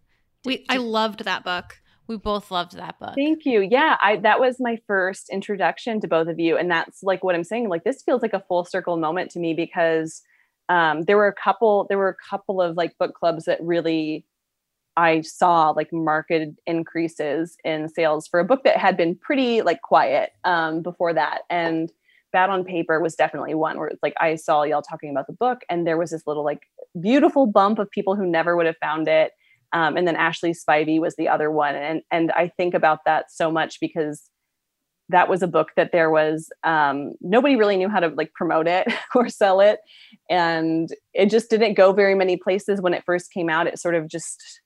We 0.46 0.66
I 0.70 0.78
loved 0.78 1.26
that 1.26 1.44
book. 1.44 1.82
We 2.08 2.16
both 2.16 2.50
loved 2.50 2.78
that 2.78 2.98
book. 2.98 3.14
Thank 3.14 3.46
you. 3.46 3.60
Yeah, 3.60 3.98
I 4.02 4.16
that 4.20 4.40
was 4.40 4.56
my 4.62 4.80
first 4.88 5.28
introduction 5.30 6.00
to 6.00 6.08
both 6.08 6.30
of 6.30 6.40
you, 6.40 6.56
and 6.56 6.72
that's 6.72 7.04
like 7.04 7.26
what 7.26 7.36
I'm 7.36 7.44
saying. 7.44 7.68
Like 7.68 7.84
this 7.84 8.04
feels 8.04 8.22
like 8.22 8.32
a 8.32 8.46
full 8.48 8.64
circle 8.64 8.96
moment 8.96 9.30
to 9.32 9.40
me 9.40 9.54
because 9.54 10.22
um, 10.70 11.02
there 11.02 11.18
were 11.18 11.28
a 11.28 11.34
couple. 11.34 11.88
There 11.90 11.98
were 11.98 12.08
a 12.08 12.30
couple 12.30 12.62
of 12.62 12.78
like 12.78 12.98
book 12.98 13.16
clubs 13.16 13.44
that 13.44 13.60
really 13.62 14.26
I 15.00 15.22
saw 15.22 15.70
like 15.70 15.94
market 15.94 16.50
increases 16.68 17.56
in 17.64 17.88
sales 17.88 18.28
for 18.28 18.42
a 18.42 18.44
book 18.44 18.66
that 18.66 18.76
had 18.76 18.98
been 18.98 19.16
pretty 19.16 19.62
like 19.62 19.82
quiet 19.82 20.32
um, 20.44 20.82
before 20.82 21.14
that, 21.14 21.44
and 21.50 21.90
Bad 22.34 22.50
on 22.50 22.66
Paper 22.66 23.00
was 23.00 23.16
definitely 23.16 23.54
one 23.54 23.80
where 23.80 23.92
like 24.04 24.14
I 24.20 24.36
saw 24.36 24.64
y'all 24.64 24.82
talking 24.82 25.10
about 25.10 25.28
the 25.28 25.34
book, 25.34 25.62
and 25.70 25.88
there 25.88 25.98
was 25.98 26.12
this 26.12 26.28
little 26.28 26.44
like 26.44 26.64
beautiful 27.00 27.48
bump 27.48 27.80
of 27.80 27.90
people 27.90 28.18
who 28.18 28.26
never 28.26 28.58
would 28.58 28.66
have 28.66 28.76
found 28.82 29.08
it. 29.08 29.32
Um, 29.72 29.96
and 29.96 30.06
then 30.06 30.18
Ashley 30.18 30.52
Spivey 30.52 31.00
was 31.00 31.16
the 31.16 31.30
other 31.30 31.50
one, 31.50 31.76
and 31.76 32.02
and 32.12 32.32
I 32.34 32.50
think 32.50 32.74
about 32.74 33.06
that 33.06 33.32
so 33.32 33.50
much 33.50 33.80
because 33.80 34.30
that 35.08 35.30
was 35.30 35.42
a 35.42 35.48
book 35.48 35.70
that 35.78 35.94
there 35.94 36.12
was 36.12 36.50
um, 36.66 37.14
nobody 37.22 37.56
really 37.56 37.78
knew 37.78 37.90
how 37.90 38.02
to 38.02 38.10
like 38.10 38.34
promote 38.34 38.68
it 38.68 38.86
or 39.16 39.30
sell 39.30 39.62
it, 39.62 39.80
and 40.30 40.90
it 41.14 41.30
just 41.30 41.50
didn't 41.50 41.76
go 41.76 41.94
very 41.94 42.16
many 42.16 42.36
places 42.36 42.82
when 42.82 42.94
it 42.94 43.04
first 43.06 43.32
came 43.32 43.50
out. 43.50 43.66
It 43.66 43.80
sort 43.80 43.96
of 43.96 44.10
just 44.10 44.60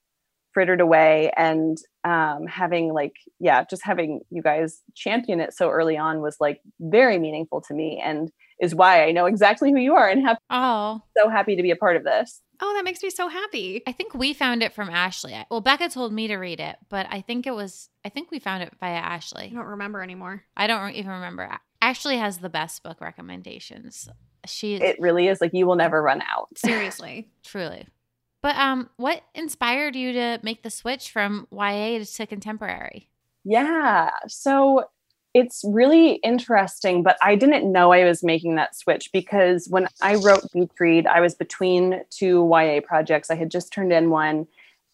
frittered 0.53 0.81
away 0.81 1.31
and 1.35 1.77
um, 2.03 2.45
having 2.47 2.93
like 2.93 3.15
yeah 3.39 3.63
just 3.69 3.83
having 3.83 4.21
you 4.29 4.41
guys 4.41 4.81
champion 4.93 5.39
it 5.39 5.53
so 5.53 5.69
early 5.69 5.97
on 5.97 6.21
was 6.21 6.37
like 6.39 6.61
very 6.79 7.17
meaningful 7.17 7.61
to 7.61 7.73
me 7.73 8.01
and 8.03 8.31
is 8.59 8.75
why 8.75 9.03
i 9.03 9.11
know 9.11 9.25
exactly 9.25 9.71
who 9.71 9.79
you 9.79 9.95
are 9.95 10.07
and 10.07 10.25
have 10.25 10.37
oh 10.49 11.01
so 11.17 11.29
happy 11.29 11.55
to 11.55 11.63
be 11.63 11.71
a 11.71 11.75
part 11.75 11.95
of 11.95 12.03
this. 12.03 12.41
Oh 12.61 12.73
that 12.75 12.85
makes 12.85 13.03
me 13.03 13.09
so 13.09 13.27
happy. 13.27 13.81
I 13.85 13.91
think 13.91 14.13
we 14.13 14.33
found 14.33 14.63
it 14.63 14.73
from 14.73 14.89
ashley. 14.89 15.35
Well 15.49 15.59
becca 15.59 15.89
told 15.89 16.13
me 16.13 16.27
to 16.27 16.37
read 16.37 16.59
it 16.59 16.77
but 16.89 17.07
i 17.09 17.21
think 17.21 17.47
it 17.47 17.53
was 17.53 17.89
i 18.05 18.09
think 18.09 18.31
we 18.31 18.39
found 18.39 18.63
it 18.63 18.73
via 18.79 18.93
ashley. 18.93 19.45
I 19.45 19.55
don't 19.55 19.65
remember 19.65 20.01
anymore. 20.01 20.43
I 20.55 20.67
don't 20.67 20.91
even 20.91 21.11
remember. 21.11 21.49
Ashley 21.81 22.15
has 22.17 22.37
the 22.37 22.49
best 22.49 22.81
book 22.83 23.01
recommendations. 23.01 24.07
She 24.45 24.75
it 24.75 24.97
really 24.99 25.27
is 25.27 25.41
like 25.41 25.51
you 25.53 25.65
will 25.65 25.75
never 25.75 26.01
run 26.01 26.21
out. 26.21 26.49
Seriously. 26.57 27.29
Truly 27.43 27.87
but 28.43 28.57
um, 28.57 28.89
what 28.97 29.23
inspired 29.33 29.95
you 29.95 30.11
to 30.11 30.39
make 30.43 30.61
the 30.63 30.69
switch 30.69 31.09
from 31.09 31.47
YA 31.49 32.03
to 32.03 32.27
contemporary? 32.27 33.09
Yeah. 33.45 34.11
So 34.27 34.83
it's 35.33 35.63
really 35.65 36.15
interesting, 36.15 37.03
but 37.03 37.17
I 37.21 37.35
didn't 37.35 37.71
know 37.71 37.93
I 37.93 38.03
was 38.03 38.21
making 38.21 38.55
that 38.55 38.75
switch 38.75 39.11
because 39.13 39.67
when 39.69 39.87
I 40.01 40.15
wrote 40.15 40.43
Beach 40.51 40.69
Read, 40.77 41.07
I 41.07 41.21
was 41.21 41.35
between 41.35 42.01
two 42.11 42.47
YA 42.53 42.81
projects. 42.85 43.31
I 43.31 43.35
had 43.35 43.49
just 43.49 43.71
turned 43.71 43.93
in 43.93 44.09
one 44.09 44.45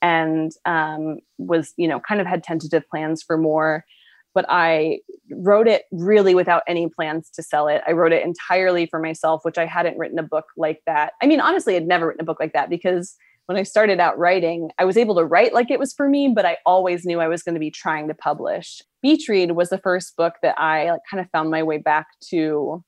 and 0.01 0.51
um, 0.65 1.17
was, 1.39 1.73
you 1.75 1.87
know, 1.87 1.99
kind 1.99 2.21
of 2.21 2.27
had 2.27 2.43
tentative 2.43 2.87
plans 2.87 3.23
for 3.23 3.35
more. 3.35 3.83
But 4.35 4.45
I 4.47 4.99
wrote 5.31 5.67
it 5.67 5.85
really 5.91 6.35
without 6.35 6.61
any 6.67 6.87
plans 6.87 7.31
to 7.31 7.41
sell 7.41 7.67
it. 7.67 7.81
I 7.87 7.93
wrote 7.93 8.13
it 8.13 8.23
entirely 8.23 8.85
for 8.85 8.99
myself, 8.99 9.43
which 9.43 9.57
I 9.57 9.65
hadn't 9.65 9.97
written 9.97 10.19
a 10.19 10.23
book 10.23 10.45
like 10.55 10.83
that. 10.85 11.13
I 11.19 11.25
mean, 11.25 11.41
honestly, 11.41 11.75
I'd 11.75 11.87
never 11.87 12.07
written 12.07 12.21
a 12.21 12.25
book 12.25 12.39
like 12.39 12.53
that 12.53 12.69
because 12.69 13.17
when 13.49 13.57
I 13.57 13.63
started 13.63 13.99
out 13.99 14.19
writing, 14.19 14.69
I 14.77 14.85
was 14.85 14.95
able 14.95 15.15
to 15.15 15.25
write 15.25 15.55
like 15.55 15.71
it 15.71 15.79
was 15.79 15.91
for 15.91 16.07
me, 16.07 16.27
but 16.27 16.45
I 16.45 16.57
always 16.67 17.03
knew 17.03 17.19
I 17.19 17.27
was 17.27 17.41
going 17.41 17.55
to 17.55 17.59
be 17.59 17.71
trying 17.71 18.07
to 18.07 18.13
publish. 18.13 18.79
Beach 19.01 19.27
Read 19.27 19.53
was 19.53 19.69
the 19.69 19.79
first 19.79 20.15
book 20.15 20.35
that 20.43 20.53
I 20.59 20.91
like, 20.91 21.01
kind 21.09 21.19
of 21.19 21.31
found 21.31 21.49
my 21.49 21.63
way 21.63 21.79
back 21.79 22.05
to 22.29 22.83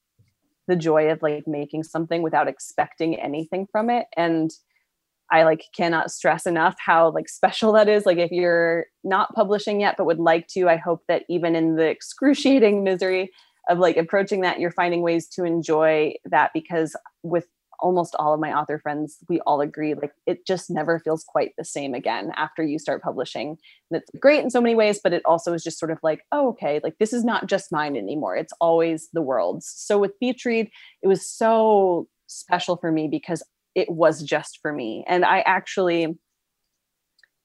the 0.68 0.76
joy 0.76 1.10
of 1.10 1.24
like 1.24 1.48
making 1.48 1.82
something 1.82 2.22
without 2.22 2.48
expecting 2.48 3.16
anything 3.16 3.66
from 3.72 3.90
it. 3.90 4.06
And 4.16 4.52
I 5.32 5.46
like 5.46 5.66
cannot 5.76 6.12
stress 6.12 6.46
enough 6.46 6.76
how 6.78 7.10
like 7.10 7.28
special 7.28 7.72
that 7.72 7.90
is. 7.90 8.06
Like 8.06 8.20
if 8.20 8.30
you're 8.30 8.86
not 9.04 9.34
publishing 9.34 9.82
yet 9.82 9.96
but 9.98 10.06
would 10.06 10.20
like 10.20 10.46
to, 10.50 10.70
I 10.70 10.76
hope 10.76 11.02
that 11.08 11.24
even 11.28 11.56
in 11.56 11.76
the 11.76 11.88
excruciating 11.88 12.84
misery 12.84 13.32
of 13.68 13.80
like 13.80 13.98
approaching 13.98 14.42
that, 14.42 14.60
you're 14.60 14.70
finding 14.70 15.02
ways 15.02 15.28
to 15.30 15.44
enjoy 15.44 16.14
that 16.26 16.52
because 16.54 16.96
with 17.24 17.48
almost 17.82 18.16
all 18.18 18.34
of 18.34 18.40
my 18.40 18.54
author 18.54 18.80
friends, 18.80 19.18
we 19.28 19.40
all 19.42 19.62
agree 19.62 19.94
like 19.94 20.14
it 20.26 20.46
just 20.46 20.70
never 20.70 21.00
feels 21.00 21.24
quite 21.24 21.52
the 21.58 21.66
same 21.66 21.94
again 21.94 22.32
after 22.36 22.64
you 22.64 22.80
start 22.80 23.02
publishing. 23.02 23.58
And 23.90 24.02
it's 24.02 24.10
great 24.20 24.44
in 24.44 24.50
so 24.50 24.62
many 24.62 24.76
ways, 24.76 25.00
but 25.04 25.14
it 25.14 25.24
also 25.26 25.54
is 25.54 25.64
just 25.64 25.80
sort 25.80 25.92
of 25.92 26.00
like, 26.04 26.22
oh, 26.32 26.50
okay, 26.50 26.80
like 26.84 26.98
this 27.00 27.14
is 27.14 27.24
not 27.24 27.48
just 27.48 27.72
mine 27.72 27.96
anymore. 27.96 28.36
It's 28.36 28.54
always 28.62 29.10
the 29.14 29.22
world's. 29.22 29.68
So 29.68 29.98
with 29.98 30.20
Beach 30.20 30.46
Read, 30.46 30.70
it 31.02 31.08
was 31.08 31.28
so 31.28 32.08
special 32.28 32.78
for 32.78 32.92
me 32.92 33.08
because 33.08 33.44
it 33.76 33.90
was 33.90 34.24
just 34.24 34.60
for 34.62 34.72
me. 34.72 35.04
And 35.08 35.26
I 35.26 35.40
actually 35.42 36.18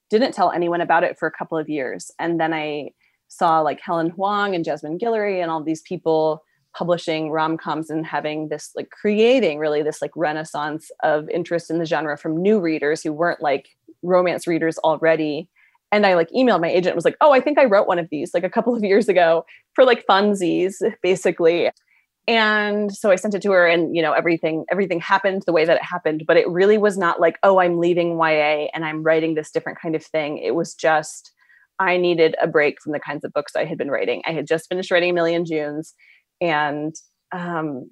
didn't 0.09 0.33
tell 0.33 0.51
anyone 0.51 0.81
about 0.81 1.03
it 1.03 1.17
for 1.17 1.27
a 1.27 1.31
couple 1.31 1.57
of 1.57 1.69
years. 1.69 2.11
And 2.19 2.39
then 2.39 2.53
I 2.53 2.91
saw 3.27 3.59
like 3.59 3.81
Helen 3.81 4.09
Hoang 4.11 4.55
and 4.55 4.63
Jasmine 4.63 4.99
Guillory 4.99 5.41
and 5.41 5.51
all 5.51 5.63
these 5.63 5.81
people 5.81 6.43
publishing 6.77 7.31
rom-coms 7.31 7.89
and 7.89 8.05
having 8.05 8.49
this 8.49 8.71
like 8.75 8.89
creating 8.91 9.57
really 9.57 9.81
this 9.81 10.01
like 10.01 10.11
renaissance 10.15 10.91
of 11.01 11.27
interest 11.29 11.71
in 11.71 11.79
the 11.79 11.85
genre 11.85 12.17
from 12.17 12.39
new 12.39 12.59
readers 12.59 13.01
who 13.01 13.11
weren't 13.11 13.41
like 13.41 13.69
romance 14.03 14.45
readers 14.45 14.77
already. 14.79 15.49
And 15.91 16.05
i 16.05 16.13
like 16.13 16.29
emailed 16.29 16.61
my 16.61 16.69
agent 16.69 16.95
was 16.95 17.05
like 17.05 17.17
oh 17.21 17.31
i 17.31 17.39
think 17.39 17.57
i 17.57 17.65
wrote 17.65 17.87
one 17.87 17.97
of 17.97 18.09
these 18.11 18.33
like 18.33 18.43
a 18.43 18.49
couple 18.49 18.75
of 18.75 18.83
years 18.83 19.09
ago 19.09 19.45
for 19.73 19.85
like 19.85 20.05
funsies 20.05 20.75
basically. 21.01 21.71
And 22.27 22.93
so 22.93 23.09
i 23.09 23.15
sent 23.15 23.33
it 23.33 23.41
to 23.43 23.51
her 23.51 23.65
and 23.65 23.95
you 23.95 24.01
know 24.03 24.11
everything 24.11 24.65
everything 24.69 24.99
happened 24.99 25.43
the 25.45 25.53
way 25.53 25.65
that 25.65 25.77
it 25.77 25.83
happened 25.83 26.25
but 26.27 26.37
it 26.37 26.47
really 26.47 26.77
was 26.77 26.97
not 26.97 27.19
like 27.19 27.39
oh 27.41 27.59
i'm 27.59 27.79
leaving 27.79 28.17
ya 28.17 28.67
and 28.73 28.85
i'm 28.85 29.01
writing 29.01 29.33
this 29.33 29.49
different 29.49 29.79
kind 29.81 29.95
of 29.95 30.05
thing. 30.05 30.37
It 30.37 30.53
was 30.53 30.75
just 30.75 31.31
i 31.79 31.97
needed 31.97 32.35
a 32.41 32.47
break 32.47 32.81
from 32.81 32.91
the 32.91 32.99
kinds 32.99 33.23
of 33.23 33.33
books 33.33 33.55
i 33.55 33.65
had 33.65 33.79
been 33.79 33.89
writing. 33.89 34.21
I 34.27 34.33
had 34.33 34.45
just 34.45 34.69
finished 34.69 34.91
writing 34.91 35.11
a 35.11 35.13
million 35.13 35.43
junes 35.45 35.95
and 36.41 36.95
um, 37.31 37.89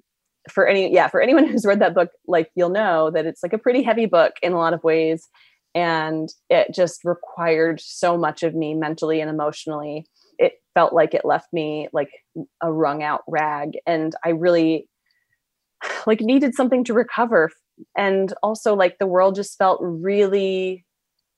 for 0.50 0.66
any 0.66 0.92
yeah 0.92 1.08
for 1.08 1.20
anyone 1.20 1.46
who's 1.46 1.66
read 1.66 1.80
that 1.80 1.94
book 1.94 2.10
like 2.26 2.50
you'll 2.54 2.70
know 2.70 3.10
that 3.10 3.26
it's 3.26 3.42
like 3.42 3.52
a 3.52 3.58
pretty 3.58 3.82
heavy 3.82 4.06
book 4.06 4.34
in 4.42 4.52
a 4.52 4.58
lot 4.58 4.74
of 4.74 4.84
ways. 4.84 5.28
And 5.74 6.30
it 6.48 6.74
just 6.74 7.04
required 7.04 7.80
so 7.80 8.16
much 8.16 8.42
of 8.42 8.54
me 8.54 8.72
mentally 8.72 9.20
and 9.20 9.28
emotionally. 9.28 10.06
It 10.38 10.54
felt 10.72 10.94
like 10.94 11.12
it 11.12 11.26
left 11.26 11.52
me 11.52 11.88
like 11.92 12.08
a 12.62 12.72
wrung 12.72 13.02
out 13.02 13.22
rag. 13.28 13.72
And 13.86 14.14
i 14.24 14.30
really 14.30 14.88
like 16.06 16.20
needed 16.20 16.54
something 16.54 16.82
to 16.84 16.94
recover. 16.94 17.50
And 17.96 18.32
also 18.42 18.74
like 18.74 18.96
the 18.98 19.06
world 19.06 19.34
just 19.34 19.58
felt 19.58 19.78
really 19.82 20.86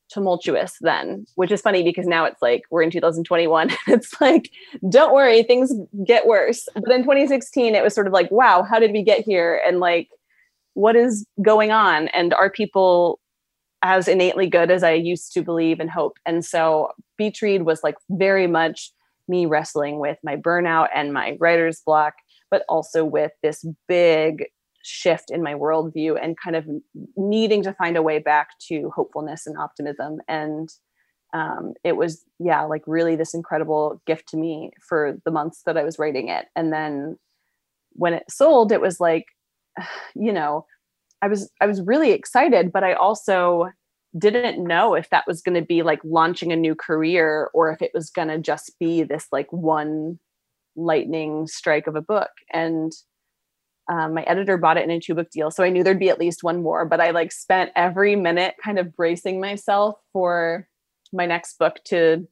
tumultuous 0.09 0.77
then, 0.81 1.27
which 1.35 1.51
is 1.51 1.61
funny 1.61 1.83
because 1.83 2.07
now 2.07 2.25
it's 2.25 2.41
like 2.41 2.63
we're 2.71 2.83
in 2.83 2.91
2021. 2.91 3.71
it's 3.87 4.21
like, 4.21 4.51
don't 4.89 5.15
worry, 5.15 5.43
things 5.43 5.73
get 6.05 6.27
worse. 6.27 6.69
But 6.75 6.91
in 6.91 7.03
2016, 7.03 7.75
it 7.75 7.83
was 7.83 7.95
sort 7.95 8.07
of 8.07 8.13
like, 8.13 8.31
wow, 8.31 8.63
how 8.63 8.79
did 8.79 8.93
we 8.93 9.03
get 9.03 9.25
here? 9.25 9.61
And 9.67 9.81
like, 9.81 10.09
what 10.75 10.97
is 10.97 11.27
going 11.43 11.71
on? 11.71 12.09
And 12.09 12.33
are 12.35 12.51
people 12.51 13.21
as 13.83 14.09
innately 14.09 14.49
good 14.49 14.71
as 14.71 14.83
I 14.83 14.93
used 14.93 15.33
to 15.33 15.43
believe 15.43 15.81
and 15.81 15.91
hope? 15.91 16.19
And 16.25 16.45
so 16.45 16.93
Beach 17.17 17.43
Read 17.43 17.63
was 17.63 17.83
like 17.83 17.97
very 18.11 18.47
much 18.47 18.93
me 19.29 19.47
wrestling 19.47 19.99
with 19.99 20.19
my 20.23 20.37
burnout 20.37 20.89
and 20.95 21.13
my 21.13 21.37
writer's 21.39 21.81
block, 21.85 22.15
but 22.51 22.65
also 22.69 23.05
with 23.05 23.33
this 23.43 23.65
big 23.87 24.47
shift 24.89 25.31
in 25.31 25.43
my 25.43 25.55
worldview 25.55 26.19
and 26.21 26.37
kind 26.43 26.57
of 26.57 26.67
needing 27.17 27.63
to 27.63 27.75
find 27.75 27.97
a 27.97 28.03
way 28.03 28.19
back 28.19 28.51
to 28.69 28.91
hopefulness 28.95 29.47
and 29.47 29.57
optimism. 29.59 30.19
And 30.29 30.69
um, 31.35 31.75
it 31.85 31.97
was, 31.97 32.25
yeah, 32.39 32.63
like 32.63 32.83
really 32.87 33.17
this 33.17 33.35
incredible 33.35 34.01
gift 34.07 34.29
to 34.31 34.37
me 34.37 34.71
for 34.87 35.19
the 35.25 35.31
months 35.31 35.63
that 35.67 35.77
I 35.77 35.85
was 35.85 35.99
writing 35.99 36.29
it. 36.29 36.47
And 36.57 36.73
then 36.73 37.19
when 37.93 38.15
it 38.15 38.25
sold, 38.31 38.73
it 38.73 38.81
was 38.81 38.99
like, 39.01 39.27
you 40.15 40.33
know, 40.33 40.65
I 41.21 41.29
was 41.29 41.51
I 41.61 41.67
was 41.67 41.83
really 41.83 42.13
excited, 42.13 42.73
but 42.73 42.85
I 42.85 42.93
also 42.93 43.71
didn't 44.17 44.65
know 44.65 44.95
if 44.95 45.11
that 45.11 45.27
was 45.27 45.43
going 45.43 45.61
to 45.61 45.67
be 45.67 45.83
like 45.83 46.01
launching 46.05 46.53
a 46.53 46.57
new 46.57 46.75
career 46.75 47.51
or 47.53 47.71
if 47.71 47.83
it 47.83 47.91
was 47.93 48.09
going 48.09 48.29
to 48.29 48.39
just 48.39 48.79
be 48.79 49.03
this 49.03 49.27
like 49.33 49.53
one 49.53 50.19
lightning 50.77 51.47
strike 51.47 51.87
of 51.87 51.97
a 51.97 52.01
book. 52.01 52.31
And 52.53 52.93
um, 53.89 54.15
my 54.15 54.23
editor 54.23 54.57
bought 54.59 54.77
it 54.77 54.85
in 54.85 54.91
a 54.91 55.01
two 55.01 55.15
book 55.15 55.31
deal 55.31 55.51
so 55.51 55.63
i 55.65 55.69
knew 55.69 55.83
there'd 55.83 55.99
be 55.99 56.11
at 56.11 56.19
least 56.19 56.43
one 56.43 56.63
more 56.63 56.85
but 56.85 57.01
i 57.01 57.11
like 57.11 57.33
spent 57.33 57.71
every 57.77 58.17
minute 58.17 58.55
kind 58.63 58.79
of 58.79 58.95
bracing 58.95 59.41
myself 59.41 59.97
for 60.13 60.69
my 61.13 61.27
next 61.27 61.59
book 61.59 61.77
to 61.85 62.27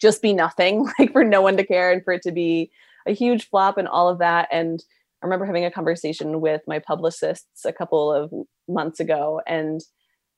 just 0.00 0.22
be 0.22 0.32
nothing 0.32 0.86
like 0.98 1.12
for 1.12 1.24
no 1.24 1.42
one 1.42 1.56
to 1.56 1.64
care 1.64 1.90
and 1.92 2.04
for 2.04 2.12
it 2.12 2.22
to 2.22 2.32
be 2.32 2.70
a 3.06 3.12
huge 3.12 3.48
flop 3.48 3.78
and 3.78 3.88
all 3.88 4.08
of 4.08 4.18
that 4.18 4.48
and 4.52 4.84
i 5.22 5.26
remember 5.26 5.44
having 5.44 5.64
a 5.64 5.70
conversation 5.70 6.40
with 6.40 6.62
my 6.66 6.78
publicists 6.78 7.64
a 7.64 7.72
couple 7.72 8.12
of 8.12 8.32
months 8.68 9.00
ago 9.00 9.40
and 9.46 9.80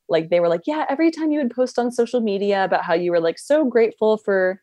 like 0.08 0.30
they 0.30 0.40
were 0.40 0.48
like 0.48 0.62
yeah 0.66 0.86
every 0.88 1.10
time 1.10 1.30
you 1.30 1.38
would 1.38 1.54
post 1.54 1.78
on 1.78 1.92
social 1.92 2.20
media 2.20 2.64
about 2.64 2.84
how 2.84 2.94
you 2.94 3.10
were 3.10 3.20
like 3.20 3.38
so 3.38 3.64
grateful 3.64 4.16
for 4.16 4.60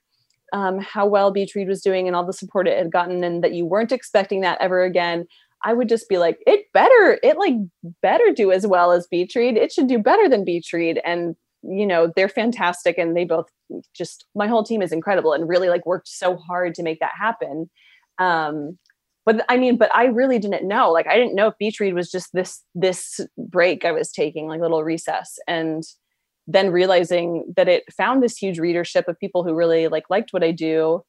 um, 0.53 0.80
how 0.80 1.05
well 1.05 1.34
Read 1.34 1.67
was 1.67 1.82
doing 1.82 2.07
and 2.07 2.15
all 2.15 2.25
the 2.25 2.34
support 2.34 2.67
it 2.67 2.78
had 2.78 2.91
gotten, 2.91 3.23
and 3.23 3.43
that 3.43 3.53
you 3.53 3.65
weren't 3.65 3.91
expecting 3.91 4.41
that 4.41 4.59
ever 4.61 4.84
again. 4.84 5.28
I 5.63 5.73
would 5.73 5.89
just 5.89 6.07
be 6.07 6.17
like, 6.17 6.39
it 6.45 6.65
better, 6.73 7.19
it 7.23 7.37
like 7.37 7.55
better 8.01 8.31
do 8.33 8.51
as 8.51 8.67
well 8.67 8.91
as 8.91 9.07
Beach 9.07 9.33
Read. 9.35 9.57
It 9.57 9.71
should 9.71 9.87
do 9.87 9.99
better 9.99 10.29
than 10.29 10.45
Beach 10.45 10.71
Read. 10.73 11.01
And, 11.03 11.35
you 11.63 11.85
know, 11.85 12.11
they're 12.15 12.29
fantastic. 12.29 12.97
And 12.97 13.17
they 13.17 13.25
both 13.25 13.47
just, 13.95 14.25
my 14.35 14.47
whole 14.47 14.63
team 14.63 14.81
is 14.81 14.91
incredible 14.91 15.33
and 15.33 15.49
really 15.49 15.69
like 15.69 15.85
worked 15.85 16.07
so 16.07 16.37
hard 16.37 16.75
to 16.75 16.83
make 16.83 16.99
that 16.99 17.13
happen. 17.19 17.69
Um, 18.19 18.77
but 19.25 19.43
I 19.49 19.57
mean, 19.57 19.77
but 19.77 19.93
I 19.93 20.05
really 20.05 20.39
didn't 20.39 20.65
know. 20.65 20.89
Like, 20.89 21.05
I 21.05 21.17
didn't 21.17 21.35
know 21.35 21.47
if 21.47 21.57
Beach 21.59 21.81
Read 21.81 21.93
was 21.93 22.09
just 22.09 22.29
this 22.31 22.63
this 22.73 23.19
break 23.37 23.83
I 23.83 23.91
was 23.91 24.09
taking, 24.09 24.47
like 24.47 24.61
little 24.61 24.85
recess, 24.85 25.37
and 25.47 25.83
then 26.47 26.71
realizing 26.71 27.43
that 27.57 27.67
it 27.67 27.83
found 27.91 28.23
this 28.23 28.37
huge 28.37 28.57
readership 28.57 29.05
of 29.09 29.19
people 29.19 29.43
who 29.43 29.53
really 29.53 29.89
like 29.89 30.05
liked 30.09 30.31
what 30.31 30.45
I 30.45 30.51
do, 30.51 31.03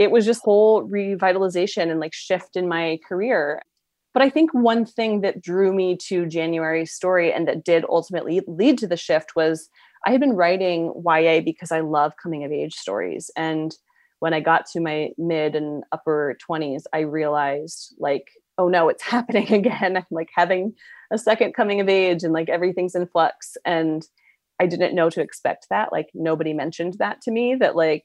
it 0.00 0.10
was 0.10 0.24
just 0.24 0.42
whole 0.42 0.88
revitalization 0.88 1.90
and 1.90 2.00
like 2.00 2.14
shift 2.14 2.56
in 2.56 2.66
my 2.66 2.98
career. 3.06 3.60
But 4.14 4.22
I 4.22 4.30
think 4.30 4.52
one 4.54 4.86
thing 4.86 5.20
that 5.20 5.42
drew 5.42 5.74
me 5.74 5.98
to 6.08 6.24
January's 6.24 6.92
story 6.92 7.30
and 7.30 7.46
that 7.46 7.64
did 7.64 7.84
ultimately 7.86 8.40
lead 8.48 8.78
to 8.78 8.88
the 8.88 8.96
shift 8.96 9.36
was 9.36 9.68
I 10.06 10.10
had 10.10 10.20
been 10.20 10.32
writing 10.32 10.90
YA 11.04 11.42
because 11.42 11.70
I 11.70 11.80
love 11.80 12.14
coming 12.20 12.44
of 12.44 12.50
age 12.50 12.74
stories. 12.74 13.30
And 13.36 13.76
when 14.20 14.32
I 14.32 14.40
got 14.40 14.64
to 14.72 14.80
my 14.80 15.10
mid 15.18 15.54
and 15.54 15.84
upper 15.92 16.38
20s, 16.48 16.84
I 16.94 17.00
realized 17.00 17.94
like, 17.98 18.30
oh 18.56 18.68
no, 18.68 18.88
it's 18.88 19.02
happening 19.16 19.52
again. 19.52 19.98
I'm 19.98 20.06
like 20.10 20.30
having 20.34 20.72
a 21.12 21.18
second 21.18 21.52
coming 21.52 21.80
of 21.80 21.90
age 21.90 22.24
and 22.24 22.32
like 22.32 22.48
everything's 22.48 22.94
in 22.94 23.06
flux. 23.06 23.58
And 23.66 24.02
I 24.58 24.64
didn't 24.64 24.94
know 24.94 25.10
to 25.10 25.20
expect 25.20 25.66
that. 25.68 25.92
Like 25.92 26.08
nobody 26.14 26.54
mentioned 26.54 26.94
that 27.00 27.20
to 27.22 27.30
me 27.30 27.54
that 27.56 27.76
like 27.76 28.04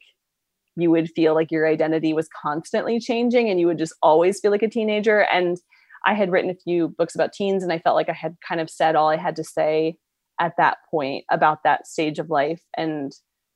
you 0.76 0.92
would 0.92 1.10
feel 1.12 1.34
like 1.34 1.52
your 1.52 1.68
identity 1.68 2.14
was 2.14 2.30
constantly 2.42 3.00
changing 3.00 3.50
and 3.50 3.60
you 3.60 3.68
would 3.68 3.78
just 3.78 3.94
always 4.02 4.40
feel 4.40 4.52
like 4.52 4.64
a 4.64 4.70
teenager. 4.70 5.22
And 5.32 5.58
I 6.06 6.14
had 6.14 6.32
written 6.32 6.50
a 6.50 6.56
few 6.56 6.90
books 6.90 7.16
about 7.16 7.34
teens 7.34 7.64
and 7.64 7.72
I 7.72 7.80
felt 7.80 7.96
like 7.96 8.10
I 8.10 8.14
had 8.14 8.36
kind 8.48 8.62
of 8.62 8.70
said 8.70 8.96
all 8.96 9.10
I 9.10 9.18
had 9.18 9.36
to 9.38 9.44
say 9.44 9.98
at 10.40 10.54
that 10.58 10.78
point 10.92 11.26
about 11.32 11.64
that 11.64 11.88
stage 11.88 12.20
of 12.20 12.30
life 12.30 12.62
and 12.78 13.14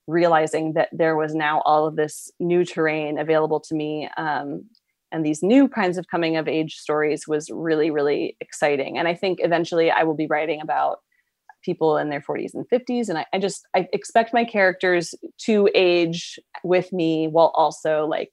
realizing 0.08 0.74
that 0.74 0.90
there 0.92 1.16
was 1.16 1.36
now 1.36 1.62
all 1.66 1.86
of 1.86 1.96
this 1.96 2.32
new 2.40 2.66
terrain 2.66 3.20
available 3.20 3.60
to 3.60 3.76
me 3.76 4.10
um, 4.18 4.64
and 5.12 5.26
these 5.26 5.44
new 5.44 5.68
kinds 5.68 5.98
of 5.98 6.08
coming 6.08 6.36
of 6.36 6.48
age 6.48 6.76
stories 6.76 7.28
was 7.28 7.50
really 7.52 7.92
really 7.92 8.36
exciting 8.42 8.98
and 8.98 9.08
i 9.08 9.14
think 9.14 9.40
eventually 9.42 9.92
i 9.92 10.04
will 10.04 10.16
be 10.16 10.28
writing 10.28 10.62
about 10.62 11.00
people 11.62 11.98
in 11.98 12.10
their 12.10 12.22
40s 12.22 12.54
and 12.54 12.66
50s 12.70 13.10
and 13.10 13.18
I, 13.18 13.26
I, 13.34 13.40
just 13.40 13.68
i 13.76 13.88
expect 13.94 14.34
my 14.34 14.46
characters 14.46 15.14
to 15.46 15.70
age 15.76 16.40
with 16.64 16.92
me 16.94 17.28
while 17.28 17.52
also 17.56 18.06
like 18.06 18.32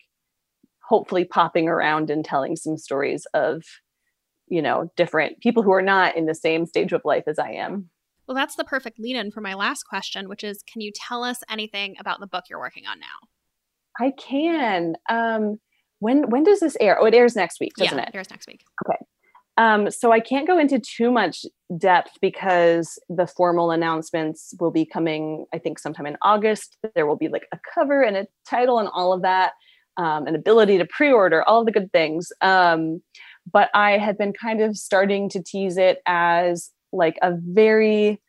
hopefully 0.88 1.24
popping 1.24 1.68
around 1.68 2.10
and 2.10 2.24
telling 2.24 2.56
some 2.56 2.76
stories 2.76 3.26
of 3.34 3.62
you 4.48 4.62
know 4.62 4.90
different 4.96 5.40
people 5.40 5.62
who 5.62 5.72
are 5.72 5.82
not 5.82 6.16
in 6.16 6.26
the 6.26 6.34
same 6.34 6.66
stage 6.66 6.92
of 6.92 7.02
life 7.04 7.24
as 7.26 7.38
i 7.38 7.50
am. 7.50 7.90
Well 8.26 8.34
that's 8.34 8.56
the 8.56 8.64
perfect 8.64 8.98
lead 8.98 9.16
in 9.16 9.30
for 9.30 9.40
my 9.40 9.54
last 9.54 9.84
question 9.84 10.28
which 10.28 10.44
is 10.44 10.62
can 10.70 10.80
you 10.80 10.92
tell 10.94 11.22
us 11.22 11.38
anything 11.48 11.96
about 11.98 12.20
the 12.20 12.26
book 12.26 12.44
you're 12.48 12.58
working 12.58 12.86
on 12.86 13.00
now? 13.00 13.06
I 13.98 14.12
can. 14.12 14.96
Um 15.08 15.58
when 15.98 16.30
when 16.30 16.44
does 16.44 16.60
this 16.60 16.76
air 16.80 16.98
oh 17.00 17.06
it 17.06 17.14
airs 17.14 17.34
next 17.34 17.60
week 17.60 17.72
doesn't 17.76 17.96
yeah, 17.96 18.04
it? 18.04 18.08
it 18.10 18.14
airs 18.14 18.30
next 18.30 18.46
week. 18.46 18.64
Okay 18.86 19.05
um, 19.56 19.90
so 19.90 20.12
I 20.12 20.20
can't 20.20 20.46
go 20.46 20.58
into 20.58 20.78
too 20.78 21.10
much 21.10 21.46
depth 21.78 22.18
because 22.20 22.98
the 23.08 23.26
formal 23.26 23.70
announcements 23.70 24.54
will 24.60 24.70
be 24.70 24.84
coming, 24.84 25.46
I 25.52 25.58
think, 25.58 25.78
sometime 25.78 26.06
in 26.06 26.16
August. 26.22 26.76
There 26.94 27.06
will 27.06 27.16
be 27.16 27.28
like 27.28 27.46
a 27.52 27.58
cover 27.74 28.02
and 28.02 28.16
a 28.16 28.26
title 28.48 28.78
and 28.78 28.88
all 28.92 29.12
of 29.12 29.22
that, 29.22 29.52
um, 29.96 30.26
an 30.26 30.34
ability 30.34 30.76
to 30.78 30.84
pre 30.84 31.10
order, 31.10 31.42
all 31.42 31.60
of 31.60 31.66
the 31.66 31.72
good 31.72 31.90
things. 31.90 32.30
Um, 32.42 33.00
but 33.50 33.70
I 33.74 33.92
had 33.92 34.18
been 34.18 34.32
kind 34.32 34.60
of 34.60 34.76
starting 34.76 35.30
to 35.30 35.42
tease 35.42 35.78
it 35.78 36.00
as 36.06 36.70
like 36.92 37.16
a 37.22 37.32
very 37.34 38.20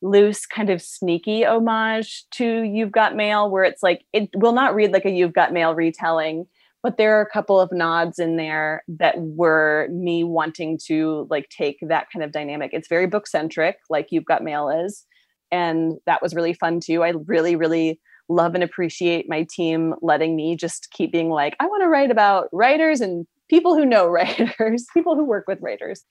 loose, 0.00 0.46
kind 0.46 0.70
of 0.70 0.80
sneaky 0.80 1.44
homage 1.44 2.24
to 2.32 2.62
You've 2.62 2.92
Got 2.92 3.14
Mail, 3.14 3.50
where 3.50 3.64
it's 3.64 3.82
like, 3.82 4.04
it 4.12 4.30
will 4.34 4.52
not 4.52 4.74
read 4.74 4.92
like 4.92 5.04
a 5.04 5.10
You've 5.10 5.34
Got 5.34 5.52
Mail 5.52 5.74
retelling 5.74 6.46
but 6.82 6.96
there 6.96 7.16
are 7.16 7.22
a 7.22 7.30
couple 7.30 7.60
of 7.60 7.70
nods 7.72 8.18
in 8.18 8.36
there 8.36 8.82
that 8.88 9.14
were 9.18 9.88
me 9.90 10.24
wanting 10.24 10.78
to 10.86 11.26
like 11.30 11.48
take 11.48 11.78
that 11.82 12.08
kind 12.12 12.24
of 12.24 12.32
dynamic. 12.32 12.70
It's 12.72 12.88
very 12.88 13.06
book 13.06 13.26
centric 13.26 13.76
like 13.88 14.08
you've 14.10 14.24
got 14.24 14.42
mail 14.42 14.68
is 14.68 15.04
and 15.50 15.98
that 16.06 16.22
was 16.22 16.34
really 16.34 16.54
fun 16.54 16.80
too. 16.80 17.04
I 17.04 17.12
really 17.26 17.56
really 17.56 18.00
love 18.28 18.54
and 18.54 18.64
appreciate 18.64 19.28
my 19.28 19.46
team 19.50 19.94
letting 20.00 20.34
me 20.36 20.56
just 20.56 20.88
keep 20.92 21.12
being 21.12 21.28
like 21.28 21.56
i 21.60 21.66
want 21.66 21.82
to 21.82 21.88
write 21.88 22.10
about 22.10 22.48
writers 22.52 23.00
and 23.00 23.26
people 23.50 23.74
who 23.76 23.84
know 23.84 24.06
writers 24.08 24.86
people 24.94 25.14
who 25.14 25.24
work 25.24 25.44
with 25.46 25.58
writers. 25.60 26.04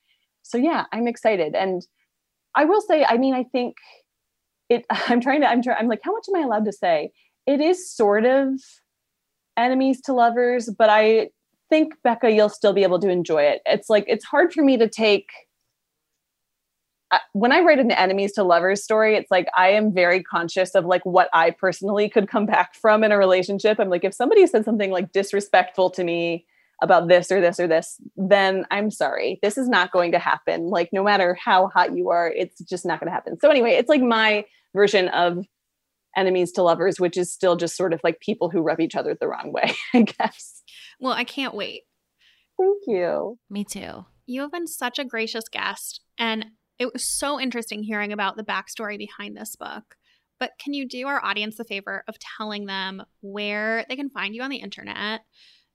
So 0.44 0.58
yeah 0.58 0.86
i'm 0.92 1.08
excited. 1.08 1.56
And 1.56 1.82
i 2.56 2.66
will 2.66 2.82
say 2.82 3.06
i 3.06 3.18
mean 3.18 3.34
i 3.34 3.44
think 3.52 3.76
it 4.70 4.86
i'm 4.90 5.22
trying 5.22 5.42
to 5.42 5.48
i'm 5.48 5.62
trying 5.62 5.78
i'm 5.80 5.88
like 5.88 6.02
how 6.04 6.14
much 6.14 6.26
am 6.30 6.42
i 6.42 6.46
allowed 6.46 6.66
to 6.66 6.74
say? 6.74 7.12
It 7.48 7.60
is 7.60 7.92
sort 7.92 8.26
of 8.26 8.60
enemies 9.58 10.02
to 10.02 10.14
lovers, 10.14 10.70
but 10.78 10.90
I 10.90 11.30
think 11.70 11.94
Becca, 12.04 12.32
you'll 12.32 12.50
still 12.50 12.74
be 12.74 12.84
able 12.84 13.00
to 13.00 13.10
enjoy 13.10 13.44
it. 13.44 13.62
It's 13.66 13.90
like 13.90 14.06
it's 14.08 14.26
hard 14.26 14.54
for 14.54 14.64
me 14.64 14.78
to 14.78 14.88
take 14.88 15.30
when 17.34 17.52
I 17.52 17.60
write 17.60 17.80
an 17.80 17.92
enemies 17.92 18.34
to 18.34 18.44
lovers 18.44 18.84
story, 18.84 19.16
it's 19.16 19.32
like 19.32 19.48
I 19.56 19.70
am 19.72 19.94
very 19.94 20.24
conscious 20.24 20.76
of 20.76 20.86
like 20.86 21.06
what 21.06 21.30
I 21.34 21.52
personally 21.52 22.10
could 22.10 22.30
come 22.30 22.46
back 22.46 22.74
from 22.76 23.04
in 23.04 23.12
a 23.12 23.18
relationship. 23.18 23.80
I'm 23.80 23.90
like, 23.90 24.06
if 24.06 24.14
somebody 24.14 24.46
said 24.48 24.66
something 24.66 24.92
like 24.92 25.12
disrespectful 25.12 25.90
to 25.92 26.04
me 26.04 26.46
about 26.82 27.08
this 27.08 27.32
or 27.32 27.42
this 27.42 27.60
or 27.60 27.68
this, 27.68 28.00
then 28.16 28.66
I'm 28.72 28.90
sorry. 28.90 29.40
This 29.42 29.58
is 29.58 29.68
not 29.68 29.92
going 29.92 30.14
to 30.14 30.20
happen. 30.20 30.68
Like, 30.68 30.90
no 30.92 31.04
matter 31.04 31.38
how 31.44 31.68
hot 31.68 31.96
you 31.96 32.10
are, 32.10 32.30
it's 32.30 32.60
just 32.62 32.86
not 32.86 33.00
going 33.00 33.08
to 33.08 33.14
happen. 33.14 33.38
So, 33.40 33.50
anyway, 33.50 33.72
it's 33.72 33.90
like 33.90 34.02
my 34.02 34.46
version 34.74 35.10
of 35.10 35.46
enemies 36.16 36.52
to 36.54 36.64
lovers, 36.64 37.00
which 37.00 37.18
is 37.18 37.32
still 37.32 37.56
just 37.56 37.76
sort 37.76 37.94
of 37.94 38.02
like 38.04 38.20
people 38.20 38.50
who 38.50 38.62
rub 38.62 38.80
each 38.80 38.96
other 38.96 39.16
the 39.20 39.28
wrong 39.28 39.52
way, 39.52 39.74
I 39.94 40.02
guess. 40.02 40.62
Well, 41.00 41.14
I 41.14 41.24
can't 41.24 41.56
wait. 41.56 41.84
Thank 42.60 42.84
you. 42.88 43.40
Me 43.50 43.64
too. 43.64 44.06
You 44.26 44.42
have 44.42 44.52
been 44.52 44.68
such 44.68 45.00
a 45.00 45.06
gracious 45.06 45.50
guest, 45.50 46.02
and 46.18 46.46
it 46.80 46.92
was 46.94 47.06
so 47.06 47.40
interesting 47.40 47.84
hearing 47.84 48.14
about 48.14 48.38
the 48.38 48.44
backstory 48.44 48.98
behind 48.98 49.36
this 49.36 49.56
book. 49.56 49.96
But 50.40 50.52
can 50.60 50.74
you 50.74 50.88
do 50.88 51.08
our 51.08 51.24
audience 51.24 51.58
the 51.58 51.64
favor 51.64 52.04
of 52.08 52.16
telling 52.38 52.66
them 52.66 53.04
where 53.22 53.86
they 53.88 53.96
can 53.96 54.10
find 54.10 54.34
you 54.34 54.42
on 54.42 54.50
the 54.50 54.58
internet? 54.58 55.22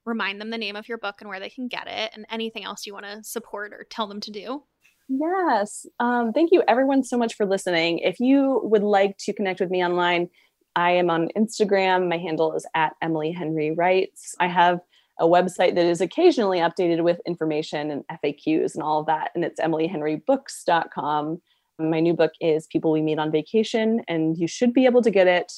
Remind 0.05 0.41
them 0.41 0.51
the 0.51 0.59
name 0.59 0.77
of 0.77 0.89
your 0.89 0.99
book 0.99 1.17
and 1.21 1.29
where 1.29 1.41
they 1.41 1.51
can 1.51 1.69
get 1.69 1.87
it, 1.87 2.13
and 2.15 2.27
anything 2.31 2.65
else 2.65 2.87
you 2.87 2.93
want 2.93 3.07
to 3.07 3.23
support 3.23 3.73
or 3.73 3.87
tell 3.89 4.07
them 4.07 4.21
to 4.21 4.31
do. 4.31 4.65
Yes. 5.09 5.87
Um, 6.01 6.33
thank 6.33 6.51
you, 6.53 6.63
everyone, 6.67 7.05
so 7.05 7.17
much 7.17 7.35
for 7.35 7.47
listening. 7.47 7.99
If 8.01 8.19
you 8.19 8.61
would 8.65 8.83
like 8.83 9.17
to 9.19 9.33
connect 9.33 9.61
with 9.61 9.71
me 9.71 9.85
online, 9.85 10.29
I 10.75 10.93
am 10.93 11.11
on 11.11 11.29
Instagram. 11.37 12.09
My 12.09 12.19
handle 12.19 12.55
is 12.55 12.67
at 12.75 12.95
Emily 13.01 13.31
Henry 13.31 13.71
Writes. 13.71 14.35
I 14.41 14.49
have 14.49 14.81
a 15.19 15.25
website 15.25 15.75
that 15.77 15.87
is 15.87 16.01
occasionally 16.01 16.59
updated 16.59 17.03
with 17.03 17.21
information 17.27 17.91
and 17.91 18.05
FAQs 18.23 18.75
and 18.75 18.83
all 18.83 19.01
of 19.01 19.07
that, 19.07 19.31
and 19.35 19.45
it's 19.45 19.61
emilyhenrybooks.com. 19.61 21.41
My 21.79 22.01
new 22.01 22.15
book 22.15 22.33
is 22.41 22.67
People 22.67 22.91
We 22.91 23.01
Meet 23.01 23.19
on 23.19 23.31
Vacation, 23.31 24.03
and 24.09 24.37
you 24.37 24.49
should 24.49 24.73
be 24.73 24.87
able 24.87 25.03
to 25.03 25.11
get 25.11 25.27
it 25.27 25.53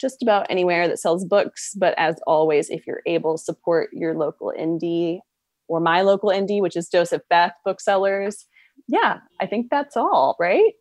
just 0.00 0.22
about 0.22 0.46
anywhere 0.48 0.86
that 0.88 0.98
sells 0.98 1.24
books. 1.24 1.74
But 1.76 1.94
as 1.98 2.16
always, 2.26 2.70
if 2.70 2.86
you're 2.86 3.02
able, 3.06 3.38
support 3.38 3.90
your 3.92 4.14
local 4.14 4.52
indie 4.56 5.18
or 5.68 5.80
my 5.80 6.02
local 6.02 6.30
indie, 6.30 6.60
which 6.60 6.76
is 6.76 6.88
Joseph 6.88 7.22
Beth 7.28 7.54
Booksellers 7.64 8.46
yeah, 8.86 9.20
I 9.40 9.46
think 9.46 9.70
that's 9.70 9.96
all, 9.96 10.36
right? 10.38 10.72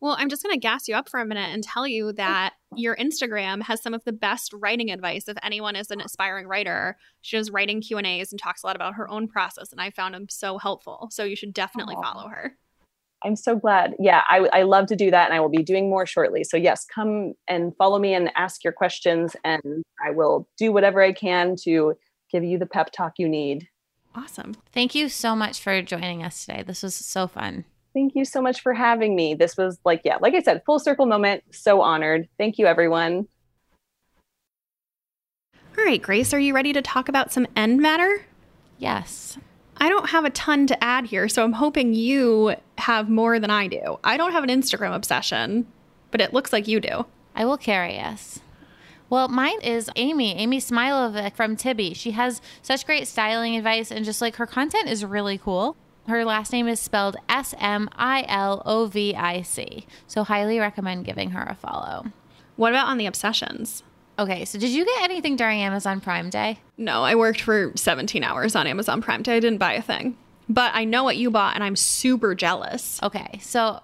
Well, 0.00 0.16
I'm 0.18 0.28
just 0.28 0.42
going 0.42 0.54
to 0.54 0.60
gas 0.60 0.86
you 0.86 0.94
up 0.94 1.08
for 1.08 1.20
a 1.20 1.26
minute 1.26 1.52
and 1.52 1.62
tell 1.62 1.86
you 1.86 2.08
oh. 2.08 2.12
that 2.12 2.54
your 2.76 2.96
Instagram 2.96 3.62
has 3.62 3.82
some 3.82 3.94
of 3.94 4.04
the 4.04 4.12
best 4.12 4.52
writing 4.52 4.90
advice 4.90 5.28
if 5.28 5.36
anyone 5.42 5.74
is 5.74 5.90
an 5.90 6.00
aspiring 6.00 6.46
writer. 6.46 6.96
She 7.20 7.36
does 7.36 7.50
writing 7.50 7.80
Q&As 7.80 8.32
and 8.32 8.40
talks 8.40 8.62
a 8.62 8.66
lot 8.66 8.76
about 8.76 8.94
her 8.94 9.10
own 9.10 9.28
process 9.28 9.72
and 9.72 9.80
I 9.80 9.90
found 9.90 10.14
them 10.14 10.26
so 10.28 10.58
helpful. 10.58 11.08
So 11.10 11.24
you 11.24 11.36
should 11.36 11.52
definitely 11.52 11.96
Aww. 11.96 12.02
follow 12.02 12.28
her. 12.28 12.56
I'm 13.24 13.34
so 13.34 13.56
glad. 13.56 13.94
Yeah, 13.98 14.22
I, 14.28 14.48
I 14.52 14.62
love 14.62 14.86
to 14.86 14.96
do 14.96 15.10
that 15.10 15.26
and 15.26 15.34
I 15.34 15.40
will 15.40 15.48
be 15.48 15.64
doing 15.64 15.90
more 15.90 16.06
shortly. 16.06 16.44
So 16.44 16.56
yes, 16.56 16.84
come 16.84 17.34
and 17.48 17.74
follow 17.76 17.98
me 17.98 18.14
and 18.14 18.30
ask 18.36 18.62
your 18.62 18.72
questions 18.72 19.34
and 19.44 19.82
I 20.06 20.12
will 20.12 20.48
do 20.56 20.70
whatever 20.70 21.02
I 21.02 21.12
can 21.12 21.56
to 21.64 21.94
give 22.30 22.44
you 22.44 22.58
the 22.58 22.66
pep 22.66 22.92
talk 22.92 23.14
you 23.18 23.28
need. 23.28 23.66
Awesome. 24.18 24.56
Thank 24.72 24.96
you 24.96 25.08
so 25.08 25.36
much 25.36 25.60
for 25.60 25.80
joining 25.80 26.24
us 26.24 26.44
today. 26.44 26.64
This 26.66 26.82
was 26.82 26.96
so 26.96 27.28
fun. 27.28 27.64
Thank 27.94 28.16
you 28.16 28.24
so 28.24 28.42
much 28.42 28.60
for 28.62 28.74
having 28.74 29.14
me. 29.14 29.34
This 29.34 29.56
was 29.56 29.78
like, 29.84 30.02
yeah, 30.04 30.16
like 30.20 30.34
I 30.34 30.42
said, 30.42 30.62
full 30.66 30.80
circle 30.80 31.06
moment. 31.06 31.44
So 31.52 31.80
honored. 31.82 32.28
Thank 32.36 32.58
you, 32.58 32.66
everyone. 32.66 33.28
All 35.54 35.84
right, 35.84 36.02
Grace, 36.02 36.34
are 36.34 36.40
you 36.40 36.52
ready 36.52 36.72
to 36.72 36.82
talk 36.82 37.08
about 37.08 37.32
some 37.32 37.46
end 37.54 37.80
matter? 37.80 38.24
Yes. 38.78 39.38
I 39.76 39.88
don't 39.88 40.10
have 40.10 40.24
a 40.24 40.30
ton 40.30 40.66
to 40.66 40.84
add 40.84 41.06
here, 41.06 41.28
so 41.28 41.44
I'm 41.44 41.52
hoping 41.52 41.94
you 41.94 42.56
have 42.78 43.08
more 43.08 43.38
than 43.38 43.50
I 43.50 43.68
do. 43.68 44.00
I 44.02 44.16
don't 44.16 44.32
have 44.32 44.42
an 44.42 44.50
Instagram 44.50 44.96
obsession, 44.96 45.64
but 46.10 46.20
it 46.20 46.32
looks 46.32 46.52
like 46.52 46.66
you 46.66 46.80
do. 46.80 47.06
I 47.36 47.44
will 47.44 47.56
carry 47.56 48.00
us. 48.00 48.40
Well, 49.10 49.28
mine 49.28 49.60
is 49.62 49.90
Amy, 49.96 50.36
Amy 50.36 50.58
Smilovic 50.58 51.34
from 51.34 51.56
Tibi. 51.56 51.94
She 51.94 52.10
has 52.10 52.42
such 52.60 52.84
great 52.84 53.08
styling 53.08 53.56
advice 53.56 53.90
and 53.90 54.04
just 54.04 54.20
like 54.20 54.36
her 54.36 54.46
content 54.46 54.88
is 54.88 55.04
really 55.04 55.38
cool. 55.38 55.76
Her 56.06 56.24
last 56.24 56.52
name 56.52 56.68
is 56.68 56.78
spelled 56.78 57.16
S 57.28 57.54
M 57.58 57.88
I 57.96 58.24
L 58.28 58.62
O 58.66 58.86
V 58.86 59.14
I 59.14 59.42
C. 59.42 59.86
So, 60.06 60.24
highly 60.24 60.58
recommend 60.58 61.04
giving 61.04 61.30
her 61.30 61.42
a 61.42 61.54
follow. 61.54 62.06
What 62.56 62.72
about 62.72 62.88
on 62.88 62.98
the 62.98 63.06
obsessions? 63.06 63.82
Okay, 64.18 64.44
so 64.44 64.58
did 64.58 64.70
you 64.70 64.84
get 64.84 65.02
anything 65.02 65.36
during 65.36 65.60
Amazon 65.60 66.00
Prime 66.00 66.28
Day? 66.28 66.58
No, 66.76 67.04
I 67.04 67.14
worked 67.14 67.40
for 67.40 67.72
17 67.76 68.24
hours 68.24 68.56
on 68.56 68.66
Amazon 68.66 69.00
Prime 69.00 69.22
Day. 69.22 69.36
I 69.36 69.40
didn't 69.40 69.58
buy 69.58 69.74
a 69.74 69.82
thing. 69.82 70.16
But 70.48 70.72
I 70.74 70.84
know 70.84 71.04
what 71.04 71.16
you 71.16 71.30
bought 71.30 71.54
and 71.54 71.62
I'm 71.62 71.76
super 71.76 72.34
jealous. 72.34 73.00
Okay, 73.02 73.38
so 73.40 73.80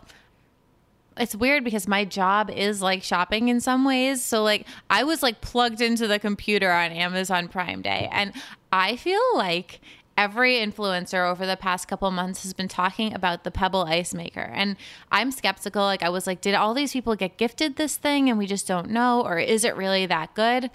it's 1.16 1.34
weird 1.34 1.64
because 1.64 1.86
my 1.86 2.04
job 2.04 2.50
is 2.50 2.82
like 2.82 3.02
shopping 3.02 3.48
in 3.48 3.60
some 3.60 3.84
ways. 3.84 4.22
So 4.22 4.42
like 4.42 4.66
I 4.90 5.04
was 5.04 5.22
like 5.22 5.40
plugged 5.40 5.80
into 5.80 6.06
the 6.06 6.18
computer 6.18 6.70
on 6.70 6.90
Amazon 6.90 7.48
Prime 7.48 7.82
Day 7.82 8.08
and 8.12 8.32
I 8.72 8.96
feel 8.96 9.22
like 9.34 9.80
every 10.16 10.54
influencer 10.56 11.28
over 11.28 11.44
the 11.44 11.56
past 11.56 11.88
couple 11.88 12.10
months 12.10 12.42
has 12.44 12.52
been 12.52 12.68
talking 12.68 13.12
about 13.14 13.44
the 13.44 13.50
Pebble 13.50 13.82
ice 13.84 14.14
maker 14.14 14.52
and 14.54 14.76
I'm 15.10 15.30
skeptical 15.30 15.82
like 15.82 16.02
I 16.02 16.08
was 16.08 16.26
like 16.26 16.40
did 16.40 16.54
all 16.54 16.72
these 16.74 16.92
people 16.92 17.16
get 17.16 17.36
gifted 17.36 17.76
this 17.76 17.96
thing 17.96 18.28
and 18.28 18.38
we 18.38 18.46
just 18.46 18.66
don't 18.66 18.90
know 18.90 19.22
or 19.22 19.38
is 19.38 19.64
it 19.64 19.76
really 19.76 20.06
that 20.06 20.34
good? 20.34 20.70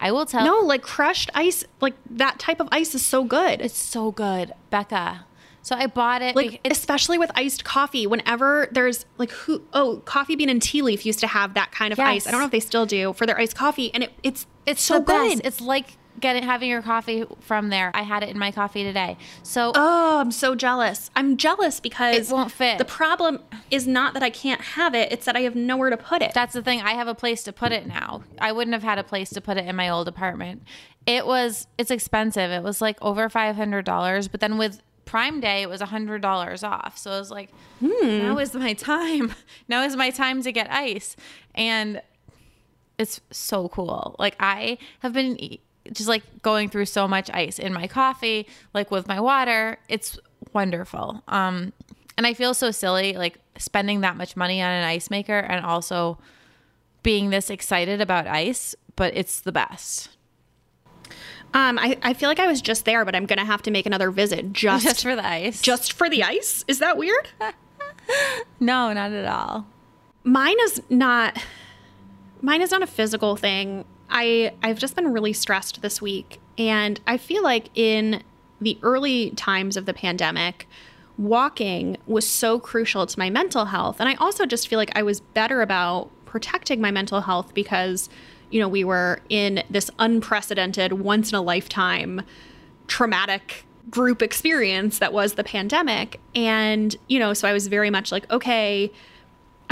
I 0.00 0.10
will 0.10 0.26
tell 0.26 0.44
No, 0.44 0.58
like 0.66 0.82
crushed 0.82 1.30
ice 1.34 1.64
like 1.80 1.94
that 2.10 2.38
type 2.38 2.60
of 2.60 2.68
ice 2.72 2.94
is 2.94 3.04
so 3.04 3.24
good. 3.24 3.60
It's 3.60 3.78
so 3.78 4.10
good. 4.10 4.52
Becca, 4.70 5.26
So 5.62 5.76
I 5.76 5.86
bought 5.86 6.22
it. 6.22 6.36
Like 6.36 6.60
especially 6.68 7.18
with 7.18 7.30
iced 7.34 7.64
coffee, 7.64 8.06
whenever 8.06 8.68
there's 8.72 9.06
like 9.18 9.30
who 9.30 9.62
oh, 9.72 10.02
coffee 10.04 10.36
bean 10.36 10.48
and 10.48 10.60
tea 10.60 10.82
leaf 10.82 11.06
used 11.06 11.20
to 11.20 11.26
have 11.28 11.54
that 11.54 11.72
kind 11.72 11.92
of 11.92 11.98
ice. 12.00 12.26
I 12.26 12.30
don't 12.30 12.40
know 12.40 12.46
if 12.46 12.52
they 12.52 12.60
still 12.60 12.86
do 12.86 13.12
for 13.12 13.26
their 13.26 13.38
iced 13.38 13.56
coffee 13.56 13.92
and 13.94 14.04
it, 14.04 14.12
it's 14.22 14.46
it's 14.66 14.82
so 14.82 15.00
best. 15.00 15.36
good. 15.36 15.46
It's 15.46 15.60
like 15.60 15.96
getting 16.20 16.42
having 16.42 16.68
your 16.68 16.82
coffee 16.82 17.24
from 17.40 17.68
there. 17.68 17.90
I 17.94 18.02
had 18.02 18.22
it 18.22 18.28
in 18.28 18.38
my 18.38 18.50
coffee 18.50 18.82
today. 18.84 19.16
So 19.42 19.72
Oh, 19.74 20.20
I'm 20.20 20.30
so 20.30 20.54
jealous. 20.54 21.10
I'm 21.16 21.36
jealous 21.36 21.80
because 21.80 22.30
It 22.30 22.32
won't 22.32 22.52
fit. 22.52 22.78
The 22.78 22.84
problem 22.84 23.40
is 23.70 23.86
not 23.86 24.14
that 24.14 24.22
I 24.22 24.30
can't 24.30 24.60
have 24.60 24.94
it, 24.94 25.12
it's 25.12 25.24
that 25.26 25.36
I 25.36 25.40
have 25.40 25.54
nowhere 25.54 25.90
to 25.90 25.96
put 25.96 26.22
it. 26.22 26.32
That's 26.34 26.54
the 26.54 26.62
thing. 26.62 26.80
I 26.80 26.92
have 26.92 27.08
a 27.08 27.14
place 27.14 27.42
to 27.44 27.52
put 27.52 27.72
it 27.72 27.86
now. 27.86 28.24
I 28.38 28.52
wouldn't 28.52 28.74
have 28.74 28.82
had 28.82 28.98
a 28.98 29.04
place 29.04 29.30
to 29.30 29.40
put 29.40 29.56
it 29.56 29.66
in 29.66 29.76
my 29.76 29.88
old 29.88 30.08
apartment. 30.08 30.62
It 31.06 31.26
was 31.26 31.66
it's 31.78 31.90
expensive. 31.90 32.50
It 32.50 32.62
was 32.62 32.80
like 32.80 32.98
over 33.02 33.28
five 33.28 33.56
hundred 33.56 33.84
dollars, 33.84 34.28
but 34.28 34.40
then 34.40 34.58
with 34.58 34.80
Prime 35.04 35.40
Day, 35.40 35.62
it 35.62 35.68
was 35.68 35.80
hundred 35.80 36.22
dollars 36.22 36.62
off. 36.62 36.96
So 36.96 37.10
I 37.10 37.18
was 37.18 37.30
like, 37.30 37.50
now 37.80 38.38
is 38.38 38.54
my 38.54 38.72
time. 38.72 39.34
Now 39.68 39.82
is 39.84 39.96
my 39.96 40.10
time 40.10 40.42
to 40.42 40.52
get 40.52 40.70
ice, 40.70 41.16
and 41.54 42.02
it's 42.98 43.20
so 43.30 43.68
cool. 43.68 44.16
Like 44.18 44.36
I 44.40 44.78
have 45.00 45.12
been 45.12 45.58
just 45.92 46.08
like 46.08 46.22
going 46.42 46.68
through 46.68 46.86
so 46.86 47.08
much 47.08 47.30
ice 47.32 47.58
in 47.58 47.72
my 47.72 47.86
coffee, 47.86 48.46
like 48.74 48.90
with 48.90 49.08
my 49.08 49.20
water. 49.20 49.78
It's 49.88 50.18
wonderful. 50.52 51.22
Um, 51.28 51.72
and 52.16 52.26
I 52.26 52.34
feel 52.34 52.54
so 52.54 52.70
silly, 52.70 53.14
like 53.14 53.38
spending 53.58 54.02
that 54.02 54.16
much 54.16 54.36
money 54.36 54.62
on 54.62 54.70
an 54.70 54.84
ice 54.84 55.10
maker 55.10 55.38
and 55.38 55.64
also 55.64 56.18
being 57.02 57.30
this 57.30 57.50
excited 57.50 58.00
about 58.00 58.26
ice, 58.26 58.74
but 58.96 59.16
it's 59.16 59.40
the 59.40 59.52
best. 59.52 60.10
Um 61.54 61.78
I, 61.78 61.98
I 62.02 62.14
feel 62.14 62.28
like 62.28 62.38
I 62.40 62.46
was 62.46 62.60
just 62.62 62.84
there, 62.84 63.04
but 63.04 63.14
I'm 63.14 63.26
gonna 63.26 63.44
have 63.44 63.62
to 63.62 63.70
make 63.70 63.86
another 63.86 64.10
visit 64.10 64.52
just 64.64 64.84
Just 64.84 65.02
for 65.02 65.14
the 65.16 65.26
ice. 65.26 65.60
just 65.62 65.92
for 65.92 66.08
the 66.10 66.22
ice. 66.22 66.64
Is 66.68 66.78
that 66.80 66.96
weird? 66.96 67.28
no, 68.60 68.92
not 68.92 69.12
at 69.12 69.26
all. 69.26 69.66
mine 70.24 70.56
is 70.64 70.82
not 70.88 71.42
mine 72.40 72.60
is 72.62 72.70
not 72.70 72.82
a 72.82 72.86
physical 72.86 73.36
thing 73.36 73.84
i 74.10 74.52
i've 74.62 74.78
just 74.78 74.94
been 74.96 75.12
really 75.12 75.32
stressed 75.32 75.80
this 75.82 76.02
week 76.02 76.40
and 76.58 77.00
i 77.06 77.16
feel 77.16 77.42
like 77.42 77.68
in 77.74 78.22
the 78.60 78.76
early 78.82 79.30
times 79.30 79.76
of 79.76 79.86
the 79.86 79.94
pandemic 79.94 80.66
walking 81.18 81.96
was 82.06 82.26
so 82.26 82.58
crucial 82.58 83.06
to 83.06 83.18
my 83.18 83.30
mental 83.30 83.66
health 83.66 84.00
and 84.00 84.08
i 84.08 84.14
also 84.16 84.44
just 84.44 84.66
feel 84.68 84.78
like 84.78 84.90
i 84.96 85.02
was 85.02 85.20
better 85.20 85.62
about 85.62 86.10
protecting 86.24 86.80
my 86.80 86.90
mental 86.90 87.20
health 87.20 87.54
because 87.54 88.08
you 88.52 88.60
know 88.60 88.68
we 88.68 88.84
were 88.84 89.20
in 89.28 89.62
this 89.70 89.90
unprecedented 89.98 90.92
once 90.94 91.30
in 91.30 91.36
a 91.36 91.42
lifetime 91.42 92.22
traumatic 92.86 93.64
group 93.90 94.22
experience 94.22 94.98
that 94.98 95.12
was 95.12 95.34
the 95.34 95.44
pandemic 95.44 96.20
and 96.34 96.94
you 97.08 97.18
know 97.18 97.32
so 97.34 97.48
i 97.48 97.52
was 97.52 97.66
very 97.66 97.90
much 97.90 98.12
like 98.12 98.30
okay 98.30 98.90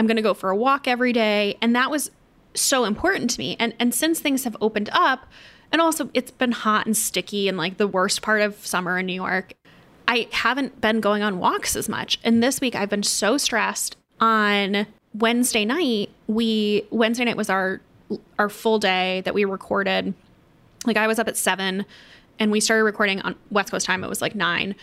I'm 0.01 0.07
going 0.07 0.17
to 0.17 0.23
go 0.23 0.33
for 0.33 0.49
a 0.49 0.57
walk 0.57 0.89
every 0.89 1.13
day. 1.13 1.59
And 1.61 1.77
that 1.77 1.91
was 1.91 2.11
so 2.55 2.85
important 2.85 3.29
to 3.31 3.39
me. 3.39 3.55
And 3.61 3.75
and 3.79 3.95
since 3.95 4.19
things 4.19 4.45
have 4.45 4.57
opened 4.61 4.89
up, 4.93 5.27
and 5.71 5.83
also 5.83 6.09
it's 6.15 6.31
been 6.31 6.53
hot 6.53 6.87
and 6.87 6.97
sticky 6.97 7.49
and 7.49 7.59
like 7.59 7.77
the 7.77 7.87
worst 7.87 8.23
part 8.23 8.41
of 8.41 8.67
summer 8.67 8.99
in 8.99 9.05
New 9.05 9.13
York, 9.13 9.53
I 10.09 10.27
haven't 10.33 10.81
been 10.81 11.01
going 11.01 11.23
on 11.23 11.39
walks 11.39 11.77
as 11.77 11.87
much. 11.87 12.19
And 12.25 12.43
this 12.43 12.63
week 12.63 12.75
I've 12.75 12.89
been 12.89 13.03
so 13.03 13.37
stressed 13.37 13.99
on 14.21 14.87
Wednesday 15.13 15.67
night. 15.67 16.09
We 16.27 16.87
Wednesday 16.91 17.27
night 17.27 17.37
was 17.37 17.51
our 17.51 17.83
our 18.39 18.49
full 18.49 18.79
day 18.79 19.23
that 19.23 19.35
we 19.35 19.45
recorded. 19.45 20.15
Like 20.87 20.97
I 20.97 21.07
was 21.07 21.19
up 21.19 21.29
at 21.29 21.37
7 21.37 21.85
and 22.39 22.51
we 22.51 22.61
started 22.61 22.85
recording 22.85 23.21
on 23.21 23.37
West 23.51 23.71
Coast 23.71 23.87
time. 23.87 24.03
It 24.03 24.09
was 24.09 24.23
like 24.23 24.35
9. 24.35 24.75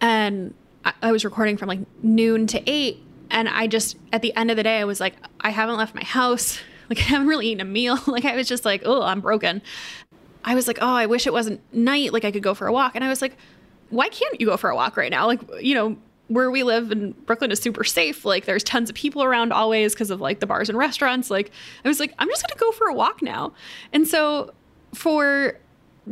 And 0.00 0.54
I, 0.84 0.92
I 1.02 1.12
was 1.12 1.24
recording 1.24 1.56
from 1.56 1.68
like 1.68 1.80
noon 2.02 2.46
to 2.48 2.70
8 2.70 3.02
and 3.30 3.48
I 3.48 3.66
just 3.66 3.96
at 4.12 4.22
the 4.22 4.34
end 4.36 4.50
of 4.50 4.56
the 4.56 4.62
day 4.62 4.78
I 4.78 4.84
was 4.84 5.00
like 5.00 5.14
I 5.40 5.50
haven't 5.50 5.76
left 5.76 5.94
my 5.94 6.04
house. 6.04 6.58
Like 6.90 6.98
I 6.98 7.02
haven't 7.02 7.28
really 7.28 7.46
eaten 7.46 7.60
a 7.60 7.64
meal. 7.64 7.96
Like 8.08 8.24
I 8.24 8.34
was 8.34 8.48
just 8.48 8.64
like, 8.64 8.82
"Oh, 8.84 9.00
I'm 9.00 9.20
broken." 9.20 9.62
I 10.44 10.56
was 10.56 10.66
like, 10.66 10.78
"Oh, 10.82 10.92
I 10.92 11.06
wish 11.06 11.24
it 11.24 11.32
wasn't 11.32 11.60
night 11.72 12.12
like 12.12 12.24
I 12.24 12.32
could 12.32 12.42
go 12.42 12.52
for 12.52 12.66
a 12.66 12.72
walk." 12.72 12.96
And 12.96 13.04
I 13.04 13.08
was 13.08 13.22
like, 13.22 13.36
"Why 13.90 14.08
can't 14.08 14.40
you 14.40 14.46
go 14.46 14.56
for 14.56 14.70
a 14.70 14.74
walk 14.74 14.96
right 14.96 15.08
now?" 15.08 15.28
Like, 15.28 15.40
you 15.60 15.76
know, 15.76 15.96
where 16.30 16.48
we 16.48 16.62
live 16.62 16.92
in 16.92 17.10
Brooklyn 17.26 17.50
is 17.50 17.60
super 17.60 17.82
safe. 17.82 18.24
Like 18.24 18.44
there's 18.44 18.62
tons 18.62 18.88
of 18.88 18.94
people 18.94 19.24
around 19.24 19.52
always 19.52 19.94
because 19.94 20.10
of 20.10 20.20
like 20.20 20.38
the 20.38 20.46
bars 20.46 20.68
and 20.68 20.78
restaurants. 20.78 21.28
Like 21.28 21.50
I 21.84 21.88
was 21.88 21.98
like, 21.98 22.14
I'm 22.20 22.28
just 22.28 22.46
going 22.46 22.56
to 22.56 22.64
go 22.64 22.70
for 22.70 22.86
a 22.86 22.94
walk 22.94 23.20
now. 23.20 23.52
And 23.92 24.06
so 24.06 24.54
for 24.94 25.58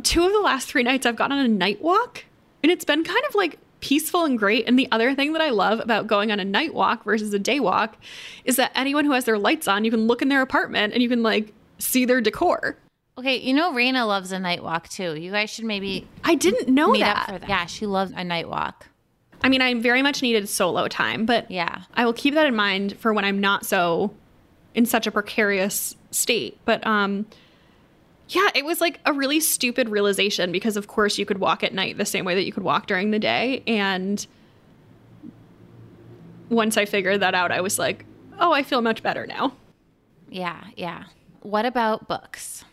two 0.03 0.25
of 0.25 0.33
the 0.33 0.41
last 0.41 0.67
3 0.67 0.83
nights 0.83 1.05
I've 1.05 1.15
gone 1.15 1.31
on 1.31 1.39
a 1.39 1.47
night 1.47 1.81
walk 1.81 2.25
and 2.61 2.71
it's 2.71 2.83
been 2.83 3.05
kind 3.05 3.23
of 3.29 3.35
like 3.35 3.59
peaceful 3.79 4.25
and 4.25 4.37
great. 4.37 4.67
And 4.67 4.77
the 4.77 4.89
other 4.91 5.15
thing 5.15 5.31
that 5.31 5.41
I 5.41 5.51
love 5.51 5.79
about 5.79 6.05
going 6.07 6.33
on 6.33 6.39
a 6.41 6.45
night 6.45 6.73
walk 6.73 7.05
versus 7.05 7.33
a 7.33 7.39
day 7.39 7.61
walk 7.61 7.95
is 8.43 8.57
that 8.57 8.73
anyone 8.75 9.05
who 9.05 9.13
has 9.13 9.23
their 9.23 9.37
lights 9.37 9.69
on, 9.69 9.85
you 9.85 9.91
can 9.91 10.05
look 10.05 10.21
in 10.21 10.27
their 10.27 10.41
apartment 10.41 10.93
and 10.93 11.01
you 11.01 11.07
can 11.07 11.23
like 11.23 11.53
see 11.77 12.03
their 12.03 12.19
decor. 12.19 12.77
Okay, 13.17 13.37
you 13.37 13.53
know 13.53 13.71
Raina 13.71 14.05
loves 14.05 14.33
a 14.33 14.39
night 14.39 14.63
walk 14.63 14.89
too. 14.89 15.15
You 15.15 15.31
guys 15.31 15.49
should 15.49 15.63
maybe 15.63 16.07
I 16.25 16.35
didn't 16.35 16.67
know 16.67 16.93
that. 16.97 17.27
that. 17.39 17.49
Yeah, 17.49 17.65
she 17.67 17.85
loves 17.85 18.11
a 18.15 18.25
night 18.25 18.49
walk. 18.49 18.85
I 19.41 19.49
mean, 19.49 19.61
I 19.61 19.73
very 19.75 20.01
much 20.01 20.21
needed 20.21 20.47
solo 20.49 20.87
time, 20.87 21.25
but 21.25 21.49
Yeah. 21.49 21.83
I 21.93 22.05
will 22.05 22.13
keep 22.13 22.33
that 22.33 22.45
in 22.45 22.55
mind 22.55 22.97
for 22.97 23.13
when 23.13 23.25
I'm 23.25 23.39
not 23.39 23.65
so 23.65 24.13
in 24.75 24.85
such 24.85 25.07
a 25.07 25.11
precarious 25.11 25.95
state. 26.11 26.57
But 26.65 26.85
um 26.85 27.25
yeah, 28.27 28.49
it 28.53 28.63
was 28.63 28.79
like 28.79 28.99
a 29.05 29.13
really 29.13 29.39
stupid 29.39 29.89
realization 29.89 30.51
because 30.51 30.77
of 30.77 30.87
course 30.87 31.17
you 31.17 31.25
could 31.25 31.39
walk 31.39 31.63
at 31.63 31.73
night 31.73 31.97
the 31.97 32.05
same 32.05 32.25
way 32.25 32.35
that 32.35 32.43
you 32.45 32.51
could 32.51 32.63
walk 32.63 32.85
during 32.85 33.09
the 33.11 33.17
day 33.19 33.63
and 33.65 34.25
once 36.49 36.77
I 36.77 36.85
figured 36.85 37.19
that 37.21 37.35
out, 37.35 37.51
I 37.51 37.61
was 37.61 37.77
like, 37.77 38.05
"Oh, 38.39 38.51
I 38.51 38.63
feel 38.63 38.81
much 38.81 39.03
better 39.03 39.27
now." 39.27 39.53
Yeah, 40.29 40.63
yeah. 40.75 41.03
What 41.41 41.65
about 41.65 42.07
books? 42.07 42.65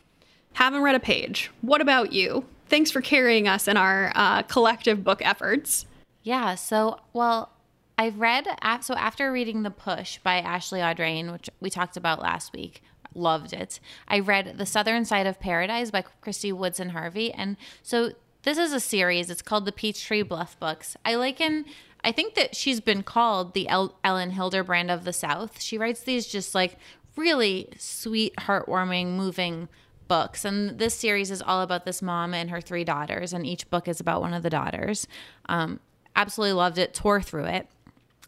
Haven't 0.55 0.83
read 0.83 0.95
a 0.95 1.01
page. 1.01 1.51
What 1.61 1.81
about 1.83 2.13
you? 2.13 2.47
Thanks 2.69 2.91
for 2.91 3.01
carrying 3.01 3.47
us 3.47 3.69
in 3.69 3.77
our 3.77 4.13
uh, 4.15 4.43
collective 4.43 5.05
book 5.05 5.21
efforts. 5.25 5.87
Yeah. 6.27 6.57
So, 6.57 6.99
well, 7.13 7.53
I've 7.97 8.19
read, 8.19 8.49
so 8.81 8.95
after 8.95 9.31
reading 9.31 9.63
The 9.63 9.71
Push 9.71 10.19
by 10.19 10.41
Ashley 10.41 10.81
Audrain, 10.81 11.31
which 11.31 11.49
we 11.61 11.71
talked 11.71 11.97
about 11.97 12.21
last 12.21 12.53
week, 12.53 12.83
loved 13.15 13.53
it. 13.53 13.79
I 14.09 14.19
read 14.19 14.59
The 14.59 14.67
Southern 14.67 15.05
Side 15.05 15.29
of 15.29 15.39
Paradise 15.39 15.93
by 15.93 16.03
Kristy 16.21 16.53
Woodson 16.53 16.89
Harvey. 16.89 17.33
And 17.33 17.57
so 17.81 18.11
this 18.43 18.59
is 18.59 18.73
a 18.73 18.81
series. 18.81 19.31
It's 19.31 19.41
called 19.41 19.67
the 19.67 19.73
Peachtree 19.73 20.23
Bluff 20.23 20.59
Books. 20.59 20.97
I 21.05 21.15
liken, 21.15 21.65
I 22.03 22.11
think 22.11 22.35
that 22.35 22.57
she's 22.57 22.81
been 22.81 23.05
called 23.05 23.55
the 23.55 23.69
El- 23.69 23.97
Elin 24.03 24.33
Hilderbrand 24.33 24.93
of 24.93 25.05
the 25.05 25.13
South. 25.13 25.63
She 25.63 25.79
writes 25.79 26.01
these 26.01 26.27
just 26.27 26.57
like 26.57 26.77
really 27.15 27.69
sweet, 27.79 28.35
heartwarming, 28.35 29.15
moving 29.15 29.69
books. 30.09 30.45
And 30.45 30.81
this 30.81 30.95
series 30.95 31.31
is 31.31 31.41
all 31.41 31.63
about 31.63 31.85
this 31.85 32.03
mom 32.03 32.35
and 32.35 32.51
her 32.51 32.61
three 32.61 32.83
daughters, 32.83 33.33
and 33.33 33.47
each 33.47 33.71
book 33.71 33.87
is 33.87 34.01
about 34.01 34.23
one 34.23 34.35
of 34.35 34.43
the 34.43 34.51
daughters. 34.51 35.07
Um, 35.49 35.79
absolutely 36.17 36.55
loved 36.55 36.79
it, 36.79 36.95
tore 36.95 37.23
through 37.23 37.45
it. 37.45 37.69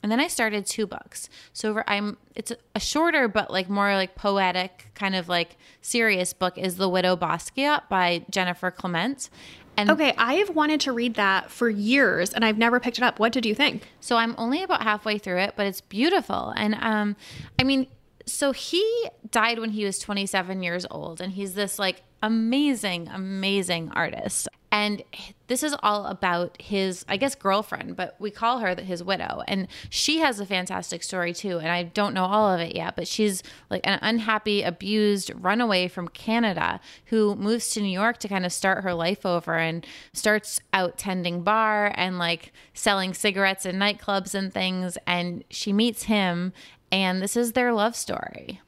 And 0.03 0.13
then 0.13 0.21
I 0.21 0.29
started 0.29 0.65
two 0.65 0.87
books. 0.87 1.29
So 1.53 1.71
over- 1.71 1.85
I'm 1.89 2.19
it's 2.37 2.53
a 2.77 2.79
shorter 2.81 3.27
but 3.27 3.51
like 3.51 3.69
more 3.69 3.95
like 3.95 4.15
poetic 4.15 4.87
kind 4.95 5.17
of 5.17 5.29
like 5.29 5.57
serious 5.83 6.33
book 6.33 6.57
is 6.57 6.77
The 6.77 6.89
Widow 6.89 7.17
Basquiat 7.17 7.89
by 7.89 8.25
Jennifer 8.31 8.71
Clement. 8.71 9.29
And 9.77 9.91
Okay, 9.91 10.15
I 10.17 10.35
have 10.35 10.51
wanted 10.51 10.81
to 10.83 10.93
read 10.93 11.15
that 11.15 11.51
for 11.51 11.69
years 11.69 12.33
and 12.33 12.45
I've 12.45 12.59
never 12.59 12.79
picked 12.79 12.99
it 12.99 13.03
up. 13.05 13.19
What 13.19 13.33
did 13.33 13.45
you 13.45 13.55
think? 13.57 13.89
So 14.01 14.17
I'm 14.17 14.35
only 14.39 14.63
about 14.63 14.83
halfway 14.83 15.19
through 15.19 15.39
it, 15.39 15.55
but 15.57 15.67
it's 15.67 15.81
beautiful. 15.81 16.53
And 16.57 16.77
um, 16.81 17.17
I 17.59 17.65
mean, 17.65 17.89
so 18.25 18.53
he 18.53 18.85
died 19.31 19.59
when 19.59 19.71
he 19.71 19.85
was 19.85 19.99
27 19.99 20.63
years 20.63 20.85
old, 20.91 21.21
and 21.21 21.33
he's 21.33 21.55
this 21.55 21.79
like 21.79 22.03
amazing, 22.23 23.09
amazing 23.09 23.91
artist. 23.95 24.49
And 24.71 25.03
this 25.47 25.63
is 25.63 25.75
all 25.83 26.07
about 26.07 26.61
his, 26.61 27.05
I 27.09 27.17
guess, 27.17 27.35
girlfriend, 27.35 27.97
but 27.97 28.17
we 28.19 28.31
call 28.31 28.59
her 28.59 28.75
his 28.75 29.03
widow. 29.03 29.43
And 29.49 29.67
she 29.89 30.19
has 30.19 30.41
a 30.41 30.47
fantastic 30.47 31.03
story 31.03 31.33
too. 31.33 31.59
And 31.59 31.71
I 31.71 31.85
don't 31.85 32.13
know 32.13 32.25
all 32.25 32.53
of 32.53 32.61
it 32.61 32.77
yet, 32.77 32.95
but 32.95 33.09
she's 33.09 33.43
like 33.71 33.87
an 33.87 33.99
unhappy, 34.03 34.63
abused 34.63 35.33
runaway 35.35 35.89
from 35.89 36.09
Canada 36.09 36.81
who 37.07 37.35
moves 37.35 37.71
to 37.71 37.81
New 37.81 37.89
York 37.89 38.19
to 38.19 38.29
kind 38.29 38.45
of 38.45 38.53
start 38.53 38.85
her 38.85 38.93
life 38.93 39.25
over 39.25 39.55
and 39.55 39.87
starts 40.13 40.61
out 40.75 40.99
tending 40.99 41.43
bar 41.43 41.93
and 41.95 42.19
like 42.19 42.53
selling 42.75 43.15
cigarettes 43.15 43.65
in 43.65 43.77
nightclubs 43.77 44.35
and 44.35 44.53
things. 44.53 44.99
And 45.07 45.45
she 45.49 45.73
meets 45.73 46.05
him, 46.05 46.53
and 46.93 47.23
this 47.23 47.37
is 47.37 47.53
their 47.53 47.73
love 47.73 47.97
story 47.97 48.61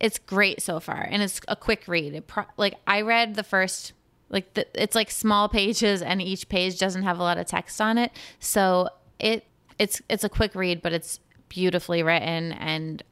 it's 0.00 0.18
great 0.18 0.62
so 0.62 0.80
far 0.80 1.06
and 1.10 1.22
it's 1.22 1.40
a 1.46 1.54
quick 1.54 1.84
read 1.86 2.26
pro- 2.26 2.46
like 2.56 2.74
i 2.86 3.02
read 3.02 3.34
the 3.34 3.42
first 3.42 3.92
like 4.30 4.54
the, 4.54 4.66
it's 4.80 4.94
like 4.94 5.10
small 5.10 5.48
pages 5.48 6.02
and 6.02 6.22
each 6.22 6.48
page 6.48 6.78
doesn't 6.78 7.02
have 7.02 7.18
a 7.18 7.22
lot 7.22 7.38
of 7.38 7.46
text 7.46 7.80
on 7.80 7.98
it 7.98 8.12
so 8.38 8.88
it 9.18 9.44
it's 9.78 10.00
it's 10.08 10.24
a 10.24 10.28
quick 10.28 10.54
read 10.54 10.80
but 10.80 10.92
it's 10.92 11.20
beautifully 11.48 12.02
written 12.02 12.52
and 12.52 13.02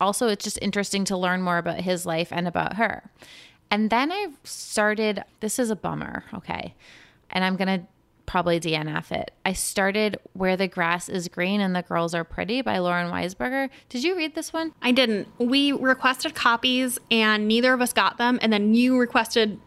also 0.00 0.28
it's 0.28 0.44
just 0.44 0.58
interesting 0.60 1.04
to 1.04 1.16
learn 1.16 1.42
more 1.42 1.58
about 1.58 1.80
his 1.80 2.04
life 2.06 2.28
and 2.30 2.46
about 2.46 2.74
her 2.74 3.10
and 3.70 3.90
then 3.90 4.12
i 4.12 4.28
started 4.44 5.24
this 5.40 5.58
is 5.58 5.70
a 5.70 5.76
bummer 5.76 6.24
okay 6.34 6.74
and 7.30 7.44
i'm 7.44 7.56
gonna 7.56 7.86
probably 8.26 8.60
DNF 8.60 9.12
it. 9.12 9.30
I 9.44 9.52
started 9.52 10.18
Where 10.32 10.56
the 10.56 10.68
Grass 10.68 11.08
is 11.08 11.28
Green 11.28 11.60
and 11.60 11.74
the 11.74 11.82
Girls 11.82 12.14
Are 12.14 12.24
Pretty 12.24 12.60
by 12.60 12.78
Lauren 12.78 13.10
Weisberger. 13.10 13.70
Did 13.88 14.04
you 14.04 14.16
read 14.16 14.34
this 14.34 14.52
one? 14.52 14.72
I 14.82 14.92
didn't. 14.92 15.28
We 15.38 15.72
requested 15.72 16.34
copies 16.34 16.98
and 17.10 17.48
neither 17.48 17.72
of 17.72 17.80
us 17.80 17.92
got 17.92 18.18
them. 18.18 18.38
And 18.42 18.52
then 18.52 18.74
you 18.74 18.98
requested 18.98 19.60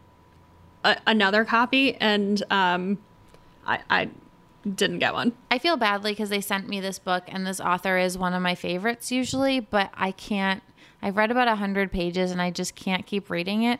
a- 0.83 0.97
another 1.07 1.45
copy 1.45 1.95
and 1.95 2.41
um, 2.49 2.97
I, 3.65 3.79
I 3.89 4.09
didn't 4.75 4.99
get 4.99 5.13
one. 5.13 5.33
I 5.51 5.57
feel 5.59 5.77
badly 5.77 6.11
because 6.11 6.29
they 6.29 6.41
sent 6.41 6.67
me 6.67 6.79
this 6.79 6.99
book 6.99 7.23
and 7.27 7.45
this 7.47 7.59
author 7.59 7.97
is 7.97 8.17
one 8.17 8.33
of 8.33 8.41
my 8.41 8.55
favorites 8.55 9.11
usually, 9.11 9.59
but 9.59 9.89
I 9.95 10.11
can't. 10.11 10.61
I've 11.01 11.15
read 11.17 11.31
about 11.31 11.47
a 11.47 11.51
100 11.51 11.91
pages 11.91 12.31
and 12.31 12.41
I 12.41 12.51
just 12.51 12.75
can't 12.75 13.05
keep 13.05 13.29
reading 13.29 13.63
it. 13.63 13.79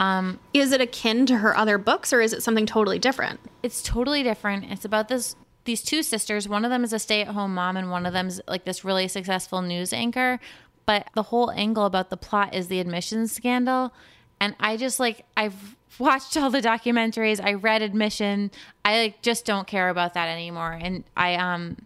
Um, 0.00 0.38
Is 0.54 0.70
it 0.72 0.80
akin 0.80 1.26
to 1.26 1.38
her 1.38 1.56
other 1.56 1.76
books 1.78 2.12
or 2.12 2.20
is 2.20 2.32
it 2.32 2.42
something 2.42 2.66
totally 2.66 2.98
different? 2.98 3.40
it's 3.62 3.82
totally 3.82 4.22
different. 4.22 4.64
It's 4.70 4.84
about 4.84 5.08
this 5.08 5.34
these 5.64 5.82
two 5.82 6.02
sisters. 6.02 6.48
One 6.48 6.64
of 6.64 6.70
them 6.70 6.82
is 6.84 6.92
a 6.94 6.98
stay-at-home 6.98 7.52
mom 7.54 7.76
and 7.76 7.90
one 7.90 8.06
of 8.06 8.12
them's 8.14 8.40
like 8.48 8.64
this 8.64 8.84
really 8.84 9.06
successful 9.08 9.60
news 9.60 9.92
anchor. 9.92 10.38
But 10.86 11.08
the 11.14 11.24
whole 11.24 11.50
angle 11.50 11.84
about 11.84 12.08
the 12.10 12.16
plot 12.16 12.54
is 12.54 12.68
the 12.68 12.80
admissions 12.80 13.32
scandal. 13.32 13.92
And 14.40 14.54
I 14.60 14.76
just 14.76 15.00
like 15.00 15.24
I've 15.36 15.76
watched 15.98 16.36
all 16.36 16.50
the 16.50 16.60
documentaries, 16.60 17.42
I 17.42 17.54
read 17.54 17.82
admission. 17.82 18.50
I 18.84 19.02
like 19.02 19.22
just 19.22 19.44
don't 19.44 19.66
care 19.66 19.88
about 19.88 20.14
that 20.14 20.28
anymore. 20.28 20.78
And 20.80 21.04
I 21.16 21.34
um 21.34 21.76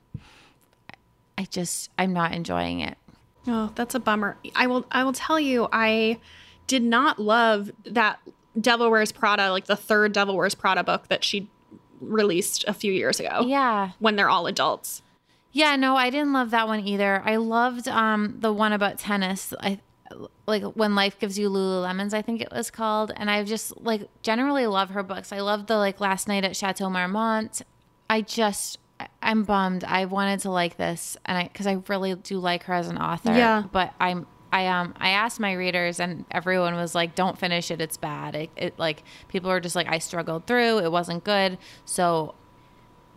I 1.38 1.44
just 1.44 1.90
I'm 1.98 2.12
not 2.12 2.32
enjoying 2.32 2.80
it. 2.80 2.96
Oh, 3.46 3.72
that's 3.74 3.94
a 3.94 4.00
bummer. 4.00 4.36
I 4.54 4.66
will 4.66 4.86
I 4.90 5.04
will 5.04 5.12
tell 5.12 5.40
you 5.40 5.68
I 5.72 6.18
did 6.66 6.82
not 6.82 7.18
love 7.18 7.70
that 7.84 8.20
Devil 8.60 8.90
Wears 8.90 9.12
Prada, 9.12 9.50
like 9.50 9.66
the 9.66 9.76
third 9.76 10.12
Devil 10.12 10.36
Wears 10.36 10.54
Prada 10.54 10.84
book 10.84 11.08
that 11.08 11.24
she 11.24 11.48
released 12.00 12.64
a 12.68 12.74
few 12.74 12.92
years 12.92 13.18
ago. 13.18 13.44
Yeah. 13.46 13.90
When 13.98 14.16
they're 14.16 14.28
all 14.28 14.46
adults. 14.46 15.02
Yeah, 15.52 15.76
no, 15.76 15.96
I 15.96 16.10
didn't 16.10 16.32
love 16.32 16.50
that 16.50 16.66
one 16.66 16.80
either. 16.80 17.22
I 17.24 17.36
loved 17.36 17.88
um 17.88 18.36
the 18.40 18.52
one 18.52 18.72
about 18.72 18.98
tennis. 18.98 19.52
I 19.60 19.80
like 20.46 20.62
when 20.62 20.94
life 20.94 21.18
gives 21.18 21.38
you 21.38 21.48
Lululemons, 21.50 22.12
I 22.14 22.22
think 22.22 22.40
it 22.40 22.50
was 22.52 22.70
called. 22.70 23.12
And 23.16 23.30
I 23.30 23.44
just 23.44 23.76
like 23.80 24.08
generally 24.22 24.66
love 24.66 24.90
her 24.90 25.02
books. 25.02 25.32
I 25.32 25.40
love 25.40 25.66
the 25.66 25.76
like 25.76 26.00
last 26.00 26.28
night 26.28 26.44
at 26.44 26.56
Chateau 26.56 26.90
Marmont. 26.90 27.62
I 28.10 28.20
just 28.20 28.78
I'm 29.22 29.44
bummed. 29.44 29.84
I 29.84 30.04
wanted 30.04 30.40
to 30.40 30.50
like 30.50 30.76
this, 30.76 31.16
and 31.24 31.38
I 31.38 31.44
because 31.44 31.66
I 31.66 31.82
really 31.88 32.14
do 32.14 32.38
like 32.38 32.64
her 32.64 32.74
as 32.74 32.88
an 32.88 32.98
author. 32.98 33.32
Yeah. 33.32 33.64
but 33.70 33.94
I'm. 34.00 34.26
I 34.54 34.66
um 34.66 34.94
I 34.98 35.10
asked 35.10 35.40
my 35.40 35.54
readers 35.54 35.98
and 35.98 36.26
everyone 36.30 36.74
was 36.74 36.94
like, 36.94 37.14
"Don't 37.14 37.38
finish 37.38 37.70
it. 37.70 37.80
It's 37.80 37.96
bad." 37.96 38.34
It, 38.34 38.50
it 38.54 38.78
like 38.78 39.02
people 39.28 39.48
were 39.48 39.60
just 39.60 39.74
like, 39.74 39.88
"I 39.88 39.96
struggled 39.98 40.46
through. 40.46 40.80
It 40.80 40.92
wasn't 40.92 41.24
good." 41.24 41.56
So 41.86 42.34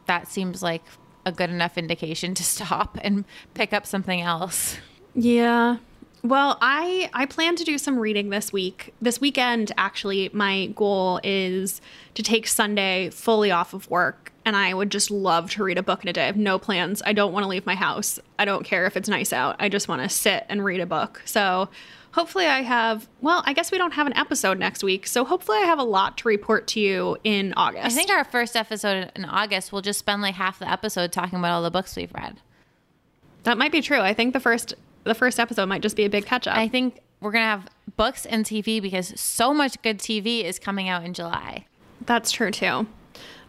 that 0.06 0.30
seems 0.30 0.64
like 0.64 0.84
a 1.26 1.34
good 1.34 1.50
enough 1.50 1.78
indication 1.78 2.36
to 2.36 2.44
stop 2.56 2.98
and 3.02 3.26
pick 3.54 3.74
up 3.74 3.86
something 3.86 4.22
else. 4.22 4.78
Yeah. 5.14 5.78
Well, 6.26 6.58
I 6.60 7.12
I 7.14 7.28
plan 7.28 7.56
to 7.58 7.64
do 7.64 7.78
some 7.78 8.00
reading 8.00 8.30
this 8.30 8.52
week. 8.52 8.96
This 9.00 9.22
weekend 9.22 9.72
actually 9.78 10.32
my 10.34 10.68
goal 10.76 11.20
is 11.24 11.82
to 12.16 12.24
take 12.24 12.48
Sunday 12.48 13.12
fully 13.12 13.52
off 13.52 13.76
of 13.76 13.88
work 13.92 14.34
and 14.44 14.56
I 14.56 14.74
would 14.74 14.90
just 14.90 15.12
love 15.12 15.52
to 15.52 15.64
read 15.64 15.78
a 15.78 15.84
book 15.84 16.02
in 16.02 16.10
a 16.10 16.14
day. 16.14 16.24
I 16.24 16.26
have 16.26 16.36
no 16.36 16.58
plans. 16.58 17.04
I 17.06 17.14
don't 17.14 17.32
want 17.32 17.44
to 17.44 17.48
leave 17.48 17.68
my 17.68 17.76
house. 17.76 18.20
I 18.40 18.46
don't 18.46 18.64
care 18.64 18.88
if 18.88 18.98
it's 18.98 19.08
nice 19.08 19.34
out. 19.34 19.58
I 19.60 19.70
just 19.70 19.88
want 19.88 20.02
to 20.02 20.10
sit 20.10 20.48
and 20.50 20.66
read 20.66 20.80
a 20.80 20.88
book. 20.88 21.22
So, 21.26 21.70
hopefully 22.14 22.48
I 22.48 22.64
have 22.64 23.08
well, 23.22 23.44
I 23.46 23.54
guess 23.54 23.72
we 23.72 23.78
don't 23.78 23.94
have 23.94 24.08
an 24.08 24.18
episode 24.18 24.58
next 24.58 24.84
week. 24.84 25.06
So, 25.06 25.26
hopefully 25.26 25.60
I 25.60 25.66
have 25.66 25.78
a 25.78 25.84
lot 25.84 26.18
to 26.20 26.28
report 26.28 26.66
to 26.70 26.80
you 26.80 27.18
in 27.24 27.54
August. 27.56 27.86
I 27.86 27.90
think 27.90 28.10
our 28.10 28.24
first 28.24 28.56
episode 28.56 29.12
in 29.16 29.26
August, 29.26 29.72
we'll 29.72 29.84
just 29.84 30.00
spend 30.00 30.24
like 30.24 30.34
half 30.34 30.58
the 30.58 30.72
episode 30.72 31.12
talking 31.12 31.38
about 31.38 31.52
all 31.52 31.62
the 31.62 31.70
books 31.70 31.96
we've 31.96 32.14
read. 32.16 32.38
that 33.44 33.60
might 33.60 33.72
be 33.72 33.82
true. 33.82 34.00
I 34.00 34.16
think 34.16 34.34
the 34.34 34.40
first 34.40 34.74
the 35.06 35.16
first 35.16 35.40
episode 35.40 35.68
might 35.68 35.82
just 35.82 35.96
be 35.96 36.06
a 36.06 36.10
big 36.10 36.26
catch 36.26 36.48
up. 36.48 36.58
I 36.58 36.68
think 36.68 37.00
we're 37.22 37.32
going 37.32 37.44
to 37.44 37.48
have 37.48 37.68
books 37.96 38.26
and 38.26 38.46
TV 38.46 38.82
because 38.82 39.20
so 39.20 39.54
much 39.54 39.82
good 39.82 40.00
TV 40.00 40.44
is 40.44 40.60
coming 40.60 40.90
out 40.90 41.04
in 41.04 41.14
July. 41.14 41.66
That's 42.06 42.32
true 42.32 42.52
too. 42.52 42.88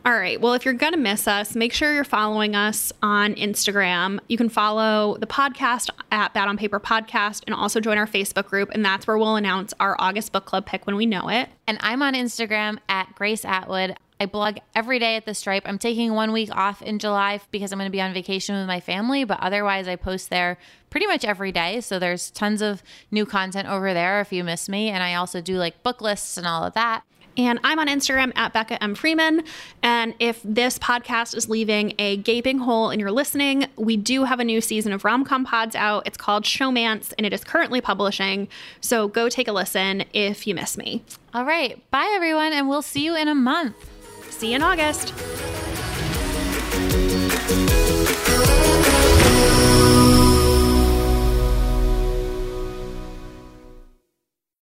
All 0.06 0.12
right. 0.12 0.40
Well, 0.40 0.54
if 0.54 0.64
you're 0.64 0.72
going 0.72 0.92
to 0.92 0.98
miss 0.98 1.26
us, 1.26 1.56
make 1.56 1.72
sure 1.72 1.92
you're 1.92 2.04
following 2.04 2.54
us 2.54 2.92
on 3.02 3.34
Instagram. 3.34 4.20
You 4.28 4.36
can 4.36 4.48
follow 4.48 5.16
the 5.18 5.26
podcast 5.26 5.90
at 6.12 6.32
Bad 6.32 6.46
on 6.46 6.56
Paper 6.56 6.78
Podcast 6.78 7.42
and 7.44 7.56
also 7.56 7.80
join 7.80 7.98
our 7.98 8.06
Facebook 8.06 8.46
group. 8.46 8.70
And 8.72 8.84
that's 8.84 9.08
where 9.08 9.18
we'll 9.18 9.34
announce 9.34 9.74
our 9.80 9.96
August 9.98 10.30
book 10.30 10.44
club 10.44 10.64
pick 10.64 10.86
when 10.86 10.94
we 10.94 11.06
know 11.06 11.28
it. 11.28 11.48
And 11.66 11.76
I'm 11.80 12.02
on 12.02 12.14
Instagram 12.14 12.78
at 12.88 13.12
Grace 13.16 13.44
Atwood. 13.44 13.96
I 14.18 14.26
blog 14.26 14.58
every 14.74 14.98
day 14.98 15.16
at 15.16 15.26
the 15.26 15.34
Stripe. 15.34 15.64
I'm 15.66 15.78
taking 15.78 16.14
one 16.14 16.32
week 16.32 16.54
off 16.54 16.80
in 16.80 16.98
July 16.98 17.40
because 17.50 17.72
I'm 17.72 17.78
going 17.78 17.88
to 17.88 17.92
be 17.92 18.00
on 18.00 18.14
vacation 18.14 18.56
with 18.56 18.66
my 18.66 18.80
family, 18.80 19.24
but 19.24 19.38
otherwise, 19.40 19.88
I 19.88 19.96
post 19.96 20.30
there 20.30 20.58
pretty 20.88 21.06
much 21.06 21.24
every 21.24 21.52
day. 21.52 21.80
So 21.82 21.98
there's 21.98 22.30
tons 22.30 22.62
of 22.62 22.82
new 23.10 23.26
content 23.26 23.68
over 23.68 23.92
there 23.92 24.20
if 24.20 24.32
you 24.32 24.42
miss 24.42 24.68
me. 24.68 24.88
And 24.88 25.02
I 25.02 25.14
also 25.14 25.40
do 25.40 25.58
like 25.58 25.82
book 25.82 26.00
lists 26.00 26.38
and 26.38 26.46
all 26.46 26.64
of 26.64 26.72
that. 26.74 27.02
And 27.38 27.60
I'm 27.62 27.78
on 27.78 27.86
Instagram 27.86 28.32
at 28.34 28.54
Becca 28.54 28.82
M. 28.82 28.94
Freeman. 28.94 29.44
And 29.82 30.14
if 30.18 30.40
this 30.42 30.78
podcast 30.78 31.36
is 31.36 31.50
leaving 31.50 31.92
a 31.98 32.16
gaping 32.16 32.58
hole 32.58 32.90
in 32.90 32.98
your 32.98 33.12
listening, 33.12 33.66
we 33.76 33.98
do 33.98 34.24
have 34.24 34.40
a 34.40 34.44
new 34.44 34.62
season 34.62 34.92
of 34.92 35.04
rom 35.04 35.22
com 35.22 35.44
Pods 35.44 35.76
out. 35.76 36.06
It's 36.06 36.16
called 36.16 36.44
Showmance 36.44 37.12
and 37.18 37.26
it 37.26 37.34
is 37.34 37.44
currently 37.44 37.82
publishing. 37.82 38.48
So 38.80 39.06
go 39.08 39.28
take 39.28 39.48
a 39.48 39.52
listen 39.52 40.04
if 40.14 40.46
you 40.46 40.54
miss 40.54 40.78
me. 40.78 41.04
All 41.34 41.44
right. 41.44 41.78
Bye, 41.90 42.10
everyone. 42.14 42.54
And 42.54 42.70
we'll 42.70 42.80
see 42.80 43.04
you 43.04 43.14
in 43.14 43.28
a 43.28 43.34
month. 43.34 43.95
See 44.38 44.50
you 44.50 44.56
in 44.56 44.62
August. 44.62 45.14